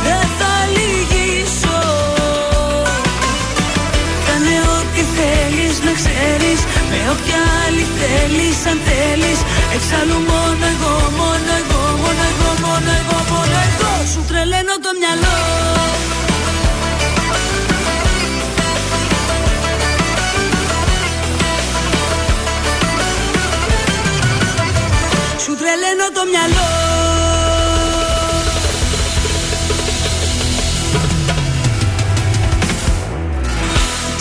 Δεν 0.06 0.26
θα 0.38 0.54
λυγίσω. 0.76 1.82
Κάνε 4.28 4.56
ό,τι 4.78 5.02
θέλεις 5.16 5.76
να 5.86 5.92
ξέρεις 6.00 6.60
Με 6.98 7.02
όποια 7.14 7.42
άλλη 7.64 7.86
θέλεις 8.00 8.60
αν 8.72 8.80
θέλεις. 8.88 9.40
Εξάλλου 9.76 10.20
μόνο 10.32 10.66
εγώ, 10.74 10.94
μόνο 11.20 11.52
εγώ, 11.62 11.82
μόνο 12.02 12.24
εγώ, 12.32 12.50
μόνο 12.66 12.92
εγώ, 13.00 13.18
μόνο 13.32 13.58
εγώ. 13.68 13.92
Σου 14.12 14.22
τρελαίνω 14.30 14.76
το 14.86 14.92
μυαλό. 15.00 15.38
Σου 25.44 25.54
τρελαίνω 25.60 26.08
το 26.18 26.24
μυαλό 26.32 26.95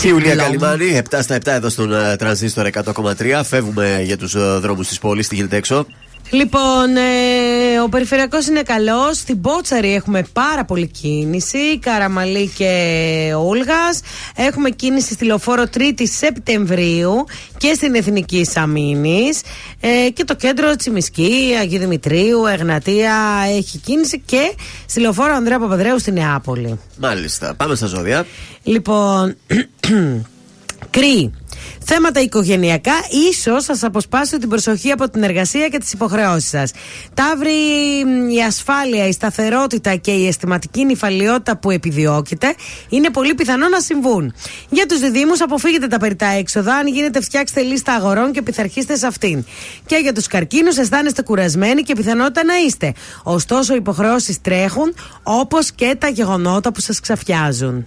Η 0.05 0.07
Ιουλία 0.11 0.35
Καλυμάνη, 0.35 1.01
7 1.09 1.17
στα 1.21 1.35
7 1.35 1.39
εδώ 1.45 1.69
στον 1.69 1.93
ε, 1.93 2.15
τρανζίστορ 2.15 2.67
100,3. 2.73 3.41
Φεύγουμε 3.43 4.01
για 4.03 4.17
τους 4.17 4.59
δρόμους 4.59 4.87
της 4.87 4.99
πόλης, 4.99 5.27
τι 5.27 5.35
γίνεται 5.35 5.55
έξω; 5.55 5.85
Λοιπόν, 6.35 6.95
ε, 6.95 7.79
ο 7.83 7.89
περιφερειακός 7.89 8.47
είναι 8.47 8.61
καλός. 8.61 9.17
Στην 9.17 9.41
Πότσαρη 9.41 9.93
έχουμε 9.93 10.23
πάρα 10.33 10.65
πολύ 10.65 10.87
κίνηση. 10.87 11.79
Καραμαλή 11.79 12.47
και 12.47 13.33
Όλγα. 13.37 13.93
Έχουμε 14.35 14.69
κίνηση 14.69 15.13
στη 15.13 15.25
λεωφόρο 15.25 15.63
3η 15.77 16.03
Σεπτεμβρίου 16.03 17.25
και 17.57 17.73
στην 17.73 17.95
Εθνική 17.95 18.45
Σαμίνη. 18.45 19.29
Ε, 19.79 20.09
και 20.09 20.23
το 20.23 20.35
κέντρο 20.35 20.75
Τσιμισκή, 20.75 21.55
Αγίου 21.59 21.79
Δημητρίου, 21.79 22.45
Εγνατία 22.45 23.15
έχει 23.57 23.77
κίνηση 23.77 24.21
και 24.25 24.53
στη 24.85 24.99
λεωφόρο 24.99 25.33
Ανδρέα 25.35 25.59
Παπαδρέου 25.59 25.99
στη 25.99 26.11
Νεάπολη. 26.11 26.79
Μάλιστα. 26.97 27.53
Πάμε 27.53 27.75
στα 27.75 27.85
ζώδια. 27.85 28.25
Λοιπόν, 28.63 29.35
Κρύ. 30.95 31.31
Θέματα 31.83 32.21
οικογενειακά 32.21 32.93
ίσως 33.29 33.63
σας 33.63 33.83
αποσπάσουν 33.83 34.39
την 34.39 34.49
προσοχή 34.49 34.91
από 34.91 35.09
την 35.09 35.23
εργασία 35.23 35.67
και 35.67 35.77
τις 35.77 35.93
υποχρεώσεις 35.93 36.49
σας. 36.49 36.71
Ταύρη, 37.13 37.51
η 38.35 38.43
ασφάλεια, 38.47 39.07
η 39.07 39.11
σταθερότητα 39.11 39.95
και 39.95 40.11
η 40.11 40.27
αισθηματική 40.27 40.85
νυφαλιότητα 40.85 41.57
που 41.57 41.71
επιδιώκετε 41.71 42.55
είναι 42.89 43.09
πολύ 43.09 43.35
πιθανό 43.35 43.67
να 43.67 43.79
συμβούν. 43.79 44.33
Για 44.69 44.85
τους 44.85 44.99
διδήμου, 44.99 45.33
αποφύγετε 45.39 45.87
τα 45.87 45.97
περιτά 45.97 46.25
έξοδα. 46.25 46.75
Αν 46.75 46.87
γίνεται, 46.87 47.21
φτιάξτε 47.21 47.61
λίστα 47.61 47.93
αγορών 47.93 48.31
και 48.31 48.41
πειθαρχήστε 48.41 48.95
σε 48.95 49.07
αυτήν. 49.07 49.45
Και 49.85 49.95
για 49.95 50.13
τους 50.13 50.27
καρκίνους, 50.27 50.77
αισθάνεστε 50.77 51.21
κουρασμένοι 51.21 51.81
και 51.81 51.95
πιθανότητα 51.95 52.43
να 52.43 52.57
είστε. 52.57 52.93
Ωστόσο, 53.23 53.73
οι 53.73 53.77
υποχρεώσεις 53.79 54.41
τρέχουν, 54.41 54.93
όπως 55.23 55.71
και 55.71 55.95
τα 55.99 56.07
γεγονότα 56.07 56.71
που 56.71 56.79
σας 56.79 56.99
ξαφιάζουν. 56.99 57.85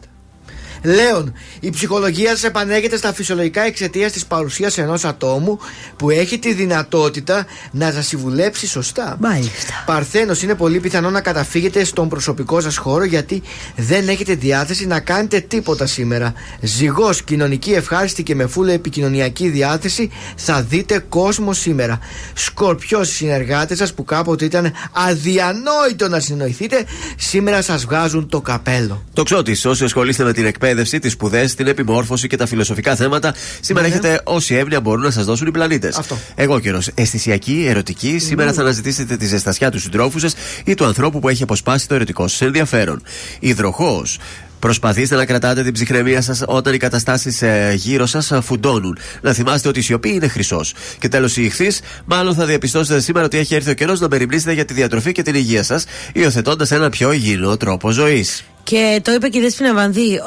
Λέων, 0.82 1.32
η 1.60 1.70
ψυχολογία 1.70 2.36
σα 2.36 2.46
επανέρχεται 2.46 2.96
στα 2.96 3.12
φυσιολογικά 3.12 3.62
εξαιτίας 3.62 4.12
της 4.12 4.26
παρουσίας 4.26 4.78
ενός 4.78 5.04
ατόμου 5.04 5.58
που 5.96 6.10
έχει 6.10 6.38
τη 6.38 6.52
δυνατότητα 6.52 7.46
να 7.70 7.92
σα 7.92 8.02
συμβουλέψει 8.02 8.66
σωστά. 8.66 9.16
Μάλιστα. 9.20 9.82
Παρθένος, 9.86 10.42
είναι 10.42 10.54
πολύ 10.54 10.80
πιθανό 10.80 11.10
να 11.10 11.20
καταφύγετε 11.20 11.84
στον 11.84 12.08
προσωπικό 12.08 12.60
σας 12.60 12.76
χώρο 12.76 13.04
γιατί 13.04 13.42
δεν 13.76 14.08
έχετε 14.08 14.34
διάθεση 14.34 14.86
να 14.86 15.00
κάνετε 15.00 15.40
τίποτα 15.40 15.86
σήμερα. 15.86 16.32
Ζυγός, 16.60 17.22
κοινωνική, 17.22 17.72
ευχάριστη 17.72 18.22
και 18.22 18.34
με 18.34 18.46
φούλε 18.46 18.72
επικοινωνιακή 18.72 19.48
διάθεση 19.48 20.10
θα 20.36 20.62
δείτε 20.62 21.04
κόσμο 21.08 21.52
σήμερα. 21.52 21.98
Σκορπιός, 22.34 23.10
οι 23.10 23.14
συνεργάτες 23.14 23.78
σας 23.78 23.94
που 23.94 24.04
κάποτε 24.04 24.44
ήταν 24.44 24.72
αδιανόητο 24.92 26.08
να 26.08 26.20
συνοηθείτε, 26.20 26.84
σήμερα 27.16 27.62
σας 27.62 27.84
βγάζουν 27.84 28.28
το 28.28 28.40
καπέλο. 28.40 29.04
Το 29.12 29.22
ξώτης, 29.22 29.64
όσοι 29.64 29.84
ασχολείστε 29.84 30.24
με 30.24 30.32
την 30.32 30.44
εκπαίδευση, 30.44 30.66
τις 31.00 31.12
σπουδές, 31.12 31.54
την 31.54 31.66
επιμόρφωση 31.66 32.26
και 32.26 32.36
τα 32.36 32.46
φιλοσοφικά 32.46 32.96
θέματα, 32.96 33.34
σήμερα 33.60 33.86
Ναι. 33.86 33.92
έχετε 33.92 34.20
όση 34.24 34.54
εύνοια 34.54 34.80
μπορούν 34.80 35.02
να 35.02 35.10
σας 35.10 35.24
δώσουν 35.24 35.46
οι 35.46 35.50
πλανήτες. 35.50 35.96
Αυτό. 35.96 36.18
Εγώ 36.34 36.60
καιρός. 36.60 36.90
Αισθησιακή, 36.94 37.64
ερωτική, 37.68 38.18
σήμερα 38.18 38.52
θα 38.52 38.60
αναζητήσετε 38.60 39.16
τη 39.16 39.26
ζεστασιά 39.26 39.70
του 39.70 39.80
συντρόφου 39.80 40.18
σας 40.18 40.34
ή 40.64 40.74
του 40.74 40.84
ανθρώπου 40.84 41.18
που 41.18 41.28
έχει 41.28 41.42
αποσπάσει 41.42 41.88
το 41.88 41.94
ερωτικό 41.94 42.28
σας 42.28 42.40
ενδιαφέρον. 42.40 43.02
Υδροχός. 43.40 44.18
Προσπαθήστε 44.58 45.16
να 45.16 45.24
κρατάτε 45.24 45.62
την 45.62 45.72
ψυχραιμία 45.72 46.22
σας 46.22 46.42
όταν 46.46 46.74
οι 46.74 46.76
καταστάσεις 46.76 47.42
γύρω 47.74 48.06
σας 48.06 48.32
φουντώνουν. 48.42 48.98
Να 49.20 49.32
θυμάστε 49.32 49.68
ότι 49.68 49.78
η 49.78 49.82
σιωπή 49.82 50.08
είναι 50.08 50.28
χρυσός. 50.28 50.74
Και 50.98 51.08
τέλος, 51.08 51.36
η 51.36 51.44
ηχθής, 51.44 51.80
μάλλον 52.04 52.34
θα 52.34 52.44
διαπιστώσετε 52.44 53.00
σήμερα 53.00 53.26
ότι 53.26 53.38
έχει 53.38 53.54
έρθει 53.54 53.70
ο 53.70 53.74
καιρός 53.74 54.00
να 54.00 54.08
μεριμνήσετε 54.10 54.52
για 54.52 54.64
τη 54.64 54.74
διατροφή 54.74 55.12
και 55.12 55.22
την 55.22 55.34
υγεία 55.34 55.62
σας, 55.62 55.84
υιοθετώντας 56.12 56.70
ένα 56.70 56.90
πιο 56.90 57.12
υγιεινό 57.12 57.56
τρόπο 57.56 57.90
ζωής. 57.90 58.44
Και 58.62 59.00
το 59.02 59.12
είπε 59.12 59.28
και 59.28 59.38
η 59.38 59.40
Δέσποινα 59.40 59.74
Βανδύ. 59.74 60.20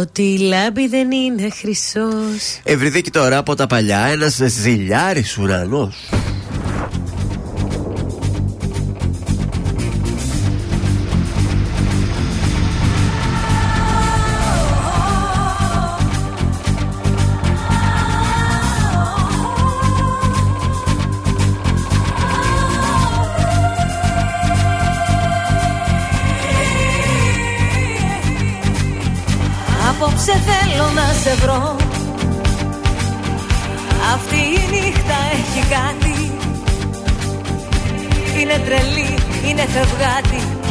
Ότι 0.00 0.22
η 0.22 0.38
λάμπη 0.38 0.88
δεν 0.88 1.10
είναι 1.10 1.50
χρυσός. 1.50 2.60
Ευρυδίκη 2.62 3.10
τώρα 3.10 3.38
από 3.38 3.54
τα 3.54 3.66
παλιά, 3.66 3.98
ένας 3.98 4.40
ζηλιάρης 4.44 5.38
ουρανός. 5.38 6.08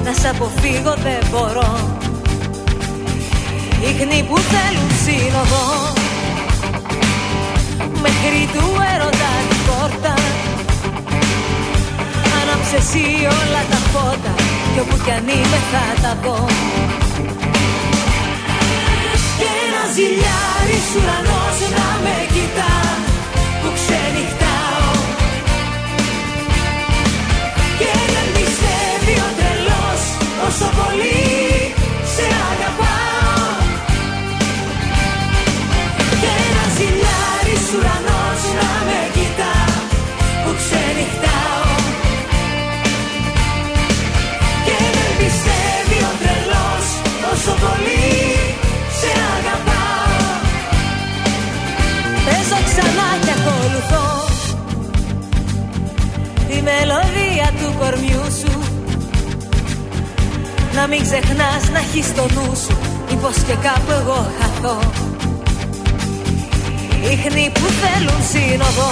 Να 0.10 0.16
σ' 0.16 0.26
αποφύγω 0.26 0.94
δεν 1.06 1.22
μπορώ. 1.32 1.72
Ίχνη 3.90 4.24
που 4.28 4.38
θέλουν 4.52 4.92
σύνοδο 5.04 5.66
Μέχρι 8.04 8.42
του 8.54 8.66
έρωτα 8.94 9.32
την 9.50 9.62
πόρτα. 9.68 10.14
Άναψε 12.40 12.76
εσύ 12.76 13.06
όλα 13.40 13.62
τα 13.72 13.80
φώτα 13.92 14.34
Κι 14.74 14.80
όπου 14.80 14.98
κι 15.04 15.12
αν 15.12 15.28
είμαι 15.28 15.60
θα 15.72 16.02
τα 16.02 16.18
δω. 16.24 16.46
Και 19.40 19.50
ένα 19.66 19.84
ζηλιάρης 19.94 20.88
ουρανός 20.96 21.58
να 21.76 21.88
με 22.04 22.16
κοιτάς 22.34 23.09
τρελός 30.50 30.62
όσο 30.62 30.70
πολύ 30.80 31.74
σε 32.14 32.26
αγαπάω. 32.52 33.50
Και 36.22 36.30
ένα 36.46 36.66
ζηλιάρης 36.76 37.66
ουρανός 37.76 38.42
να 38.58 38.70
με 38.88 39.00
κοιτά 39.16 39.58
που 40.44 40.52
ξενυχτάω. 40.60 41.68
Και 44.66 44.78
δεν 44.96 45.12
πιστεύει 45.20 46.00
ο 46.10 46.14
τρελός 46.22 46.86
όσο 47.32 47.54
πολύ 47.64 48.08
σε 49.00 49.12
αγαπάω. 49.36 50.18
Παίζω 52.26 52.60
ξανά 52.68 53.10
και 53.26 53.34
ακολουθώ 53.38 54.08
Τη 56.48 56.58
μελωδία 56.68 57.48
του 57.60 57.68
κορμιού 57.80 58.26
σου 58.40 58.49
Να 60.76 60.88
μην 60.88 61.02
ξεχνάς 61.02 61.64
να 61.74 61.80
έχεις 61.80 62.06
στο 62.06 62.26
νου 62.34 62.56
σου 62.64 62.78
Μήπως 63.10 63.36
και 63.48 63.56
κάπου 63.66 63.92
εγώ 64.00 64.20
χαθώ. 64.40 64.78
Ίχνη 67.14 67.52
που 67.54 67.68
θέλουν 67.82 68.22
σύνοδο 68.32 68.90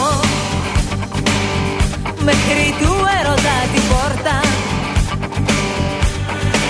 Μέχρι 2.27 2.65
του 2.79 2.91
έρωτα 3.19 3.55
την 3.73 3.83
πόρτα. 3.91 4.35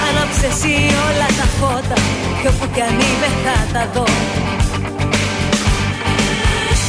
Άναψε 0.08 0.46
εσύ 0.52 0.76
όλα 1.08 1.28
τα 1.40 1.48
φώτα 1.58 1.98
Κι 2.42 2.48
όπου 2.48 2.66
κι 2.74 2.82
αν 2.82 2.96
είμαι 3.06 3.30
θα 3.44 3.58
τα 3.74 3.84
δω. 3.94 4.08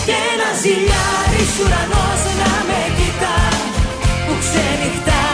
Και 0.06 0.16
ένα 0.32 0.50
ζηλιάρης 0.62 1.52
ουρανός 1.60 2.22
να 2.40 2.52
με 2.68 2.80
κοιτά 2.96 3.38
Που 4.26 4.32
ξενυχτάω 4.42 5.27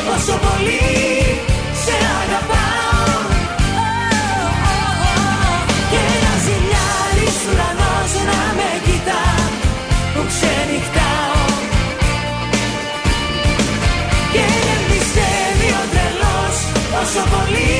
τρελός 0.00 0.14
Όσο 0.16 0.38
πολύ 0.46 0.80
σε 1.84 1.96
αγαπάω. 2.20 3.18
Και 5.90 6.00
ένα 6.14 6.34
ζηλιάρης 6.44 7.36
ουρανός 7.48 8.12
να 8.28 8.40
με 8.56 8.70
κοιτά. 8.84 9.24
Που 10.14 10.20
ξενυχτάω. 10.30 11.42
Και 14.32 14.44
δεν 14.66 14.80
πιστεύει 14.90 15.68
ο 15.80 15.84
τρελός. 15.92 16.56
Όσο 17.00 17.22
πολύ 17.32 17.79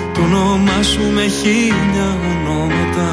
το 0.13 0.21
όνομά 0.21 0.83
σου 0.83 1.11
με 1.13 1.27
χίλια 1.27 2.17
ονόματα. 2.31 3.09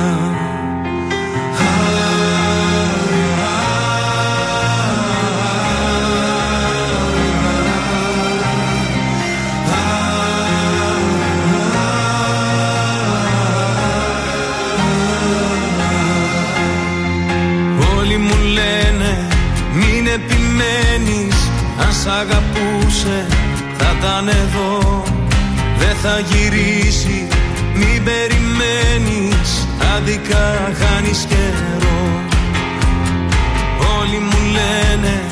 Όλοι 17.98 18.16
μου 18.16 18.34
λένε 18.52 19.26
μην 19.72 20.06
επιμένεις 20.06 21.50
Αν 21.80 21.92
σ' 21.92 22.06
αγαπούσε 22.06 23.26
θα 23.78 23.94
ήταν 23.98 24.28
εδώ 24.28 25.02
Δεν 25.78 25.96
θα 26.02 26.20
γυρίσει 26.30 27.28
μην 27.74 28.05
περιμένεις 28.05 29.68
Άδικα 29.96 30.72
χάνεις 30.80 31.26
καιρό. 31.28 32.00
Όλοι 34.00 34.18
μου 34.18 34.40
λένε 34.52 35.22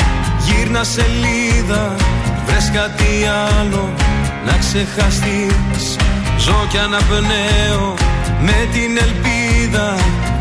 γύρνα 0.44 0.85
σελίδα 0.85 1.94
Βρες 2.47 2.70
κάτι 2.74 3.12
άλλο 3.59 3.94
να 4.47 4.56
ξεχαστείς. 4.59 5.97
Ζω 6.39 6.66
κι 6.70 6.78
αναπνέω 6.78 7.94
με 8.40 8.68
την 8.73 8.98
ελπίδα 9.06 9.94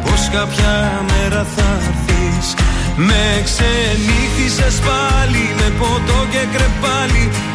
Πως 0.04 0.30
κάποια 0.34 1.04
μέρα 1.10 1.46
θα 1.56 1.80
έρθεις. 1.88 2.54
Με 2.96 3.42
ξενύχτησες 3.44 4.76
πάλι 4.88 5.46
Με 5.58 5.70
ποτό 5.80 6.20
και 6.32 6.44
κρεπάλι 6.54 7.30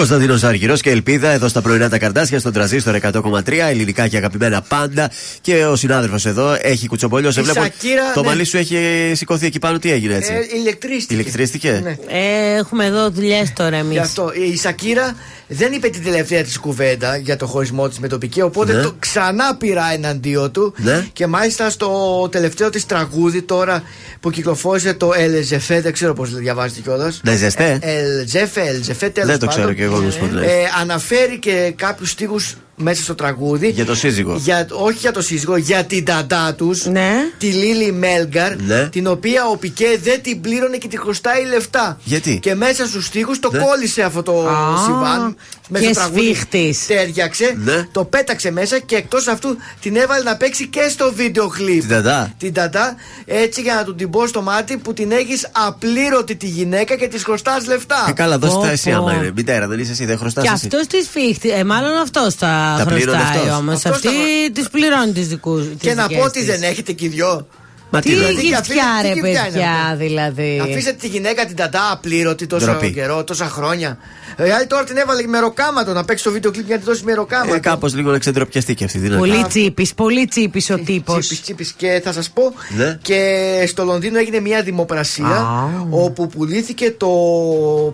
Κωνσταντίνος 0.00 0.44
Αργυρός 0.44 0.80
και 0.80 0.90
Ελπίδα 0.90 1.28
εδώ 1.28 1.48
στα 1.48 1.60
πρωινά 1.60 1.88
τα 1.88 1.98
καρτάσια 1.98 2.38
στον 2.38 2.52
τραζίστορ 2.52 2.96
100,3 3.02 3.52
ελληνικά 3.68 4.08
και 4.08 4.16
αγαπημένα 4.16 4.62
πάντα. 4.62 5.10
Και 5.40 5.64
ο 5.64 5.76
συνάδελφος 5.76 6.26
εδώ 6.26 6.56
έχει 6.60 6.86
κουτσομπολιό. 6.86 7.30
Σε 7.30 7.40
Η 7.40 7.42
βλέπω. 7.42 7.60
Σακύρα, 7.60 8.12
το 8.14 8.20
ναι. 8.20 8.26
μαλλί 8.26 8.44
σου 8.44 8.56
έχει 8.56 8.76
σηκωθεί 9.14 9.46
εκεί 9.46 9.58
πάνω. 9.58 9.78
Τι 9.78 9.90
έγινε 9.92 10.14
έτσι; 10.14 10.32
Ε, 10.32 10.56
ηλεκτρίστηκε. 10.58 11.14
Ηλεκτρίστηκε; 11.14 11.80
Ναι. 11.82 11.96
Ε, 12.08 12.56
έχουμε 12.56 12.84
εδώ 12.84 13.10
δουλειές 13.10 13.52
τώρα 13.52 13.76
εμείς. 13.76 13.92
Γι' 13.92 13.98
αυτό 13.98 14.32
η 14.52 14.56
Σακύρα 14.56 15.14
δεν 15.48 15.72
είπε 15.72 15.88
την 15.88 16.04
τελευταία 16.04 16.42
της 16.42 16.58
κουβέντα 16.58 17.16
για 17.16 17.36
το 17.36 17.46
χωρισμό 17.46 17.88
της 17.88 17.98
με 17.98 18.08
το 18.08 18.18
Πικέ, 18.18 18.42
οπότε 18.42 18.72
Ναι. 18.72 18.82
το 18.82 18.94
ξανά 18.98 19.54
πήρα 19.56 19.92
εναντίον 19.92 20.50
του. 20.52 20.74
Ναι. 20.76 21.06
Και 21.12 21.26
μάλιστα 21.26 21.70
στο 21.70 22.28
τελευταίο 22.30 22.70
της 22.70 22.86
τραγούδι 22.86 23.42
τώρα 23.42 23.82
που 24.20 24.30
κυκλοφόρησε 24.30 24.94
το 24.94 25.10
Ελζεφέ, 25.16 25.80
δεν 25.80 25.92
ξέρω 25.92 26.12
πώς 26.12 26.34
διαβάζεται 26.34 26.80
κιόλας. 26.80 27.20
Ναι, 27.24 27.36
ζεστέ. 27.36 27.78
Ελζεφέ, 27.82 28.60
Ελζεφέ, 28.60 29.08
τέλος 29.08 29.30
Δεν 29.30 29.38
το 29.38 29.46
ξέρω 29.46 29.72
κι 29.72 29.82
εγώ, 29.92 30.00
να 30.00 30.10
σου 30.10 30.18
πω 30.18 30.26
την 30.26 30.36
αλήθεια. 30.36 30.54
Ε, 30.54 30.70
αναφέρει 30.80 31.38
και 31.38 31.72
κάποιους 31.76 32.10
στίχους 32.10 32.56
μέσα 32.80 33.02
στο 33.02 33.14
τραγούδι. 33.14 33.68
Για 33.68 33.84
το 33.84 33.94
σύζυγο. 33.94 34.36
Για, 34.36 34.66
όχι 34.70 34.98
για 34.98 35.12
το 35.12 35.22
σύζυγο, 35.22 35.56
για 35.56 35.84
την 35.84 36.04
ταντά 36.04 36.54
τους. 36.54 36.84
Ναι. 36.86 37.10
Τη 37.38 37.46
Λίλη 37.46 37.92
Μέλγκαρ. 37.92 38.56
Ναι. 38.62 38.88
Την 38.88 39.06
οποία 39.06 39.46
ο 39.46 39.56
Πικέ 39.56 39.98
δεν 40.02 40.22
την 40.22 40.40
πλήρωνε 40.40 40.76
και 40.76 40.88
τη 40.88 40.98
χρωστάει 40.98 41.44
λεφτά. 41.46 41.98
Γιατί; 42.04 42.38
Και 42.42 42.54
μέσα 42.54 42.86
στους 42.86 43.08
τοίχου 43.08 43.38
το 43.40 43.50
Ναι. 43.52 43.58
κόλλησε 43.58 44.02
αυτό 44.02 44.22
το 44.22 44.48
Α, 44.48 44.84
συμβάν. 44.84 45.36
Μέσα 45.68 45.84
και 45.86 45.92
στο 45.92 46.02
τραγούδι. 46.02 46.24
σφίχτης. 46.34 46.86
Τέριαξε. 46.86 47.54
Ναι. 47.64 47.86
Το 47.92 48.04
πέταξε 48.04 48.50
μέσα 48.50 48.78
και 48.78 48.96
εκτός 48.96 49.26
αυτού 49.26 49.56
την 49.80 49.96
έβαλε 49.96 50.22
να 50.22 50.36
παίξει 50.36 50.66
και 50.68 50.86
στο 50.88 51.12
βίντεο 51.14 51.48
κλιπ. 51.48 51.80
Την 51.80 51.88
ταντά. 51.88 52.32
Την 52.38 52.52
ταντά. 52.52 52.94
Έτσι 53.26 53.60
για 53.60 53.74
να 53.74 53.84
του 53.84 53.94
την 53.94 54.10
πω 54.10 54.26
στο 54.26 54.42
μάτι 54.42 54.76
που 54.76 54.92
την 54.92 55.10
έχεις 55.12 55.48
απλήρωτη 55.66 56.36
τη 56.36 56.46
γυναίκα 56.46 56.96
και 56.96 57.08
της 57.08 57.22
χρωστάς 57.24 57.66
λεφτά. 57.66 58.06
Ε, 58.08 58.12
καλά, 58.12 58.38
δώστε 58.38 58.56
Πω, 58.56 58.62
τα 58.62 58.70
εσύ 58.70 58.90
πω. 58.90 58.96
άμα 58.96 59.14
είναι. 59.14 59.32
Μητέρα, 59.34 59.66
δεν 59.68 59.78
είσαι 59.78 59.90
εσύ, 59.92 60.04
δεν 60.04 60.18
χρωστάς. 60.18 60.44
Και 60.44 60.50
αυτός 60.50 60.86
τη 60.86 60.96
φύχτη. 61.10 61.50
Ε, 61.50 61.64
μάλλον 61.64 61.96
αυτός 61.96 62.36
τα, 62.36 62.69
Τα 62.78 62.84
πλήρωνε 62.86 63.16
χρωστάει 63.18 63.38
αυτός. 63.42 63.58
όμως. 63.58 63.74
Αυτός 63.74 63.90
Αυτή 63.94 64.08
τα- 64.54 64.60
τη 64.62 64.68
πληρώνει 64.70 65.12
τις 65.12 65.28
δικού 65.28 65.68
Και 65.80 65.94
να 65.94 66.08
πω 66.08 66.20
ότι 66.22 66.44
δεν 66.44 66.62
έχετε 66.62 66.92
κι 66.92 67.04
οι 67.04 67.08
δυο. 67.08 67.46
Μα 67.92 68.00
Τι 68.00 68.08
τι 68.08 68.14
δηλαδή. 68.14 68.32
γυφτιά 68.34 68.84
ρε 69.02 69.08
τι 69.08 69.14
γυφτιά 69.14 69.30
είναι 69.30 69.40
παιδιά 69.50 69.70
αυτή; 69.92 70.04
δηλαδή. 70.06 70.60
Αφήσατε 70.62 70.96
τη 71.00 71.06
γυναίκα 71.08 71.46
την 71.46 71.56
τατά 71.56 71.90
απλήρωτη 71.92 72.46
τόσο 72.46 72.66
Ντροπή. 72.66 72.92
καιρό, 72.92 73.24
τόσα 73.24 73.44
χρόνια. 73.44 73.98
Η 74.46 74.50
άλλη 74.50 74.66
τώρα 74.66 74.84
την 74.84 74.96
έβαλε 74.96 75.26
με 75.26 75.38
ροκάματο 75.38 75.92
να 75.92 76.04
παίξει 76.04 76.24
το 76.24 76.30
βίντεο 76.30 76.50
κλειπ 76.50 76.66
για 76.66 76.74
να 76.74 76.80
τη 76.80 76.86
δώσει 76.86 77.04
με 77.04 77.12
ροκάματο. 77.14 77.54
Ε, 77.54 77.58
Κάπως 77.58 77.94
λίγο 77.94 78.10
να 78.10 78.18
ξεντροπιαστεί 78.18 78.74
και 78.74 78.84
αυτή. 78.84 78.98
τι 78.98 79.08
να 79.08 79.16
Πολύ 79.16 79.32
κάνει. 79.32 79.44
τσίπης, 79.48 79.94
πολύ 79.94 80.26
τσίπης 80.26 80.70
ο 80.70 80.78
τύπος. 80.78 81.18
Τσίπης, 81.18 81.42
τσίπης. 81.42 81.72
Και 81.76 82.00
θα 82.04 82.12
σας 82.12 82.30
πω 82.30 82.42
Ναι. 82.76 82.98
και 83.02 83.64
στο 83.68 83.84
Λονδίνο 83.84 84.18
έγινε 84.18 84.40
μια 84.40 84.62
δημοπρασία 84.62 85.26
Α. 85.26 85.68
όπου 85.90 86.26
πουλήθηκε 86.26 86.90
το 86.96 87.08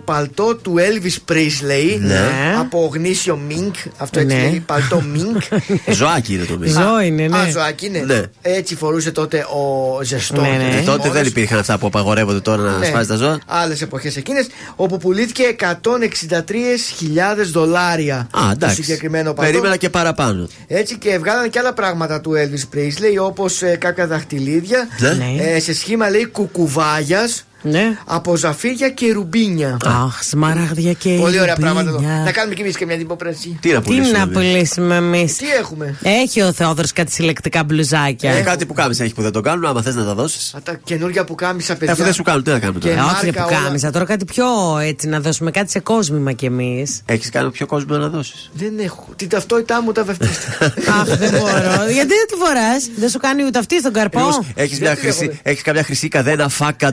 παλτό 0.05 0.55
του 0.55 0.75
Elvis 0.77 1.31
Presley 1.33 1.99
Ναι. 1.99 2.55
από 2.59 2.89
γνήσιο 2.93 3.39
Mink. 3.49 3.71
Αυτό 3.97 4.19
έτσι 4.19 4.35
Ναι. 4.35 4.41
λέγει, 4.41 4.59
παλτό 4.59 5.03
Mink. 5.15 5.57
Ζωάκι 5.93 6.33
είναι 6.33 6.43
το 6.45 6.57
μισό. 6.57 6.81
Ζώο 6.81 6.99
είναι, 7.01 7.27
ναι. 7.27 7.37
Α, 7.37 7.49
ζωάκι 7.51 7.85
είναι. 7.85 7.99
Ναι. 7.99 8.21
Έτσι 8.41 8.75
φορούσε 8.75 9.11
τότε 9.11 9.37
ο 9.39 9.86
ζεστό. 10.03 10.41
Ναι, 10.41 10.47
ναι. 10.47 10.79
Ε, 10.79 10.81
τότε 10.81 11.09
δεν 11.09 11.25
υπήρχαν 11.25 11.59
αυτά 11.59 11.77
που 11.77 11.87
απαγορεύονται 11.87 12.39
τώρα 12.39 12.61
να 12.61 12.85
σπάζεις 12.85 13.07
τα 13.07 13.15
ζώα. 13.15 13.39
Άλλες 13.45 13.81
εποχές 13.81 14.17
εκείνες, 14.17 14.47
όπου 14.75 14.97
πουλήθηκε 14.97 15.55
163.000 15.59 17.45
δολάρια. 17.51 18.15
Α, 18.15 18.27
το 18.31 18.49
εντάξει. 18.51 18.75
συγκεκριμένο 18.83 19.33
παλτό. 19.33 19.51
Περίμενα 19.51 19.77
και 19.77 19.89
παραπάνω. 19.89 20.47
Έτσι 20.67 20.97
και 20.97 21.17
βγάλανε 21.17 21.47
και 21.47 21.59
άλλα 21.59 21.73
πράγματα 21.73 22.21
του 22.21 22.31
Elvis 22.31 22.75
Presley, 22.75 23.25
όπως 23.25 23.61
κάποια 23.77 24.07
δαχτυλίδια 24.07 24.87
Ναι. 24.99 25.09
Ναι. 25.09 25.43
ε, 25.43 25.59
σε 25.59 25.73
σχήμα 25.73 26.09
λέει 26.09 26.25
κουκουβάγιας 26.25 27.45
Ναι. 27.61 27.97
από 28.05 28.35
ζαφύρια 28.35 28.89
και 28.89 29.11
ρουμπίνια. 29.11 29.77
Αχ, 29.85 30.23
σμαράγδια 30.23 30.93
και 30.93 31.17
Πολύ 31.19 31.39
ωραία 31.39 31.55
πράγματα 31.55 31.89
εδώ. 31.89 31.97
ρουμπίνια. 31.97 32.21
Να 32.25 32.31
κάνουμε 32.31 32.55
κι 32.55 32.61
εμείς 32.61 32.77
και 32.77 32.85
μια 32.85 32.97
δημοπρασία. 32.97 33.51
Τι 33.61 33.71
να 33.71 33.81
Τι 33.81 33.85
πουλήσουμε. 33.85 34.17
να 34.17 34.23
εμείς. 34.23 34.33
πουλήσουμε 34.37 34.95
εμείς; 34.95 35.35
Τι 35.37 35.45
έχουμε; 35.59 35.95
Έχει 36.03 36.41
ο 36.41 36.51
Θεόδωρος 36.53 36.93
κάτι 36.93 37.11
συλλεκτικά 37.11 37.63
μπλουζάκια. 37.63 38.31
Ε, 38.31 38.41
κάτι 38.41 38.65
που 38.65 38.73
κάμισα 38.73 39.03
έχει 39.03 39.13
που 39.13 39.21
δεν 39.21 39.31
το 39.31 39.41
κάνουν. 39.41 39.65
Άμα 39.65 39.81
θες 39.81 39.95
να 39.95 40.05
τα 40.05 40.13
δώσεις. 40.13 40.53
Α, 40.53 40.61
τα 40.63 40.79
καινούργια 40.83 41.23
που 41.23 41.35
κάμισα, 41.35 41.75
παιδιά. 41.75 41.93
Αφού 41.93 42.03
δεν 42.03 42.13
σου 42.13 42.23
κάνουν, 42.23 42.43
τι 42.43 42.49
να 42.51 42.59
κάνουμε 42.59 42.79
Και- 42.79 42.89
τώρα; 42.89 43.01
Ε, 43.01 43.03
όχι 43.03 43.13
ρε 43.25 43.25
μάρκα 43.25 43.43
που 43.43 43.49
όλα. 43.53 43.63
κάμισα. 43.63 43.91
Τώρα 43.91 44.05
κάτι 44.05 44.25
πιο 44.25 44.45
έτσι 44.81 45.07
να 45.07 45.19
δώσουμε 45.19 45.51
κάτι 45.51 45.71
σε 45.71 45.79
κόσμημα 45.79 46.31
κι 46.31 46.45
εμείς. 46.45 47.01
Έχεις 47.05 47.29
κάνει 47.29 47.51
πιο 47.51 47.65
κόσμο 47.65 47.97
να 47.97 48.07
δώσεις. 48.09 48.49
Δεν 48.53 48.79
έχω. 48.79 49.07
Την 49.15 49.29
ταυτότητά 49.29 49.81
μου 49.81 49.91
τα 49.91 50.03
βαφτίστηκα. 50.03 50.65
Αχ, 50.99 51.05
δεν 51.17 51.29
μπορώ. 51.31 51.89
Γιατί 51.91 52.07
δεν 52.07 52.27
τη 52.27 52.35
φοράς; 52.45 52.89
Δεν 52.97 53.09
σου 53.09 53.17
κάνει 53.19 53.43
ούτε 53.45 53.59
αυτή 53.59 53.79
στον 53.79 53.93
καρπό; 53.93 54.45
Έχεις 54.53 54.77
Γιατί 54.77 54.99
χρυσή, 54.99 55.23
έχω- 55.25 55.39
έχεις 55.43 55.61
καμιά 55.61 55.83
χρυσή 55.83 56.07
καδένα 56.07 56.49
φάκα 56.49 56.91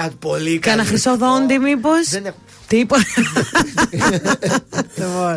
ντόρο. 0.00 0.10
Φάκα 0.10 0.10
πολύ 0.18 0.58
καλή. 0.58 0.58
Κάνα 0.58 0.84
χρυσό 0.84 1.16
δόντι, 1.16 1.58
μήπως; 1.58 2.08
Δεν 2.10 2.24
έχω. 2.26 2.36
Τίποτα. 2.66 3.02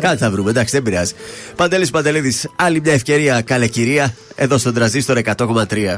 Κάτι 0.00 0.16
θα 0.16 0.30
βρούμε, 0.30 0.50
εντάξει, 0.50 0.74
δεν 0.74 0.82
πειράζει. 0.82 1.12
Παντελής 1.56 1.90
Παντελίδης, 1.90 2.48
άλλη 2.56 2.80
μια 2.80 2.92
ευκαιρία, 2.92 3.40
καλέ 3.40 3.66
κυρία, 3.66 4.14
εδώ 4.34 4.58
στον 4.58 4.74
τραζίστορ 4.74 5.18
100,3. 5.24 5.96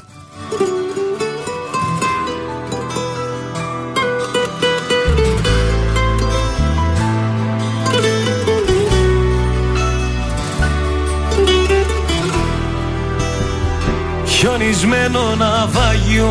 Χιονισμένο 14.27 15.35
ναυάγιο 15.35 16.29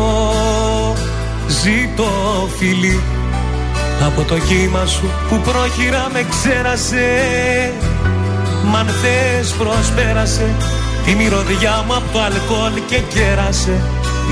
Ζήτω 1.48 2.08
φίλη 2.58 3.00
Από 4.06 4.22
το 4.22 4.38
κύμα 4.38 4.86
σου 4.86 5.10
που 5.28 5.36
πρόχειρα 5.36 6.06
με 6.12 6.26
ξέρασε. 6.30 7.06
Μ' 8.64 8.76
αν 8.76 8.86
θες 8.86 9.50
προσπέρασε. 9.50 10.54
Τη 11.04 11.14
μυρωδιά 11.14 11.84
μου 11.86 11.94
από 11.94 12.12
το 12.12 12.20
αλκοόλ 12.20 12.72
και 12.86 12.98
κέρασε. 12.98 13.80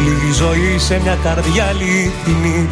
Λίγη 0.05 0.33
ζωή 0.33 0.79
σε 0.79 1.01
μια 1.03 1.19
καρδιά 1.23 1.65
αληθινή 1.65 2.69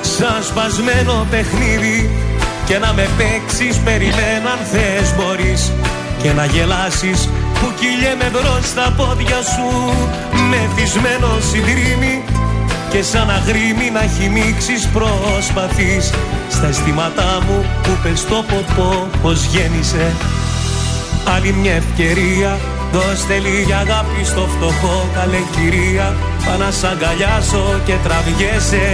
Σαν 0.00 0.42
σπασμένο 0.42 1.26
παιχνίδι 1.30 2.10
Και 2.66 2.78
να 2.78 2.92
με 2.92 3.08
παίξεις 3.18 3.76
περιμένω 3.78 4.48
αν 4.54 4.60
θες 4.72 5.14
μπορείς. 5.16 5.72
Και 6.22 6.32
να 6.32 6.44
γελάσεις 6.44 7.28
που 7.60 7.72
κυλιέμαι 7.78 8.28
μπρος 8.32 8.66
στα 8.66 8.94
πόδια 8.96 9.40
σου. 9.52 9.68
Μεθυσμένο 10.50 11.28
συντρίμι 11.50 12.22
Και 12.90 13.02
σαν 13.02 13.30
αγρίμι 13.30 13.90
να 13.90 14.00
χυμίξεις 14.00 14.88
προσπαθείς. 14.88 16.12
Στα 16.48 16.66
αισθήματά 16.66 17.42
μου 17.46 17.64
που 17.82 17.90
πες 18.02 18.24
το 18.24 18.44
ποπό 18.48 19.08
πως 19.22 19.44
γέννησε. 19.44 20.12
Άλλη 21.34 21.52
μια 21.52 21.72
ευκαιρία 21.72 22.58
Δώστε 22.92 23.38
λίγη 23.38 23.72
αγάπη 23.72 24.24
στο 24.24 24.40
φτωχό 24.40 25.08
καλέ 25.14 25.42
κυρία. 25.54 26.16
Πά 26.44 26.56
να 26.56 26.70
σ' 26.70 26.84
αγκαλιάσω 26.84 27.80
και 27.86 27.94
τραβιέσαι. 28.04 28.86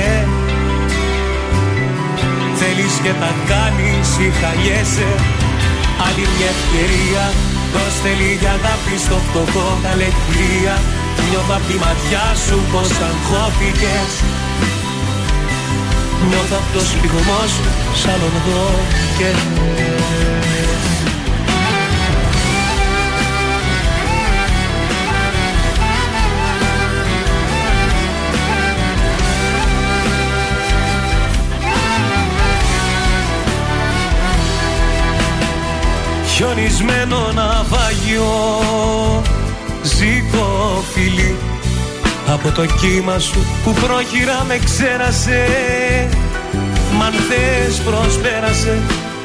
Θέλεις 2.60 2.94
και 3.04 3.12
τα 3.20 3.30
κάνεις 3.50 4.08
ή 4.26 4.28
χαλιέσαι. 4.40 5.10
Άλλη 6.06 6.24
μια 6.34 6.50
ευκαιρία 6.56 7.24
Δώστε 7.74 8.10
λίγη 8.20 8.48
αγάπη 8.56 8.94
στο 9.04 9.16
φτωχό 9.26 9.68
καλέ 9.84 10.08
κυρία 10.26 10.74
Νιώθω 11.30 11.54
απ' 11.58 11.66
τη 11.68 11.76
ματιά 11.84 12.26
σου 12.46 12.58
πως 12.72 12.90
αγχώθηκες. 13.08 14.12
Νιώθω 16.28 16.56
απ' 16.60 16.72
το 16.74 16.80
σπιγμό 16.90 17.40
σου 17.54 17.64
σαν 18.00 18.20
οδό 18.28 18.70
και 19.18 19.28
Χιονισμένο 36.34 37.32
ναυάγιο 37.32 38.24
Ζήτω 40.04 40.82
φίλη 40.92 41.36
Από 42.26 42.50
το 42.50 42.66
κύμα 42.66 43.18
σου 43.18 43.46
που 43.64 43.72
πρόχειρα 43.72 44.44
με 44.48 44.58
ξέρασε. 44.64 45.46
Μ' 46.96 47.02
αν 47.02 47.12
θες 47.12 47.78
προσπέρασε. 47.78 48.78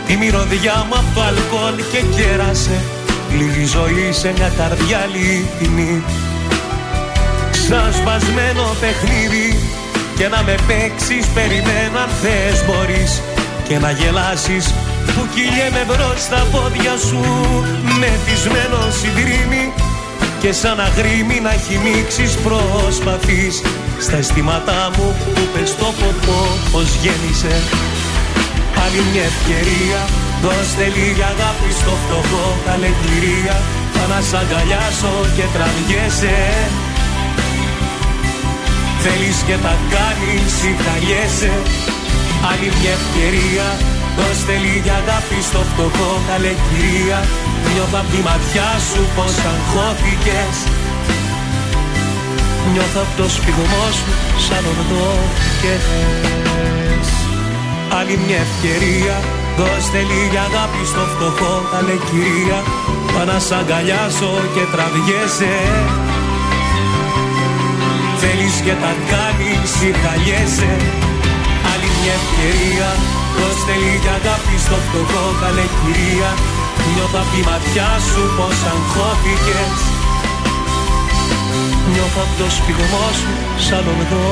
Τη 0.08 0.16
μυρωδιά 0.18 0.86
μου 0.88 0.96
από 1.02 1.12
το 1.16 1.22
αλκοόλ 1.22 1.76
και 1.92 2.02
κέρασε. 2.16 2.78
Λίγη 3.38 3.66
ζωή 3.66 4.12
σε 4.12 4.34
μια 4.38 4.52
καρδιά 4.58 5.00
αληθινή 5.00 6.04
Σαν 7.68 7.94
σπασμένο 7.94 8.64
παιχνίδι. 8.82 9.48
Και 10.16 10.28
να 10.28 10.44
με 10.44 10.56
παίξεις 10.68 11.26
περιμένω 11.28 11.98
αν 12.06 12.12
θες 12.22 12.58
μπορείς. 12.66 13.22
Και 13.68 13.78
να 13.80 13.92
γελάσεις 13.92 14.66
που 15.14 15.22
κυλιέμαι 15.34 15.84
μπρος 15.88 16.20
στα 16.28 16.42
πόδια 16.52 16.96
σου. 17.08 17.22
Μεθυσμένο 18.00 18.80
συντρίμι 19.00 19.74
Και 20.42 20.52
σαν 20.52 20.80
αγρίμι 20.80 21.40
να 21.40 21.52
χυμίξεις 21.52 22.38
προσπαθείς. 22.38 23.62
Στα 24.00 24.18
αισθήματά 24.18 24.92
μου 24.98 25.16
που 25.34 25.42
πες 25.54 25.76
το 25.76 25.86
ποπό 26.00 26.42
πως 26.72 26.96
γέννησε. 27.02 27.56
Άλλη 28.84 29.02
μια 29.12 29.26
ευκαιρία 29.32 30.00
Δώστε 30.44 30.84
λίγη 30.96 31.24
αγάπη 31.34 31.70
στο 31.82 31.94
φτωχό 32.02 32.46
καλέ 32.66 32.92
κυρία 33.02 33.56
Θα 33.94 34.04
να 34.12 34.20
σ' 34.28 34.36
αγκαλιάσω 34.42 35.14
και 35.36 35.46
τραβιέσαι 35.54 36.38
Θέλεις 39.04 39.38
και 39.48 39.58
τα 39.66 39.74
κάνεις 39.94 40.54
ή 40.70 40.72
χαλιέσαι 40.84 41.54
Άλλη 42.50 42.70
μια 42.78 42.94
ευκαιρία 43.00 43.68
Δώστε 44.20 44.54
λίγη 44.64 44.92
αγάπη 45.02 45.40
στο 45.50 45.62
φτωχό 45.70 46.12
καλέ 46.30 46.54
κυρία. 46.68 47.20
Νιώθω 47.74 47.98
απ' 48.02 48.12
τη 48.14 48.20
ματιά 48.28 48.70
σου 48.90 49.02
πως 49.16 49.36
αγχώθηκες. 49.52 50.56
Νιώθω 52.72 53.00
απ' 53.06 53.14
το 53.20 53.26
σπιγμό 53.36 53.86
σου 53.98 54.12
σαν 54.46 54.64
ορδό 54.72 55.12
και 55.62 55.74
Άλλη 57.98 58.16
μια 58.26 58.40
ευκαιρία. 58.48 59.16
Δώστε 59.58 60.00
λίγη 60.10 60.40
αγάπη 60.48 60.82
στο 60.92 61.04
φτωχό 61.12 61.54
καλέ 61.72 61.98
κυρία. 62.10 62.60
Πά 63.14 63.22
να 63.30 63.38
σ' 63.46 63.52
αγκαλιάσω 63.60 64.32
και 64.54 64.64
τραβιέσαι 64.74 65.56
Θέλεις 68.22 68.56
και 68.66 68.76
τα 68.84 68.92
κάνεις 69.12 69.72
ή 69.88 69.92
χαλιέσαι. 70.02 70.74
Άλλη 70.78 71.09
μια 72.00 72.14
ευκαιρία. 72.22 72.90
Δώστε 73.40 73.74
λίγη 73.84 74.12
αγάπη 74.20 74.56
στο 74.66 74.78
φτωχό 74.86 75.26
καλέ 75.42 75.66
κυρία. 75.80 76.30
Νιώθω 76.92 77.20
απ' 77.24 77.32
τη 77.34 77.42
ματιά 77.50 77.90
σου 78.10 78.22
πως 78.38 78.60
αγχώθηκες. 78.74 79.80
Νιώθω 81.92 82.22
απ' 82.26 82.36
το 82.40 82.48
σπιγμό 82.58 83.06
σου 83.20 83.32
σαν 83.66 83.86
οδό 83.94 84.30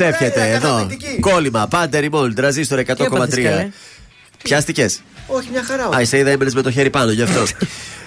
ε, 0.00 0.04
Ελένη 0.04 0.16
προσεύχεται 0.18 0.40
Φουρέιρα, 0.40 0.56
εδώ. 0.56 0.74
καταπληκτική. 0.76 1.20
Κόλλημα, 1.20 1.66
πάντα 1.70 2.00
ρημόλ, 2.00 2.34
τραζίστορ 2.34 2.78
100,3. 2.78 3.42
καλέ; 3.42 3.68
Πιάστηκες; 4.42 5.00
Όχι, 5.26 5.48
μια 5.52 5.62
χαρά. 5.62 5.88
Α, 5.96 6.00
είσαι 6.00 6.18
είδα 6.18 6.30
έμπαινες 6.30 6.54
με 6.54 6.62
το 6.62 6.70
χέρι 6.70 6.90
πάνω, 6.90 7.10
γι' 7.10 7.22
αυτό. 7.22 7.42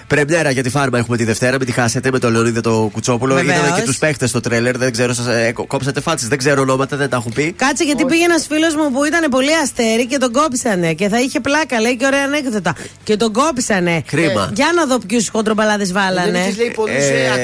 Πρεμιέρα 0.06 0.50
για 0.50 0.62
τη 0.62 0.70
φάρμα 0.70 0.98
έχουμε 0.98 1.16
τη 1.16 1.24
Δευτέρα, 1.24 1.56
μην 1.58 1.66
τη 1.66 1.72
χάσετε 1.72 2.10
με 2.10 2.18
τον 2.18 2.32
Λεωνίδα 2.32 2.60
το 2.60 2.88
Κουτσόπουλο. 2.92 3.34
Βεβαίως. 3.34 3.58
Είδαμε 3.58 3.78
και 3.80 3.86
τους 3.86 3.98
παίχτες 3.98 4.28
στο 4.30 4.40
τρέλερ, 4.40 4.76
δεν 4.78 4.92
ξέρω, 4.92 5.12
σας, 5.12 5.26
ε, 5.26 5.52
κο- 5.52 5.66
κόψατε 5.66 6.00
φάτσες, 6.00 6.28
δεν 6.28 6.38
ξέρω 6.38 6.60
ονόματα, 6.60 6.96
δεν 6.96 7.08
τα 7.08 7.16
έχουν 7.16 7.32
πει. 7.32 7.52
Κάτσε 7.52 7.84
γιατί 7.84 8.04
πήγε 8.04 8.24
ένας 8.24 8.46
φίλος 8.46 8.74
μου 8.74 8.92
που 8.92 9.04
ήταν 9.04 9.30
πολύ 9.30 9.54
αστέρι 9.62 10.06
και 10.06 10.18
τον 10.18 10.32
κόψανε. 10.32 10.92
Και 10.92 11.08
θα 11.08 11.20
είχε 11.20 11.40
πλάκα, 11.40 11.80
λέει 11.80 11.96
και 11.96 12.06
ωραία 12.06 12.24
ανέκδοτα. 12.24 12.74
Και 13.04 13.16
τον 13.16 13.32
κόψανε. 13.32 14.02
Κρίμα. 14.06 14.50
Για 14.54 14.66
να 14.76 14.86
δω 14.86 14.98
ποιους 14.98 15.28
χοντρομπαλάδες 15.28 15.92
βάλανε. 15.92 16.38
Ε, 16.38 17.42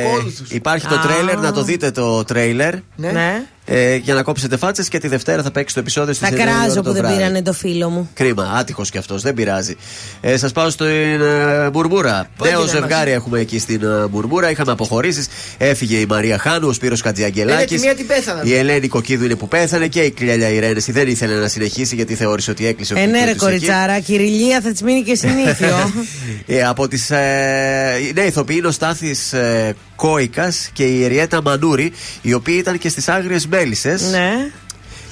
Υπάρχει 0.49 0.87
το 0.87 0.95
Α. 0.95 1.01
τρέλερ, 1.01 1.39
να 1.39 1.53
το 1.53 1.63
δείτε 1.63 1.91
το 1.91 2.25
τρέιλερ. 2.25 2.75
Ναι. 2.97 3.43
Ε, 3.71 3.97
για 3.97 4.15
να 4.15 4.23
κόψετε 4.23 4.57
φάτσες 4.57 4.89
και 4.89 4.99
τη 4.99 5.09
Δευτέρα 5.09 5.43
θα 5.43 5.51
παίξει 5.51 5.75
το 5.75 5.81
επεισόδιο 5.81 6.15
Θα 6.15 6.27
στις 6.27 6.39
9 6.39 6.41
η 6.41 6.43
ώρα 6.43 6.53
κράζω 6.53 6.75
το 6.75 6.83
που 6.83 6.93
δεν 6.93 7.03
βράδυ. 7.03 7.17
πήρανε 7.17 7.43
το 7.43 7.53
φίλο 7.53 7.89
μου. 7.91 8.11
Κρίμα, 8.15 8.53
άτυχος 8.57 8.91
κι 8.91 8.99
αυτός, 8.99 9.23
δεν 9.23 9.35
πειράζει. 9.35 9.77
Ε, 10.21 10.37
Σας 10.37 10.53
πάω 10.53 10.71
στην 10.71 10.87
ε, 10.87 11.71
Μπουρμπούρα. 11.71 12.31
Πότε 12.37 12.51
Νέο 12.51 12.61
να 12.61 12.67
ζευγάρι 12.67 13.11
έχουμε 13.11 13.41
εκεί 13.41 13.59
στην 13.59 13.83
ε, 13.83 14.07
Μπουρμπούρα. 14.11 14.51
Είχαμε 14.51 14.73
αποχωρήσεις. 14.73 15.27
Έφυγε 15.59 15.97
η 15.97 16.07
Μαρία 16.07 16.39
Χάνου, 16.39 16.69
ο 16.69 16.73
Σπύρος 16.73 17.01
Κατζιαγγελάκης. 17.03 17.71
Είναι 17.71 17.79
τη 17.81 17.87
μία 17.87 17.95
την 17.95 18.07
πέθαναν. 18.07 18.47
Η 18.47 18.55
Ελένη 18.55 18.89
Κοκκίδου 18.89 19.25
είναι 19.25 19.35
που 19.35 19.49
πέθανε 19.49 19.87
και 19.87 20.01
η 20.01 20.11
Κλέλια 20.11 20.49
Ιρένεση 20.49 20.93
δεν 20.93 21.09
ήθελε 21.09 21.35
να 21.35 21.49
συνεχίσει 21.49 21.95
γιατί 21.95 22.15
θεώρησε 22.15 22.51
ότι 22.51 22.67
έκλεισε 22.67 22.95
ο 22.95 22.99
Ε, 22.99 23.01
ναι, 23.01 23.07
κύκλος 23.07 23.25
ρε 23.25 23.33
της 23.33 23.43
εκεί. 23.43 23.45
κοριτσάρα, 23.45 24.01
κυριλία 24.01 24.61
θα 24.61 24.71
της 24.71 24.83
μείνει 24.83 25.03
και 25.03 25.15
συνήθιο. 25.15 25.77
Ε, 26.47 26.63
από 26.65 26.89
τις 26.89 27.11
ε, 27.11 28.11
ναι, 28.15 28.21
ηθοποιοί 28.23 28.57
είναι 28.59 28.67
ο 28.69 28.71
Στάθης 28.71 29.33
ε, 29.33 29.75
Κόικας 29.99 30.71
και 30.73 30.85
η 30.85 31.05
Εριέτα 31.05 31.43
Μανούρη, 31.43 31.93
οι 32.23 32.33
οποίοι 32.33 32.57
ήταν 32.59 32.79
και 32.79 32.89
στις 32.89 33.09
Άγριες 33.09 33.47
Μέλισσες. 33.47 34.03
ναι. 34.11 34.51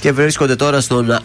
Και 0.00 0.12
βρίσκονται 0.12 0.56
τώρα 0.56 0.80
στον 0.80 1.10
Α. 1.10 1.20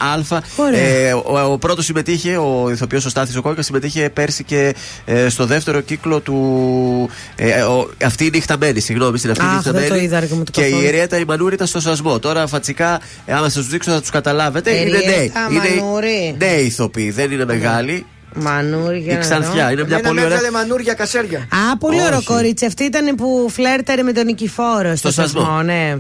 Ωραία. 0.55 0.79
Ε, 0.79 1.13
ο 1.13 1.51
ο 1.51 1.57
πρώτος 1.57 1.85
συμμετείχε, 1.85 2.37
ο 2.37 2.69
ηθοποιός 2.71 3.05
ο 3.05 3.09
Στάθης 3.09 3.35
ο 3.35 3.41
Κόικας, 3.41 3.65
συμμετείχε 3.65 4.09
πέρσι 4.09 4.43
και 4.43 4.75
ε, 5.05 5.29
στο 5.29 5.45
δεύτερο 5.45 5.81
κύκλο 5.81 6.19
του. 6.19 7.09
Ε, 7.35 7.61
ο, 7.61 7.89
αυτή 8.03 8.25
η 8.25 8.29
νύχταμένη, 8.33 8.79
συγγνώμη, 8.79 9.17
στην 9.17 9.31
αυτή 9.31 9.43
η 9.43 9.47
Αχ, 9.47 9.55
νύχταμένη. 9.55 9.87
δεν 9.87 9.97
το 9.97 10.03
είδα, 10.03 10.19
ρε, 10.19 10.27
μου 10.31 10.43
το 10.43 10.51
και 10.51 10.61
η 10.61 10.69
καθόλου. 10.69 10.87
Εριέτα 10.87 11.17
η 11.17 11.23
Μανούρη 11.27 11.53
ήταν 11.53 11.67
στο 11.67 11.79
σασμό. 11.79 12.19
Τώρα 12.19 12.47
φατσικά, 12.47 13.01
ε, 13.25 13.33
άμα 13.33 13.43
σας 13.49 13.53
τους 13.53 13.67
δείξω 13.67 13.91
θα 13.91 13.99
τους 13.99 14.09
καταλάβετε. 14.09 14.71
είναι 14.71 14.89
νέοι. 14.97 15.03
Εριέτα 15.15 15.47
Είναι 15.51 15.81
Μανούρη. 15.81 16.35
νέοι 16.37 16.65
ηθοποιοί, 16.65 17.11
δεν 17.11 17.31
είναι 17.31 17.45
μεγάλοι. 17.45 18.05
Μανούρι 18.35 18.99
για 18.99 19.11
Η 19.11 19.15
να 19.15 19.21
Ξανθιά 19.21 19.65
δω. 19.65 19.71
είναι 19.71 19.83
μια 19.83 19.97
Εμένα 19.97 20.01
πολύ 20.07 20.19
με 20.19 20.25
ωραία. 20.25 20.37
έβγαλε 20.37 20.57
μανούρια 20.57 20.93
κασέρια. 20.93 21.39
Α, 21.39 21.77
πολύ 21.77 21.97
Όχι. 21.97 22.05
ωραίο 22.05 22.21
κορίτσι. 22.23 22.65
Αυτή 22.65 22.83
ήταν 22.83 23.15
που 23.15 23.47
φλέρταρε 23.49 24.03
με 24.03 24.11
τον 24.11 24.25
Νικηφόρο 24.25 24.95
στο, 24.95 25.11
Στο 25.11 25.21
σασμό. 25.21 25.41
σασμό, 25.41 25.61
ναι. 25.61 25.95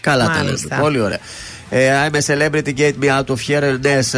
Καλά 0.00 0.24
τα 0.26 0.32
λέμε. 0.32 0.44
Μάλιστα. 0.44 0.76
Πολύ 0.76 1.00
ωραία. 1.00 1.18
Ε, 1.70 1.90
I'm 2.08 2.14
a 2.14 2.20
celebrity, 2.34 2.74
get 2.78 2.92
me 3.02 3.08
out 3.18 3.24
of 3.26 3.36
here. 3.48 3.76
Νέες 3.80 4.14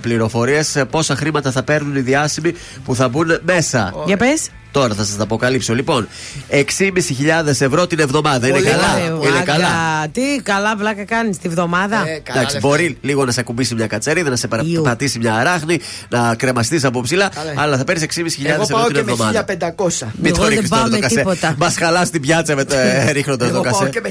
πληροφορίες. 0.00 0.84
Πόσα 0.90 1.16
χρήματα 1.16 1.50
θα 1.50 1.62
παίρνουν 1.62 1.96
οι 1.96 2.00
διάσημοι 2.00 2.54
που 2.84 2.94
θα 2.94 3.08
μπουν 3.08 3.38
μέσα; 3.42 3.92
Για 4.06 4.16
πες. 4.16 4.48
Τώρα 4.74 4.94
θα 4.94 5.04
σας 5.04 5.16
τα 5.16 5.22
αποκαλύψω. 5.22 5.74
Λοιπόν, 5.74 6.08
6.500 6.50 7.60
ευρώ 7.60 7.86
την 7.86 7.98
εβδομάδα. 8.00 8.46
Είναι 8.48 8.56
Πολύ 8.58 8.70
καλά. 8.70 8.94
ωραίο. 8.94 9.16
Είναι 9.16 9.28
Άντα, 9.38 9.52
καλά. 9.52 9.68
Τι 10.12 10.22
καλά 10.42 10.76
βλάκα 10.76 11.04
κάνεις 11.04 11.38
τη 11.38 11.48
βδομάδα. 11.48 12.04
Ε, 12.08 12.22
Εντάξει, 12.32 12.58
μπορεί 12.58 12.98
λίγο 13.00 13.24
να 13.24 13.32
σε 13.32 13.40
ακουμπήσει 13.40 13.74
μια 13.74 13.86
κατσαρίδα, 13.86 14.30
να 14.30 14.36
σε 14.36 14.48
παρα- 14.48 14.62
πατήσει 14.82 15.18
μια 15.18 15.34
αράχνη, 15.34 15.80
να 16.08 16.34
κρεμαστείς 16.34 16.84
από 16.84 17.00
ψηλά, 17.00 17.28
Καλά. 17.34 17.52
αλλά 17.56 17.76
θα 17.76 17.84
παίρνεις 17.84 18.04
6.500 18.04 18.52
Εγώ 18.52 18.62
ευρώ 18.62 18.76
πάω 18.76 18.86
την 18.86 18.94
και 18.94 19.02
με 19.02 19.10
εβδομάδα. 19.10 19.44
1500. 19.44 20.06
Μην 20.16 20.26
Εγώ 20.26 20.36
το 20.36 20.42
δεν 20.42 20.50
ρίχνει 20.50 20.68
πάω 20.68 20.78
τώρα 20.78 20.90
το 20.90 20.94
με 20.96 21.00
κασέ. 21.00 21.14
τίποτα. 21.14 21.54
Μα 21.58 21.70
χαλά 21.70 22.08
την 22.08 22.20
πιάτσα 22.20 22.54
με 22.54 22.64
το 22.64 22.74
ε, 22.76 23.10
ρίχνοντα 23.12 23.48
το 23.48 23.54
Εγώ 23.54 23.62
πάω 23.62 23.72
κασέ. 23.72 23.88
και 23.90 24.00
με 24.00 24.10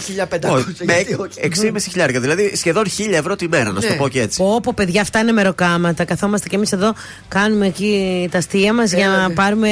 1500. 0.50 0.50
Όχι, 0.54 0.66
με 0.86 0.94
γιατί 0.94 1.14
όχι. 1.14 1.70
6,5 1.72 1.76
χιλιάρια. 1.90 2.20
Δηλαδή 2.20 2.56
σχεδόν 2.56 2.84
1000 2.98 3.14
ευρώ 3.18 3.36
τη 3.36 3.48
μέρα, 3.48 3.72
να 3.72 3.82
σου 3.82 3.88
το 3.88 3.94
Ναι. 3.94 4.00
πω 4.00 4.08
και 4.08 4.22
έτσι. 4.22 4.38
Πω, 4.38 4.60
πω, 4.64 4.74
παιδιά, 4.76 5.02
αυτά 5.02 5.20
είναι 5.20 5.32
μεροκάματα. 5.32 6.04
Καθόμαστε 6.06 6.50
κι 6.50 6.56
εμείς 6.56 6.72
εδώ, 6.72 6.94
κάνουμε 7.28 7.66
εκεί 7.66 8.28
τα 8.32 8.38
αστεία 8.38 8.74
μας 8.74 8.94
για 8.94 9.08
να 9.08 9.32
πάρουμε. 9.32 9.70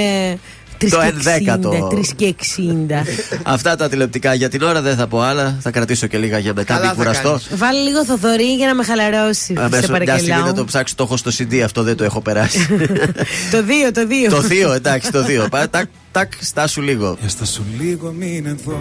3 0.82 0.90
Το 0.90 0.98
και 1.00 1.08
ενδέκατο. 1.08 1.90
60, 1.92 1.96
3 1.96 2.02
και 2.16 2.26
60. 2.26 3.06
Αυτά 3.44 3.76
τα 3.76 3.90
τηλεοπτικά 3.90 4.34
για 4.34 4.50
την 4.50 4.62
ώρα 4.62 4.82
δεν 4.82 4.96
θα 4.96 5.08
πω 5.08 5.22
άλλα. 5.22 5.58
Θα 5.62 5.72
κρατήσω 5.72 6.08
και 6.08 6.18
λίγα 6.18 6.38
για 6.38 6.54
μετά, 6.54 6.74
Καλά 6.74 6.80
μην 6.80 6.90
θα 6.90 6.96
κουραστώ. 6.96 7.30
κάνεις. 7.30 7.48
Βάλει 7.56 7.80
λίγο 7.80 8.06
θοδωρή 8.06 8.56
για 8.56 8.68
να 8.68 8.76
με 8.76 8.84
χαλαρώσεις. 8.84 9.46
σε 9.46 9.54
Αμέσως 9.58 9.72
μια 9.72 9.82
στιγμή 9.82 10.06
παρακαλάω. 10.06 10.46
να 10.46 10.54
το 10.54 10.66
ψάξω, 10.66 10.96
το 10.98 11.04
έχω 11.04 11.18
στο 11.18 11.32
CD, 11.38 11.56
αυτό 11.60 11.84
δεν 11.84 11.96
το 11.98 12.04
έχω 12.04 12.22
περάσει. 12.22 12.68
το 13.54 13.58
2, 13.58 13.92
το 13.94 14.02
2. 14.02 14.30
το 14.30 14.42
θείο, 14.42 14.72
εντάξει, 14.72 15.12
το 15.12 15.24
θείο. 15.24 15.48
Πά, 15.52 15.70
Τάκ, 15.70 15.86
τάκ, 16.12 16.32
στάσου 16.40 16.82
λίγο. 16.82 17.18
Για 17.20 17.30
στάσου 17.30 17.64
λίγο 17.80 18.12
μην 18.18 18.46
εδώ 18.46 18.80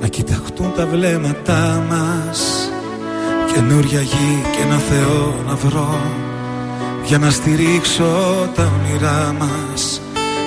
Να 0.00 0.06
κοιταχτούν 0.08 0.72
τα 0.76 0.86
βλέμματά 0.86 1.84
μας 1.88 2.70
Καινούρια 3.54 4.00
γη 4.00 4.42
και 4.56 4.62
ένα 4.62 4.78
Θεό 4.78 5.34
να 5.46 5.54
βρω 5.54 6.00
Για 7.04 7.18
να 7.18 7.30
στηρίξω 7.30 8.48
τα 8.54 8.72
όνειρά 8.78 9.34
μας. 9.38 10.00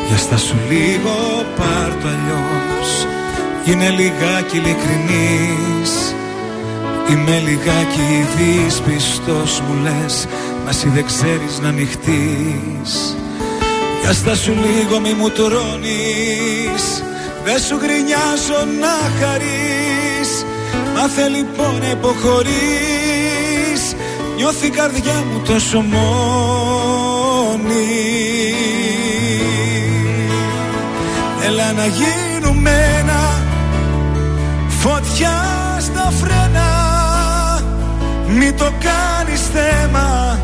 Για 0.08 0.18
στάσου 0.18 0.56
λίγο 0.70 1.46
πάρ' 1.58 2.02
το 2.02 2.08
αλλιώς. 2.08 3.08
Είναι 3.66 3.90
λιγάκι 3.90 4.58
ειλικρινής. 4.58 6.16
Είμαι 7.10 7.42
λιγάκι 7.48 8.28
δυσπιστός 8.36 9.62
μου 9.62 9.84
λες. 9.84 10.28
Μα 10.64 10.70
εσύ 10.70 10.90
δεν 10.90 11.06
ξέρεις 11.06 11.60
να 11.62 11.68
ανοιχτείς. 11.68 13.18
Για 14.02 14.14
στάσου 14.14 14.52
λίγο 14.52 15.00
μη 15.00 15.14
μου 15.14 15.30
τρώνεις. 15.30 17.04
Δεν 17.46 17.60
σου 17.60 17.78
γκρινιάζω 17.78 18.60
να 18.80 18.96
χαρείς. 19.20 20.46
Μάθε 20.96 21.28
λοιπόν 21.28 21.78
να 21.80 21.90
υποχωρείς 21.90 23.03
Νιώθει 24.36 24.66
η 24.66 24.70
καρδιά 24.70 25.14
μου 25.14 25.42
τόσο 25.46 25.80
μόνη. 25.80 26.04
Έλα 31.46 31.72
να 31.72 31.86
γίνουμε 31.86 32.72
ένα 33.00 33.42
Φωτιά 34.68 35.42
στα 35.80 36.12
φρένα. 36.20 36.72
Μη 38.28 38.52
το 38.52 38.72
κάνεις 38.80 39.42
θέμα 39.54 40.40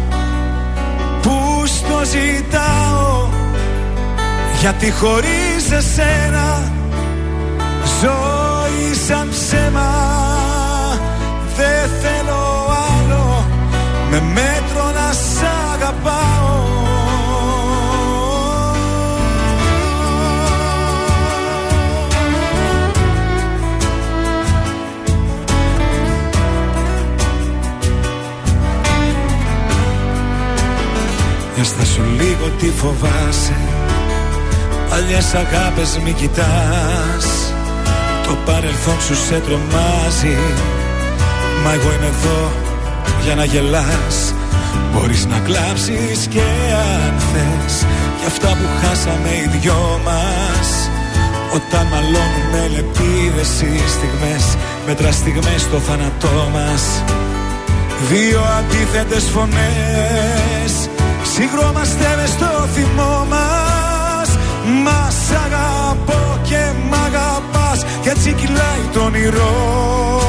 Που 1.22 1.64
στο 1.66 2.02
ζητάω. 2.04 3.30
Γιατί 4.60 4.92
χωρίς 4.92 5.72
εσένα 5.72 6.72
Ζωή 8.02 8.94
σαν 9.08 9.30
ψέμα. 9.30 10.08
Δεν 11.58 11.90
θέλω 12.02 12.30
άλλο 12.30 12.59
Με 14.22 14.26
μέτρο 14.26 14.92
να 14.92 15.14
σ' 15.14 15.44
αγαπάω. 15.74 16.68
Για 31.56 31.86
σου 31.86 32.02
λίγο 32.18 32.50
τι 32.60 32.66
φοβάσαι. 32.66 33.56
Παλιές 34.90 35.34
αγάπες 35.34 36.00
μη 36.04 36.12
κοιτάς. 36.12 37.54
Το 38.28 38.38
παρελθόν 38.46 39.02
σου 39.02 39.16
σε 39.16 39.40
τρομάζει. 39.40 40.38
Μα 41.64 41.74
εγώ 41.74 41.92
είμαι 41.92 42.08
εδώ 42.08 42.69
για 43.24 43.36
να 43.36 43.44
γελάς. 43.44 44.34
Μπορείς 44.94 45.26
να 45.26 45.40
κλάψεις 45.40 46.28
και 46.30 46.46
αν 46.72 47.14
θες. 47.32 47.86
Για 48.20 48.28
αυτά 48.28 48.48
που 48.48 48.68
χάσαμε 48.82 49.30
οι 49.30 49.48
δυο 49.58 50.00
μας. 50.06 50.90
Όταν 51.54 51.88
μαλώνουμε 51.92 52.62
λεπίδες 52.76 53.62
οι 53.62 53.90
στιγμές 53.90 54.58
Μέτρα 54.88 55.12
στιγμές 55.12 55.62
στο 55.62 55.78
θάνατό 55.78 56.50
μας. 56.54 57.04
Δύο 58.10 58.42
αντίθετες 58.60 59.24
φωνές 59.24 60.90
Συγχρώμαστε 61.34 62.16
μες 62.18 62.30
στο 62.30 62.68
θυμό 62.74 63.26
μας. 63.30 64.30
Μας 64.84 65.18
αγαπώ 65.46 66.40
και 66.44 66.62
μ' 66.90 66.94
αγαπάς 66.94 67.86
Και 68.02 68.10
έτσι 68.10 68.34
κυλάει 68.34 68.84
το 68.94 69.00
όνειρό 69.00 70.29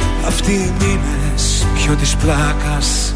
αυτοί 0.27 0.51
οι 0.51 0.73
μήνες 0.79 1.65
Πιο 1.75 1.95
της 1.95 2.15
πλάκας. 2.15 3.15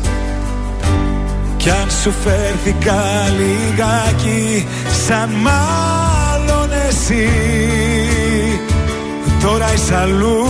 Κι 1.57 1.69
αν 1.69 1.89
σου 2.01 2.13
φέρθηκα 2.23 3.03
λιγάκι 3.37 4.67
Σαν 5.07 5.29
μάλλον 5.29 6.69
εσύ. 6.87 7.29
Τώρα 9.41 9.73
είσαι 9.73 9.95
αλλού 9.95 10.47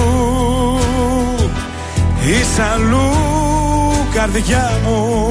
Είσαι 2.25 2.63
αλλού 2.73 3.11
καρδιά 4.13 4.71
μου. 4.85 5.27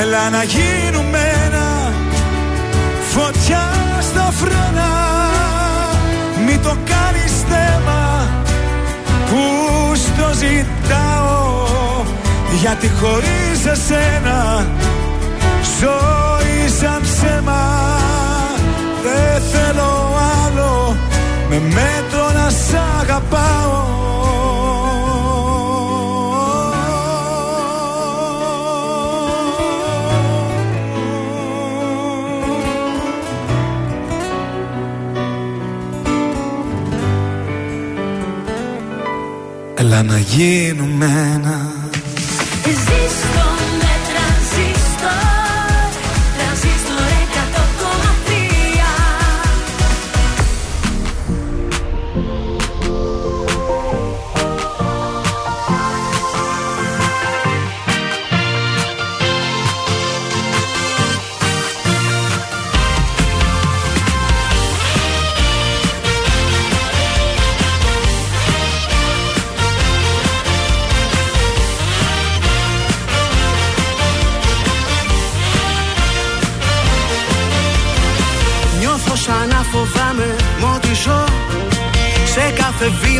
Έλα 0.00 0.30
να 0.30 0.42
γίνουμε 0.42 1.18
ένα 1.46 1.92
Φωτιά 3.10 3.70
στα 4.00 4.32
φρένα. 4.32 4.90
Μη 6.46 6.58
το 6.58 6.76
κάνεις 6.84 7.32
θέμα 7.48 8.28
Που 9.30 9.71
στο 9.71 9.71
ζητάω 10.32 11.64
Γιατί 12.60 12.88
χωρίς 12.88 13.66
εσένα 13.72 14.66
Ζωή 15.80 16.68
σαν 16.80 17.00
ψέμα. 17.02 17.62
Δεν 19.02 19.42
θέλω 19.42 20.16
άλλο 20.46 20.96
Με 21.48 21.60
μέτρο 21.60 22.30
να 22.34 22.50
σ' 22.50 23.00
αγαπάω 23.00 23.92
Έλα 39.92 40.02
να 40.02 40.18
γίνουμε 40.18 41.06
ένα 41.34 41.61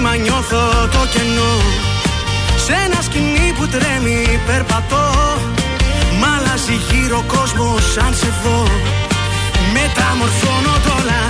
κάθε 0.02 0.14
βήμα 0.14 0.16
νιώθω 0.16 0.88
το 0.92 1.06
κενό. 1.12 1.54
Σε 2.64 2.72
ένα 2.84 3.02
σκηνή 3.02 3.52
που 3.56 3.66
τρέμει 3.66 4.40
περπατώ. 4.46 5.06
Μ' 6.18 6.24
αλλάζει 6.34 6.76
γύρω 6.90 7.18
ο 7.18 7.24
κόσμος 7.34 7.92
σαν 7.92 8.14
σε 8.14 8.32
δω. 8.42 8.66
Μεταμορφώνω 9.74 10.74
τ' 10.84 10.90
όλα 10.98 11.20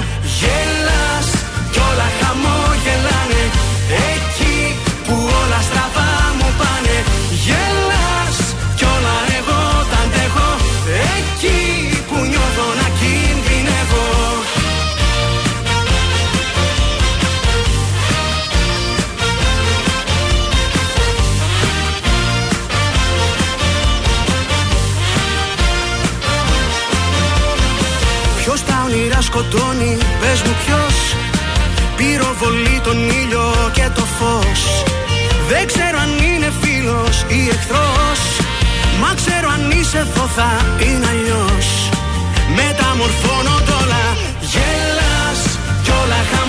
σκοτώνει, 29.32 29.98
πες 30.20 30.42
μου 30.46 30.54
ποιος. 30.62 30.96
Πυροβολεί 31.96 32.80
τον 32.86 32.98
ήλιο 33.20 33.46
και 33.72 33.86
το 33.96 34.04
φως. 34.16 34.62
Δεν 35.50 35.66
ξέρω 35.66 35.96
αν 36.04 36.12
είναι 36.28 36.50
φίλος 36.62 37.16
ή 37.38 37.40
εχθρός. 37.54 38.20
Μα 39.00 39.10
ξέρω 39.20 39.48
αν 39.56 39.62
είσαι 39.70 39.98
εδώ 40.06 40.26
θα 40.36 40.50
είναι 40.84 41.06
αλλιώς. 41.12 41.66
Μεταμορφώνω 42.58 43.56
τ' 43.66 43.74
όλα. 43.80 44.04
Γελάς 44.50 45.40
κι 45.82 45.92
όλα 46.00 46.20
χαμόγελάνε 46.30 46.41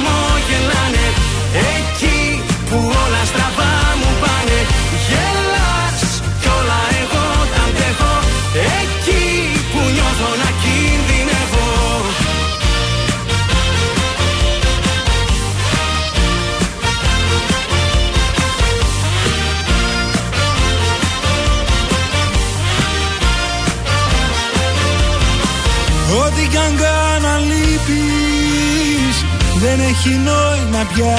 έχει 30.06 30.16
νόημα 30.16 30.88
πια. 30.94 31.18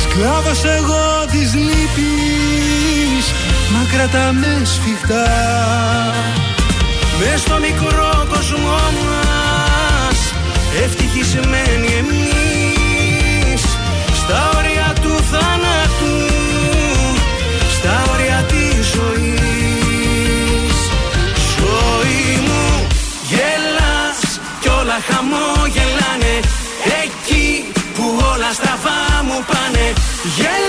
Σκλάβος 0.00 0.64
εγώ 0.64 1.24
της 1.30 1.54
λύπης 1.54 3.24
Μα 3.72 3.86
κρατάμε 3.92 4.62
σφιχτά. 4.64 5.26
Μες 7.18 7.40
στο 7.40 7.58
μικρό 7.58 8.26
κόσμο 8.28 8.78
μας 9.04 10.18
Ευτυχισμένοι 10.84 11.88
εμείς. 11.98 13.62
Στα 14.14 14.50
όρια 14.56 14.92
του 15.02 15.14
θάνατου 15.30 16.16
Στα 17.70 18.04
όρια 18.12 18.44
της 18.48 18.86
ζωής. 18.86 20.76
Ζωή 21.58 22.40
μου 22.46 22.86
γελάς 23.28 24.40
Κι 24.60 24.68
όλα 24.68 24.98
χαμόγελάνε 25.08 26.65
πάνε 30.28 30.65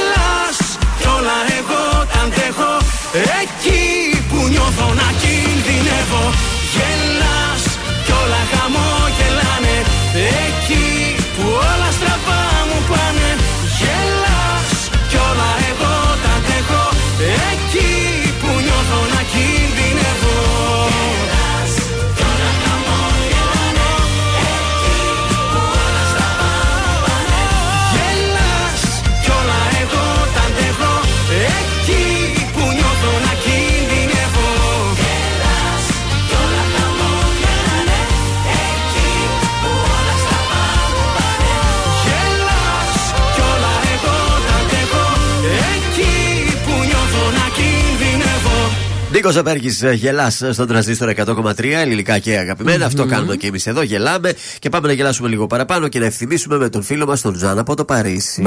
Νίκος 49.28 49.44
Ζαπέρκη, 49.44 49.70
γελάς 49.94 50.44
στον 50.52 50.68
τραζίστρο 50.68 51.12
100,3 51.16 51.64
ελληνικά 51.64 52.20
και 52.20 52.38
αγαπημένα. 52.38 52.86
Αυτό 52.86 53.06
κάνουμε 53.06 53.36
και 53.36 53.48
εμείς 53.48 53.68
εδώ. 53.68 53.82
Γελάμε 53.82 54.34
και 54.60 54.70
πάμε 54.70 54.88
να 54.88 54.94
γελάσουμε 54.94 55.30
λίγο 55.30 55.48
παραπάνω 55.48 55.88
και 55.88 56.00
να 56.00 56.06
ευθυμίσουμε 56.06 56.58
με 56.58 56.70
τον 56.70 56.84
φίλο 56.84 57.06
μας 57.06 57.22
τον 57.22 57.34
Τζάν 57.34 57.60
από 57.60 57.76
το 57.76 57.86
Παρίσι. 57.86 58.42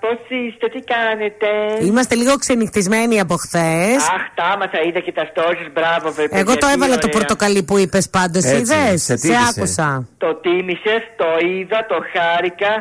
Πώς 0.00 0.18
είστε, 0.28 0.66
τι 0.68 0.80
κάνετε; 0.94 1.46
Είμαστε 1.86 2.14
λίγο 2.14 2.36
ξενυχτισμένοι 2.36 3.20
από 3.20 3.36
χθες. 3.36 3.96
Αχ, 4.16 4.24
τα 4.34 4.44
άμαθα, 4.44 4.78
είδα 4.88 5.00
και 5.00 5.12
τα 5.12 5.24
stories, 5.34 5.70
μπράβο, 5.72 6.10
βέβαια. 6.12 6.38
Εγώ 6.38 6.52
το 6.52 6.66
τι 6.66 6.72
έβαλα 6.72 6.94
το 6.94 7.00
ωραία. 7.06 7.18
πορτοκαλί 7.18 7.62
που 7.62 7.78
είπες 7.78 8.08
πάντως. 8.10 8.44
Έτσι, 8.44 8.60
Είδες; 8.60 9.02
σε 9.02 9.16
Σε 9.16 9.16
τίμησε. 9.16 9.40
άκουσα. 9.48 10.08
Το 10.18 10.34
τίμησες, 10.34 11.02
το 11.16 11.46
είδα, 11.46 11.86
το 11.88 11.96
χάρηκα. 12.12 12.72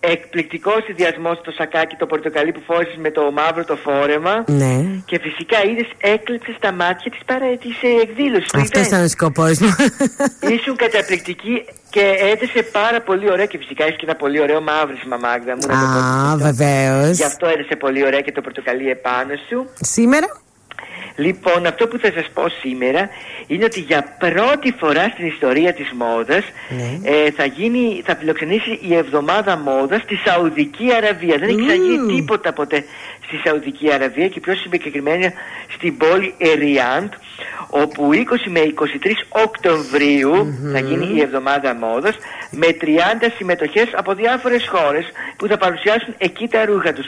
Εκπληκτικό 0.00 0.70
συνδυασμό 0.86 1.36
το 1.36 1.50
σακάκι, 1.50 1.96
το 1.96 2.06
πορτοκαλί 2.06 2.52
που 2.52 2.60
φόρησες 2.66 2.96
με 2.96 3.10
το 3.10 3.30
μαύρο 3.32 3.64
το 3.64 3.76
φόρεμα. 3.76 4.44
Ναι. 4.46 4.74
Και 5.04 5.18
φυσικά 5.22 5.64
είδες, 5.64 5.88
έκλεψες 5.98 6.56
τα 6.60 6.72
μάτια 6.72 7.10
της 7.10 7.20
παρά 7.26 7.46
της 7.56 7.76
εκδήλωσης. 8.02 8.50
Το 8.50 8.58
Αυτός 8.58 8.80
είδες; 8.80 8.86
ήταν 8.86 9.04
ο 9.04 9.08
σκοπός 9.08 9.58
μου. 9.58 9.74
Ήσουν 10.54 10.76
καταπληκτική 10.76 11.64
και 11.90 12.00
έδεσε 12.32 12.62
πάρα 12.72 13.00
πολύ 13.00 13.30
ωραία 13.30 13.46
και 13.46 13.58
φυσικά 13.58 13.84
έχεις 13.84 13.96
και 13.96 14.04
ένα 14.08 14.14
πολύ 14.16 14.40
ωραίο 14.40 14.60
μαύρισμα, 14.60 15.16
Μάγδα 15.16 15.52
μου. 15.56 15.66
να 15.66 15.74
το 15.80 15.86
πω 15.94 15.98
Α, 15.98 16.32
αυτό. 16.32 16.44
βεβαίως. 16.44 17.16
Γι' 17.16 17.24
αυτό 17.24 17.46
έδεσε 17.46 17.76
πολύ 17.76 18.04
ωραία 18.06 18.20
και 18.20 18.32
το 18.32 18.40
πορτοκαλί 18.40 18.90
επάνω 18.90 19.34
σου. 19.48 19.68
Σήμερα; 19.80 20.26
Λοιπόν, 21.18 21.66
αυτό 21.66 21.86
που 21.88 21.98
θα 21.98 22.12
σας 22.14 22.26
πω 22.34 22.48
σήμερα 22.48 23.08
είναι 23.46 23.64
ότι 23.64 23.80
για 23.80 24.16
πρώτη 24.18 24.74
φορά 24.78 25.08
στην 25.12 25.26
ιστορία 25.26 25.72
της 25.72 25.90
μόδας 25.92 26.44
ε, 27.02 27.30
θα, 27.30 27.44
γίνει, 27.44 28.02
θα 28.04 28.16
φιλοξενήσει 28.16 28.78
η 28.82 28.94
εβδομάδα 28.94 29.56
μόδας 29.56 30.02
στη 30.02 30.16
Σαουδική 30.24 30.94
Αραβία. 30.96 31.36
Δεν 31.38 31.48
έχει 31.48 31.58
ξαναγίνει 31.58 32.14
τίποτα 32.14 32.52
ποτέ 32.52 32.84
στη 33.26 33.36
Σαουδική 33.44 33.92
Αραβία 33.92 34.28
και 34.28 34.40
πιο 34.40 34.54
συγκεκριμένα 34.54 35.32
στην 35.68 35.96
πόλη 35.96 36.34
Εριάντ 36.38 37.12
όπου 37.70 38.10
20 38.12 38.16
με 38.46 38.60
23 38.60 39.42
οκτωβριου 39.44 40.58
θα 40.72 40.78
γίνει 40.78 41.14
η 41.14 41.20
εβδομάδα 41.20 41.74
μόδας 41.74 42.16
με 42.50 42.66
30 42.80 42.86
συμμετοχές 43.36 43.88
από 43.94 44.14
διάφορες 44.14 44.68
χώρες 44.68 45.04
που 45.36 45.46
θα 45.46 45.56
παρουσιάσουν 45.56 46.14
εκεί 46.18 46.48
τα 46.48 46.64
ρούχα 46.64 46.92
τους. 46.92 47.06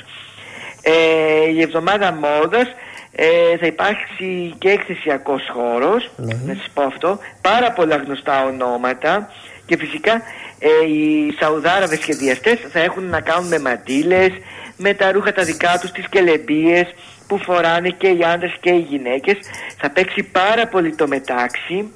Ε, 0.83 1.51
η 1.51 1.61
εβδομάδα 1.61 2.13
μόδας 2.13 2.69
ε, 3.13 3.57
θα 3.57 3.67
υπάρξει 3.67 4.55
και 4.59 4.69
εκθεσιακός 4.69 5.43
χώρος, 5.53 6.11
να 6.17 6.55
σας 6.55 6.69
πω 6.75 6.83
αυτό, 6.83 7.19
πάρα 7.41 7.73
πολλά 7.73 7.97
γνωστά 7.97 8.45
ονόματα. 8.45 9.31
Και 9.67 9.77
φυσικά 9.77 10.13
ε, 10.59 10.87
οι 10.87 11.35
Σαουδάραβες 11.41 11.99
σχεδιαστές 11.99 12.59
θα 12.73 12.81
έχουν 12.81 13.05
να 13.05 13.21
κάνουν 13.21 13.49
με 13.49 13.59
μαντήλες, 13.59 14.31
με 14.77 14.95
τα 14.95 15.13
ρούχα 15.13 15.33
τα 15.33 15.45
δικά 15.45 15.79
τους, 15.81 15.91
τις 15.91 16.09
κελεμπίες 16.09 16.95
που 17.27 17.39
φοράνε 17.39 17.89
και 17.89 18.09
οι 18.09 18.25
άντρες 18.25 18.57
και 18.61 18.71
οι 18.71 18.87
γυναίκες. 18.89 19.37
Θα 19.77 19.91
παίξει 19.91 20.23
πάρα 20.23 20.67
πολύ 20.67 20.95
το 20.95 21.09
μετάξι, 21.09 21.89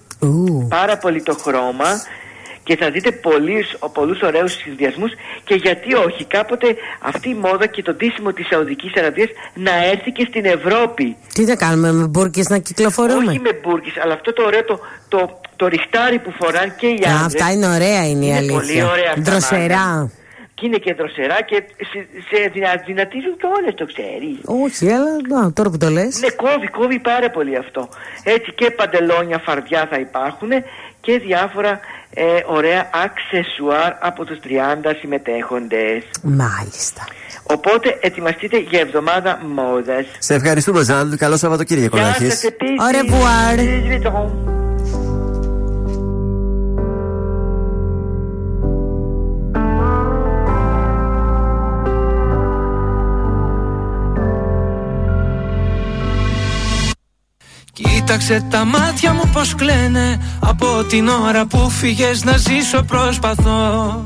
πάρα 0.69 0.99
πολύ 0.99 1.23
το 1.23 1.35
χρώμα 1.35 2.03
και 2.65 2.77
θα 2.77 2.91
δείτε 2.91 3.11
πολλούς, 3.13 3.67
πολλούς 3.93 4.21
ωραίους 4.23 4.53
συνδυασμούς 4.53 5.13
και 5.45 5.55
γιατί 5.55 5.95
όχι 5.95 6.25
κάποτε 6.25 6.67
αυτή 7.01 7.29
η 7.29 7.35
μόδα 7.35 7.67
και 7.67 7.83
το 7.83 7.93
ντύσιμο 7.95 8.33
της 8.33 8.47
Σαουδικής 8.47 8.93
Αραβίας 8.97 9.29
να 9.55 9.85
έρθει 9.85 10.11
και 10.13 10.27
στην 10.29 10.45
Ευρώπη. 10.45 11.17
Τι 11.35 11.45
θα 11.45 11.57
κάνουμε 11.57 11.93
με 11.93 12.07
μπουρκες 12.07 12.49
να 12.49 12.59
κυκλοφορούμε; 12.59 13.31
Όχι 13.31 13.41
με 13.41 13.53
μπουρκες, 13.63 13.93
αλλά 14.03 14.13
αυτό 14.15 14.33
το 14.33 14.43
ωραίο 14.45 14.65
το, 14.65 14.81
το, 15.09 15.41
το 15.57 15.67
ριστάρι 15.67 16.19
που 16.19 16.33
φοράνε 16.41 16.75
και 16.79 16.87
οι 16.87 16.91
Α, 17.07 17.11
άντρες. 17.11 17.25
αυτά 17.25 17.53
είναι 17.53 17.67
ωραία 17.69 18.07
είναι 18.09 18.25
η 18.25 18.29
Είναι 18.29 18.37
αλήθεια. 18.37 18.59
πολύ 18.59 18.83
ωραία 18.83 19.11
αυτά, 19.17 19.31
Δροσερά. 19.31 19.77
Μάγδα. 19.87 20.11
Και 20.57 20.67
είναι 20.67 20.77
και 20.77 20.95
δροσερά 20.95 21.43
και 21.43 21.63
σε, 21.91 21.99
σε 22.29 22.49
δυνα, 22.53 22.83
δυνατίζουν 22.87 23.37
και 23.37 23.47
όλες 23.59 23.75
το 23.75 23.87
ξέρεις. 23.93 24.37
Όχι, 24.65 24.91
αλλά 24.97 25.11
να, 25.29 25.53
τώρα 25.53 25.71
που 25.71 25.77
το 25.79 25.89
λες. 25.89 26.21
Ναι, 26.21 26.31
κόβει, 26.31 26.69
κόβει 26.69 26.99
πάρα 26.99 27.31
πολύ 27.31 27.57
αυτό. 27.57 27.89
Έτσι 28.25 28.53
και 28.53 28.71
παντελόνια 28.71 29.39
φαρδιά 29.39 29.87
θα 29.91 29.99
υπάρχουν 29.99 30.51
και 31.01 31.19
διάφορα 31.19 31.81
ε, 32.15 32.25
ωραία 32.47 32.91
αξεσουάρ 33.05 33.93
από 34.01 34.25
τους 34.25 34.39
30 34.45 34.95
συμμετέχοντες. 35.01 36.03
Μάλιστα. 36.23 37.05
Οπότε 37.43 37.99
ετοιμαστείτε 38.01 38.59
για 38.59 38.81
εβδομάδα 38.81 39.41
μόδας. 39.55 40.07
Σε 40.19 40.35
ευχαριστούμε, 40.35 40.83
Ζαν. 40.83 41.17
Καλό 41.17 41.37
Σαββατοκύριακο 41.37 41.97
να 41.97 42.03
Γεια 42.03 42.11
έχεις. 42.19 42.33
σας 42.33 42.43
επίσης. 42.43 42.77
Au 42.79 42.95
revoir. 42.95 44.64
Κοίταξε 58.07 58.47
τα 58.51 58.65
μάτια 58.65 59.13
μου 59.13 59.31
πως 59.33 59.55
κλαίνε. 59.55 60.21
Από 60.41 60.85
την 60.89 61.09
ώρα 61.09 61.47
που 61.47 61.71
φύγες 61.71 62.25
να 62.25 62.37
ζήσω 62.37 62.83
προσπαθώ. 62.83 64.05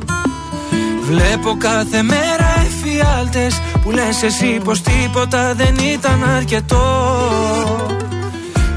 Βλέπω 1.03 1.57
κάθε 1.59 2.03
μέρα 2.03 2.55
εφιάλτες 2.67 3.61
Που 3.83 3.91
λες 3.91 4.23
εσύ 4.23 4.61
πως 4.65 4.83
τίποτα 4.83 5.55
δεν 5.55 5.77
ήταν 5.93 6.25
αρκετό. 6.37 7.07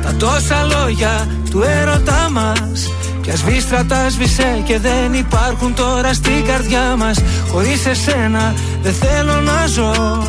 Τα 0.04 0.16
τόσα 0.16 0.64
λόγια 0.64 1.28
του 1.50 1.62
έρωτά 1.62 2.30
μας 2.32 2.90
Πια 3.22 3.36
σβήστρα 3.36 3.86
τα 3.86 4.10
σβήσε 4.10 4.62
και 4.64 4.80
δεν 4.80 5.14
υπάρχουν 5.14 5.74
τώρα 5.74 6.14
στην 6.14 6.46
καρδιά 6.46 6.96
μας. 6.98 7.20
Χωρίς 7.52 7.86
εσένα 7.86 8.54
δεν 8.82 8.94
θέλω 8.94 9.42
να 9.42 9.66
ζω. 9.66 10.24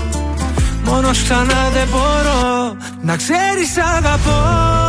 Μόνος 0.85 1.23
ξανά 1.23 1.71
δεν 1.73 1.89
μπορώ 1.91 2.77
να 3.03 3.17
ξέρεις 3.17 3.77
αγαπώ 3.97 4.82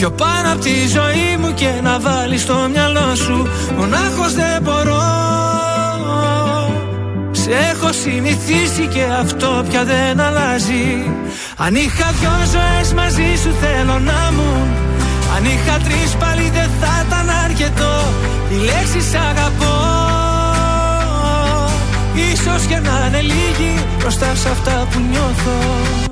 Πιο 0.00 0.10
πάνω 0.10 0.52
από 0.52 0.60
τη 0.60 0.86
ζωή 0.88 1.36
μου 1.40 1.54
και 1.54 1.70
να 1.82 2.00
βάλεις 2.00 2.42
στο 2.42 2.68
μυαλό 2.72 3.14
σου 3.14 3.48
Μονάχος 3.76 4.32
δεν 4.34 4.62
μπορώ. 4.62 5.02
Σε 7.30 7.50
έχω 7.50 7.92
συνηθίσει 7.92 8.86
και 8.86 9.04
αυτό 9.20 9.64
πια 9.68 9.84
δεν 9.84 10.20
αλλάζει. 10.20 11.10
Αν 11.56 11.74
είχα 11.74 12.10
δυο 12.20 12.30
ζωές 12.52 12.92
μαζί 12.92 13.36
σου 13.42 13.54
θέλω 13.60 13.98
να 13.98 14.32
μου. 14.32 14.66
Αν 15.36 15.44
είχα 15.44 15.78
τρεις 15.84 16.14
πάλι 16.18 16.50
δεν 16.50 16.70
θα 16.80 17.04
ήταν 17.06 17.30
αρκετό. 17.44 18.04
Η 18.50 18.56
λέξη 18.64 19.00
σ' 19.00 19.14
αγαπώ. 19.14 19.76
Ίσως 22.32 22.66
και 22.66 22.78
να 22.78 23.06
είναι 23.06 23.20
λίγη 23.20 23.84
μπροστά 23.98 24.34
σε 24.34 24.48
αυτά 24.48 24.86
που 24.90 24.98
νιώθω 25.10 26.09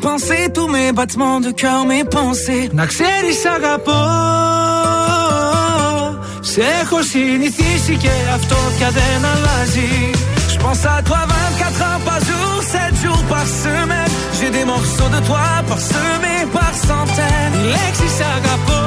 pensées, 0.00 0.46
tous 0.56 0.68
mes 0.68 0.92
battements 0.92 1.40
de 1.46 1.50
cœur, 1.62 1.80
mes 1.84 2.04
pensées. 2.04 2.68
Να 2.72 2.86
ξέρει, 2.86 3.32
αγαπώ. 3.56 4.02
Σε 6.40 6.62
έχω 6.82 7.02
συνηθίσει 7.02 7.96
και 8.02 8.10
αυτό 8.34 8.56
πια 8.76 8.90
δεν 8.90 9.24
αλλάζει. 9.32 10.10
Je 10.52 10.58
pense 10.64 10.84
à 10.94 10.96
toi 11.08 11.20
24 11.26 11.82
heures 11.86 12.02
par 12.08 12.20
jour, 12.28 12.52
7 12.62 12.94
jours 13.02 13.24
par 13.32 13.46
semaine. 13.64 14.12
J'ai 14.36 14.50
des 14.58 14.66
morceaux 14.72 15.10
de 15.16 15.20
toi 15.28 15.46
parsemés 15.68 16.44
par 16.56 16.72
centaines. 16.88 17.54
Οι 17.54 17.64
λέξεις 17.74 18.16
αγαπώ. 18.36 18.82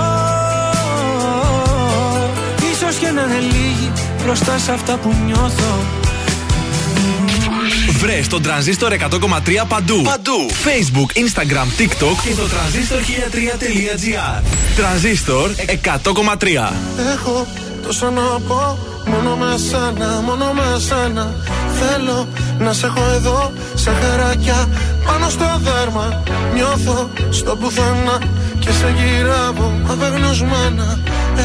Ίσως 2.72 2.95
και 2.95 3.10
να 3.11 3.22
είναι 3.22 3.40
λίγοι 3.40 3.91
μπροστά 4.23 4.57
σε 4.57 4.72
αυτά 4.72 4.94
που 5.02 5.10
νιώθω. 5.26 6.03
Βρες 8.04 8.28
τον 8.28 8.42
τρανζίστορ 8.42 8.94
100,3 8.94 9.66
παντού. 9.68 10.02
Παντού. 10.02 10.50
Facebook, 10.50 11.18
Instagram, 11.24 11.82
TikTok 11.82 12.16
και 12.24 12.36
το 12.36 12.48
τρανζίστορ 12.48 13.00
1003.gr. 13.00 14.44
Τρανζίστορ 14.76 15.52
100,3. 15.52 16.74
Έχω 17.14 17.48
τόσα 17.86 18.10
να 18.10 18.22
πω 18.48 18.78
Μόνο 19.06 19.36
με 19.36 19.58
σένα, 19.58 20.22
μόνο 20.26 20.46
με 20.54 20.80
σένα 20.80 21.36
Θέλω 21.80 22.28
να 22.60 22.74
σε 22.74 22.86
έχω 22.86 23.04
εδώ 23.16 23.52
Σε 23.74 23.92
χαράκια 23.92 24.68
πάνω 25.06 25.30
στο 25.30 25.46
δέρμα 25.64 26.24
Νιώθω 26.54 27.10
στο 27.30 27.56
πουθενά 27.56 28.18
Και 28.60 28.72
σε 28.72 28.94
γυρεύω 28.98 29.82
απεγνωσμένα 29.88 31.00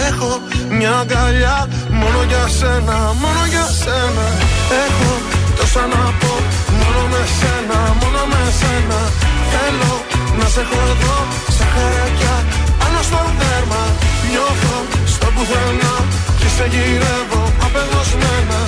Έχω 0.08 0.40
μια 0.70 0.92
αγκαλιά 0.92 1.68
Μόνο 1.90 2.22
για 2.28 2.48
σένα, 2.58 2.96
μόνο 3.22 3.42
για 3.48 3.66
σένα 3.82 4.26
Έχω 4.86 5.10
τόσα 5.56 5.80
να 5.80 6.12
πω 6.20 6.28
Μόνο 6.28 6.47
με 7.18 7.26
σένα, 7.38 7.78
μόνο 8.00 8.22
με 8.32 8.42
σένα. 8.60 9.00
Θέλω 9.52 9.92
να 10.38 10.46
σε 10.54 10.60
έχω 10.64 10.80
εδώ 10.92 11.16
Σε 11.56 11.64
χαράκια 11.72 12.34
πάνω 12.80 13.00
στο 13.08 13.20
δέρμα. 13.38 13.82
Νιώθω 14.30 14.76
στο 15.12 15.26
πουθενά 15.34 15.94
Και 16.38 16.48
σε 16.56 16.64
γυρεύω 16.72 17.42
απεγνωσμένα. 17.66 18.60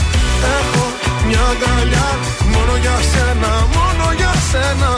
Έχω 0.57 0.85
μια 1.27 1.43
αγκαλιά 1.53 2.09
Μόνο 2.55 2.73
για 2.85 2.97
σένα, 3.13 3.53
μόνο 3.77 4.05
για 4.21 4.33
σένα. 4.51 4.91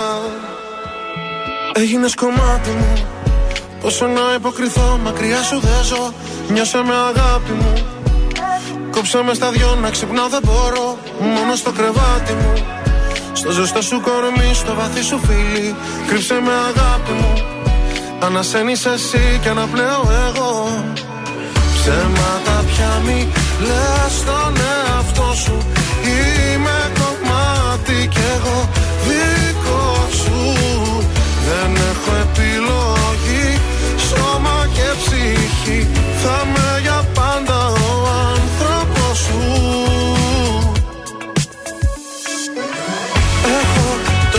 Έγινες 1.74 2.14
κομμάτι 2.14 2.70
μου 2.78 2.92
Πόσο 3.80 4.06
να 4.06 4.24
υποκριθώ 4.38 5.00
μακριά 5.04 5.42
σου 5.42 5.60
δεν 5.60 5.82
ζω 5.90 6.12
Νιώσε 6.52 6.80
με 6.88 6.94
αγάπη 7.08 7.52
μου. 7.60 7.72
Κόψε 8.90 9.22
με 9.26 9.34
στα 9.34 9.50
δυο 9.50 9.78
να 9.82 9.90
ξυπνάω 9.90 10.28
δεν 10.28 10.42
μπορώ. 10.44 10.98
Μόνο 11.34 11.54
στο 11.54 11.70
κρεβάτι 11.72 12.32
μου 12.32 12.81
Στο 13.32 13.50
ζεστό 13.50 13.82
σου 13.82 14.00
κορμί, 14.00 14.54
στο 14.54 14.74
βαθύ 14.74 15.02
σου 15.02 15.20
φίλι 15.26 15.74
Κρύψε 16.06 16.34
με 16.34 16.52
αγάπη 16.52 17.12
μου. 17.12 17.32
Ανασένεις 18.20 18.86
εσύ 18.86 19.38
και 19.42 19.48
αναπνέω 19.48 20.02
εγώ. 20.28 20.50
Ψέματα 21.74 22.64
πια 22.66 23.00
μη 23.04 23.28
λες 23.66 24.12
στον 24.18 24.54
εαυτό 24.70 25.32
σου. 25.34 25.56
Είμαι 26.04 26.90
κομμάτι 26.98 28.09
κι 28.09 28.20
εγώ 28.36 28.68
δικό 29.06 30.09
σου. 30.20 30.62
Δεν 31.48 31.76
έχω 31.90 32.12
επιλογή 32.26 33.60
Σώμα 34.09 34.68
και 34.72 34.88
ψυχή 35.00 35.88
Θα 36.22 36.46
με 36.52 36.72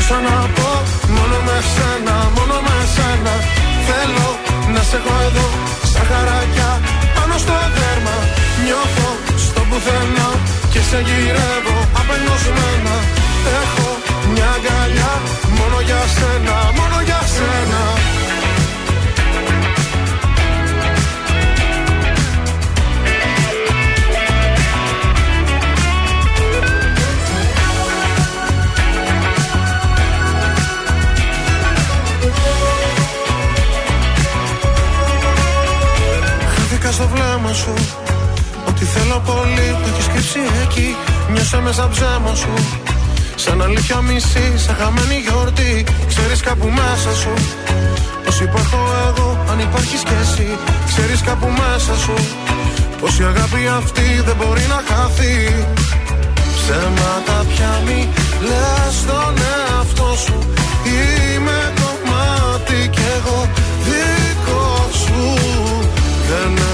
τόσα 0.08 0.20
να 0.22 0.38
πω 0.58 0.72
Μόνο 1.16 1.38
με 1.48 1.58
σένα, 1.74 2.16
μόνο 2.36 2.58
με 2.66 2.78
σένα. 2.96 3.34
Θέλω 3.88 4.28
να 4.74 4.82
σε 4.90 4.96
έχω 5.00 5.16
εδώ 5.28 5.48
Σαν 5.92 6.06
χαράκια 6.10 6.70
πάνω 7.16 7.36
στο 7.44 7.56
δέρμα. 7.76 8.16
Νιώθω 8.64 9.10
στο 9.46 9.62
πουθενά 9.70 10.30
Και 10.72 10.82
σε 10.90 11.00
γυρεύω 11.08 11.78
απελπισμένα. 12.00 12.96
Έχω 13.60 13.88
μια 14.32 14.50
αγκαλιά 14.56 15.14
Μόνο 15.58 15.78
για 15.88 16.02
σένα, 16.16 16.56
μόνο 16.80 16.98
για 17.08 17.22
σένα 17.36 18.12
στο 36.95 37.07
βλέμμα 37.14 37.53
σου. 37.61 37.74
Ότι 38.70 38.84
θέλω 38.94 39.18
πολύ 39.30 39.68
το 39.82 39.88
έχεις 39.91 40.07
κρύψει 40.11 40.41
εκεί. 40.64 40.90
Νιώσα 41.32 41.60
μέσα 41.65 41.84
ψέμα 41.94 42.34
σου. 42.41 42.53
Σαν 43.36 43.61
αλήθεια 43.61 43.99
μισή, 44.07 44.45
σαν 44.64 44.76
χαμένη 44.80 45.18
γιορτή. 45.26 45.74
Ξέρεις 46.11 46.40
κάπου 46.48 46.68
μέσα 46.80 47.11
σου. 47.22 47.34
Πως 48.24 48.40
υπάρχω 48.48 48.80
εγώ, 49.07 49.28
αν 49.52 49.60
υπάρχεις 49.60 50.02
κι 50.07 50.15
εσύ 50.24 50.48
Ξέρεις 50.90 51.22
κάπου 51.28 51.48
μέσα 51.61 51.94
σου. 52.03 52.15
Πως 52.99 53.20
η 53.20 53.24
αγάπη 53.32 53.61
αυτή 53.80 54.07
δεν 54.28 54.36
μπορεί 54.40 54.65
να 54.74 54.80
χαθεί. 54.88 55.36
Ψέματα 56.57 57.38
πια 57.49 57.74
μη 57.86 57.99
λες 58.49 58.94
στον 59.02 59.34
εαυτό 59.52 60.10
σου. 60.24 60.38
Είμαι 60.95 61.60
κομμάτι 61.82 62.80
κι 62.95 63.06
εγώ 63.18 63.40
δικό 63.88 64.68
σου. 65.03 65.22
Δεν 66.30 66.62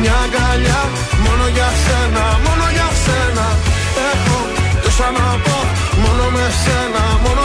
μια 0.00 0.16
αγκαλιά 0.24 0.80
Μόνο 1.24 1.44
για 1.56 1.70
σένα, 1.84 2.24
μόνο 2.46 2.66
για 2.76 2.88
σένα. 3.04 3.46
Έχω 4.10 4.38
τόσα 4.82 5.08
να 5.18 5.28
πω 5.44 5.58
Μόνο 6.02 6.24
με 6.34 6.46
σένα, 6.62 7.02
μόνο 7.24 7.44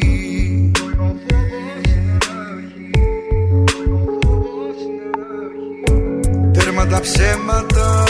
τα 6.91 6.99
ψέματα. 6.99 8.03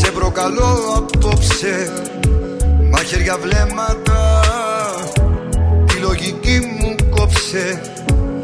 Σε 0.00 0.10
προκαλώ 0.10 0.78
απόψε 0.96 1.92
Μαχαίρια 2.90 3.36
βλέμματα. 3.38 4.40
Τη 5.86 5.96
λογική 5.96 6.60
μου 6.78 6.94
κόψε 7.10 7.80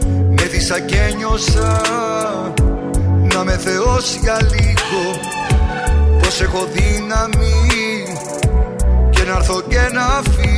Με 0.09 0.43
δίσα 0.43 0.81
και 0.81 1.15
νιώσα. 1.17 1.81
Να 3.35 3.45
με 3.45 3.57
θεός 3.57 4.19
για 4.23 4.39
λίγο 4.43 5.21
Πως 6.21 6.41
έχω 6.41 6.69
δύναμη. 6.73 8.03
Και 9.11 9.23
να 9.23 9.37
έρθω 9.37 9.61
και 9.61 9.81
να 9.93 10.23
φύγω 10.33 10.58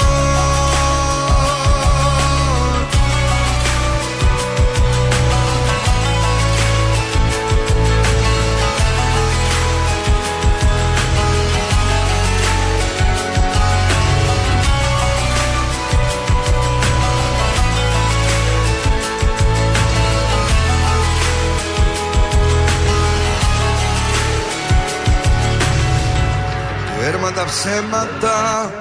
Τέρμα 27.11 27.31
τα 27.31 27.45
ψέματα. 27.45 28.71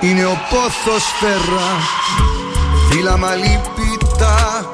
Είναι 0.00 0.24
ο 0.24 0.36
πόθος 0.50 1.04
φέρα. 1.20 1.68
Φύλλα 2.90 3.16
λυπητά 3.34 4.70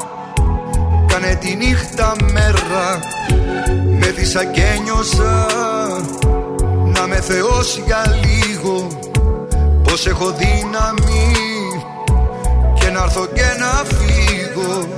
Κάνε 1.07 1.35
τη 1.35 1.55
νύχτα 1.55 2.15
μέρα. 2.33 2.99
Με 3.99 4.07
δίσα 4.07 4.45
και 4.45 4.81
νιώσα 4.83 5.47
Να 6.85 7.07
με 7.07 7.21
θεώσει 7.21 7.83
για 7.87 8.05
λίγο. 8.23 8.87
Πως 9.83 10.07
έχω 10.07 10.31
δύναμη. 10.31 11.33
Και 12.75 12.91
να 12.91 13.03
έρθω 13.03 13.27
και 13.27 13.57
να 13.59 13.97
φύγω. 13.97 14.89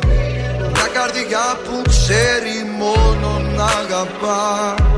Μια 0.73 0.89
καρδιά 0.93 1.59
που 1.65 1.83
ξέρει 1.89 2.57
μόνο 2.79 3.43
να 3.57 3.65
αγαπά. 3.65 4.75
και 4.75 4.98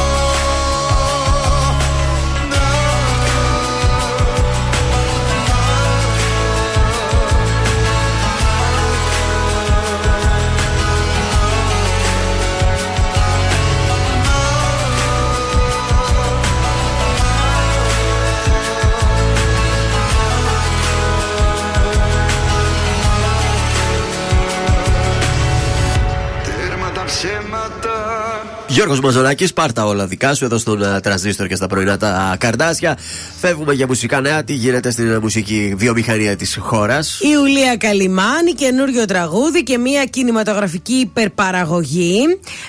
ψέματα 27.21 28.21
Γιώργος 28.67 28.99
Μαζονάκη, 28.99 29.53
πάρτα 29.53 29.85
όλα 29.85 30.07
δικά 30.07 30.33
σου 30.33 30.45
εδώ 30.45 30.57
στον 30.57 30.81
uh, 30.83 31.01
τρανζίστορ 31.01 31.47
και 31.47 31.55
στα 31.55 31.67
πρωινά 31.67 31.97
τα 31.97 32.35
καρδάσια. 32.39 32.97
Φεύγουμε 33.39 33.73
για 33.73 33.87
μουσικά 33.87 34.21
νέα. 34.21 34.43
Τι 34.43 34.53
γίνεται 34.53 34.91
στην 34.91 35.15
uh, 35.15 35.19
μουσική 35.19 35.73
βιομηχανία 35.77 36.35
της 36.35 36.57
χώρας; 36.61 37.19
Η 37.19 37.27
Ιουλία 37.31 37.77
Καλιμάνη, 37.77 38.53
καινούριο 38.53 39.05
τραγούδι 39.05 39.63
και 39.63 39.77
μια 39.77 40.05
κινηματογραφική 40.05 40.93
υπερπαραγωγή. 40.93 42.21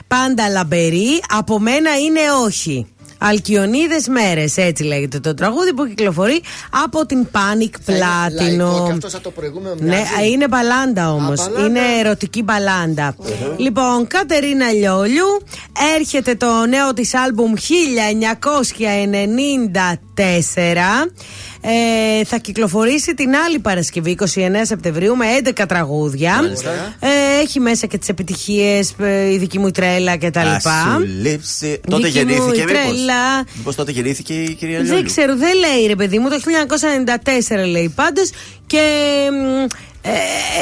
Πάντα 0.06 0.48
λαμπερή. 0.48 1.20
Από 1.28 1.58
μένα 1.58 1.98
είναι 1.98 2.20
όχι. 2.44 2.86
Αλκιονίδες 3.24 4.09
μέρες, 4.09 4.57
έτσι 4.57 4.82
λέγεται 4.82 5.20
το 5.20 5.35
τραγούδι 5.35 5.74
που 5.74 5.86
κυκλοφορεί 5.86 6.43
από 6.85 7.07
την 7.07 7.27
Panic 7.32 7.70
Λαϊκό, 7.86 8.81
Platinum. 8.81 8.86
και 8.86 8.93
αυτός 8.93 9.11
σαν 9.11 9.20
το 9.20 9.31
προηγούμενο 9.31 9.74
Ναι, 9.78 9.85
μοιάζει. 9.86 10.31
είναι 10.32 10.49
μπαλάντα 10.49 11.12
όμως. 11.12 11.40
μπαλάντα. 11.49 11.66
Είναι 11.66 11.81
ερωτική 12.05 12.43
μπαλάντα. 12.43 13.15
Λοιπόν, 13.57 14.07
Κατερίνα 14.07 14.73
Λιόλιου, 14.73 15.27
έρχεται 15.97 16.35
το 16.35 16.47
νέο 16.69 16.93
της 16.94 17.15
άλμπουμ 17.15 17.53
1994. 17.57 19.99
Ε, 21.65 22.24
θα 22.24 22.39
κυκλοφορήσει 22.39 23.15
την 23.15 23.35
άλλη 23.47 23.59
Παρασκευή, 23.59 24.16
29 24.20 24.27
Σεπτεμβρίου, 24.62 25.16
με 25.16 25.27
11 25.44 25.65
τραγούδια. 25.69 26.35
Μάλιστα. 26.35 26.70
Ε, 27.01 27.40
έχει 27.43 27.61
μέσα 27.61 27.86
και 27.86 27.99
τις 27.99 28.09
επιτυχίες, 28.09 28.94
η 29.32 29.36
δική 29.36 29.59
μου 29.59 29.66
η 29.66 29.70
τρέλα 29.70 30.16
κτλ. 30.19 30.39
Α 30.39 30.61
σου 30.61 31.07
λείψει. 31.23 31.81
Τότε 31.90 32.07
Δική 32.07 32.24
μου 32.24 32.31
η 32.31 32.35
γεννήθηκε, 32.35 32.65
μήπως; 32.65 32.82
τρέλα. 32.82 33.44
Μήπως 33.57 33.74
τότε 33.74 33.90
γεννήθηκε 33.93 34.35
η 34.35 34.55
κυρία 34.55 34.77
Δεν 34.77 34.86
Λιόλιου. 34.86 35.05
ξέρω, 35.07 35.36
δεν 35.36 35.55
λέει 35.59 35.86
ρε 35.86 35.97
παιδί 35.97 36.19
μου, 36.19 36.28
το 36.28 36.36
1994 37.57 37.66
λέει 37.70 37.93
πάντως 37.94 38.31
και 38.66 38.81
μ, 39.32 39.66
ε, 40.04 40.10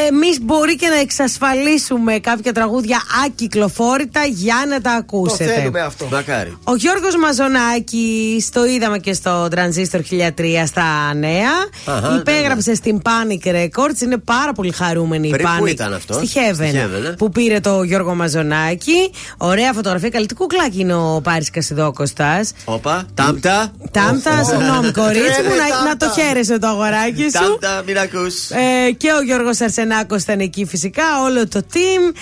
εμείς 0.08 0.38
μπορεί 0.42 0.76
και 0.76 0.88
να 0.88 0.98
εξασφαλίσουμε 0.98 2.18
κάποια 2.18 2.52
τραγούδια 2.52 3.02
ακυκλοφόρητα 3.26 4.24
για 4.24 4.54
να 4.68 4.80
τα 4.80 4.90
Το 4.90 4.96
ακούσετε. 4.98 5.44
θέλουμε 5.44 5.80
αυτό. 5.80 6.08
Μακάρι. 6.10 6.56
Ο 6.64 6.74
Γιώργος 6.74 7.16
Μαζονάκης, 7.16 8.48
το 8.50 8.64
είδαμε 8.64 8.98
και 8.98 9.12
στο 9.12 9.48
Transistor 9.54 10.00
1003 10.10 10.66
στα 10.66 11.14
νέα. 11.14 11.50
Αχα, 11.86 12.16
Υπέγραψε 12.18 12.74
στην 12.74 13.02
Panic 13.02 13.48
Records. 13.48 14.00
Είναι 14.02 14.18
πάρα 14.18 14.52
πολύ 14.52 14.72
χαρούμενη 14.72 15.28
η 15.28 15.30
Περίπου 15.30 15.48
Panic. 15.54 15.58
πού 15.58 15.66
ήταν 15.66 15.94
αυτός; 15.94 16.16
Στη 16.16 16.28
Heaven. 16.34 16.54
Στη 16.54 16.72
Heaven, 16.74 17.04
ε. 17.04 17.08
Που 17.18 17.30
πήρε 17.30 17.60
το 17.60 17.82
Γιώργο 17.82 18.14
Μαζονάκη. 18.14 19.10
Ωραία 19.36 19.72
φωτογραφία. 19.72 20.08
Καλή 20.08 20.26
τι 20.26 20.34
κουκλάκι 20.34 20.80
είναι 20.80 20.94
ο 20.94 21.20
Πάρης 21.24 21.50
Κασιδόκοστας. 21.50 22.52
Όπα, 22.64 23.06
τάμπτα. 23.14 23.72
Τάμπτα, 23.90 24.44
συγγνώμη 24.44 24.92
κορίτσι 24.92 25.42
μου, 25.42 25.48
να, 25.80 25.88
να 25.88 25.96
το 25.96 26.06
χαίρεσαι 26.20 26.58
το 26.58 26.66
αγοράκι 26.66 27.22
σου. 27.22 27.30
Τάμπτα, 27.60 27.82
μην 27.86 27.98
ακούς. 27.98 28.50
Ε, 28.50 28.90
και 28.90 29.08
ο 29.12 29.20
Γιώργος 29.30 29.60
Αρσενάκος 29.60 30.22
ήταν 30.22 30.40
εκεί 30.40 30.64
φυσικά, 30.64 31.02
όλο 31.24 31.48
το 31.48 31.62
team. 31.72 32.14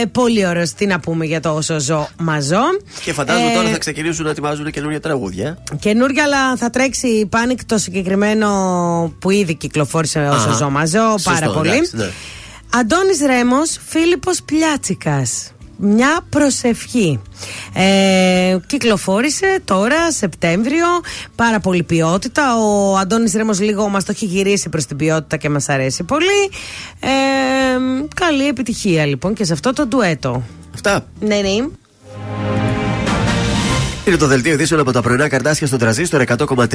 Ε, 0.00 0.04
πολύ 0.06 0.46
ωραίος, 0.46 0.72
τι 0.72 0.86
να 0.86 1.00
πούμε 1.00 1.24
για 1.24 1.40
το 1.40 1.50
όσο 1.50 1.80
ζω 1.80 2.08
μαζό. 2.18 2.62
Και 3.04 3.12
φαντάζομαι 3.12 3.50
Ε, 3.50 3.54
τώρα 3.54 3.68
θα 3.68 3.78
ξεκινήσουν 3.78 4.24
να 4.24 4.30
ετοιμάζουν 4.30 4.70
καινούργια 4.70 5.00
τραγούδια. 5.00 5.58
Καινούργια, 5.80 6.22
αλλά 6.24 6.56
θα 6.56 6.70
τρέξει 6.70 7.06
η 7.06 7.28
Panic 7.32 7.58
το 7.66 7.78
συγκεκριμένο 7.78 8.48
που 9.18 9.30
ήδη 9.30 9.54
κυκλοφόρησε 9.54 10.18
όσο 10.32 10.48
Αχα. 10.48 10.52
ζω 10.52 10.70
μαζό. 10.70 11.10
Σωστό, 11.10 11.30
πάρα 11.30 11.50
πολύ. 11.52 11.70
εντάξει, 11.70 11.96
ναι. 11.96 12.10
Αντώνης 12.74 13.20
Ρέμος, 13.26 13.78
Φίλιππος 13.88 14.42
Πλιάτσικας. 14.42 15.52
Μια 15.82 16.20
προσευχή. 16.28 17.20
Ε, 17.74 18.56
κυκλοφόρησε 18.66 19.60
τώρα, 19.64 20.12
Σεπτέμβριο. 20.12 20.86
Πάρα 21.34 21.60
πολύ 21.60 21.82
ποιότητα. 21.82 22.56
Ο 22.56 22.96
Αντώνης 22.96 23.32
Ρέμος 23.32 23.60
λίγο 23.60 23.88
μας 23.88 24.04
το 24.04 24.12
έχει 24.14 24.24
γυρίσει 24.26 24.68
προς 24.68 24.86
την 24.86 24.96
ποιότητα 24.96 25.36
και 25.36 25.48
μας 25.48 25.68
αρέσει 25.68 26.04
πολύ. 26.04 26.50
Ε, 27.00 27.08
καλή 28.14 28.46
επιτυχία 28.46 29.06
λοιπόν 29.06 29.34
και 29.34 29.44
σε 29.44 29.52
αυτό 29.52 29.72
το 29.72 29.86
ντουέτο. 29.86 30.42
Αυτά. 30.74 31.06
Ναι, 31.20 31.36
ναι. 31.36 32.59
Είναι 34.04 34.16
το 34.16 34.26
δελτίο 34.26 34.52
ειδήσεων 34.52 34.80
από 34.80 34.92
τα 34.92 35.00
πρωινά 35.02 35.28
καρτάσια 35.28 35.66
στον 35.66 35.78
τραζίστορ 35.78 36.22
100,3. 36.26 36.66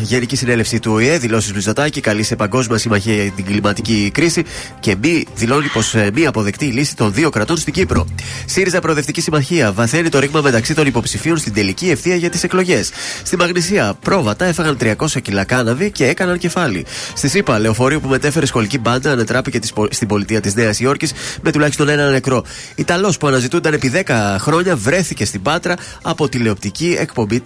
Γενική 0.00 0.36
συνέλευση 0.36 0.78
του 0.80 0.92
ΟΗΕ 0.92 1.18
δηλώσεις 1.18 1.52
Μητσοτάκη 1.52 2.00
καλεί 2.00 2.22
σε 2.22 2.36
παγκόσμια 2.36 2.78
συμμαχία 2.78 3.14
για 3.14 3.30
την 3.30 3.44
κλιματική 3.44 4.10
κρίση 4.14 4.42
και 4.80 4.96
μη 5.02 5.24
δηλώνει 5.34 5.66
πως 5.66 5.94
ε, 5.94 6.10
μη 6.14 6.26
αποδεκτή 6.26 6.64
η 6.66 6.70
λύση 6.70 6.96
των 6.96 7.12
δύο 7.12 7.30
κρατών 7.30 7.56
στην 7.56 7.72
Κύπρο. 7.72 8.06
ΣΥΡΙΖΑ 8.46 8.80
Προοδευτική 8.80 9.20
Συμμαχία 9.20 9.72
βαθαίνει 9.72 10.08
το 10.08 10.18
ρήγμα 10.18 10.40
μεταξύ 10.40 10.74
των 10.74 10.86
υποψηφίων 10.86 11.36
στην 11.38 11.52
τελική 11.52 11.90
ευθεία 11.90 12.14
για 12.14 12.30
τις 12.30 12.42
εκλογές. 12.44 12.90
Στη 13.22 13.36
Μαγνησία, 13.36 13.94
πρόβατα 14.02 14.44
έφαγαν 14.44 14.76
300 14.80 15.20
κιλά 15.22 15.44
κάναβη 15.44 15.90
και 15.90 16.06
έκαναν 16.06 16.38
κεφάλι. 16.38 16.84
Στη 17.14 17.28
ΣΥΠΑ, 17.28 17.58
λεωφορείο 17.58 18.00
που 18.00 18.08
μετέφερε 18.08 18.46
σχολική 18.46 18.78
μπάντα 18.78 19.12
ανετράπηκε 19.12 19.58
της 19.58 19.72
πο- 19.72 19.88
στην 19.90 20.08
πολιτεία 20.08 20.40
της 20.40 20.54
Νέας 20.54 20.80
Υόρκης 20.80 21.12
με 21.42 21.52
τουλάχιστον 21.52 21.88
ένα 21.88 22.10
νεκρό. 22.10 22.44
Ιταλός 22.74 23.16
που 23.18 23.26
αναζητούνταν 23.26 23.72
επί 23.72 23.88
10 23.88 24.36
χρόνια 24.38 24.76
βρέθηκε 24.76 25.24
στην 25.24 25.42
Πάτρα 25.42 25.74
από 26.02 26.28
τηλεοπτική 26.28 26.68
εκπομπή 26.98 27.42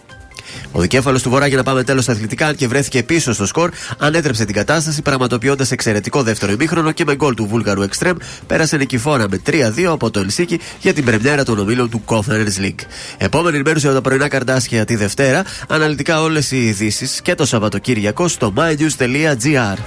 ο 0.72 0.80
δικέφαλος 0.80 1.22
του 1.22 1.30
Βορρά 1.30 1.46
για 1.46 1.56
να 1.56 1.62
πάμε 1.62 1.84
τέλος 1.84 2.02
στα 2.02 2.12
αθλητικά, 2.12 2.46
αν 2.46 2.54
και 2.54 2.68
βρέθηκε 2.68 3.02
πίσω 3.02 3.32
στο 3.32 3.46
σκορ, 3.46 3.70
ανέτρεψε 3.98 4.44
την 4.44 4.54
κατάσταση 4.54 5.02
πραγματοποιώντας 5.02 5.70
εξαιρετικό 5.70 6.22
δεύτερο 6.22 6.52
ημίχρονο 6.52 6.92
και 6.92 7.04
με 7.04 7.14
γκολ 7.14 7.34
του 7.34 7.46
Βούλγαρου 7.46 7.82
Εκστρέμ 7.82 8.16
πέρασε 8.46 8.76
νικηφόρα 8.76 9.28
με 9.28 9.42
3-2 9.46 9.82
από 9.84 10.10
το 10.10 10.20
Ελσίκι 10.20 10.60
για 10.80 10.92
την 10.92 11.04
πρεμιέρα 11.04 11.44
των 11.44 11.58
ομίλων 11.58 11.90
του 11.90 12.02
Conference 12.06 12.60
League. 12.60 12.84
Επόμενη 13.18 13.54
ενημέρωση 13.54 13.86
από 13.86 13.94
τα 13.94 14.00
πρωινά 14.00 14.28
καρτάσια 14.28 14.84
τη 14.84 14.96
Δευτέρα, 14.96 15.44
αναλυτικά 15.68 16.22
όλες 16.22 16.50
οι 16.50 16.66
ειδήσεις 16.66 17.20
και 17.22 17.34
το 17.34 17.46
Σαββατοκύριακο 17.46 18.28
στο 18.28 18.52
mynews.gr. 18.56 19.78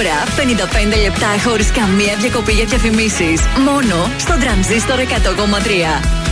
100,3 0.00 0.06
Και 0.06 0.06
τώρα 0.06 0.94
55 0.94 1.02
λεπτά 1.02 1.26
χωρίς 1.44 1.70
καμία 1.70 2.16
διακοπή 2.16 2.52
για 2.52 2.64
διαφημίσεις. 2.64 3.40
Μόνο 3.64 4.10
στο 4.18 4.36
τρανζίστορ 4.38 4.98
100,3. 4.98 6.29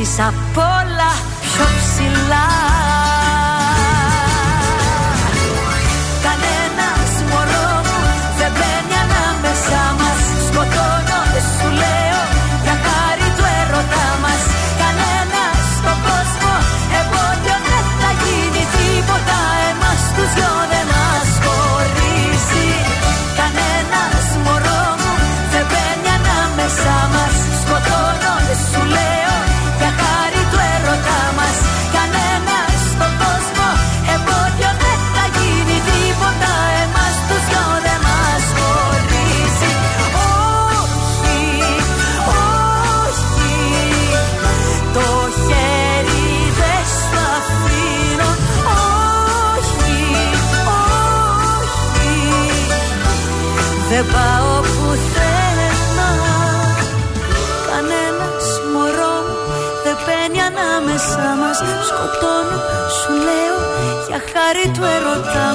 Εσείς 0.00 0.18
απ' 0.18 0.56
όλα 0.56 1.10
πιο 1.40 1.64
ψηλά 1.64 2.57
Σκοτώνω, 61.98 62.58
σου 62.98 63.12
λέω, 63.26 63.58
για 64.08 64.20
χάρη 64.32 64.66
του 64.74 64.84
ερωτά 64.96 65.47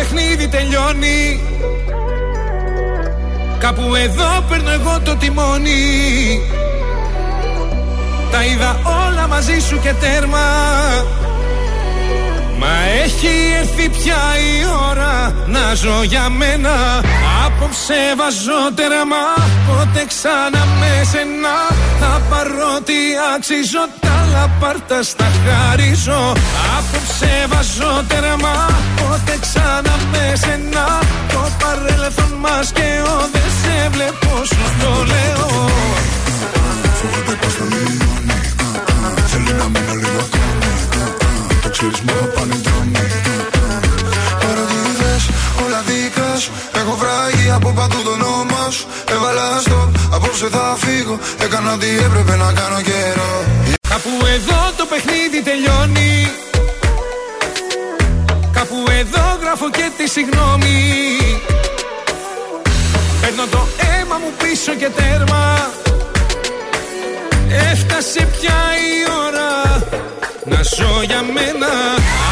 παιχνίδι 0.00 0.48
τελειώνει. 0.48 1.40
Κάπου 3.58 3.94
εδώ 3.94 4.44
παίρνω 4.48 4.70
εγώ 4.70 5.00
το 5.04 5.16
τιμόνι. 5.16 6.40
Τα 8.30 8.44
είδα 8.44 8.80
όλα 8.84 9.26
μαζί 9.28 9.60
σου 9.60 9.80
και 9.80 9.92
τέρμα. 9.92 10.46
Μα 12.58 12.74
έχει 13.04 13.34
έρθει 13.60 13.88
πια 13.88 14.22
η 14.52 14.54
ώρα 14.90 15.34
να 15.46 15.74
ζω 15.74 16.02
για 16.02 16.28
μένα. 16.28 16.74
Απόψε 17.46 18.00
βάζω 18.16 18.62
τέρμα 18.74 19.24
Πότε 19.66 20.04
ξανά 20.06 20.64
με 20.80 21.04
σένα. 21.10 21.56
Θα 22.00 22.20
πάρω 22.30 22.80
τι 22.84 23.00
αξίζω 23.34 23.84
Τα 24.00 24.26
λαπάρτα 24.32 25.02
στα 25.02 25.28
χαρίζω 25.44 26.32
Απόψε 27.30 27.46
βάζω 27.48 28.04
τέρμα 28.08 28.54
Πότε 28.96 29.38
ξανά 29.40 29.94
με 30.12 30.32
σένα. 30.42 30.86
Το 31.32 31.42
παρέλθον 31.60 32.32
μας 32.40 32.72
και 32.72 32.88
ο 33.12 33.16
Δεν 33.32 33.50
σε 33.60 33.88
βλέπω 33.94 34.44
σου 34.44 34.64
το 34.80 34.92
λέω. 35.12 35.48
Φοβάται 36.98 37.34
πως 37.40 37.54
θα 37.54 37.64
λιώνει 37.72 38.38
Θέλει 39.30 39.52
να 39.60 39.66
μείνω 39.72 39.94
λίγο 40.02 40.20
ακόμη 40.26 40.72
Το 41.62 41.68
ξέρεις 41.74 42.00
μου 42.00 42.16
πάνε 42.34 42.56
δρόμοι. 42.64 43.06
Τώρα 44.42 44.64
τι 44.70 44.80
θες, 45.00 45.24
όλα 45.64 45.80
δικά 45.88 46.30
σου. 46.42 46.50
Έχω 46.80 46.94
βράγει 47.00 47.50
από 47.50 47.68
παντού 47.78 48.02
το 48.06 48.10
όνομα 48.10 48.62
σου. 48.70 48.86
Έβαλα 49.14 49.48
στο, 49.64 49.90
απόψε 50.14 50.48
θα 50.54 50.76
φύγω. 50.82 51.18
Έκανα 51.44 51.72
ό,τι 51.72 51.88
έπρεπε 52.06 52.34
να 52.36 52.52
κάνω 52.58 52.80
καιρό. 52.88 53.32
Κάπου 53.88 54.12
εδώ 54.36 54.60
το 54.78 54.84
παιχνίδι 54.90 55.38
τελειώνει 55.48 56.10
Κάπου 58.60 58.84
εδώ 59.00 59.38
γράφω 59.40 59.70
και 59.70 59.90
τη 59.96 60.08
συγγνώμη. 60.08 60.76
Παίρνω 63.20 63.46
το 63.50 63.66
αίμα 63.76 64.16
μου 64.22 64.32
πίσω 64.42 64.74
και 64.74 64.88
τέρμα. 64.88 65.70
Έφτασε 67.70 68.28
πια 68.34 68.60
η 68.88 68.92
ώρα 69.26 69.52
να 70.44 70.60
ζω 70.76 71.02
για 71.02 71.22
μένα. 71.34 71.72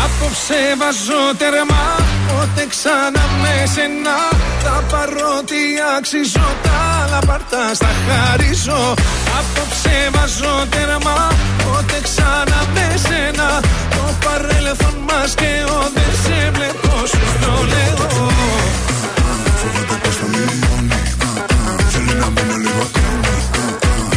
Απόψε 0.04 0.60
βάζω 0.78 1.22
τέρμα 1.38 1.84
Πότε 2.28 2.66
ξανά 2.74 3.24
με 3.42 3.54
σένα. 3.74 4.16
Τα 4.64 4.82
παρότι 4.90 5.60
αξίζω 5.96 6.48
Τα 6.62 7.08
λαπαρτά 7.10 7.74
στα 7.74 7.90
χαρίζω. 8.06 8.94
Απόψε 9.38 9.96
βάζω 10.14 10.66
τέρμα 10.70 11.32
Πότε 11.64 11.98
ξανά 12.02 12.60
με 12.74 12.86
σένα. 13.06 13.48
Το 13.87 13.87
παρέλθον 14.24 14.96
μας 15.08 15.30
και 15.40 15.50
ο 15.76 15.78
Δεν 15.96 16.12
σε 16.22 16.36
βλέπω 16.56 16.92
σου 17.12 17.24
το 17.42 17.52
λέω. 17.72 18.06
Φοβάται 19.60 19.96
πως 20.02 20.14
θα 20.20 20.26
λιώνει. 20.34 21.00
Θέλει 21.92 22.14
να 22.22 22.28
μείνω 22.34 22.56
λίγο 22.64 22.82
ακόμη. 22.88 23.32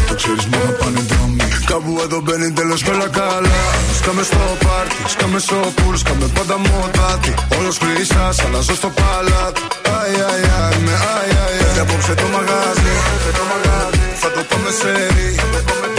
Το 0.07 0.13
ξέρεις 0.19 0.45
μου 0.51 0.61
πάνε 0.80 1.01
δρόμοι. 1.09 1.47
Κάπου 1.72 1.91
εδώ 2.05 2.19
μπαίνει 2.23 2.51
τέλος 2.51 2.80
και 2.84 2.91
όλα 2.95 3.09
καλά. 3.19 3.59
Σκάμε 3.99 4.23
στο 4.30 4.41
πάρτι, 4.63 4.95
σκάμε 5.13 5.39
στο 5.39 5.57
πουλ 5.76 5.95
Σκάμε 6.03 6.27
πάντα 6.38 6.55
μοτάτι. 6.65 7.34
Όλος 7.57 7.76
χρυσάς, 7.81 8.35
αλλάζω 8.45 8.76
στο 8.81 8.89
παλάτι. 8.99 9.61
Αι, 9.88 9.97
αι, 10.18 10.53
αι, 10.73 10.80
με 10.85 10.93
αι, 11.03 11.19
αι, 11.31 11.65
αι. 11.65 11.73
Και 11.73 11.81
απόψε 11.85 12.13
το 12.22 12.27
μαγάζι, 12.34 12.93
το 13.39 13.43
μαγάζι 13.51 14.05
Θα 14.22 14.30
το 14.35 14.41
πάμε 14.49 14.69
σε 14.80 14.91
ρί 15.13 15.90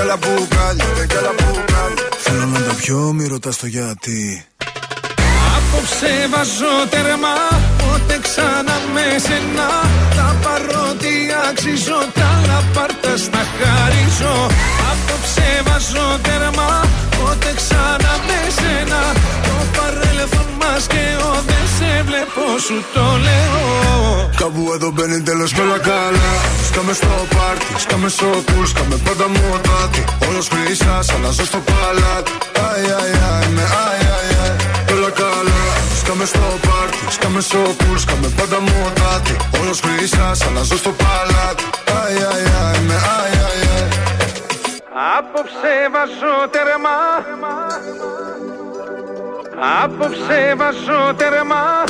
Φέρε 0.00 0.16
κι 0.16 0.18
άλλα 0.18 0.36
μπουκάλια, 0.36 0.84
φέρε 0.94 1.06
κι 1.06 1.16
άλλα 1.16 1.32
μπουκάλια 1.38 2.08
Θέλω 2.24 2.46
να 2.54 2.60
τα 2.66 2.74
πιω, 2.80 3.12
μη 3.16 3.26
ρωτάς 3.26 3.56
το 3.56 3.66
γιατί. 3.66 4.44
Απόψε 5.56 6.12
βάζω 6.32 6.74
τέρμα 6.90 7.34
Πότε 7.80 8.18
ξανά 8.26 8.76
με 8.94 9.06
σένα. 9.26 9.68
Τα 10.16 10.28
παρότι 10.42 11.14
αξίζω 11.48 12.00
Τα 12.18 12.30
λαπάρτα 12.48 13.12
στα 13.24 13.42
χαρίζω. 13.58 14.34
Απόψε 14.90 15.19
βάζω 15.66 16.06
τέρμα 16.26 16.70
Πότε 17.16 17.50
ξανά 17.60 18.12
με 18.26 18.38
σένα. 18.58 19.00
Το 19.46 19.54
παρέλθον 19.76 20.48
μας 20.60 20.82
και 20.92 21.04
ο 21.28 21.30
Δεν 21.48 21.64
σε 21.76 21.90
βλέπω 22.08 22.42
σου 22.66 22.76
το 22.94 23.06
λέω. 23.26 24.30
Κάπου 24.40 24.62
εδώ 24.74 24.90
μπαίνει 24.94 25.20
τέλος 25.28 25.52
και 25.52 25.60
όλα 25.60 25.78
καλά. 25.90 26.30
Σκάμε 26.68 26.92
στο 27.00 27.12
πάρτι, 27.34 27.66
σκάμε 27.84 28.08
στο 28.08 28.28
πουλ 28.46 28.64
Σκάμε 28.72 28.96
πάντα 29.06 29.26
μοτάτι. 29.34 30.02
Όλος 30.28 30.46
χρυσάς, 30.52 31.06
αλλάζω 31.14 31.44
στο 31.50 31.60
παλάτι. 31.68 32.32
Αι, 32.64 32.68
αι, 32.86 33.22
αι, 33.44 33.48
με 33.56 33.64
αι, 33.72 33.88
αι, 34.04 34.48
αι 34.88 34.92
Όλα 34.94 35.10
καλά. 35.20 35.62
Σκάμε 36.00 36.24
στο 36.32 36.44
πάρτι, 36.66 36.98
σκάμε 37.16 37.40
στο 37.40 37.60
πουλ 37.78 37.98
Σκάμε 38.04 38.28
πάντα 38.38 38.58
μοτάτι. 38.68 39.34
Όλος 39.60 39.78
χρυσάς, 39.84 40.38
αλλάζω 40.46 40.76
στο 40.82 40.92
παλάτι. 41.02 41.64
Αι, 41.90 42.00
αι, 42.18 42.32
αι, 42.76 42.80
με 42.86 42.96
αι, 43.06 43.18
αι, 43.34 43.66
αι 43.66 43.69
Απόψε 44.92 45.88
βάζω 45.90 46.48
τέρμα 46.50 46.90
Απόψε 49.82 50.54
βάζω 50.56 51.14
τέρμα 51.16 51.84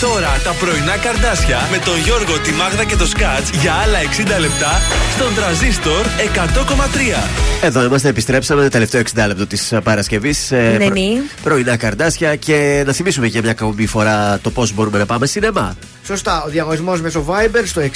τώρα 0.00 0.40
τα 0.44 0.52
πρωινά 0.52 0.96
καρδάσια 0.96 1.58
με 1.70 1.78
τον 1.78 1.98
Γιώργο, 1.98 2.38
τη 2.38 2.52
Μάγδα 2.52 2.84
και 2.84 2.96
το 2.96 3.06
Σκάτς 3.06 3.50
για 3.50 3.72
άλλα 3.72 3.98
60 3.98 4.40
λεπτά 4.40 4.80
στον 5.14 5.34
τραζίστορ 5.34 6.06
100,3. 6.34 7.62
Εδώ 7.62 7.84
είμαστε, 7.84 8.08
επιστρέψαμε 8.08 8.62
το 8.62 8.68
τελευταίο 8.68 9.02
60 9.14 9.24
λεπτό 9.26 9.46
της 9.46 9.74
Παρασκευής. 9.82 10.50
Ναι, 10.50 10.76
ναι. 10.76 11.22
πρωινά 11.42 11.76
καρδάσια 11.76 12.36
και 12.36 12.82
να 12.86 12.92
θυμίσουμε 12.92 13.26
για 13.26 13.42
μια 13.42 13.50
ακόμη 13.50 13.86
φορά 13.86 14.38
το 14.42 14.50
πώς 14.50 14.72
μπορούμε 14.72 14.98
να 14.98 15.06
πάμε 15.06 15.26
σινεμά. 15.26 15.76
Σωστά, 16.04 16.42
ο 16.42 16.48
διαγωνισμός 16.48 17.00
μέσω 17.00 17.24
Viber 17.28 17.62
στο 17.64 17.82
69 17.82 17.88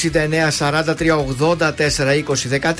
43 0.58 0.94
80 1.58 1.58
4 1.58 1.72
20 1.72 2.60
13. 2.60 2.70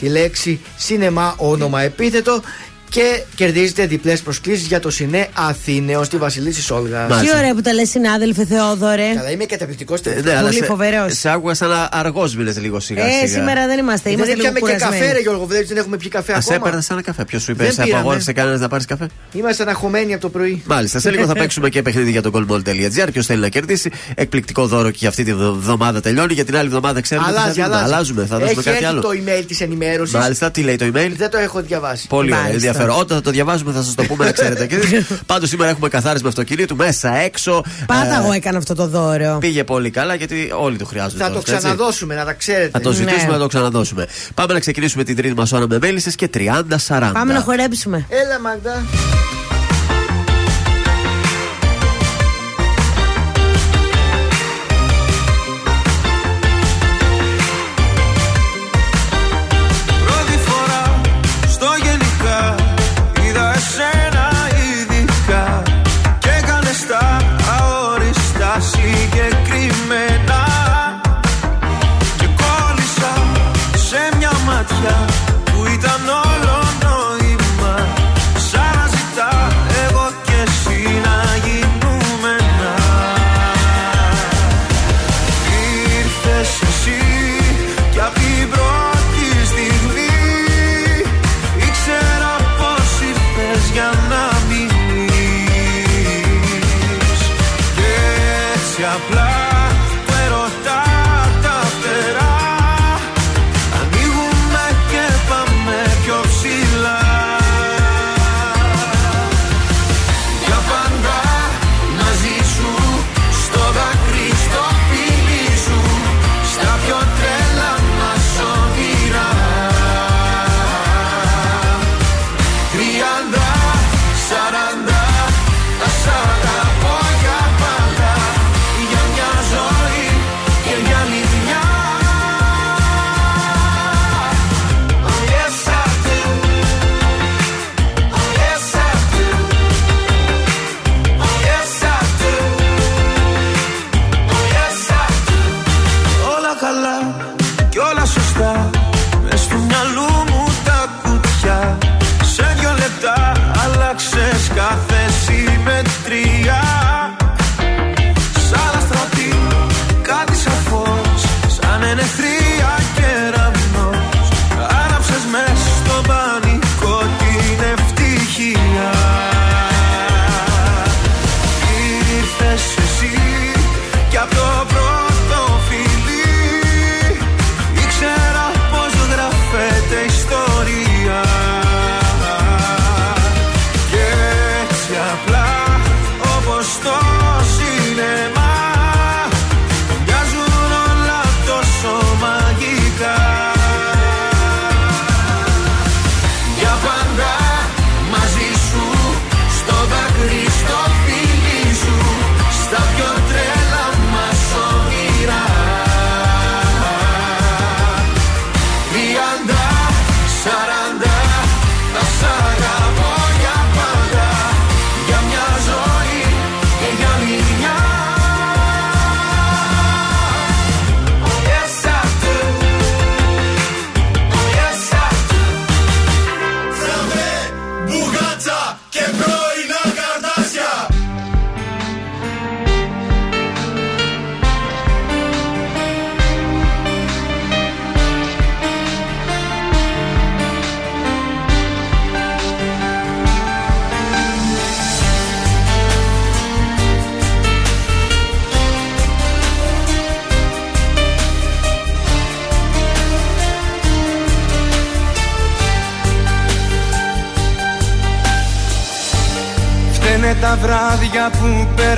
Τη 0.00 0.08
λέξη 0.08 0.60
σινεμά, 0.76 1.34
όνομα 1.36 1.80
επίθετο. 1.82 2.42
Και 2.90 3.22
κερδίζετε 3.34 3.86
διπλές 3.86 4.20
προσκλήσεις 4.20 4.66
για 4.66 4.80
το 4.80 4.90
Σινέ 4.90 5.28
Αθήνεο 5.32 6.04
στη 6.04 6.16
Βασιλίση 6.16 6.72
Όλγας. 6.72 7.20
Τι 7.20 7.26
ωραία 7.36 7.54
που 7.54 7.60
τα 7.60 7.72
λες, 7.72 7.88
συνάδελφε 7.90 8.44
Θεόδωρε. 8.44 9.14
Καλά, 9.14 9.30
είμαι 9.30 9.44
καταπληκτικός 9.44 10.00
Ε, 10.00 10.20
ναι, 10.24 10.30
αλλά 10.32 10.40
Πολύ 10.42 10.54
σε- 10.54 10.64
φοβερός. 10.64 11.18
Σε 11.18 11.30
άκουγα 11.30 11.54
σαν 11.54 11.88
αργός 11.90 12.36
μήνε 12.36 12.52
λίγο 12.60 12.80
σιγά 12.80 13.04
Ε, 13.06 13.10
σιγά. 13.10 13.26
σήμερα 13.26 13.66
δεν 13.66 13.78
είμαστε. 13.78 14.10
Είμαστε 14.10 14.34
Δεν 14.34 14.40
λίγο 14.42 14.52
πιάμε 14.52 14.72
και 14.72 14.78
καφέ, 14.78 14.90
ρε 14.90 14.96
κουρασμένοι. 14.98 15.22
Γιώργο, 15.22 15.46
βλέπεις 15.46 15.68
δεν 15.68 15.76
έχουμε 15.76 15.96
πιει 15.96 16.08
καφέ 16.10 16.32
Α 16.32 16.34
σε 16.34 16.40
ακόμα. 16.40 16.56
έπαιρνας 16.56 16.84
σαν 16.84 16.96
ένα 16.96 17.06
καφέ. 17.06 17.24
Ποιος 17.24 17.42
σου 17.42 17.50
είπε, 17.50 17.62
Δεν 17.62 17.72
σε 17.72 17.76
πήραμε. 17.82 18.00
απαγόρευσε 18.00 18.32
κανένας 18.32 18.60
να 18.60 18.68
πάρεις 18.68 18.86
καφέ; 18.86 19.06
Είμαστε 19.32 19.62
αναχωμένοι 19.62 20.12
από 20.12 20.22
το 20.22 20.28
πρωί. 20.28 20.62
Μάλιστα, 20.66 20.98
σε 20.98 21.10
λίγο 21.10 21.26
θα 21.26 21.32
παίξουμε 21.40 21.68
και 21.68 21.82
παιχνίδι 21.82 22.10
για 22.10 22.22
το 22.22 22.30
goalball.gr. 22.34 23.08
Ποιος 23.12 23.26
θέλει 23.26 23.40
να 23.40 23.48
κερδίσει. 23.48 23.90
Εκπληκτικό 24.14 24.66
δώρο 24.66 24.90
και 24.90 24.96
για 25.00 25.08
αυτή 25.08 25.24
τη 25.24 25.34
βδο- 25.34 25.54
εβδομάδα 25.54 26.00
τελειώνει. 26.00 26.32
Για 26.34 26.44
την 26.44 26.56
άλλη 26.56 26.66
εβδομάδα 26.66 27.00
ξέρουμε 27.00 27.26
τι 27.28 27.32
θα 27.34 27.40
Αλλάζει, 27.40 27.54
δίνουμε. 27.54 27.74
αλλάζει. 27.74 27.92
Αλλάζουμε, 27.92 28.20
θα 28.26 28.38
δώσουμε 28.38 28.50
Έχει 28.50 28.62
κάτι 28.62 28.70
έρθει 28.70 28.84
άλλο. 28.84 29.00
το 29.00 29.08
email 29.08 29.44
της 29.46 29.60
ενημέρωσης. 29.60 30.14
Μάλιστα, 30.14 30.50
τι 30.50 30.60
λέει 30.62 30.76
το 30.76 30.84
email; 30.94 31.10
Δεν 31.16 31.30
το 31.30 31.38
έχω 31.38 31.60
διαβάσει. 31.62 32.06
Πολύ 32.06 32.30
ωραία, 32.32 32.42
Μάλιστα. 32.44 32.58
Ενδιαφέρον. 32.80 33.04
Όταν 33.04 33.16
θα 33.16 33.22
το 33.22 33.30
διαβάζουμε 33.30 33.72
θα 33.72 33.82
σας 33.82 33.94
το 33.94 34.02
πούμε 34.02 34.24
να 34.24 34.32
ξέρετε. 34.32 34.66
Πάντως 35.26 35.48
σήμερα 35.48 35.70
έχουμε 35.70 35.88
καθάρισμα 35.88 36.28
αυτοκινήτου 36.28 36.76
μέσα, 36.76 37.16
έξω. 37.16 37.62
Πάντα 37.86 38.14
Ε, 38.14 38.22
εγώ 38.22 38.32
έκανα 38.32 38.58
αυτό 38.58 38.74
το 38.74 38.86
δώρο. 38.86 39.36
Πήγε 39.40 39.64
πολύ 39.64 39.90
καλά 39.90 40.14
γιατί 40.14 40.52
όλοι 40.60 40.76
το 40.76 40.84
χρειάζονται. 40.84 41.16
Θα 41.16 41.18
τώρα 41.28 41.32
το 41.32 41.38
αυτό, 41.38 41.52
έτσι. 41.52 41.66
ξαναδώσουμε, 41.66 42.14
να 42.14 42.24
τα 42.24 42.32
ξέρετε. 42.32 42.70
Θα 42.72 42.80
το 42.80 42.90
ζητήσουμε 42.92 43.24
Ναι. 43.24 43.32
να 43.32 43.38
το 43.38 43.46
ξαναδώσουμε. 43.46 44.06
Πάμε 44.34 44.52
να 44.52 44.60
ξεκινήσουμε 44.60 45.04
την 45.04 45.16
τρίτη 45.16 45.34
μας 45.34 45.52
ώρα 45.52 45.66
με 45.68 45.78
μέλισσες 45.80 46.14
και 46.14 46.28
30-40. 46.34 47.10
Πάμε 47.12 47.32
να 47.32 47.40
χορέψουμε. 47.40 48.06
Έλα, 48.08 48.40
Μαγδά. 48.40 48.82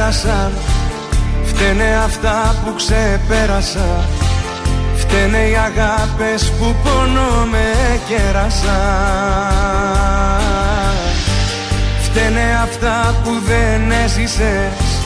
Πέρασαν 0.03 0.53
Φταίνε 1.45 1.97
αυτά 2.05 2.55
που 2.65 2.75
ξεπέρασα 2.77 4.05
Φταίνε 4.97 5.39
οι 5.39 5.55
αγάπες 5.55 6.51
που 6.59 6.75
πόνο 6.83 7.47
με 7.51 7.99
κέρασαν. 8.09 8.73
Φταίνε 12.03 12.59
αυτά 12.63 13.15
που 13.25 13.31
δεν 13.47 13.91
έζησες. 14.05 15.03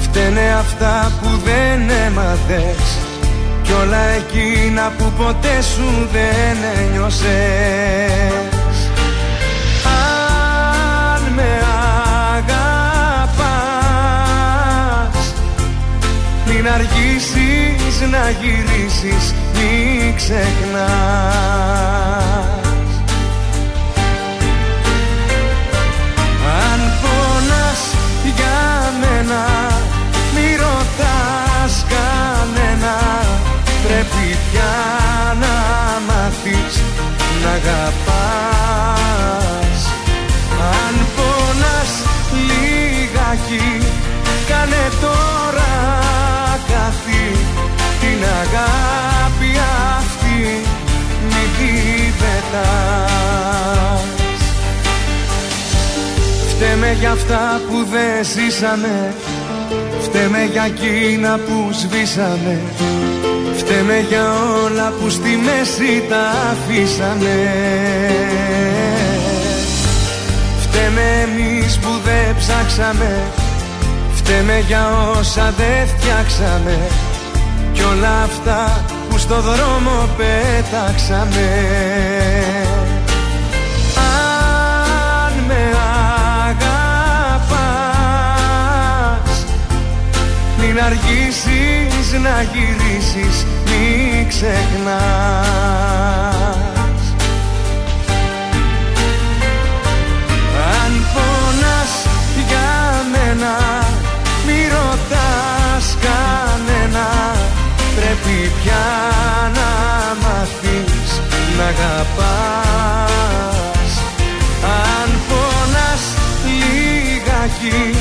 Φταίνε 0.00 0.54
αυτά 0.58 1.12
που 1.22 1.28
δεν 1.44 1.90
έμαθες. 2.06 2.98
Κι 3.62 3.72
όλα 3.72 4.02
εκείνα 4.16 4.92
που 4.98 5.12
ποτέ 5.16 5.62
σου 5.62 6.08
δεν 6.12 6.56
ένιωσες. 6.78 7.28
Αν 9.84 11.32
με 11.32 11.67
Μην 16.48 16.68
αργήσεις 16.68 18.00
να 18.10 18.30
γυρίσεις 18.30 19.34
Μην 19.54 20.14
ξεχνάς 20.16 21.97
για 56.98 57.10
αυτά 57.10 57.60
που 57.68 57.86
δεν 57.90 58.24
ζήσαμε. 58.24 59.14
Φταίμε 60.00 60.44
για 60.52 60.64
εκείνα 60.64 61.38
που 61.46 61.72
σβήσαμε. 61.72 62.60
Φταίμε 63.56 64.04
για 64.08 64.24
όλα 64.64 64.92
που 65.00 65.08
στη 65.10 65.40
μέση 65.46 66.02
τα 66.08 66.24
αφήσαμε. 66.50 67.34
Φταίμε 70.60 71.06
εμείς 71.26 71.78
που 71.78 71.88
δεν 72.04 72.36
ψάξαμε. 72.36 73.22
Φταίμε 74.14 74.64
για 74.66 74.84
όσα 75.18 75.54
δεν 75.56 75.86
φτιάξαμε. 75.86 76.78
Κι 77.72 77.82
όλα 77.82 78.22
αυτά 78.22 78.84
που 79.08 79.18
στο 79.18 79.40
δρόμο 79.40 80.08
πέταξαμε 80.16 81.46
Μην 90.60 90.80
αργήσεις 90.80 92.12
να 92.22 92.42
γυρίσεις 92.42 93.46
μη 93.64 94.26
ξεχνάς. 94.28 94.58
Αν 100.82 100.92
πονάς 101.14 101.92
για 102.48 103.04
μένα 103.12 103.56
Μη 104.46 104.68
ρωτάς 104.74 105.96
κανένα. 106.04 107.08
Πρέπει 107.96 108.50
πια 108.62 108.86
να 109.54 109.70
μάθεις 110.22 111.20
να 111.58 111.64
αγαπάς. 111.64 112.78
Αν 114.62 115.10
πονάς 115.28 116.02
λιγάκι 116.44 117.96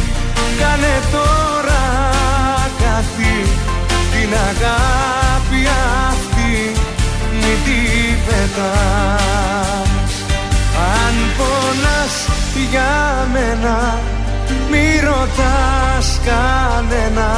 Κάνε 0.59 1.01
τώρα 1.11 1.66
την 4.29 4.35
αγάπη 4.35 5.67
αυτή 6.09 6.71
μη 7.33 7.53
την 7.65 8.17
πετάς. 8.25 10.11
Αν 10.95 11.15
πονάς 11.37 12.15
για 12.71 12.95
μένα 13.33 13.77
μη 14.71 14.87
ρωτάς 15.03 16.07
κανένα. 16.25 17.31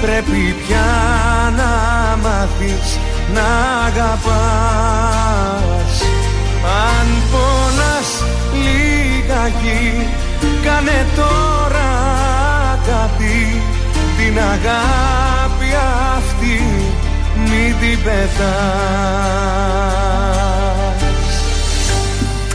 Πρέπει 0.00 0.54
πια 0.66 0.90
να 1.56 1.72
μάθεις 2.22 2.88
να 3.34 3.48
αγαπάς. 3.86 5.94
Αν 6.88 7.06
πονάς 7.30 8.10
λιγάκι 8.52 9.82
κάνε 10.64 11.00
τώρα 11.16 11.90
κάτι 12.86 13.38
την 14.16 14.38
αγάπη 14.38 15.57
αυτή 16.16 16.62
Μην 17.34 17.74
την 17.80 18.02
πετάς 18.04 19.58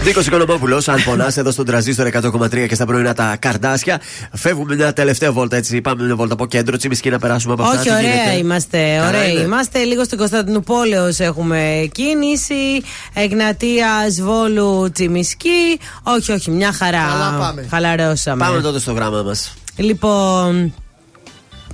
Νίκος 0.05 0.25
Οικονομόπουλος, 0.25 0.87
αν 0.87 1.03
πονάς 1.03 1.37
εδώ 1.37 1.51
στον 1.51 1.65
τραζίστορ 1.65 2.07
100,3 2.07 2.67
και 2.67 2.75
στα 2.75 2.85
πρωινά 2.85 3.13
τα 3.13 3.35
καρδάσια. 3.39 4.01
Φεύγουμε 4.33 4.75
μια 4.75 4.93
τελευταία 4.93 5.31
βόλτα 5.31 5.55
έτσι. 5.55 5.81
Πάμε 5.81 6.03
μια 6.03 6.15
βόλτα 6.15 6.33
από 6.33 6.45
κέντρο, 6.45 6.77
τσιμισκή 6.77 7.09
να 7.09 7.19
περάσουμε 7.19 7.53
από 7.53 7.63
αυτά. 7.63 7.79
Όχι, 7.79 7.89
Τι 7.89 7.95
ωραία 7.95 8.13
γίνεται; 8.13 8.37
είμαστε. 8.37 8.77
Καλά 8.95 9.07
Ωραία 9.07 9.27
είναι. 9.27 9.39
είμαστε. 9.41 9.79
Λίγο 9.83 10.03
στην 10.03 10.17
Κωνσταντινούπολεως 10.17 11.19
έχουμε 11.19 11.89
κίνηση. 11.91 12.81
Εγνατία 13.13 13.89
Βόλου 14.21 14.91
Τσιμισκή. 14.93 15.79
Όχι, 16.03 16.31
όχι, 16.31 16.51
μια 16.51 16.71
χαρά. 16.73 17.05
Καλά 17.11 17.37
πάμε. 17.39 17.67
Χαλαρώσαμε. 17.69 18.45
Πάμε 18.45 18.61
τότε 18.61 18.79
στο 18.79 18.91
γράμμα 18.93 19.21
μας. 19.21 19.53
Λοιπόν. 19.75 20.73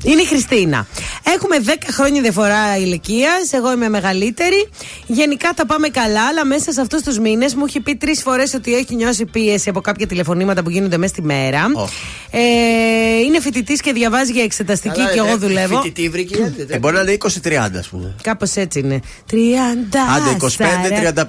Είναι 0.04 0.22
η 0.22 0.26
Χριστίνα. 0.26 0.88
Έχουμε 1.24 1.56
10 1.66 1.70
χρόνια 1.92 2.22
διαφορά 2.22 2.78
ηλικίας. 2.78 3.52
Εγώ 3.54 3.72
είμαι 3.72 3.90
μεγαλύτερη. 3.90 4.70
Γενικά 5.08 5.50
τα 5.56 5.66
πάμε 5.66 5.88
καλά, 5.90 6.22
αλλά 6.28 6.46
μέσα 6.46 6.72
σε 6.72 6.82
αυτούς 6.82 7.02
τους 7.02 7.20
μήνες 7.20 7.56
μου 7.56 7.66
έχει 7.68 7.80
πει 7.80 7.96
τρεις 7.96 8.22
φορές 8.22 8.54
ότι 8.54 8.76
έχει 8.76 8.96
νιώσει 8.96 9.26
πίεση 9.26 9.70
από 9.70 9.82
κάποια 9.82 10.08
τηλεφωνήματα 10.08 10.64
που 10.64 10.70
γίνονται 10.70 10.98
μέσα 10.98 11.14
στη 11.14 11.22
μέρα. 11.24 11.66
Ε, 12.32 12.40
είναι 13.26 13.40
φοιτητής 13.40 13.82
και 13.82 13.94
διαβάζει 13.94 14.32
για 14.32 14.44
εξεταστική 14.44 14.96
Καλά, 15.00 15.12
και 15.12 15.20
ε, 15.20 15.28
εγώ 15.28 15.38
δουλεύω. 15.38 15.82
Φοιτητή 15.82 16.10
βρήκε. 16.10 16.54
Ε, 16.68 16.78
μπορεί 16.78 16.96
να 16.96 17.02
είναι 17.02 17.18
20-30, 17.44 17.78
ας 17.80 17.88
πούμε. 17.88 18.16
Κάπως 18.22 18.56
έτσι 18.56 18.80
είναι. 18.80 19.00
30. 19.32 19.36
Άντε 20.16 20.38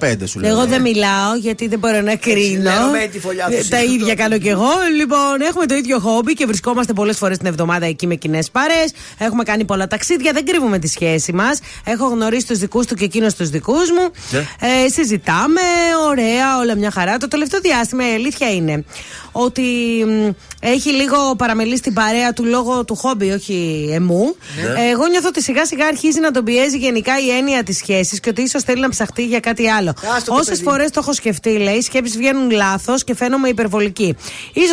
25-35 0.01 0.15
σου 0.25 0.41
λέω. 0.41 0.51
Εγώ 0.51 0.67
δεν 0.67 0.81
μιλάω 0.81 1.35
γιατί 1.41 1.69
δεν 1.69 1.79
μπορώ 1.79 2.01
να 2.01 2.17
κρίνω. 2.17 2.71
λέμε 2.71 3.07
τη 3.13 3.21
φωλιά 3.21 3.47
τους 3.47 3.55
Ε, 3.67 3.69
Τα 3.69 3.77
σύντομα. 3.79 3.95
ίδια 3.95 4.15
κάνω 4.15 4.39
κι 4.39 4.49
εγώ. 4.49 4.69
Λοιπόν, 4.97 5.41
έχουμε 5.49 5.67
το 5.67 5.75
ίδιο 5.75 5.99
χόμπι 5.99 6.33
και 6.33 6.47
βρισκόμαστε 6.47 6.93
πολλές 6.93 7.17
φορές 7.19 7.39
την 7.39 7.47
εβδομάδα 7.47 7.87
εκεί 7.87 8.07
με 8.07 8.15
κοινές 8.15 8.51
παρέ. 8.61 8.85
Έχουμε 9.19 9.43
κάνει 9.43 9.65
πολλά 9.65 9.87
ταξίδια, 9.87 10.33
δεν 10.33 10.45
κρύβουμε 10.45 10.79
τη 10.79 10.89
σχέση 10.89 11.33
μας. 11.33 11.59
Έχω 11.85 12.07
γνωρίσει 12.07 12.47
τους 12.47 12.59
δικούς 12.59 12.87
του 12.87 12.95
και 12.95 13.05
εκείνος 13.05 13.35
τους 13.35 13.49
δικούς 13.49 13.91
μου. 13.91 14.11
Ναι. 14.31 14.39
Ε, 14.85 14.89
συζητάμε, 14.89 15.61
ωραία, 16.09 16.59
όλα 16.59 16.75
μια 16.75 16.91
χαρά. 16.91 17.17
Το 17.17 17.29
τελευταίο 17.29 17.61
διάστημα 17.61 18.11
η 18.11 18.15
αλήθεια 18.15 18.51
είναι 18.55 18.85
ότι 19.33 19.63
μ, 20.07 20.29
έχει 20.61 20.91
λίγο 20.91 21.35
παραμελήσει 21.37 21.83
την 21.83 21.95
παρέα 21.95 22.33
του 22.33 22.45
λόγω 22.45 22.85
του 22.85 22.95
χόμπι, 22.97 23.31
όχι 23.31 23.89
εμού. 23.93 24.37
Ναι. 24.57 24.83
Ε, 24.83 24.91
εγώ 24.91 25.07
νιώθω 25.07 25.29
ότι 25.29 25.43
σιγά 25.43 25.67
σιγά 25.67 25.87
αρχίζει 25.87 26.21
να 26.21 26.31
τον 26.31 26.45
πιέζει 26.45 26.79
γενικά 26.79 27.13
η 27.21 27.31
έννοια 27.31 27.63
της 27.63 27.77
σχέσης 27.77 28.21
και 28.21 28.29
ότι 28.29 28.43
ίσως 28.43 28.63
θέλει 28.63 28.81
να 28.81 28.89
ψαχτεί 28.89 29.25
για 29.27 29.41
κάτι 29.41 29.69
άλλο. 29.69 29.93
το 30.25 30.35
Όσες 30.35 30.49
παιδί. 30.49 30.63
φορές 30.63 30.91
το 30.91 31.01
έχω 31.03 31.13
σκεφτεί, 31.13 31.51
λέει, 31.59 31.75
οι 31.75 31.83
σκέψεις 31.83 32.17
βγαίνουν 32.17 32.51
λάθος 32.51 33.05
και 33.05 33.15
φαίνομαι 33.15 33.49
υπερβολική. 33.49 34.17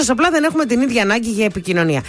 σω 0.04 0.12
απλά 0.12 0.30
δεν 0.30 0.44
έχουμε 0.44 0.66
την 0.66 0.82
ίδια 0.82 1.02
ανάγκη 1.02 1.30
για 1.30 1.46
επικοινωνία. 1.46 2.02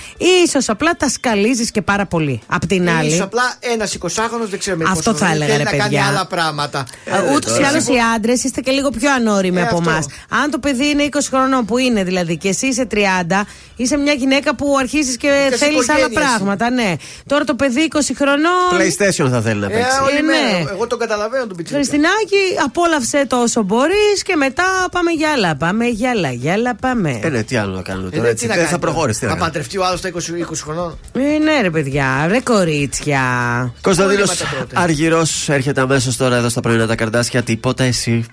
σω 0.50 0.58
απλά 0.72 0.96
τα 0.96 1.08
σκαλίζεις 1.08 1.70
και 1.70 1.82
πάρα 1.82 2.06
πολύ. 2.06 2.40
Απ' 2.46 2.66
την 2.66 2.88
άλλη. 2.90 3.08
Ίσως 3.08 3.20
απλά 3.20 3.42
ένας 3.60 3.94
20χρονο 4.00 4.46
δεν 4.50 4.58
ξέρουμε 4.58 4.84
Αυτό 4.88 5.12
πόσο 5.12 5.24
θα 5.24 5.30
θέλει 5.30 5.42
έλεγα, 5.44 5.58
να 5.64 5.70
ρε 5.70 5.76
κάνει 5.76 5.82
παιδιά. 5.82 6.06
άλλα 6.06 6.26
πράγματα. 6.26 6.86
Ούτως 7.34 7.58
ή 7.58 7.62
άλλως 7.62 7.86
οι 7.86 7.94
άντρες 8.14 8.44
είστε 8.44 8.60
και 8.60 8.70
λίγο 8.70 8.90
πιο 8.90 9.12
ανώριμοι 9.12 9.58
Ε, 9.60 9.62
από 9.62 9.76
αυτό. 9.78 9.90
εμάς. 9.90 10.06
Αν 10.28 10.50
το 10.50 10.58
παιδί 10.58 10.88
είναι 10.88 11.02
20 11.02 11.18
χρόνων 11.30 11.64
που 11.64 11.78
είναι 11.78 12.04
δηλαδή 12.04 12.36
και 12.38 12.48
εσύ 12.48 12.66
είσαι 12.66 12.86
30, 12.90 12.96
είσαι 13.76 13.96
μια 13.96 14.12
γυναίκα 14.12 14.54
που 14.54 14.76
αρχίζεις 14.80 15.16
και 15.16 15.26
Είχες 15.46 15.58
θέλεις 15.58 15.88
άλλα 15.88 15.98
οικογένεια 15.98 16.20
εσύ. 16.22 16.28
πράγματα. 16.36 16.70
Ναι. 16.70 16.94
Τώρα 17.26 17.44
το 17.44 17.54
παιδί 17.54 17.88
20 17.92 17.98
χρονών. 18.16 18.70
PlayStation 18.72 19.30
θα 19.30 19.40
θέλει 19.40 19.60
να 19.60 19.66
Ε, 19.66 19.68
παίξει. 19.68 19.98
όλη 20.06 20.16
Ε, 20.16 20.22
μέρα. 20.22 20.58
ναι. 20.64 20.70
Εγώ 20.70 20.86
τον 20.86 20.98
καταλαβαίνω 20.98 21.46
τον 21.46 21.56
πιτσίρικα. 21.56 21.86
Χριστινάκη, 21.88 22.42
απόλαυσε 22.64 23.26
το 23.26 23.36
όσο 23.42 23.62
μπορείς 23.62 24.22
και 24.24 24.36
μετά 24.36 24.64
πάμε 24.92 25.10
για 25.10 25.30
άλλα. 25.32 25.56
Πάμε 25.56 25.86
για 25.86 26.10
άλλα, 26.10 26.30
για 26.32 26.52
άλλα 26.52 26.74
πάμε. 26.74 27.20
Ε, 27.22 27.28
ναι, 27.28 27.42
τι 27.42 27.56
άλλο 27.56 27.74
να 27.74 27.82
κάνουμε 27.82 28.06
Ε, 28.06 28.10
τώρα. 28.10 28.22
ναι, 28.22 28.28
έτσι, 28.28 28.42
τι 28.44 28.48
να 28.48 28.54
δεν 28.54 28.62
κάνει 28.64 28.74
θα 28.74 28.78
τώρα. 28.80 28.92
προχώρησε. 28.92 29.18
τι 29.18 29.24
να 29.24 29.30
Θα 29.30 29.36
κάνουμε. 29.36 29.52
παντρευτεί 29.52 29.78
ο 29.78 29.84
άλλος 29.84 29.98
στα 29.98 30.08
20, 30.08 30.34
20 30.52 30.62
χρονών. 30.64 30.98
Ε, 31.12 31.38
ναι, 31.38 31.60
ρε 31.60 31.70
παιδιά, 31.70 32.26
ρε 32.28 32.40
κορίτσια. 32.40 33.20
Κωνσταντίνος 33.80 34.28
Όλοι 34.30 34.38
μετά 34.40 34.56
τότε. 34.58 34.80
Αργυρός 34.82 35.48
έρχεται 35.48 35.80
αμέσως 35.80 36.16
τώρα 36.16 36.36
εδώ 36.36 36.48
στα 36.48 36.60
πρωινά 36.60 36.86
τα 36.86 36.94
καρδάσια. 36.94 37.42
Τίποτα 37.42 37.84
εσύ. 37.84 38.24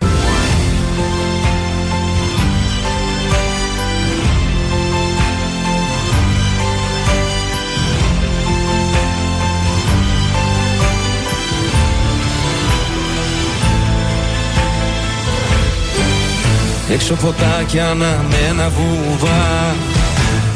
Έξω 17.08 17.20
φωτάκια 17.20 17.90
αναμένα 17.90 18.70
βουβά 18.70 19.76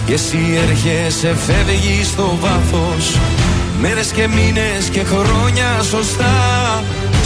Και 0.06 0.14
εσύ 0.14 0.60
έρχεσαι 0.68 1.36
φεύγει 1.36 2.04
στο 2.04 2.38
βάθος. 2.42 3.18
Μέρες 3.82 4.12
και 4.12 4.28
μήνες 4.28 4.90
και 4.92 5.04
χρόνια 5.04 5.84
σωστά. 5.84 6.34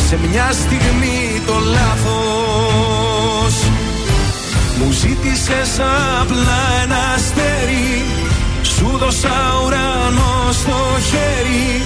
Σε 0.07 0.19
μια 0.29 0.51
στιγμή 0.51 1.41
το 1.45 1.53
λάθος. 1.53 3.53
Μου 4.77 4.91
ζήτησες 4.91 5.79
απλά 6.21 6.61
ένα 6.83 6.99
αστέρι. 7.15 8.05
Σου 8.61 8.97
δώσα 8.97 9.53
ουρανό 9.65 10.51
στο 10.51 10.77
χέρι. 11.09 11.81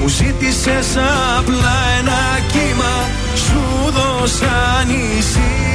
Μου 0.00 0.08
ζήτησες 0.08 0.96
απλά 1.38 1.78
ένα 2.00 2.38
κύμα. 2.52 3.08
Σου 3.34 3.92
δώσα 3.92 4.84
νησί 4.86 5.69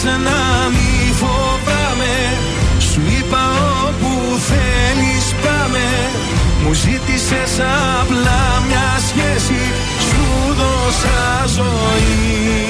ζήτησες 0.00 0.10
να 0.10 0.68
μη 0.72 1.12
φοβάμαι. 1.20 2.14
Σου 2.78 3.00
είπα 3.18 3.44
όπου 3.88 4.38
θέλεις 4.48 5.34
πάμε. 5.42 5.86
Μου 6.62 6.72
ζήτησες 6.72 7.60
απλά 8.00 8.62
μια 8.66 8.88
σχέση 9.08 9.62
Σου 10.08 10.54
δώσα 10.58 11.46
ζωή 11.56 12.69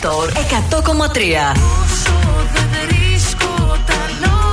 Τρανζίστορ 0.00 0.32
100,3. 0.32 1.56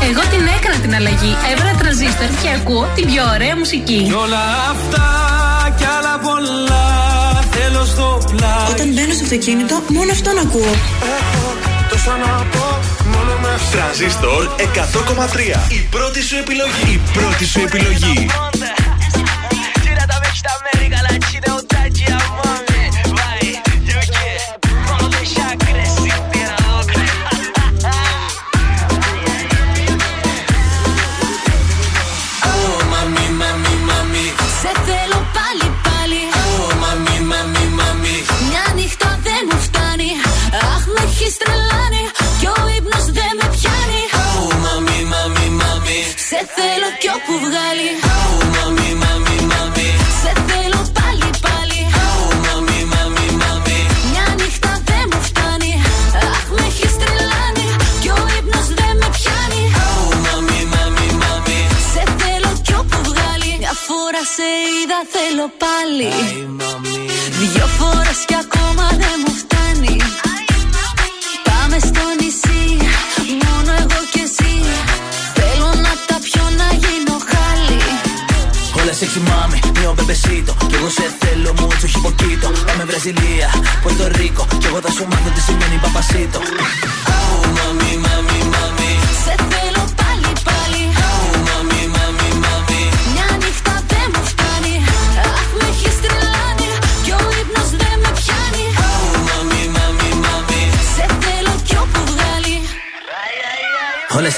Εγώ 0.09 0.21
την 0.31 0.47
έκανα 0.57 0.75
την 0.81 0.95
αλλαγή. 0.95 1.35
Έβρα 1.51 1.75
τρανζίστορ 1.79 2.27
και 2.41 2.49
ακούω 2.59 2.87
την 2.95 3.05
πιο 3.05 3.23
ωραία 3.33 3.55
μουσική. 3.57 4.03
Κι 4.03 4.13
όλα 4.13 4.43
αυτά 4.73 5.07
κι 5.77 5.85
άλλα 5.97 6.19
πολλά 6.25 6.85
θέλω 7.51 7.85
στο 7.85 8.21
πλάι 8.35 8.71
Όταν 8.71 8.87
μπαίνω 8.93 9.13
στο 9.13 9.23
αυτοκίνητο, 9.23 9.75
μόνο 9.87 10.11
αυτόν 10.11 10.37
ακούω. 10.37 10.73
Τόσα 11.89 12.15
να 12.23 12.31
πω 12.53 12.65
μόνο 13.13 13.33
με 13.41 13.53
Τρανζίστορ 13.71 14.41
100,3. 14.57 15.71
Η 15.71 15.87
πρώτη 15.89 16.21
σου 16.21 16.35
επιλογή. 16.35 16.91
Η 16.93 16.99
πρώτη 17.13 17.45
σου 17.45 17.59
επιλογή. 17.59 18.27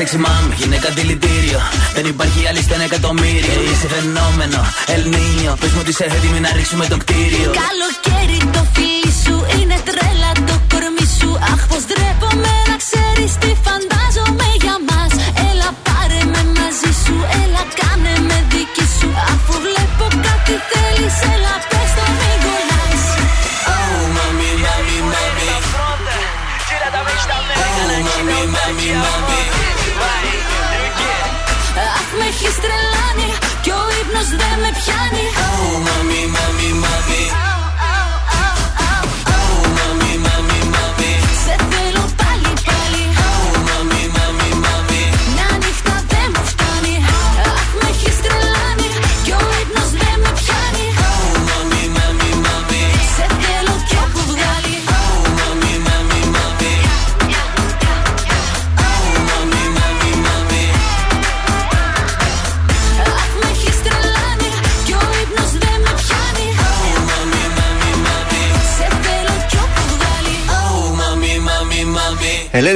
Sexy 0.06 0.18
mami, 0.26 0.53
γυναίκα 0.57 0.90
δηλητήριο 0.90 1.60
Δεν 1.94 2.06
υπάρχει 2.06 2.48
άλλη 2.48 2.61
στα 2.61 2.73
ένα 2.73 2.84
εκατομμύριο. 2.84 3.56
Είσαι 3.72 3.88
φαινόμενο, 3.95 4.60
Ελνίνιο 4.95 5.53
Πες 5.60 5.72
μου 5.72 5.80
ότι 5.82 5.90
είσαι 5.90 6.06
έτοιμη 6.15 6.40
να 6.40 6.49
ρίξουμε 6.56 6.86
το 6.86 6.98
κτίριο. 6.98 7.49
Καλοκαίρι 7.65 8.40
το 8.56 8.61
φίλι 8.73 9.11
σου 9.23 9.36
είναι 9.57 9.77
τρέλα 9.88 10.32
το 10.49 10.56
κορμί 10.72 11.07
σου. 11.18 11.30
Αχ 11.52 11.61
πως 11.69 11.84
ντρέπομαι 11.88 12.53
να 12.69 12.76
ξέρεις 12.84 13.32
τι 13.41 13.52
φαντάζομαι 13.65 14.48
για 14.64 14.76
μας. 14.90 15.11
Έλα 15.49 15.69
πάρε 15.86 16.22
με 16.34 16.41
μαζί 16.57 16.91
σου, 17.03 17.15
έλα 17.44 17.64
με 34.61 34.69
πιάνει 34.80 35.24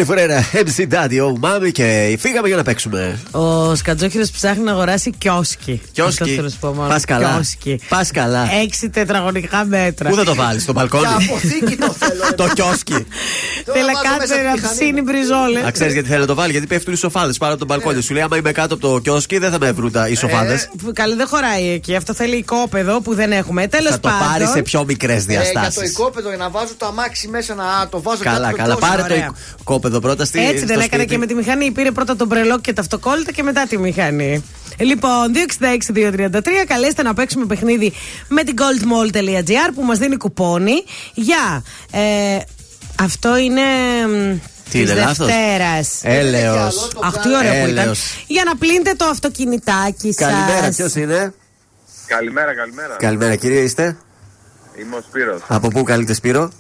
Φουρέρα, 0.10 0.44
MC 0.54 0.94
Daddy, 0.94 1.20
oh 1.22 1.34
mami 1.46 1.72
και 1.72 2.18
φύγαμε 2.20 2.48
για 2.48 2.58
να 2.58 2.64
παίξουμε. 2.64 3.20
Ο 3.32 3.76
Σκατζόχυρος 3.76 4.30
ψάχνει 4.32 4.64
να 4.64 4.72
αγοράσει 4.72 5.12
κιόσκι. 5.18 5.82
Κιόσκι. 5.92 6.24
Αυτό 6.24 6.26
θέλω 6.26 6.42
να 6.42 6.50
σου 6.50 6.58
πω 6.60 6.68
μόνο. 6.74 6.88
Πας 6.90 7.06
καλά. 7.06 7.30
Κιόσκι. 7.34 7.80
Πας 7.90 8.12
καλά. 8.12 8.48
Έξι 8.64 8.90
τετραγωνικά 8.90 9.66
μέτρα. 9.66 10.10
Πού 10.10 10.16
θα 10.16 10.24
το 10.24 10.36
βάλεις, 10.36 10.64
στο 10.64 10.74
μπαλκόνι; 10.74 11.04
Για 11.08 11.28
αποθήκη 11.30 11.76
το 11.76 11.96
θέλω. 12.00 12.24
ρε. 12.30 12.36
το 12.36 12.48
κιόσκι. 12.54 12.94
Θέλει 12.94 13.86
βάζω 13.86 14.10
να 14.10 14.18
μέσα 14.18 14.18
κάτσει 14.18 14.38
τη 14.38 14.44
να 14.44 14.52
μηχανή. 14.54 14.74
ψήνει 14.76 15.02
μπριζόλες. 15.02 15.64
Να 15.64 15.72
ξέρεις 15.72 15.94
γιατί 15.94 16.08
θέλει 16.08 16.20
να 16.20 16.26
το 16.26 16.36
βάλει, 16.36 16.52
γιατί 16.52 16.68
πέφτουν 16.68 16.94
οι 16.94 16.98
σοφάδες 16.98 17.38
πάνω 17.38 17.52
από 17.52 17.66
τον 17.66 17.68
μπαλκόνι. 17.68 18.02
Σου 18.02 18.14
λέει, 18.14 18.22
άμα 18.24 18.38
είμαι 18.38 18.52
κάτω 18.52 18.74
από 18.74 18.88
το 18.90 19.00
κιόσκι, 19.00 19.38
δεν 19.38 19.52
θα 19.52 19.60
με 19.60 19.72
βρουν 19.72 19.92
τα- 19.92 20.08
οι 20.08 20.16
σοφάδες. 20.16 20.70
Καλή 20.94 21.16
δεν 21.16 21.28
χωράει 21.28 21.70
εκεί. 21.70 21.96
Αυτό 21.96 22.14
θέλει 22.14 22.36
οικόπεδο 22.36 23.02
που 23.02 23.16
δεν 23.16 23.32
έχουμε. 23.32 23.68
Τέλος 23.68 23.92
Θα 23.92 24.00
το 24.00 24.10
πάρει 24.30 24.42
σε 24.44 24.48
πάντων. 24.50 24.64
πιο 24.64 24.84
μικρές 24.86 25.22
Ε, 25.28 25.32
για 25.32 25.40
το 25.42 25.50
διαστάσεις. 25.52 25.92
οικόπεδο 25.92 26.28
για 26.30 26.38
να 26.38 26.50
βάζω 26.50 26.74
το 26.78 26.86
αμάξι 26.86 27.28
μέσα 27.28 27.54
να 27.56 27.64
το 27.90 28.02
βάζω 28.02 28.24
Καλά, 28.24 28.46
κάτω 28.46 28.56
καλά. 28.58 28.74
το 28.74 28.80
κιόσκι. 28.80 28.96
Πάρε 28.98 29.08
το 29.08 29.14
Ωραία. 29.14 29.32
οικόπεδο 29.60 29.99
πρώτα 30.00 30.26
στη 30.26 30.40
Έτσι 30.40 30.58
στο 30.58 30.66
δεν 30.66 30.80
έκανε 30.80 30.88
σπίτι. 31.04 31.06
και 31.06 31.18
με 31.18 31.26
τη 31.26 31.34
μηχανή. 31.34 31.72
Πήρε 31.72 31.92
πρώτα 31.92 32.16
τον 32.16 32.28
μπρελόκ 32.28 32.62
και 32.62 32.74
τα 32.74 32.82
αυτοκόλλητα 32.82 33.32
και 33.32 33.44
μετά 33.44 33.66
τη 33.70 33.78
μηχανή. 33.78 34.44
Λοιπόν, 34.78 35.32
266-233, 35.94 36.40
καλέστε 36.68 37.04
να 37.04 37.14
παίξουμε 37.14 37.46
παιχνίδι 37.46 37.94
με 38.28 38.44
την 38.44 38.56
goldmall.gr 38.58 39.72
που 39.76 39.84
μας 39.84 39.98
δίνει 39.98 40.18
κουπόνι 40.18 40.84
για. 41.14 41.64
Ε, 41.92 42.38
αυτό 43.02 43.38
είναι. 43.38 43.62
Τι 44.70 44.80
είναι, 44.80 44.94
λάθος; 44.94 45.28
Δευτέρας. 45.28 46.00
Έλεος. 46.04 46.92
Αχ, 47.04 47.18
τι 47.18 47.36
ωραίο 47.36 47.52
που 47.52 47.70
ήταν. 47.70 47.78
Έλεος. 47.78 48.24
Για 48.28 48.44
να 48.46 48.56
πλύνετε 48.58 48.94
το 48.94 49.06
αυτοκινητάκι 49.06 50.14
σας. 50.14 50.32
Καλημέρα, 50.32 50.70
ποιος 50.76 50.96
είναι; 50.96 51.34
Καλημέρα, 52.08 52.56
καλημέρα. 52.56 52.96
Καλημέρα, 53.00 53.36
κύριε, 53.36 53.60
είστε; 53.60 53.98
Είμαι 54.82 54.96
ο 54.96 55.02
Σπύρος, 55.08 55.42
Από 55.48 55.68
πού 55.68 55.84
καλείτε, 55.84 56.14
Σπύρο; 56.14 56.52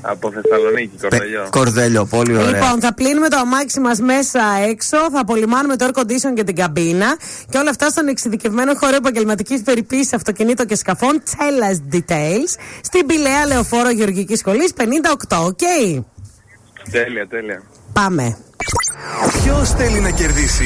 Από 0.00 0.32
Θεσσαλονίκη, 0.32 0.98
Κορδελιό. 1.00 1.46
Κορδελιό, 1.50 2.04
πολύ 2.04 2.36
ωραία. 2.36 2.50
Λοιπόν, 2.50 2.80
θα 2.80 2.94
πλύνουμε 2.94 3.28
το 3.28 3.36
αμάξι 3.36 3.80
μας 3.80 4.00
μέσα 4.00 4.40
έξω, 4.68 4.96
θα 5.12 5.20
απολυμάνουμε 5.20 5.76
το 5.76 5.86
air 5.86 5.98
condition 5.98 6.34
και 6.34 6.44
την 6.44 6.54
καμπίνα 6.54 7.16
και 7.50 7.58
όλα 7.58 7.70
αυτά 7.70 7.88
στον 7.88 8.08
εξειδικευμένο 8.08 8.74
χώρο 8.74 8.96
επαγγελματικής 8.96 9.62
περιποίησης 9.62 10.12
αυτοκινήτων 10.12 10.66
και 10.66 10.76
σκαφών 10.76 11.22
Cellas 11.30 11.94
Details 11.94 12.50
στην 12.82 13.06
Πυλαία 13.06 13.46
Λεωφόρο 13.46 13.90
Γεωργικής 13.90 14.38
Σχολής 14.38 14.72
58. 14.76 15.44
Οκ. 15.46 15.58
Τέλεια, 16.90 17.26
τέλεια. 17.28 17.62
Πάμε. 17.94 18.36
Ποιος 19.42 19.70
θέλει 19.70 20.00
να 20.00 20.10
κερδίσει; 20.10 20.64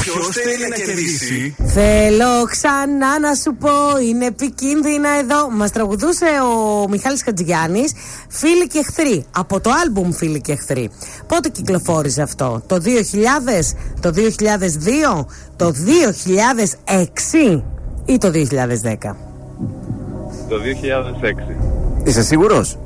Ποιος 0.00 0.28
Ποιο 0.28 0.42
θέλει 0.42 0.68
να 0.68 0.76
κερδίσει; 0.76 1.56
Θέλω 1.66 2.44
ξανά 2.50 3.18
να 3.20 3.34
σου 3.34 3.56
πω, 3.56 3.98
είναι 4.08 4.26
επικίνδυνα 4.26 5.08
εδώ. 5.18 5.50
Μας 5.50 5.70
τραγουδούσε 5.70 6.24
ο 6.24 6.88
Μιχάλης 6.88 7.22
Χατζηγιάννης 7.22 7.92
Φίλοι 8.28 8.66
και 8.66 8.78
εχθροί. 8.78 9.24
Από 9.36 9.60
το 9.60 9.70
άλμπουμ 9.84 10.12
Φίλοι 10.12 10.40
και 10.40 10.52
εχθροί. 10.52 10.90
Πότε 11.26 11.48
κυκλοφόρησε 11.48 12.22
αυτό, 12.22 12.62
Το 12.66 12.80
2000, 12.80 13.76
το 14.00 14.10
2002, 14.10 15.26
το 15.56 15.72
2006 15.72 17.62
ή 18.04 18.18
το 18.18 18.30
2010. 18.30 19.16
Το 20.48 20.56
2006. 20.58 21.56
Είσαι 22.04 22.22
σίγουρος; 22.22 22.78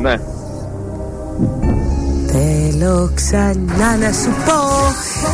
Ναι. 0.00 0.20
Θέλω 2.36 3.12
ξανά 3.14 3.96
να 3.96 4.12
σου 4.12 4.30
πω. 4.46 4.60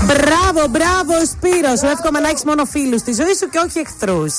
Μπράβο, 0.06 0.68
μπράβο, 0.70 1.24
Σπύρος. 1.32 1.78
Σου 1.78 1.86
εύχομαι 1.86 2.20
να 2.20 2.28
έχεις 2.28 2.44
μόνο 2.44 2.64
φίλους 2.64 3.01
στη 3.01 3.12
ζωή 3.12 3.35
σου 3.39 3.48
και 3.48 3.59
όχι 3.66 3.78
εχθρούς. 3.78 4.35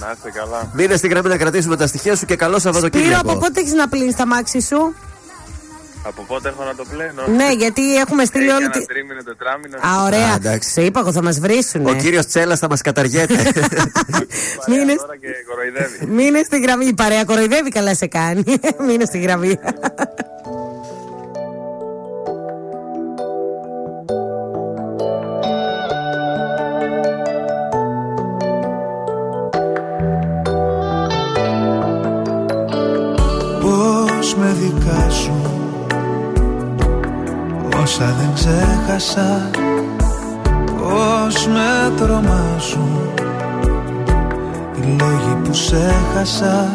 Να 0.00 0.10
είστε 0.14 0.30
καλά. 0.30 0.70
Μείνε 0.72 0.96
στην 0.96 1.10
γραμμή 1.10 1.28
να 1.28 1.36
κρατήσουμε 1.36 1.76
τα 1.76 1.86
στοιχεία 1.86 2.16
σου 2.16 2.26
και 2.26 2.36
καλό 2.36 2.58
Σπύρο, 2.58 2.72
Σαββατοκύριακο. 2.74 3.30
από 3.30 3.38
πότε 3.38 3.60
έχεις 3.60 3.72
να 3.72 3.88
πλύνεις 3.88 4.14
τα 4.16 4.26
μάξι 4.26 4.60
σου; 4.60 4.94
Από 6.02 6.22
πότε 6.22 6.48
έχω 6.48 6.64
να 6.64 6.74
το 6.74 6.84
πλένω; 6.90 7.22
Ναι, 7.36 7.52
γιατί 7.52 7.96
έχουμε 7.96 8.24
στείλει 8.24 8.44
Έχει 8.44 8.54
όλη 8.54 8.64
ένα 8.64 8.72
τη. 8.72 8.86
τρίμηνο, 8.86 9.22
τετράμινο. 9.22 9.76
Α, 9.76 10.02
ωραία. 10.04 10.58
Σε 10.60 10.82
είπα 10.82 11.00
εγώ 11.00 11.12
θα 11.12 11.22
μας 11.22 11.38
βρίσουν. 11.40 11.86
Ο 11.86 11.94
κύριος 11.94 12.26
Τσέλας 12.26 12.58
θα 12.58 12.68
μας 12.68 12.80
καταργέται. 12.80 13.34
Μείνε 14.68 14.94
Τώρα 14.94 15.16
και 15.20 15.28
κοροϊδεύει. 15.48 16.06
μείνε 16.06 16.42
στη 16.42 16.58
γραμμή. 16.60 16.86
Η 16.86 16.94
παρέα 16.94 17.24
κοροϊδεύει, 17.24 17.68
καλά 17.70 17.94
σε 17.94 18.06
κάνει. 18.06 18.42
Μείνε 18.86 19.04
στη 19.04 19.18
γραμμή. 19.18 19.58
Με 34.38 34.56
δικάζουν 34.60 35.42
Όσα 37.82 38.14
δεν 38.18 38.32
ξέχασα 38.34 39.50
Πώς 40.78 41.46
με 41.46 41.92
τρομάζουν 41.96 43.10
Οι 44.80 44.96
λόγοι 45.00 45.36
που 45.44 45.52
σέχασα 45.52 46.74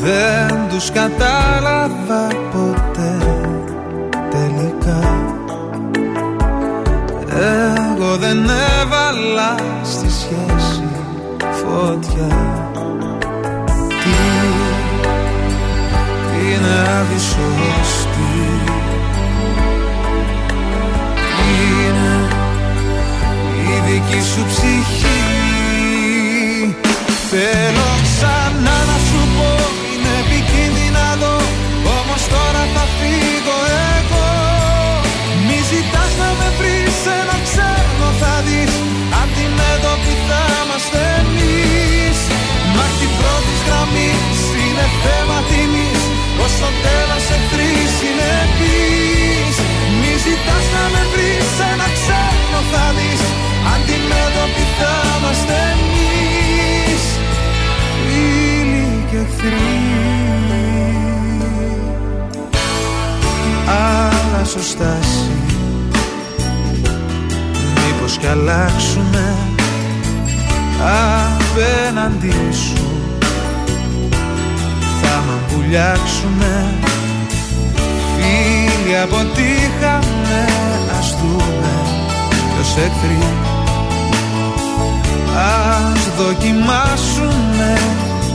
Δεν 0.00 0.68
τους 0.68 0.90
κατάλαβα 0.90 2.26
ποτέ 2.52 3.44
Τελικά. 4.30 5.32
Εγώ 7.34 8.16
δεν 8.16 8.38
έβαλα 8.38 9.54
στη 9.82 10.10
σχέση 10.10 10.82
φωτιά 11.40 12.63
είναι 16.54 16.74
αδυσώστη 16.98 18.32
Είναι 21.48 22.12
η 23.72 23.76
δική 23.86 24.20
σου 24.30 24.42
ψυχή. 24.50 25.22
Θέλω 27.30 27.90
ξανά 28.06 28.76
να 28.90 28.96
σου 29.06 29.20
πω 29.36 29.50
Είναι 29.90 30.12
επικίνδυνα 30.24 31.04
εδώ. 31.14 31.36
Όμως 31.98 32.22
τώρα 32.34 32.62
θα 32.74 32.84
φύγω 32.96 33.58
εγώ. 33.96 34.28
Μη 35.46 35.58
ζητάς 35.70 36.12
να 36.20 36.28
με 36.38 36.48
βρεις 36.58 36.96
Ένα 37.20 37.36
ξένο 37.46 38.08
θα 38.20 38.34
δεις. 38.46 38.74
Αντιμέτωποι 39.20 40.14
θα 40.28 40.42
είμαστε 40.60 41.00
εμείς 41.20 42.18
Μάχη 42.76 43.08
πρώτης 43.18 43.60
γραμμής 43.66 44.38
Είναι 44.62 44.86
θέμα 45.02 45.38
τιμής 45.48 45.73
Ως 46.44 46.52
το 46.62 46.70
τέλος 46.86 47.24
εχθρής 47.36 47.94
είναι 48.06 48.32
πεις 48.58 49.56
Μη 50.00 50.12
ζητάς 50.24 50.66
να 50.74 50.84
με 50.92 51.02
βρεις 51.12 51.52
Ένα 51.72 51.88
ξένο 51.96 52.60
θα 52.72 52.84
δεις 52.96 53.22
Αντιμέτωποι 53.72 54.64
θα 54.78 54.94
είμαστε 55.14 55.56
εμείς. 55.72 57.04
Φίλοι 58.04 59.04
και 59.10 59.16
εχθροί. 59.16 59.72
Άλλαζω 63.66 64.62
στάση 64.62 65.30
Μήπως 67.74 68.18
κι 68.18 68.26
αλλάξουμε 68.26 69.34
Απέναντί 70.80 72.52
σου 72.52 72.93
Θα 75.54 75.60
μ' 75.60 75.62
αμπουλιάξουμε 75.62 76.74
Φίλοι 78.16 78.98
αποτύχαμε 78.98 80.44
Ας 80.98 81.16
δούμε 81.20 81.74
ποιος 82.54 82.76
εχθροί 82.76 83.18
Ας 85.36 86.08
δοκιμάσουμε 86.18 87.72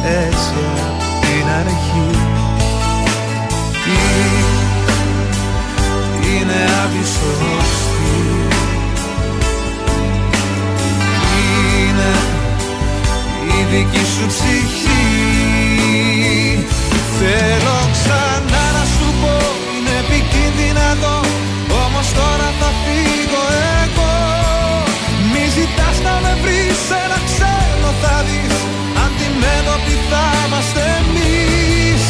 έτσι 0.03 0.59
απ' 0.87 1.21
την 1.21 1.47
αρχή. 1.59 2.09
Τι 3.83 3.97
είναι 6.27 6.61
αδυσώστη 6.83 8.19
Είναι 11.79 12.11
η 13.47 13.65
δική 13.71 14.05
σου 14.05 14.27
ψυχή 14.27 15.38
Θέλω 17.21 17.79
ξανά 17.95 18.63
να 18.77 18.83
σου 18.93 19.07
πω 19.21 19.35
Είναι 19.75 19.93
επικίνδυνα 20.03 20.85
εδώ. 20.95 21.17
Όμως 21.83 22.07
τώρα 22.19 22.49
θα 22.59 22.69
φύγω 22.81 23.43
εγώ. 23.81 24.13
Μη 25.31 25.43
ζητάς 25.57 25.97
να 26.05 26.13
με 26.23 26.33
βρεις 26.41 26.81
Ένα 27.03 27.19
ξένο 27.29 27.91
θα 28.01 28.15
δεις. 28.27 28.55
Αντιμέτωποι 29.03 29.95
θα 30.09 30.23
είμαστε 30.43 30.81
εμείς. 30.99 32.03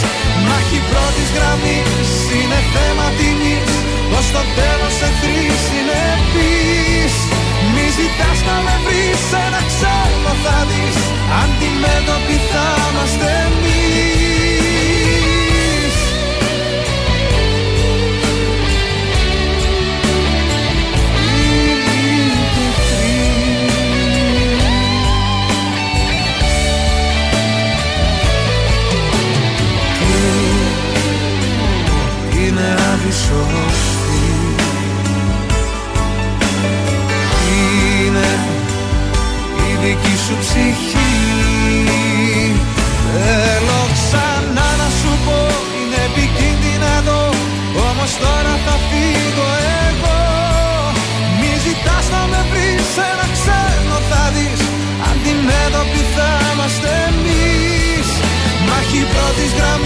Μάχη 0.48 0.80
πρώτης 0.90 1.30
γραμμής 1.36 2.10
Είναι 2.38 2.60
θέμα 2.74 3.08
τιμής. 3.18 3.72
Ως 4.18 4.28
το 4.36 4.44
τέλος 4.58 4.96
εχθρής 5.08 5.62
είναι 5.76 6.02
πεις 6.32 7.16
Μη 7.74 7.86
ζητάς 7.98 8.40
να 8.48 8.58
με 8.66 8.76
βρεις 8.86 9.24
Ένα 9.46 9.62
ξένο 9.72 10.34
θα 10.44 10.58
δεις. 10.70 10.98
Αντιμέτωποι 11.42 12.38
θα 12.52 12.68
είμαστε 12.88 13.30
εμείς 13.48 13.69
αδυσώστη 33.30 34.22
Είναι 38.02 38.30
η 39.70 39.76
δική 39.84 40.16
σου 40.26 40.36
ψυχή. 40.40 41.14
Θέλω 43.14 43.82
ξανά 43.96 44.68
να 44.82 44.88
σου 45.00 45.12
πω 45.26 45.40
Είναι 45.78 46.00
επικίνδυνα 46.10 46.90
εδώ. 47.00 47.22
Όμως 47.90 48.12
τώρα 48.24 48.54
θα 48.66 48.76
φύγω 48.88 49.50
εγώ. 49.88 50.20
Μη 51.40 51.52
ζητάς 51.66 52.06
να 52.14 52.22
με 52.32 52.42
βρεις 52.50 52.90
Ένα 53.10 53.28
ξένο 53.36 53.98
θα 54.10 54.24
δεις. 54.36 54.62
Αντιμέτωποι 55.10 56.02
θα 56.16 56.30
είμαστε 56.50 56.90
εμείς. 57.10 58.08
Μάχη 58.68 59.02
πρώτης 59.14 59.52
γραμμής 59.58 59.79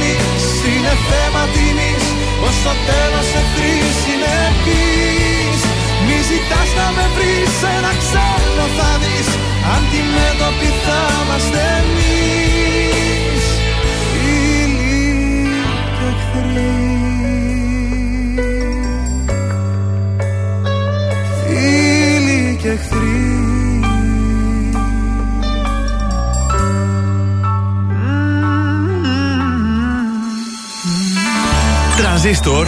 Είναι 0.84 0.98
θέμα 1.10 1.44
τιμής 1.54 2.06
Ως 2.48 2.56
το 2.66 2.74
τέλος 2.90 3.28
εχθρής 3.40 3.98
είναι 4.12 4.36
πεις. 4.64 5.62
Μη 6.06 6.18
ζητάς 6.30 6.70
να 6.80 6.88
με 6.96 7.06
βρεις 7.16 7.56
Ένα 7.76 7.94
ξένο 8.02 8.66
θα 8.78 8.92
δεις 9.02 9.30
Αντιμέτωποι 9.76 10.70
θα 10.86 11.02
είμαστε 11.20 11.62
εμείς. 11.80 13.44
Φίλοι 14.10 15.02
και 15.98 16.06
εχθροί. 16.12 16.74
Φίλοι 21.40 22.58
και 22.62 22.70
εχθροί 22.70 23.13
Τρανζίστορ 32.24 32.68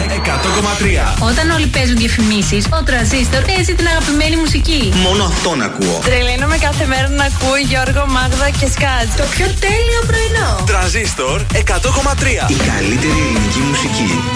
100,3. 1.20 1.28
Όταν 1.30 1.50
όλοι 1.50 1.66
παίζουν 1.66 1.96
διαφημίσει, 1.96 2.62
ο 2.78 2.82
τραζίστορ 2.82 3.42
παίζει 3.42 3.74
την 3.74 3.86
αγαπημένη 3.86 4.36
μουσική. 4.36 4.92
Μόνο 4.94 5.24
αυτόν 5.24 5.62
ακούω. 5.62 5.98
Τρελαίνομαι 6.04 6.56
κάθε 6.56 6.86
μέρα 6.86 7.08
να 7.08 7.24
ακούω 7.24 7.56
Γιώργο, 7.56 8.06
Μάγδα 8.06 8.50
και 8.50 8.66
Σκάτ. 8.74 9.08
Το 9.16 9.24
πιο 9.34 9.46
τέλειο 9.64 10.00
πρωινό. 10.10 10.64
Τρανζίστορ 10.66 11.40
100,3. 11.52 12.50
Η 12.54 12.58
καλύτερη 12.70 13.20
ελληνική 13.28 13.60
μουσική. 13.68 14.35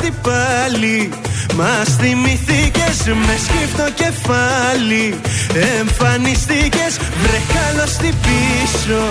τι 0.00 0.10
πάλι 0.10 1.10
Μας 1.56 1.88
θυμηθήκες 2.00 2.96
με 3.26 3.34
σκύφτο 3.44 3.86
κεφάλι. 4.00 5.04
Εμφανιστήκες 5.78 6.92
βρε 7.22 7.40
καλώς 7.56 7.92
τι 8.00 8.10
πίσω. 8.24 9.02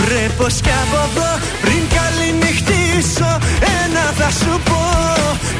Βρε 0.00 0.24
πως 0.38 0.54
κι 0.64 0.74
από 0.82 1.00
εδώ 1.08 1.30
πριν 1.62 1.82
καληνυχτήσω. 1.96 3.30
Ένα 3.80 4.04
θα 4.18 4.28
σου 4.38 4.52
πω 4.68 4.84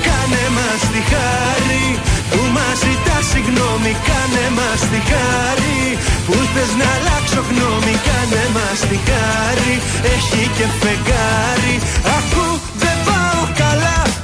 Κάνε 0.07 0.45
μας 0.57 0.83
τη 0.93 1.01
χάρη. 1.13 1.87
Που 2.31 2.41
μας 2.57 2.77
ζητά 2.85 3.19
συγγνώμη 3.31 3.93
Κάνε 4.09 4.47
μας 4.59 4.81
τη 4.91 5.01
χάρη. 5.11 5.81
Που 6.27 6.37
θες 6.53 6.73
να 6.81 6.89
αλλάξω 6.97 7.41
γνώμη 7.51 7.95
Κάνε 8.07 8.45
μας 8.57 8.81
τη 8.89 8.99
χάρη. 9.09 9.75
Έχει 10.15 10.43
και 10.57 10.67
φεγγάρι 10.81 11.75
Ακού 12.19 12.43
δεν 12.43 12.52
πάω 12.52 12.52
καλά 12.52 12.52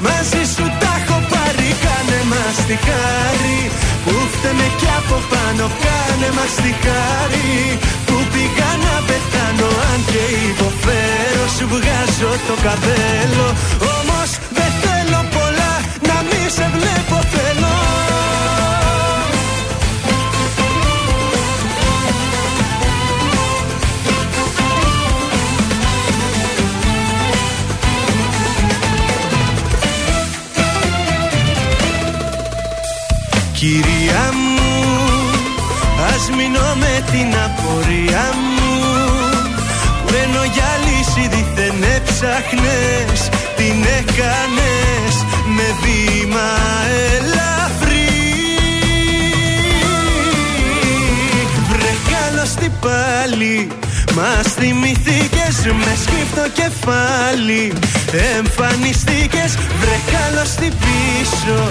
μαζί 0.06 0.42
σου 0.54 0.64
τα 0.80 0.92
έχω 1.00 1.18
πάρει 1.32 1.68
Κάνε 1.84 2.20
μας 2.30 2.56
τη 2.68 2.76
χάρη. 2.86 3.60
Που 4.04 4.14
φταίμε 4.32 4.68
κι 4.80 4.90
από 5.00 5.16
πάνω 5.32 5.64
Κάνε 5.84 6.30
μας 6.36 6.54
τη 6.64 6.72
χάρη. 6.84 7.52
Που 8.06 8.16
πήγα 8.32 8.70
να 8.84 8.94
πεθάνω 9.08 9.68
Αν 9.90 10.00
και 10.10 10.24
υποφέρω 10.50 11.44
σου 11.56 11.66
βγάζω 11.72 12.32
το 12.48 12.54
καπέλο. 12.66 13.46
Όμως 13.96 14.30
δεν 14.56 14.70
θέλω 14.82 15.20
πολλά 15.36 15.72
να 16.08 16.16
μη 16.28 16.42
σε 16.56 16.66
βλέπω 16.74 17.16
θέλω 17.32 17.57
Κυρία 33.58 34.30
μου, 34.32 34.88
ας 36.14 36.30
μείνω 36.36 36.74
με 36.76 37.04
την 37.10 37.34
απορία 37.44 38.26
μου. 38.54 38.68
Που 40.06 40.14
ενώ 40.22 40.44
για 40.44 40.70
λύση 40.84 41.28
δίθεν 41.28 41.82
έψαχνες 41.96 43.28
Την 43.56 43.82
έκανες 43.98 45.14
με 45.56 45.74
βήμα 45.82 46.50
ελαφρύ. 47.16 48.08
Βρε 51.68 51.94
καλώς 52.12 52.50
τι 52.54 52.68
πάλι 52.80 53.68
Μας 54.14 54.52
θυμηθήκες 54.52 55.56
με 55.64 55.96
σκύφτο 56.02 56.48
κεφάλι. 56.60 57.72
Εμφανιστήκες 58.36 59.58
βρε 59.80 59.98
καλώς 60.12 60.50
τι 60.50 60.68
πίσω 60.68 61.70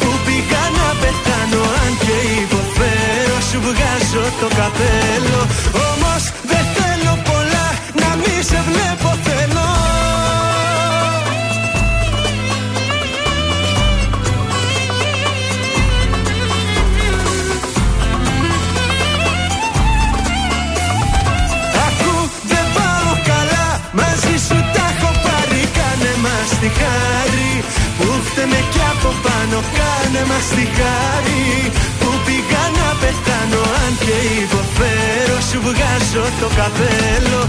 πεθάνω 1.51 1.63
Αν 1.63 1.97
και 1.97 2.41
υποφέρω. 2.41 3.37
Σου 3.51 3.59
βγάζω 3.59 4.23
το 4.39 4.47
καπέλο 4.47 5.41
Όμως 5.89 6.23
δεν 6.43 6.65
θέλω 6.75 7.13
πολλά 7.29 7.67
να 7.93 8.15
μη 8.15 8.43
σε 8.43 8.63
βλέπω 8.67 9.09
θέλω 9.23 10.10
βγάζω 36.11 36.29
το 36.39 36.47
καπέλο 36.55 37.45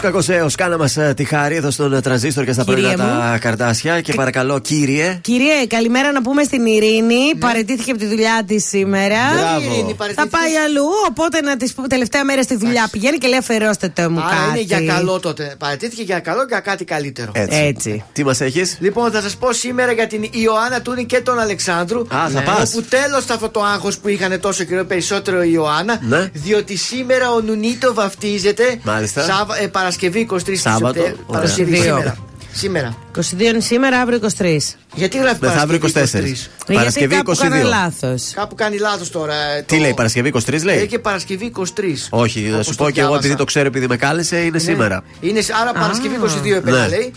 Γιώργο 0.00 0.10
Κακοσέο, 0.12 0.46
κάνα 0.56 0.78
μας 0.78 0.96
τη 1.16 1.24
χάρη 1.24 1.54
εδώ 1.56 1.70
στον 1.70 2.02
τρανζίστορ 2.02 2.44
και 2.44 2.52
στα 2.52 2.64
Κύριε 2.64 2.82
πρωινά 2.82 3.04
μου. 3.04 3.20
τα 3.20 3.38
καρτάσια. 3.38 4.00
Και 4.00 4.12
παρακαλώ, 4.12 4.58
κύριε. 4.58 5.18
Κύριε, 5.20 5.66
καλημέρα 5.66 6.12
να 6.12 6.22
πούμε 6.22 6.42
στην 6.42 6.66
Ειρήνη. 6.66 7.34
Παρετήθηκε 7.38 7.90
από 7.90 8.00
τη 8.00 8.06
δουλειά 8.06 8.42
της 8.46 8.64
σήμερα. 8.68 9.16
Μπράβο. 9.34 9.60
Η 9.60 9.64
Ειρήνη 9.72 9.96
Θα 10.14 10.26
πάει 10.28 10.56
αλλού. 10.66 10.86
Οπότε 11.08 11.40
να 11.40 11.56
τη 11.56 11.72
πούμε 11.74 11.88
τελευταία 11.88 12.24
μέρα 12.24 12.42
στη 12.42 12.56
δουλειά 12.56 12.88
πηγαίνει 12.90 13.18
και 13.18 13.28
λέει 13.28 13.38
αφαιρέστε 13.38 13.88
το 13.88 14.10
μου 14.10 14.20
Άρα 14.20 14.28
κάτι. 14.28 14.48
είναι 14.50 14.60
για 14.60 14.94
καλό 14.94 15.20
τότε. 15.20 15.54
Παρατήθηκε 15.58 16.02
για 16.02 16.18
καλό 16.20 16.40
και 16.40 16.46
για 16.48 16.60
κάτι 16.60 16.84
καλύτερο. 16.84 17.32
Έτσι. 17.34 18.04
Τι 18.12 18.24
μας 18.24 18.40
έχεις; 18.40 18.76
Λοιπόν, 18.80 19.10
θα 19.10 19.20
σας 19.20 19.36
πω 19.36 19.52
σήμερα 19.52 19.92
για 19.92 20.06
την 20.06 20.24
Ιωάννα 20.30 20.80
Τούνη 20.82 21.04
και 21.04 21.20
τον 21.20 21.38
Αλεξάνδρου. 21.38 22.00
Α, 22.00 22.28
θα 22.32 22.42
πας. 22.42 22.72
Όπου 22.74 22.82
τέλος 22.82 23.30
αυτό 23.30 23.48
το 23.48 23.62
άγχος 23.62 23.98
που 23.98 24.08
είχαν 24.08 24.40
τόσο 24.40 24.64
καιρό 24.64 24.84
περισσότερο 24.84 25.42
η 25.42 25.50
Ιωάννα. 25.52 25.98
Ναι. 26.02 26.28
Διότι 26.32 26.76
σήμερα 26.76 27.30
ο 27.32 27.40
Νουνίτο 27.40 27.94
βαφτίζεται. 27.94 28.78
Μάλιστα. 28.82 29.22
Σάβα- 29.22 29.62
ε, 29.62 29.66
Παρασκευή 29.84 30.28
23 30.30 30.36
Σάββατο. 30.56 30.86
Σεπτέμβρη. 30.94 31.24
Ωραία. 31.26 31.40
Παρασκευή 31.40 31.76
22. 31.76 31.82
σήμερα. 31.82 32.16
Σήμερα. 32.52 32.96
22 33.16 33.40
είναι 33.40 33.60
σήμερα, 33.60 34.00
αύριο 34.00 34.18
23. 34.38 34.76
Γιατί 34.94 35.18
γράφει 35.18 35.38
Μεθαύριο 35.40 35.78
24. 35.78 35.92
Παρασκευή 35.92 36.36
23. 36.66 36.74
Παρασκευή 36.74 37.06
Γιατί 37.14 37.14
κάπου 37.24 37.30
22. 37.30 37.48
κάνω 37.48 37.68
λάθος. 37.68 38.30
Κάπου 38.34 38.54
κάνει 38.54 38.78
λάθος 38.78 39.10
τώρα. 39.10 39.34
ε, 39.34 39.62
Τι 39.62 39.74
το- 39.76 39.80
λέει, 39.82 39.94
Παρασκευή 39.94 40.28
23 40.28 40.64
λέει. 40.64 40.76
Λέει; 40.76 40.86
Και 40.86 40.98
Παρασκευή 40.98 41.44
23. 41.44 42.08
Όχι, 42.10 42.40
να 42.40 42.54
Όπως 42.54 42.66
σου 42.66 42.74
το 42.74 42.84
πω 42.84 42.90
και 42.90 43.00
εγώ 43.00 43.08
διάβασα. 43.08 43.16
επειδή 43.18 43.34
το 43.36 43.44
ξέρω 43.44 43.66
επειδή 43.66 43.86
με 43.86 43.96
κάλεσε, 43.96 44.36
είναι 44.40 44.58
σήμερα. 44.58 45.02
Είναι, 45.20 45.40
άρα 45.62 45.72
Παρασκευή 45.72 46.14
22 46.14 46.56
έπαιρνα 46.56 46.80
Ναι. 46.80 46.88
λέει. 46.88 47.12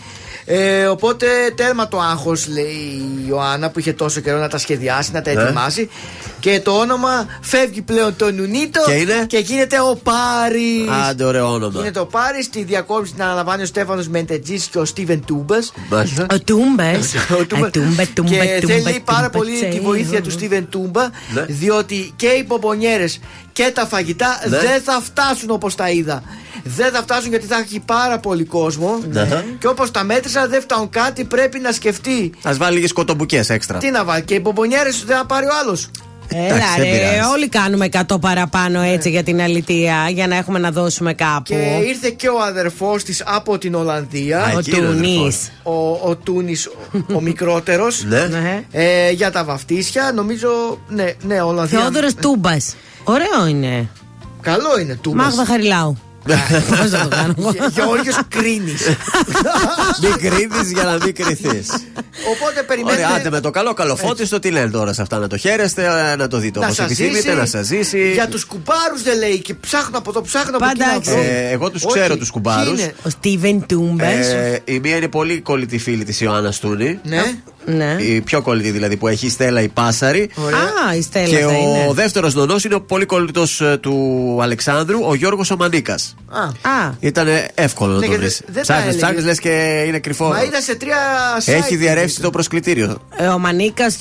Ε, 0.50 0.86
οπότε 0.86 1.26
τέρμα 1.54 1.88
το 1.88 2.00
άγχος, 2.00 2.48
λέει 2.48 2.64
η 2.64 3.24
Ιωάννα, 3.28 3.70
που 3.70 3.78
είχε 3.78 3.92
τόσο 3.92 4.20
καιρό 4.20 4.38
να 4.38 4.48
τα 4.48 4.58
σχεδιάσει, 4.58 5.10
να 5.12 5.22
τα 5.22 5.32
Ναι. 5.32 5.52
Ετοιμάσει. 6.38 6.58
Και 6.58 6.60
το 6.60 6.70
όνομα 6.78 7.26
φεύγει 7.40 7.82
πλέον 7.82 8.16
το 8.16 8.30
Νουνίτο 8.32 8.80
Και 8.86 8.92
είναι; 8.92 9.26
γίνεται 9.44 9.80
ο 9.80 10.00
Πάρης. 10.02 10.88
Άντε, 11.08 11.24
ωραίο 11.24 11.52
όνομα. 11.52 11.72
Γίνεται 11.80 11.98
ο 12.00 12.06
Πάρης. 12.06 12.44
Στη 12.44 12.62
διακόμιση 12.62 13.12
την 13.12 13.22
αναλαμβάνει 13.22 13.62
ο 13.62 13.66
Στέφανος 13.66 14.08
Μεντετζής 14.08 14.66
και 14.66 14.78
ο 14.78 14.84
Στίβεν 14.84 15.24
Τούμπα. 15.26 15.56
Μάλιστα. 15.90 16.26
Ο 16.32 16.38
Τούμπες. 16.40 17.14
Ο 17.40 17.44
Τούμπα. 17.44 17.70
Και 17.70 18.66
θέλει 18.66 19.00
πάρα 19.04 19.30
πολύ 19.30 19.68
τη 19.70 19.80
βοήθεια 19.80 20.22
του 20.22 20.30
Στίβεν 20.30 20.68
Τούμπα, 20.68 21.02
Ναι. 21.34 21.44
διότι 21.48 22.12
και 22.16 22.26
οι 22.26 22.44
πομπονιέρε 22.44 23.04
και 23.52 23.70
τα 23.74 23.86
φαγητά 23.86 24.40
Ναι. 24.48 24.58
δεν 24.58 24.80
θα 24.82 25.00
φτάσουν 25.02 25.50
όπως 25.50 25.74
τα 25.74 25.90
είδα. 25.90 26.22
Δεν 26.64 26.92
θα 26.92 27.02
φτάσουν 27.02 27.30
γιατί 27.30 27.46
θα 27.46 27.56
έχει 27.58 27.80
πάρα 27.80 28.18
πολύ 28.18 28.44
κόσμο. 28.44 28.98
Ναι. 29.10 29.44
Και 29.58 29.66
όπως 29.66 29.90
τα 29.90 30.04
μέτρησα, 30.04 30.46
δεν 30.48 30.60
φτάνουν 30.60 30.90
κάτι. 30.90 31.24
Πρέπει 31.24 31.58
να 31.58 31.72
σκεφτεί 31.72 32.32
Α 32.42 32.50
βάλει 32.58 32.74
λίγες 32.74 32.92
κοτομπουκές 32.92 33.50
έξτρα. 33.50 33.78
τι 33.78 33.90
να 33.90 34.04
βάλει. 34.04 34.22
Και 34.22 34.34
οι 34.34 34.40
πομπονιέρε 34.40 34.90
δεν 35.06 35.16
θα 35.16 35.26
πάρει 35.26 35.46
ο 35.46 35.50
άλλος. 35.62 35.90
Έλα 36.34 36.44
Εντάξει, 36.44 36.80
δεν 36.80 36.90
ρε, 36.90 36.98
πειράζει. 36.98 37.30
όλοι 37.32 37.48
κάνουμε 37.48 37.88
100 38.08 38.20
παραπάνω 38.20 38.80
έτσι 38.80 39.10
για 39.10 39.22
την 39.22 39.40
αλητεία 39.40 40.08
για 40.12 40.26
να 40.26 40.36
έχουμε 40.36 40.58
να 40.58 40.70
δώσουμε 40.70 41.14
κάπου. 41.14 41.42
Και 41.42 41.78
ήρθε 41.88 42.10
και 42.10 42.28
ο 42.28 42.40
αδερφός 42.42 43.02
της 43.04 43.22
από 43.26 43.58
την 43.58 43.74
Ολλανδία. 43.74 44.42
Α, 44.44 44.52
Ο 44.54 44.58
εκεί 44.58 44.76
είναι 44.76 44.86
ο 44.86 44.90
Τουνής. 44.92 45.10
αδερφός. 45.16 45.48
ο, 45.62 46.10
ο 46.10 46.16
Τούνης, 46.16 46.66
ο, 46.66 46.72
ο 47.14 47.20
μικρότερος. 47.20 48.04
Ναι. 48.08 48.26
Ναι. 48.26 48.62
ε, 48.72 49.10
για 49.10 49.30
τα 49.30 49.44
βαφτίσια. 49.44 50.12
Νομίζω. 50.14 50.48
Ναι, 50.88 51.12
ναι, 51.22 51.40
Ολλανδία. 51.42 51.78
Θεόδωρος 51.80 52.14
Τούμπας. 52.14 52.74
Ωραίο 53.04 53.46
είναι. 53.48 53.88
Καλό 54.40 54.78
είναι 54.80 54.94
Τούμπας. 54.94 55.24
Μάγδα 55.26 55.44
Χαριλάου. 55.44 55.98
Πώς 56.68 56.90
θα 56.90 56.98
το 57.02 57.08
κάνω 57.08 57.34
εγώ. 57.38 57.50
Γε- 57.50 57.62
Γεώργιος 57.74 58.18
Κρίνης 58.28 58.82
Μην 60.02 60.12
κρίνεις 60.30 60.70
για 60.72 60.82
να 60.82 60.92
μην 61.04 61.14
κρυθείς. 61.14 61.68
Οπότε 62.32 62.62
περιμένετε 62.66 63.02
Ωραία, 63.04 63.16
άντε 63.16 63.30
με 63.30 63.40
το 63.40 63.50
καλό 63.50 63.72
καλοφώτιστο, 63.74 64.38
τι 64.38 64.50
λένε 64.50 64.70
τώρα 64.70 64.92
σε 64.92 65.02
αυτά, 65.02 65.18
να 65.18 65.26
το 65.26 65.36
χαίρεστε, 65.36 65.84
ε, 66.12 66.16
να 66.16 66.28
το 66.28 66.38
δείτε 66.38 66.58
να 66.58 66.64
όπως 66.64 66.76
σας 66.76 66.84
επιθυμείτε, 66.86 67.20
ζήσει. 67.20 67.34
να 67.34 67.46
σας 67.46 67.66
ζήσει. 67.66 68.10
Για 68.12 68.28
τους 68.28 68.44
κουμπάρους 68.44 69.02
δεν 69.02 69.18
λέει 69.18 69.38
και 69.38 69.54
ψάχνω 69.54 69.98
από 69.98 70.10
εδώ, 70.10 70.22
ψάχνω 70.22 70.56
από 70.56 70.64
εκεί 70.64 70.78
Πάντα 70.78 70.92
να 70.92 71.00
βρω. 71.00 71.18
Ε, 71.20 71.48
εγώ 71.50 71.70
τους 71.70 71.84
Όχι. 71.84 71.98
ξέρω 71.98 72.16
τους 72.16 72.30
κουμπάρους. 72.30 72.74
Ποιοι 72.74 72.84
είναι; 72.84 72.94
Ο 73.02 73.08
Στίβεν 73.08 73.64
Τούμπες. 73.66 74.26
Ε, 74.28 74.60
η 74.64 74.78
μία 74.82 74.96
είναι 74.96 75.08
πολύ 75.08 75.40
κολλητή 75.40 75.78
φίλη 75.78 76.04
της 76.04 76.20
Ιωάννας 76.20 76.58
Τούνη. 76.58 76.98
Ναι. 77.02 77.22
Ναι. 77.64 77.96
Η 77.98 78.20
πιο 78.20 78.42
κολλητή 78.42 78.70
δηλαδή 78.70 78.96
που 78.96 79.08
έχει 79.08 79.26
η 79.26 79.30
Στέλλα 79.30 79.60
η 79.62 79.68
Πάσαρη. 79.68 80.30
Α, 80.88 80.94
η 80.94 81.02
Στέλλα 81.02 81.26
Και 81.28 81.38
θα 81.38 81.46
ο 81.46 81.50
είναι. 81.50 81.92
δεύτερος 81.92 82.34
νονός 82.34 82.64
είναι 82.64 82.74
ο 82.74 82.80
πολύ 82.80 83.04
κολλητός 83.06 83.62
του 83.80 84.38
Αλεξάνδρου, 84.42 84.98
ο 85.04 85.14
Γιώργος 85.14 85.50
Ομανίκας. 85.50 86.14
Α, 86.30 86.42
Α, 86.70 86.92
Ήταν 87.00 87.28
εύκολο 87.54 87.92
να 87.92 87.98
Ναι, 87.98 88.06
το 88.06 88.12
και 88.12 88.18
βρεις. 88.18 88.36
δεν- 88.36 88.44
δεν 88.46 88.54
τα 88.54 88.60
Ψάχνεις, 88.60 88.84
έλεγε. 88.86 88.98
ψάχνεις, 88.98 89.24
λες 89.24 89.38
και 89.38 89.84
είναι 89.86 89.98
κρυφό. 89.98 90.28
Μα 90.28 90.42
είδα 90.42 90.60
σε 90.60 90.74
τρία 90.74 90.96
site. 91.44 91.52
Έχει 91.52 91.76
διαρρεύσει 91.76 92.20
το 92.20 92.30
προσκλητήριο. 92.30 92.98
ε, 93.16 93.26
ο 93.26 93.38
Μανίκας 93.38 93.96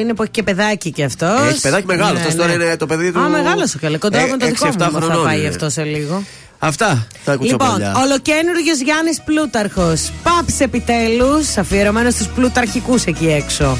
είναι 0.00 0.14
που 0.14 0.22
έχει 0.22 0.30
και 0.30 0.42
παιδάκι 0.42 0.90
κι 0.90 1.02
αυτό. 1.04 1.26
Έχει 1.48 1.60
παιδάκι 1.60 1.86
μεγάλο. 1.86 2.18
Αυτός 2.18 2.34
τώρα 2.34 2.52
είναι 2.52 2.76
το 2.76 2.86
παιδί 2.86 3.12
του. 3.12 3.18
Ναι, 3.18 3.24
Α, 3.24 3.28
μεγάλος 3.28 3.74
ο 3.74 3.78
καλέ. 3.80 3.98
Κοντά 3.98 4.18
Ε, 4.18 4.22
με 4.26 4.36
το 4.36 4.46
δικό 4.46 4.66
6-7 4.66 4.84
μου. 4.84 4.90
Θα 4.92 5.00
χρονών 5.00 5.24
πάει 5.24 5.38
είναι. 5.38 5.48
αυτός 5.48 5.72
σε 5.72 5.82
λίγο. 5.82 6.22
Αυτά 6.58 7.06
τα 7.24 7.32
Λοιπόν, 7.32 7.36
κουτσοπολιά. 7.58 7.94
ολοκένουργιος 8.04 8.80
Γιάννης 8.80 9.20
Πλούταρχος. 9.24 10.12
Πάψ 10.22 10.60
επιτέλους, 10.60 11.56
αφιερωμένος 11.56 12.14
στους 12.14 12.26
πλουταρχικού 12.28 12.94
εκεί 13.06 13.26
έξω. 13.30 13.78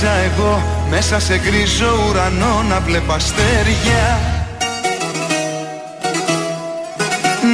Συνήθισα 0.00 0.32
εγώ 0.32 0.62
μέσα 0.90 1.20
σε 1.20 1.38
γκρίζο 1.38 2.06
ουρανό 2.08 2.62
να 2.68 2.80
βλέπω 2.80 3.12
αστέρια. 3.12 4.20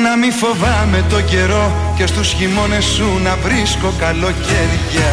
Να 0.02 0.16
μη 0.16 0.30
φοβάμαι 0.30 1.04
το 1.10 1.20
καιρό 1.20 1.72
και 1.96 2.06
στους 2.06 2.32
χειμώνες 2.32 2.84
σου 2.84 3.20
να 3.22 3.36
βρίσκω 3.36 3.92
καλοκαίρια. 3.98 5.12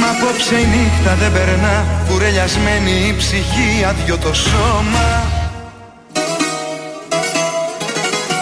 Μα 0.00 0.10
απόψε 0.10 0.54
η 0.54 0.66
νύχτα 0.66 1.14
δεν 1.14 1.32
περνά 1.32 1.84
κουρελιασμένη 2.08 2.90
η 3.08 3.14
ψυχή 3.16 3.84
αδειό 3.88 4.18
το 4.18 4.34
σώμα 4.34 5.39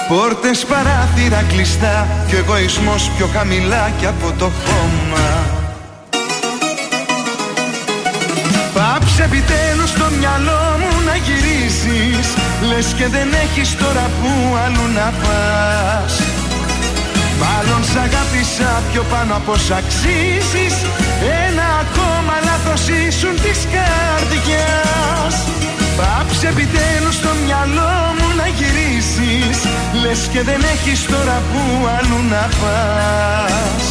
Πόρτες 0.09 0.65
παράθυρα 0.65 1.45
κλειστά 1.49 2.07
και 2.29 2.35
ο 2.35 2.39
εγωισμός 2.39 3.11
πιο 3.17 3.27
χαμηλά 3.27 3.91
κι 3.99 4.07
από 4.07 4.33
το 4.39 4.51
χώμα. 4.65 5.29
Πάψε 8.75 9.23
επιτέλους 9.23 9.93
το 9.93 10.07
μυαλό 10.19 10.63
μου 10.81 10.93
να 11.07 11.17
γυρίσεις 11.17 12.27
Λες 12.69 12.87
και 12.99 13.07
δεν 13.09 13.29
έχεις 13.45 13.77
τώρα 13.77 14.11
που 14.21 14.57
αλλού 14.65 14.87
να 14.95 15.13
πας. 15.23 16.15
Μάλλον 17.43 17.85
σ' 17.85 17.97
αγάπησα 17.97 18.83
πιο 18.93 19.03
πάνω 19.11 19.35
από 19.37 19.57
σ' 19.57 19.71
αξίζεις 19.71 20.77
Ένα 21.47 21.67
ακόμα 21.85 22.35
λάθος 22.45 22.89
ήσουν 22.89 23.35
της 23.35 23.61
καρδιάς 23.75 25.37
Πάψε 25.99 26.49
επιτέλους 26.49 27.21
το 27.21 27.29
μυαλό 27.45 27.95
μου 28.19 28.29
να 28.37 28.47
γυρίσεις. 28.57 29.59
Λες 30.03 30.21
και 30.33 30.43
δεν 30.43 30.61
έχεις 30.75 31.07
τώρα 31.07 31.43
που 31.49 31.61
αλλού 31.97 32.21
να 32.35 32.45
πας. 32.61 33.85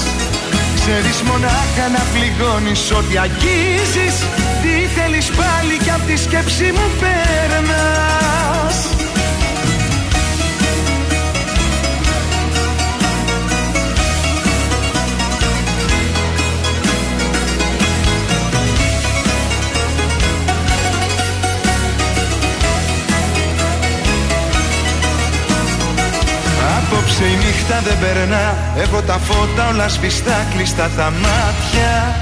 Ξέρεις 0.75 1.21
μονάχα 1.21 1.85
να 1.95 2.03
πληγώνεις 2.13 2.91
ό,τι 2.91 3.17
αγγίζεις. 3.17 4.15
Τι 4.61 4.73
θέλεις 4.95 5.27
πάλι 5.39 5.77
κι 5.83 5.89
απ' 5.89 6.05
τη 6.09 6.17
σκέψη 6.17 6.71
μου 6.75 6.87
παίρνας 7.01 8.77
Απόψε 27.07 27.25
η 27.25 27.35
νύχτα 27.45 27.81
δεν 27.81 27.97
περνά. 27.99 28.55
Έχω 28.77 29.01
τα 29.01 29.17
φώτα 29.17 29.67
όλα 29.67 29.87
σβηστά 29.87 30.45
κλειστά 30.53 30.89
τα 30.97 31.13
μάτια. 31.21 32.15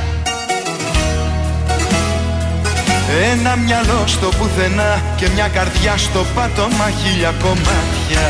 Ένα 3.32 3.56
μυαλό 3.56 4.04
στο 4.06 4.28
πουθενά 4.28 5.02
Και 5.18 5.30
μια 5.34 5.48
καρδιά 5.48 5.98
στο 5.98 6.26
πάτωμα 6.36 6.90
χίλια 7.00 7.34
κομμάτια. 7.42 8.28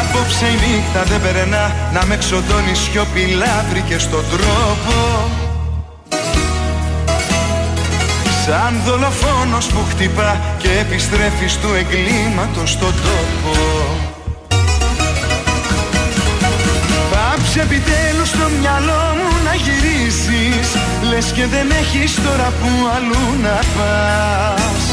Απόψε 0.00 0.46
η 0.46 0.58
νύχτα 0.62 1.02
δεν 1.02 1.20
περνά. 1.20 1.74
Να 1.92 2.04
με 2.06 2.16
ξοδώνει 2.16 2.74
σιωπηλά 2.74 3.64
βρήκε 3.70 3.98
στον 3.98 4.24
τρόπο 4.30 5.45
Σαν 8.48 8.80
δολοφόνος 8.86 9.66
που 9.66 9.84
χτυπά 9.90 10.40
και 10.58 10.68
επιστρέφει 10.80 11.58
του 11.60 11.70
εγκλήματος 11.80 12.70
στον 12.70 12.94
τόπο. 13.06 13.52
Πάψε 17.12 17.60
επιτέλους 17.60 18.30
το 18.30 18.46
μυαλό 18.60 19.04
μου 19.18 19.30
να 19.44 19.54
γυρίσεις 19.54 20.68
Λες 21.10 21.26
και 21.36 21.46
δεν 21.46 21.70
έχεις 21.80 22.14
τώρα 22.24 22.48
που 22.60 22.70
αλλού 22.94 23.26
να 23.42 23.58
πας. 23.76 24.84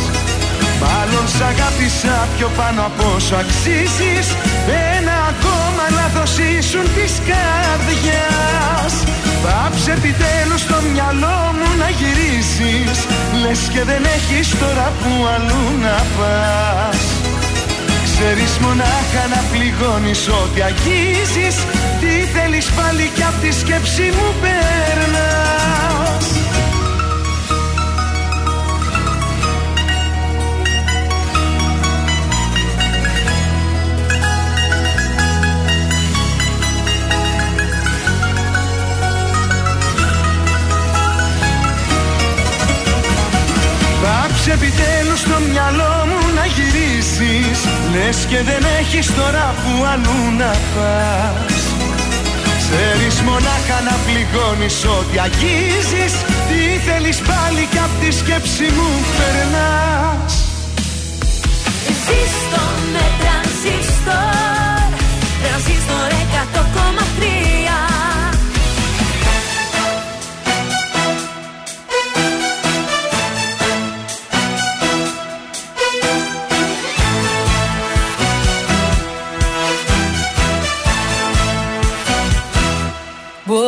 Μάλλον 0.82 1.27
σ' 1.35 1.41
αγάπησα 1.51 2.27
πιο 2.38 2.49
πάνω 2.57 2.82
από 2.82 3.03
όσο 3.15 3.35
αξίζεις 3.35 4.27
Ένα 4.98 5.15
ακόμα 5.32 5.83
λάθος 5.98 6.38
ήσουν 6.38 6.85
της 6.95 7.14
καρδιάς 7.30 8.95
Πάψε 9.43 9.91
επιτέλους 9.91 10.65
το 10.65 10.77
μυαλό 10.91 11.39
μου 11.57 11.69
να 11.81 11.89
γυρίσεις 11.97 12.99
Λες 13.41 13.59
και 13.73 13.83
δεν 13.83 14.03
έχεις 14.15 14.47
τώρα 14.59 14.91
που 14.99 15.11
αλλού 15.33 15.65
να 15.85 15.97
πας. 16.17 17.01
Ξέρεις 18.03 18.57
μονάχα 18.57 19.23
να 19.33 19.41
πληγώνεις 19.51 20.27
ό,τι 20.27 20.61
αγγίζεις 20.61 21.55
Τι 21.99 22.13
θέλεις 22.33 22.65
πάλι 22.69 23.11
κι 23.15 23.23
απ' 23.23 23.41
τη 23.41 23.51
σκέψη 23.51 24.01
μου 24.01 24.33
παίρνας 24.41 26.32
Πάψε 45.24 45.30
επιτέλους 45.30 45.32
το 45.32 45.40
μυαλό 45.52 46.06
μου 46.08 46.34
να 46.35 46.45
γυρίσεις. 46.45 47.60
Λες 47.93 48.26
Και 48.30 48.42
δεν 48.43 48.64
έχεις 48.80 49.16
τώρα 49.16 49.56
που 49.61 49.85
αλλού 49.92 50.22
να 50.38 50.52
πας. 50.74 51.64
Ξέρεις 52.61 53.22
μονάχα 53.22 53.77
να 53.90 53.95
πληγώνεις 54.06 54.85
ότι 55.00 55.19
αγγίζεις. 55.19 56.14
Τι 56.48 56.61
θέλεις 56.85 57.18
πάλι 57.30 57.68
κι 57.72 57.77
απ' 57.77 57.95
τη 58.02 58.11
σκέψη 58.11 58.68
μου 58.76 58.90
περνάς. 59.18 60.34
Ζήστο 62.06 62.64
με 62.93 63.06
τρανζίστορ 63.19 64.90
Τρανζίστορ 65.43 66.11
100,3 66.34 67.42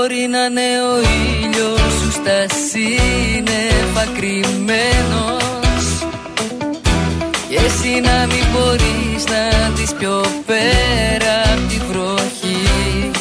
Μπορεί 0.08 0.28
να 0.28 0.46
είναι 0.46 0.70
ο 0.92 0.96
ήλιος 1.00 1.94
σου 2.00 2.12
στα 2.12 2.40
σύννεφα 2.70 4.06
κρυμμένος 4.18 5.86
Και 7.50 7.56
εσύ 7.66 8.02
να 8.08 8.26
μην 8.26 8.46
μπορείς 8.52 9.24
να 9.34 9.70
δεις 9.76 9.94
πιο 9.94 10.26
πέρα 10.46 11.36
απ' 11.54 11.70
τη 11.70 11.78
βροχή. 11.90 13.12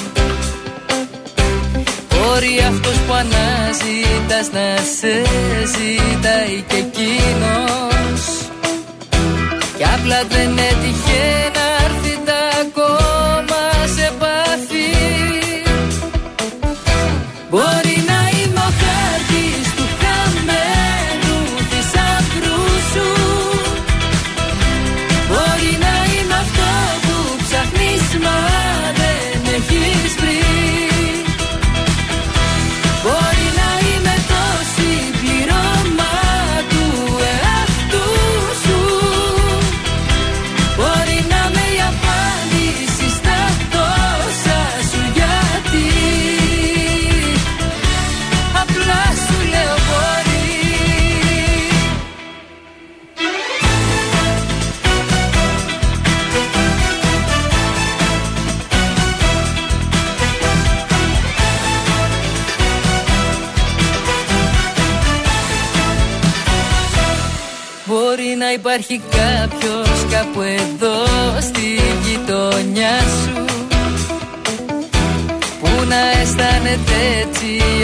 Μπορεί 2.11 2.55
αυτός 2.69 2.97
που 3.07 3.13
αναζητάς 3.13 4.49
να 4.53 4.69
σε 4.99 5.15
ζητάει 5.75 6.65
και 6.69 6.77
εκείνος. 6.77 8.23
Κι 9.77 9.85
απλά 9.95 10.21
δεν 10.29 10.59
έτυχε 10.59 11.14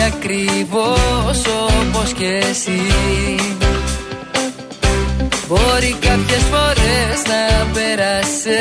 έτσι 0.00 0.16
ακριβώς 0.16 1.42
όπως 1.80 2.12
και 2.12 2.42
εσύ. 2.50 2.82
Μπορεί 5.48 5.96
κάποιες 6.00 6.42
φορές 6.50 7.22
να 7.26 7.66
πέρασε 7.72 8.58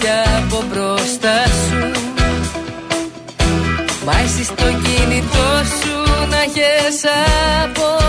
κι 0.00 0.06
από 0.36 0.64
μπροστά 0.68 1.44
σου. 1.46 1.90
Μα 4.04 4.12
εσύ 4.24 4.44
στο 4.44 4.64
κινητό 4.64 5.62
σου 5.64 6.26
να 6.30 6.40
έχεις 6.42 7.04
απορροφηθεί 7.64 8.01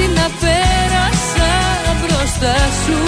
σαν 0.00 0.08
λάμψη 0.08 0.14
να 0.14 0.30
πέρασα 0.40 1.52
μπροστά 2.00 2.56
σου. 2.84 3.00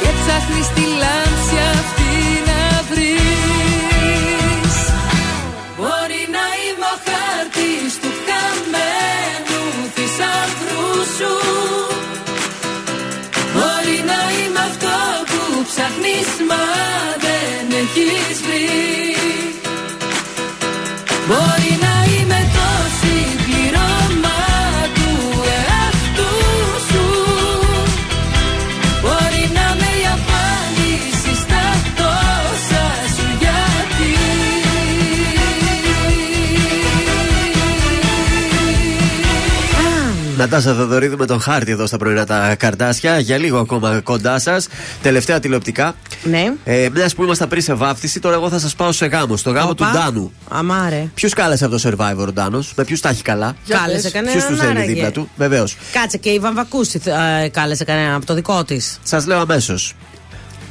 Και 0.00 0.10
ψάχνεις 0.18 0.68
τη 0.74 0.84
λάμψη 1.02 1.56
αυτή 1.78 2.14
να 2.48 2.62
βρεις. 2.90 4.76
Μπορεί 5.76 6.22
να 6.36 6.46
είμαι 6.62 6.86
ο 6.94 6.96
χάρτης 7.06 7.92
του 8.02 8.10
χαμένου 8.26 9.62
θησαυρού 9.94 10.88
σου. 11.16 11.34
Μπορεί 13.52 13.98
να 14.10 14.20
είμαι 14.36 14.60
αυτό 14.70 14.96
που 15.30 15.40
ψάχνεις 15.68 16.30
μα 16.48 16.64
δεν 17.24 17.64
έχεις 17.82 18.36
βρει 18.46 18.99
Νατάσα 40.40 40.74
Θοδωρίδου 40.74 41.16
με 41.16 41.26
τον 41.26 41.40
χάρτη 41.40 41.70
εδώ 41.70 41.86
στα 41.86 41.96
πρωινά 41.96 42.26
τα 42.26 42.54
καρτάσια. 42.54 43.18
Για 43.18 43.38
λίγο 43.38 43.58
ακόμα 43.58 44.00
κοντά 44.00 44.38
σας. 44.38 44.68
Τελευταία 45.02 45.40
τηλεοπτικά. 45.40 45.94
Ναι. 46.22 46.52
Ε, 46.64 46.88
Μια 46.94 47.10
που 47.16 47.22
ήμασταν 47.22 47.48
πριν 47.48 47.62
σε 47.62 47.74
βάφτιση, 47.74 48.20
τώρα 48.20 48.34
εγώ 48.34 48.48
θα 48.48 48.58
σας 48.58 48.74
πάω 48.74 48.92
σε 48.92 49.06
γάμο. 49.06 49.36
Στο 49.36 49.50
γάμο 49.50 49.70
Όπα. 49.70 49.84
του 49.86 49.98
Ντάνου. 49.98 50.32
Αμάρε. 50.48 51.08
Ποιους 51.14 51.32
κάλεσε 51.32 51.64
από 51.64 51.78
το 51.78 51.90
survivor 51.96 52.26
ο 52.28 52.32
Ντάνος, 52.32 52.72
με 52.76 52.84
ποιους 52.84 53.00
τα 53.00 53.08
έχει 53.08 53.22
καλά; 53.22 53.54
Κάλεσε 53.68 54.10
κανέναν, 54.10 54.34
Ποιους 54.34 54.46
τους 54.46 54.58
θέλει 54.58 54.70
άραγε. 54.70 54.92
δίπλα 54.92 55.10
του, 55.10 55.30
βεβαίως. 55.36 55.76
Κάτσε 55.92 56.16
και 56.16 56.28
η 56.30 56.38
Βαμβακούση 56.38 57.00
ε, 57.44 57.48
κάλεσε 57.48 57.84
κανένα 57.84 58.14
από 58.14 58.26
το 58.26 58.34
δικό 58.34 58.64
της. 58.64 58.98
Σας 59.02 59.26
λέω 59.26 59.38
αμέσως. 59.40 59.94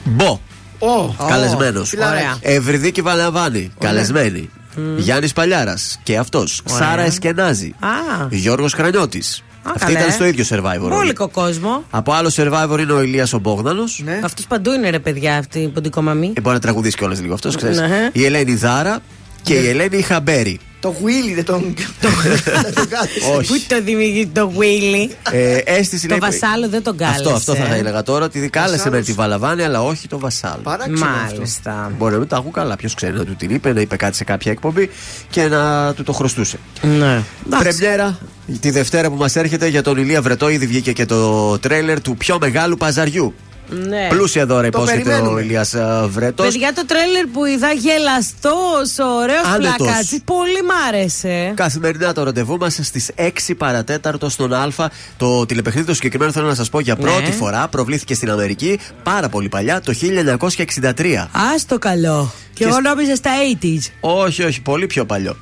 Μπο. 0.04 0.40
Ω, 0.80 1.16
Καλεσμένος. 1.28 1.94
Ωραία. 1.94 2.38
Ευρυδίκη 2.42 3.02
Βαλαβάνη. 3.02 3.72
Καλεσμένη. 3.80 4.50
Γιάννης 4.98 5.34
Παλιάρας. 5.34 6.00
Και 6.04 6.18
αυτός. 6.18 6.62
Ωραία. 6.72 6.88
Σάρα 6.88 7.02
Εσκενάζη. 7.02 7.74
Α, 7.80 8.28
Γιώργος 8.30 8.74
Κρανιώτης. 8.74 9.44
Αυτή 9.76 9.86
καλέ. 9.94 10.00
ήταν 10.00 10.12
στο 10.12 10.26
ίδιο 10.26 10.46
survivor. 10.50 10.80
όλοι. 10.82 10.90
μπόλικο 10.90 11.28
κόσμο. 11.28 11.84
Από 11.90 12.14
άλλο 12.14 12.32
survivor 12.36 12.78
είναι 12.80 12.92
ο 12.92 13.02
Ηλίας 13.02 13.34
ο 13.34 13.40
Μπόγδανος. 13.40 14.02
Ναι. 14.06 14.20
Αυτός 14.24 14.46
παντού 14.48 14.72
είναι 14.72 14.90
ρε 14.90 15.00
παιδιά 15.00 15.38
αυτή 15.38 15.60
η 15.60 15.68
ποντικομαμή. 15.68 16.34
Ε, 16.36 16.42
μπορεί 16.42 16.56
να 16.56 16.62
τραγουδήσει 16.62 16.98
κιόλας 16.98 17.22
λίγο 17.22 17.34
αυτός, 17.34 17.56
ξέρεις. 17.56 17.80
Ναι. 17.80 18.10
Η 18.14 18.26
Ελένη 18.26 18.56
Δάρα 18.56 19.00
και 19.42 19.54
η 19.54 19.68
Ελένη 19.68 20.02
Χαμπέρι. 20.02 20.60
Το 20.80 20.96
Willy 21.04 21.36
δεν 21.36 21.46
τον. 21.46 21.74
Όχι. 23.38 23.48
Πού 23.48 23.62
το 23.68 23.82
δημιουργεί 23.84 24.28
το 24.28 24.52
Willy; 24.58 25.10
Ε, 25.32 25.58
αίσθηση 25.66 26.08
Το 26.08 26.18
λέει- 26.20 26.32
βασάλο 26.32 26.70
δεν 26.70 26.84
τον 26.84 26.98
κάλεσε. 26.98 27.20
Αυτό, 27.20 27.34
αυτό 27.34 27.56
θα 27.56 27.76
έλεγα 27.76 28.04
τώρα. 28.04 28.26
Ότι 28.26 28.50
κάλεσε 28.50 28.76
Βασάλος. 28.76 28.98
με 29.00 29.06
τη 29.06 29.14
Βαλαβάνη, 29.14 29.64
αλλά 29.64 29.84
όχι 29.84 30.08
το 30.08 30.20
Βασάλ. 30.20 30.60
Μάλιστα. 30.98 31.92
Μπορεί 31.98 32.14
να 32.14 32.20
μην 32.20 32.28
τα 32.28 32.38
ακούω 32.38 32.52
καλά. 32.52 32.76
Ποιος 32.76 32.94
ξέρει 32.94 33.18
να 33.18 33.26
του 33.26 33.36
την 33.36 33.50
είπε, 33.50 33.74
να 33.74 33.82
είπε 33.82 33.96
κάτι 33.96 34.16
σε 34.16 34.24
κάποια 34.24 34.52
εκπομπή 34.52 34.90
και 35.30 35.48
να 35.48 35.94
του 35.94 36.04
το 36.04 36.14
χρωστούσε. 36.14 36.58
Ναι. 36.82 37.22
Πρεμιέρα 37.60 38.18
τη 38.60 38.70
Δευτέρα 38.72 39.10
που 39.10 39.16
μας 39.16 39.36
έρχεται 39.36 39.68
για 39.68 39.82
τον 39.84 39.98
Ηλία 39.98 40.22
Βρετό. 40.22 40.50
Ήδη 40.50 40.68
βγήκε 40.68 40.92
και 40.94 41.06
το 41.06 41.60
τρέλερ 41.60 42.02
του 42.02 42.18
πιο 42.18 42.38
μεγάλου 42.42 42.78
παζαριού. 42.78 43.34
Ναι. 43.70 44.08
Πλούσια 44.10 44.46
δώρα 44.46 44.62
Το 44.62 44.68
υπόσχεται 44.68 45.02
ο 45.02 45.04
περιμένουμε. 45.04 45.42
Ηλίας 45.42 45.76
Βρετός. 46.08 46.46
Παιδιά, 46.52 46.74
το 46.74 46.86
τρέλερ 46.86 47.26
που 47.26 47.46
είδα 47.46 47.72
γελαστός, 47.72 48.98
ωραίος 49.22 49.46
Άνετος. 49.46 49.76
πλακάτσι. 49.78 50.22
Πολύ 50.26 50.62
μ' 50.64 50.88
άρεσε. 50.88 51.52
Καθημερινά 51.56 52.14
το 52.14 52.24
ραντεβού 52.24 52.58
μας 52.58 52.80
στις 52.82 53.12
6 53.16 53.56
παρατέταρτο 53.56 54.30
στον 54.30 54.54
Α. 54.54 54.68
Το 55.18 55.46
τηλεπαιχνίδι 55.46 55.86
το 55.88 55.94
συγκεκριμένο 55.94 56.32
θέλω 56.32 56.48
να 56.48 56.56
σας 56.56 56.70
πω 56.70 56.80
για 56.80 56.96
Ναι. 57.00 57.04
πρώτη 57.10 57.32
φορά. 57.32 57.68
Προβλήθηκε 57.68 58.14
στην 58.14 58.32
Αμερική 58.32 58.80
πάρα 59.04 59.30
πολύ 59.30 59.50
παλιά, 59.50 59.82
το 59.82 59.94
1963. 59.94 61.30
Άστο 61.56 61.78
καλό. 61.80 62.32
Και 62.54 62.66
εγώ 62.66 62.80
νόμιζα 62.80 63.16
στα 63.16 63.30
80s. 63.62 63.92
Όχι, 64.00 64.44
όχι, 64.44 64.62
πολύ 64.62 64.88
πιο 64.88 65.06
παλιό. 65.06 65.38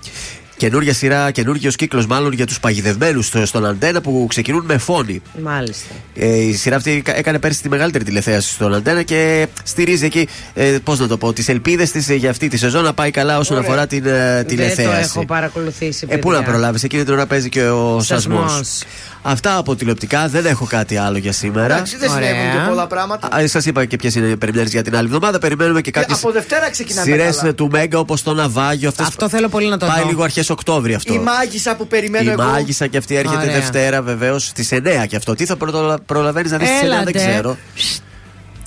Καινούργια 0.57 0.93
σειρά, 0.93 1.31
καινούργιος 1.31 1.75
κύκλος 1.75 2.05
μάλλον 2.05 2.33
για 2.33 2.45
τους 2.45 2.59
παγιδευμένους 2.59 3.33
στον 3.43 3.65
Αντένα 3.65 4.01
που 4.01 4.25
ξεκινούν 4.29 4.63
με 4.65 4.77
φόνη. 4.77 5.21
Μάλιστα. 5.43 5.95
Ε, 6.15 6.35
η 6.35 6.53
σειρά 6.53 6.75
αυτή 6.75 7.03
έκανε 7.05 7.39
πέρσι 7.39 7.61
τη 7.61 7.69
μεγαλύτερη 7.69 8.03
τηλεθέαση 8.03 8.49
στον 8.53 8.73
Αντένα 8.73 9.03
και 9.03 9.47
στηρίζει 9.63 10.05
εκεί, 10.05 10.27
ε, 10.53 10.77
πώς 10.83 10.99
να 10.99 11.07
το 11.07 11.17
πω, 11.17 11.33
τις 11.33 11.49
ελπίδες 11.49 11.91
της 11.91 12.09
για 12.09 12.29
αυτή 12.29 12.47
τη 12.47 12.57
σεζόν 12.57 12.83
να 12.83 12.93
πάει 12.93 13.11
καλά 13.11 13.37
όσον 13.37 13.57
Ωραία. 13.57 13.69
αφορά 13.69 13.87
την 13.87 14.05
ε, 14.05 14.09
Δεν 14.11 14.43
το 14.43 14.49
τηλεθέαση. 14.49 15.11
έχω 15.15 15.25
παρακολουθήσει. 15.25 16.05
Ε, 16.09 16.15
πού 16.17 16.27
παιδιά. 16.27 16.45
να 16.45 16.51
προλάβει, 16.51 16.79
εκείνη 16.83 17.03
την 17.03 17.13
ώρα 17.13 17.25
παίζει 17.25 17.49
και 17.49 17.63
ο 17.63 18.01
σασμός. 18.01 18.83
Σασμός. 19.27 19.33
Αυτά 19.33 19.57
από 19.57 19.75
τηλεοπτικά, 19.75 20.27
δεν 20.27 20.45
έχω 20.45 20.65
κάτι 20.65 20.97
άλλο 20.97 21.17
για 21.17 21.31
σήμερα. 21.31 21.73
Εντάξει, 21.73 21.97
δεν 21.97 22.09
συνέβουν 22.09 22.51
και 22.51 22.67
πολλά 22.67 22.87
πράγματα. 22.87 23.29
Σας 23.45 23.65
είπα 23.65 23.85
και 23.85 23.95
ποιες 23.95 24.15
είναι 24.15 24.27
οι 24.27 24.37
περιμένει 24.37 24.69
για 24.69 24.83
την 24.83 24.95
άλλη 24.95 25.05
εβδομάδα. 25.05 25.39
Περιμένουμε 25.39 25.81
και 25.81 25.91
Και 25.91 25.99
κάποιες 25.99 26.17
από 26.17 26.31
Δευτέρα 26.31 26.69
ξεκινάμε. 26.69 27.11
σειρές 27.11 27.37
καλά. 27.37 27.53
του 27.53 27.69
Μέγκα 27.71 27.99
όπως 27.99 28.23
το 28.23 28.33
Ναυάγιο. 28.33 28.89
Αυτές 28.89 29.05
Αυτό 29.07 29.29
θέλω 29.29 29.49
πολύ 29.49 29.67
να 29.69 29.77
το 29.77 29.85
Πάει 29.85 30.01
δω. 30.01 30.07
λίγο 30.07 30.23
αρχές 30.23 30.49
Οκτώβρη 30.49 30.93
αυτό. 30.93 31.13
Η 31.13 31.19
μάγισσα 31.19 31.75
που 31.75 31.87
περιμένω 31.87 32.29
Η 32.29 32.33
εγώ. 32.33 32.43
μάγισσα 32.43 32.87
και 32.87 32.97
αυτή 32.97 33.15
έρχεται 33.15 33.41
Ωραία. 33.41 33.53
Δευτέρα 33.53 34.01
βεβαίως 34.01 34.45
στις 34.45 34.71
9 34.71 35.05
και 35.07 35.15
αυτό. 35.15 35.35
Τι 35.35 35.45
θα 35.45 35.57
προλαβαίνεις 36.05 36.51
να 36.51 36.57
δεις 36.57 36.67
στι 36.67 36.77
9, 36.77 36.81
δεν 36.81 36.91
Έλατε. 36.91 37.11
ξέρω. 37.11 37.57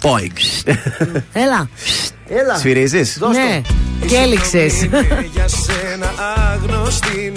Πόικ. 0.01 0.37
Έλα. 1.33 1.69
Έλα. 2.29 2.57
Σφυρίζεις; 2.59 3.19
Ναι. 3.33 3.61
Και 4.07 4.17
έληξες. 4.17 4.73
Για 5.33 5.49
σένα 5.49 6.13
άγνωστη 6.53 7.33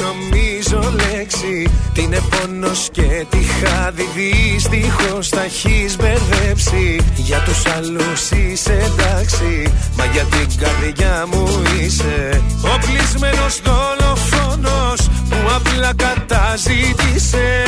νομίζω 0.73 0.93
λέξη. 0.95 1.71
Τι 1.93 2.01
είναι 2.01 2.19
πόνος 2.29 2.89
και 2.91 3.25
τι 3.29 3.37
χάδι 3.37 4.07
δυστυχώς 4.15 5.29
τα 5.29 5.43
έχεις 5.43 5.95
μπερδέψει. 5.95 6.99
Για 7.15 7.39
τους 7.45 7.65
άλλους 7.75 8.31
είσαι 8.31 8.73
εντάξει 8.73 9.71
Μα 9.97 10.05
για 10.05 10.23
την 10.23 10.57
καρδιά 10.57 11.25
μου 11.31 11.47
είσαι. 11.79 12.41
Ο 12.63 12.77
κλεισμένος 12.85 13.61
δολοφόνος 13.63 15.09
που 15.29 15.37
απλά 15.55 15.93
καταζήτησε 15.95 17.63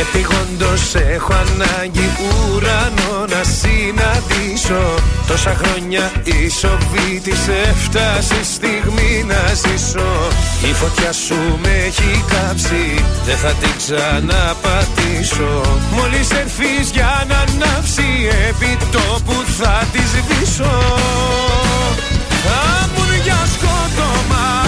Επιγόντως 0.00 0.94
έχω 0.94 1.32
ανάγκη 1.32 2.08
ουρανό 2.22 3.26
να 3.28 3.42
συναντήσω. 3.58 4.82
Τόσα 5.26 5.54
χρόνια 5.62 6.12
η 6.24 6.48
σοβή 6.60 7.20
της 7.22 7.48
έφτασε 7.68 8.44
στιγμή 8.54 9.24
να 9.26 9.42
ζήσω. 9.62 10.10
Η 10.68 10.72
φωτιά 10.72 11.12
σου 11.12 11.58
με 11.62 11.68
έχει 11.86 12.24
κάψει 12.32 13.04
δεν 13.24 13.36
θα 13.36 13.52
την 13.60 13.70
ξαναπατήσω. 13.76 15.62
Μόλις 15.96 16.30
έρθεις 16.30 16.90
για 16.92 17.26
να 17.28 17.36
ανάψει 17.36 18.08
επί 18.48 18.78
τόπου 18.92 19.36
θα 19.58 19.86
τη 19.92 19.98
σβήσω. 19.98 20.74
Θα 22.44 22.60
ήμουν 22.84 23.22
για 23.24 23.40
σκότωμα 23.54 24.67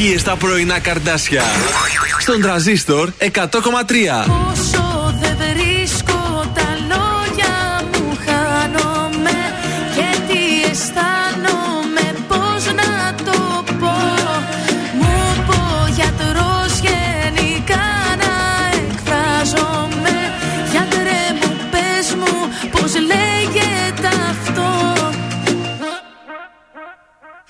επιτυχίε 0.02 0.18
στα 0.18 0.36
πρωινά 0.36 0.78
καρδάσια. 0.78 1.42
Στον 2.18 2.40
τραζίστορ 2.40 3.10
100,3. 3.18 3.28
Όσο 4.50 5.14
δεν 5.20 5.36
βρίσκω 5.36 6.44
τα 6.54 6.68
λόγια 6.90 7.82
μου 7.92 8.18
χάνομαι 8.26 9.38
Και 9.94 10.18
τι 10.28 10.70
αισθάνομαι 10.70 12.06
πώς 12.28 12.64
να 12.80 13.14
το 13.24 13.64
πω 13.80 13.96
Μου 14.98 15.44
πω 15.46 15.86
γιατρός 15.94 16.72
γενικά 16.86 17.86
να 18.22 18.34
εκφράζομαι 18.82 20.16
Γιατρέ 20.70 21.22
μου 21.40 21.56
πες 21.70 22.14
μου 22.14 22.34
πώς 22.70 22.92
λέγεται 23.10 24.08
αυτό 24.30 24.70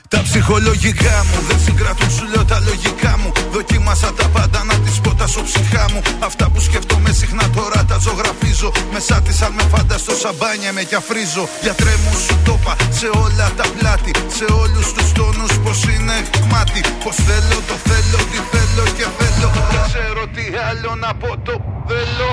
Τα 0.08 0.22
ψυχο 0.22 0.52
ψυχολογικά 0.52 1.24
μου. 1.24 1.46
Δεν 1.48 1.58
συγκρατούν 1.64 2.10
σου 2.10 2.24
λέω 2.24 2.31
τα 2.52 2.58
λογικά 2.70 3.12
μου. 3.20 3.30
Δοκίμασα 3.54 4.12
τα 4.18 4.26
πάντα 4.34 4.60
να 4.70 4.76
τις 4.84 4.96
πω 5.02 5.10
τα 5.20 5.26
ψυχά 5.48 5.84
μου. 5.92 6.00
Αυτά 6.28 6.44
που 6.50 6.60
σκέφτομαι 6.60 7.10
συχνά 7.20 7.46
τώρα 7.58 7.84
τα 7.90 7.96
ζωγραφίζω. 8.04 8.70
Μέσα 8.92 9.14
της 9.24 9.42
αν 9.46 9.52
με 9.58 9.64
φανταστώ 9.72 10.14
σαμπάνια 10.22 10.72
με 10.76 10.82
κι 10.88 10.96
αφρίζω. 11.00 11.44
Γιατρέ 11.64 11.94
μου 12.02 12.12
σου 12.24 12.34
το 12.46 12.54
είπα 12.60 12.74
σε 12.98 13.08
όλα 13.24 13.46
τα 13.58 13.66
πλάτη. 13.76 14.12
Σε 14.38 14.46
όλους 14.62 14.86
τους 14.94 15.08
τόνους 15.18 15.52
πως 15.64 15.78
είναι 15.92 16.16
μάτι. 16.50 16.80
Πως 17.04 17.16
θέλω 17.26 17.58
το 17.68 17.76
θέλω, 17.88 18.18
τι 18.30 18.38
θέλω 18.52 18.84
και 18.96 19.06
θέλω. 19.18 19.48
Δεν 19.72 19.80
ξέρω 19.90 20.22
τι 20.36 20.44
άλλο 20.68 20.90
να 21.04 21.10
πω 21.20 21.30
το 21.46 21.54
θέλω. 21.88 22.30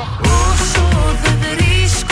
Όσο 0.50 0.84
δεν 1.22 1.36
βρίσκω 1.44 2.09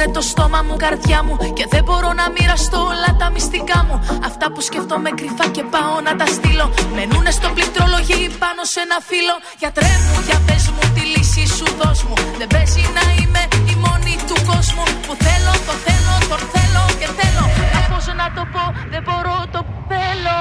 κλειδώνουνε 0.00 0.12
το 0.12 0.20
στόμα 0.20 0.60
μου, 0.66 0.76
καρδιά 0.76 1.22
μου 1.24 1.36
Και 1.58 1.66
δεν 1.72 1.82
μπορώ 1.84 2.10
να 2.20 2.26
μοιραστώ 2.34 2.78
όλα 2.92 3.10
τα 3.18 3.30
μυστικά 3.30 3.78
μου. 3.86 3.96
Αυτά 4.28 4.46
που 4.52 4.60
σκέφτομαι 4.60 5.10
κρυφά 5.18 5.46
και 5.56 5.64
πάω 5.74 5.96
να 6.06 6.12
τα 6.16 6.26
στείλω. 6.26 6.66
Μενούνε 6.96 7.30
στο 7.30 7.48
πληκτρολογή 7.56 8.22
πάνω 8.42 8.62
σε 8.72 8.80
ένα 8.86 8.98
φύλλο. 9.08 9.36
Γιατρέ 9.62 9.92
μου, 10.06 10.18
για 10.28 10.38
πες 10.46 10.64
μου 10.74 10.84
τη 10.94 11.02
λύση 11.12 11.44
σου 11.56 11.66
δώσ' 11.80 12.02
μου. 12.08 12.14
Δεν 12.40 12.48
παίζει 12.54 12.84
να 12.98 13.04
είμαι 13.16 13.42
η 13.72 13.74
μόνη 13.84 14.14
του 14.28 14.36
κόσμου. 14.50 14.84
Που 15.06 15.12
θέλω, 15.24 15.52
το 15.66 15.74
θέλω, 15.84 16.14
τον 16.30 16.42
θέλω 16.52 16.82
και 17.00 17.08
θέλω. 17.18 17.44
Να 17.74 17.80
πώς 17.90 18.06
να 18.20 18.26
το 18.36 18.42
πω, 18.52 18.64
δεν 18.92 19.02
μπορώ, 19.06 19.36
το 19.54 19.60
θέλω 19.90 20.40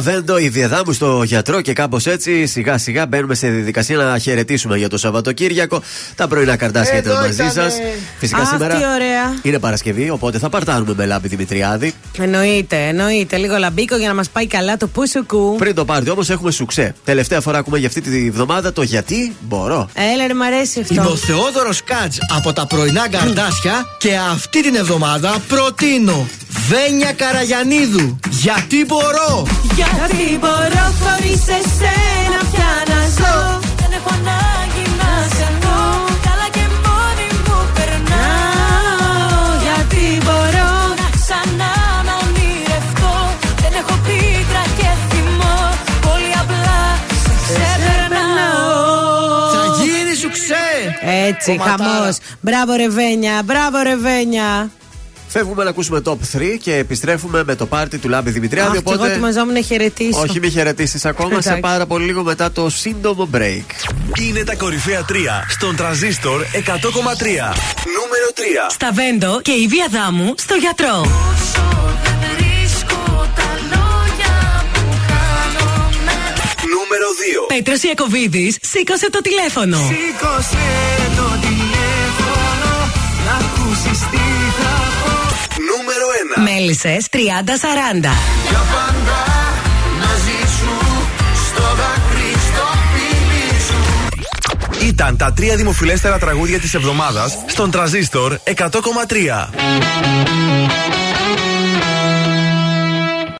Στα 0.00 0.10
Βέντο, 0.12 0.38
η 0.38 0.48
διαδάμου 0.48 0.92
στο 0.92 1.22
γιατρό 1.22 1.60
και 1.60 1.72
κάπως 1.72 2.06
έτσι 2.06 2.46
σιγά 2.46 2.78
σιγά 2.78 3.06
μπαίνουμε 3.06 3.34
σε 3.34 3.48
διαδικασία 3.48 3.96
να 3.96 4.18
χαιρετήσουμε 4.18 4.76
για 4.76 4.88
το 4.88 4.98
Σαββατοκύριακο. 4.98 5.82
Τα 6.14 6.28
πρωινά 6.28 6.56
καρτάσια 6.56 6.96
Εδώ 6.96 7.10
ήταν 7.10 7.24
μαζί 7.24 7.34
ήτανε. 7.34 7.50
σας. 7.50 7.74
Φυσικά 8.18 8.40
Αχ, 8.40 8.48
σήμερα 8.48 8.74
τι 8.74 8.84
ωραία. 8.94 9.38
είναι 9.42 9.58
Παρασκευή, 9.58 10.10
οπότε 10.10 10.38
θα 10.38 10.48
παρτάνουμε 10.48 10.94
με 10.96 11.06
λάμπη 11.06 11.28
Δημητριάδη. 11.28 11.92
Εννοείται, 12.18 12.76
εννοείται. 12.86 13.36
Λίγο 13.36 13.56
λαμπίκο 13.56 13.96
για 13.96 14.08
να 14.08 14.14
μας 14.14 14.28
πάει 14.28 14.46
καλά 14.46 14.76
το 14.76 14.86
πουσουκού. 14.86 15.56
Πριν 15.58 15.74
το 15.74 15.84
πάρτι 15.84 16.10
όμως 16.10 16.30
έχουμε 16.30 16.50
σουξέ. 16.50 16.94
Τελευταία 17.04 17.40
φορά 17.40 17.58
ακούμε 17.58 17.78
για 17.78 17.88
αυτή 17.88 18.00
τη 18.00 18.30
βδομάδα 18.30 18.72
το 18.72 18.82
γιατί 18.82 19.36
μπορώ. 19.40 19.88
Έλα, 20.14 20.26
ρε, 20.26 20.34
μ' 20.34 20.42
αρέσει 20.42 20.80
αυτό. 20.80 20.94
Είμαι 20.94 21.06
ο 21.06 21.16
Θεόδωρος 21.16 21.82
Κάτζ 21.84 22.16
από 22.36 22.52
τα 22.52 22.66
πρωινά 22.66 23.08
καρτάσια 23.08 23.86
και 23.98 24.16
αυτή 24.32 24.62
την 24.62 24.74
εβδομάδα 24.74 25.36
προτείνω 25.48 26.28
Βένια 26.68 27.12
Καραγιανίδου. 27.12 28.18
Γιατί 28.30 28.84
μπορώ! 28.86 29.46
Γιατί 29.96 30.24
μπορώ 30.42 30.84
χωρίς 31.02 31.42
εσένα 31.58 32.38
πια 32.52 32.72
να 32.90 33.00
ζω. 33.16 33.34
Δεν 33.80 33.90
έχω 33.98 34.10
ανάγκη 34.20 34.84
να 35.00 35.10
σε 35.36 35.46
δω. 35.62 35.78
Καλά 36.26 36.46
και 36.56 36.64
μόνη 36.84 37.26
μου 37.46 37.58
περνάω. 37.76 39.46
Γιατί 39.64 40.02
μπορώ. 40.26 40.70
Να 41.00 41.08
ξανά 41.18 41.72
να 42.08 42.14
ονειρευτώ 42.24 43.14
Δεν 43.62 43.72
έχω 43.80 43.94
πίκρα 44.06 44.64
και 44.78 44.88
θυμό. 45.08 45.58
Πολύ 46.06 46.32
απλά 46.42 46.80
σε 47.24 47.32
ξεπερνάω. 47.44 48.76
Θα 49.54 49.62
γίνει 49.80 50.12
σου 50.22 50.30
ξέ! 50.36 50.66
Έτσι, 51.28 51.50
Κομματάρα. 51.56 51.90
χαμός. 51.94 52.16
Μπράβο, 52.40 52.72
Ρεβένια, 52.82 53.34
μπράβο, 53.44 53.76
Ρεβένια. 53.90 54.70
Φεύγουμε 55.28 55.64
να 55.64 55.70
ακούσουμε 55.70 56.02
top 56.04 56.16
3 56.36 56.56
και 56.62 56.74
επιστρέφουμε 56.74 57.44
με 57.44 57.54
το 57.54 57.66
πάρτι 57.66 57.98
του 57.98 58.08
Λάμπη 58.08 58.30
Δημητριάδη. 58.30 58.76
Αχ, 58.76 58.82
και 58.82 58.92
εγώ 58.92 59.04
ετοιμαζόμουν 59.04 59.52
να 59.54 59.60
χαιρετήσω. 59.60 60.20
Όχι, 60.20 60.40
μη 60.40 60.50
χαιρετήσεις 60.50 61.04
ακόμα 61.04 61.40
σε 61.40 61.48
Εντάξει. 61.48 61.60
πάρα 61.60 61.86
πολύ 61.86 62.04
λίγο 62.04 62.22
μετά 62.22 62.52
το 62.52 62.70
σύντομο 62.70 63.28
break. 63.34 63.64
Είναι 64.20 64.44
τα 64.44 64.54
κορυφαία 64.54 65.04
3 65.08 65.12
στον 65.48 65.76
τραζίστορ 65.76 66.40
100,3. 66.40 66.54
Νούμερο 67.96 68.28
3. 68.34 68.70
Στα 68.70 68.90
Βέντο 68.92 69.40
και 69.42 69.52
η 69.52 69.66
βία 69.66 69.86
δάμου 69.90 70.34
στο 70.36 70.54
γιατρό. 70.54 71.00
Βρίσκω 72.20 73.28
τα 73.36 73.50
λόγια 73.72 74.34
μου 74.74 74.98
χάνομαι 75.08 76.16
Νούμερο 76.74 77.08
2. 77.48 77.54
Πέτρος 77.54 77.82
Ιακοβίδης, 77.82 78.56
σήκωσε 78.60 79.10
το 79.10 79.20
τηλέφωνο. 79.20 79.76
Σήκωσε 79.76 80.66
το 81.16 81.27
Νούμερο 86.36 86.52
1. 86.52 86.54
Μέλισσες 86.54 87.06
30-40. 87.10 87.16
Για 88.48 88.62
πάντα 88.72 89.24
μαζί 89.98 90.54
σου 90.58 90.72
στο 91.46 91.62
δάκρυ 91.62 92.32
στο 92.32 92.66
φίλι 92.92 93.60
σου 93.66 94.86
Ήταν 94.86 95.16
τα 95.16 95.32
τρία 95.32 95.56
δημοφιλέστερα 95.56 96.18
τραγούδια 96.18 96.58
της 96.58 96.74
εβδομάδας 96.74 97.38
στον 97.46 97.70
τραζίστορ 97.70 98.38
100,3. 98.44 98.58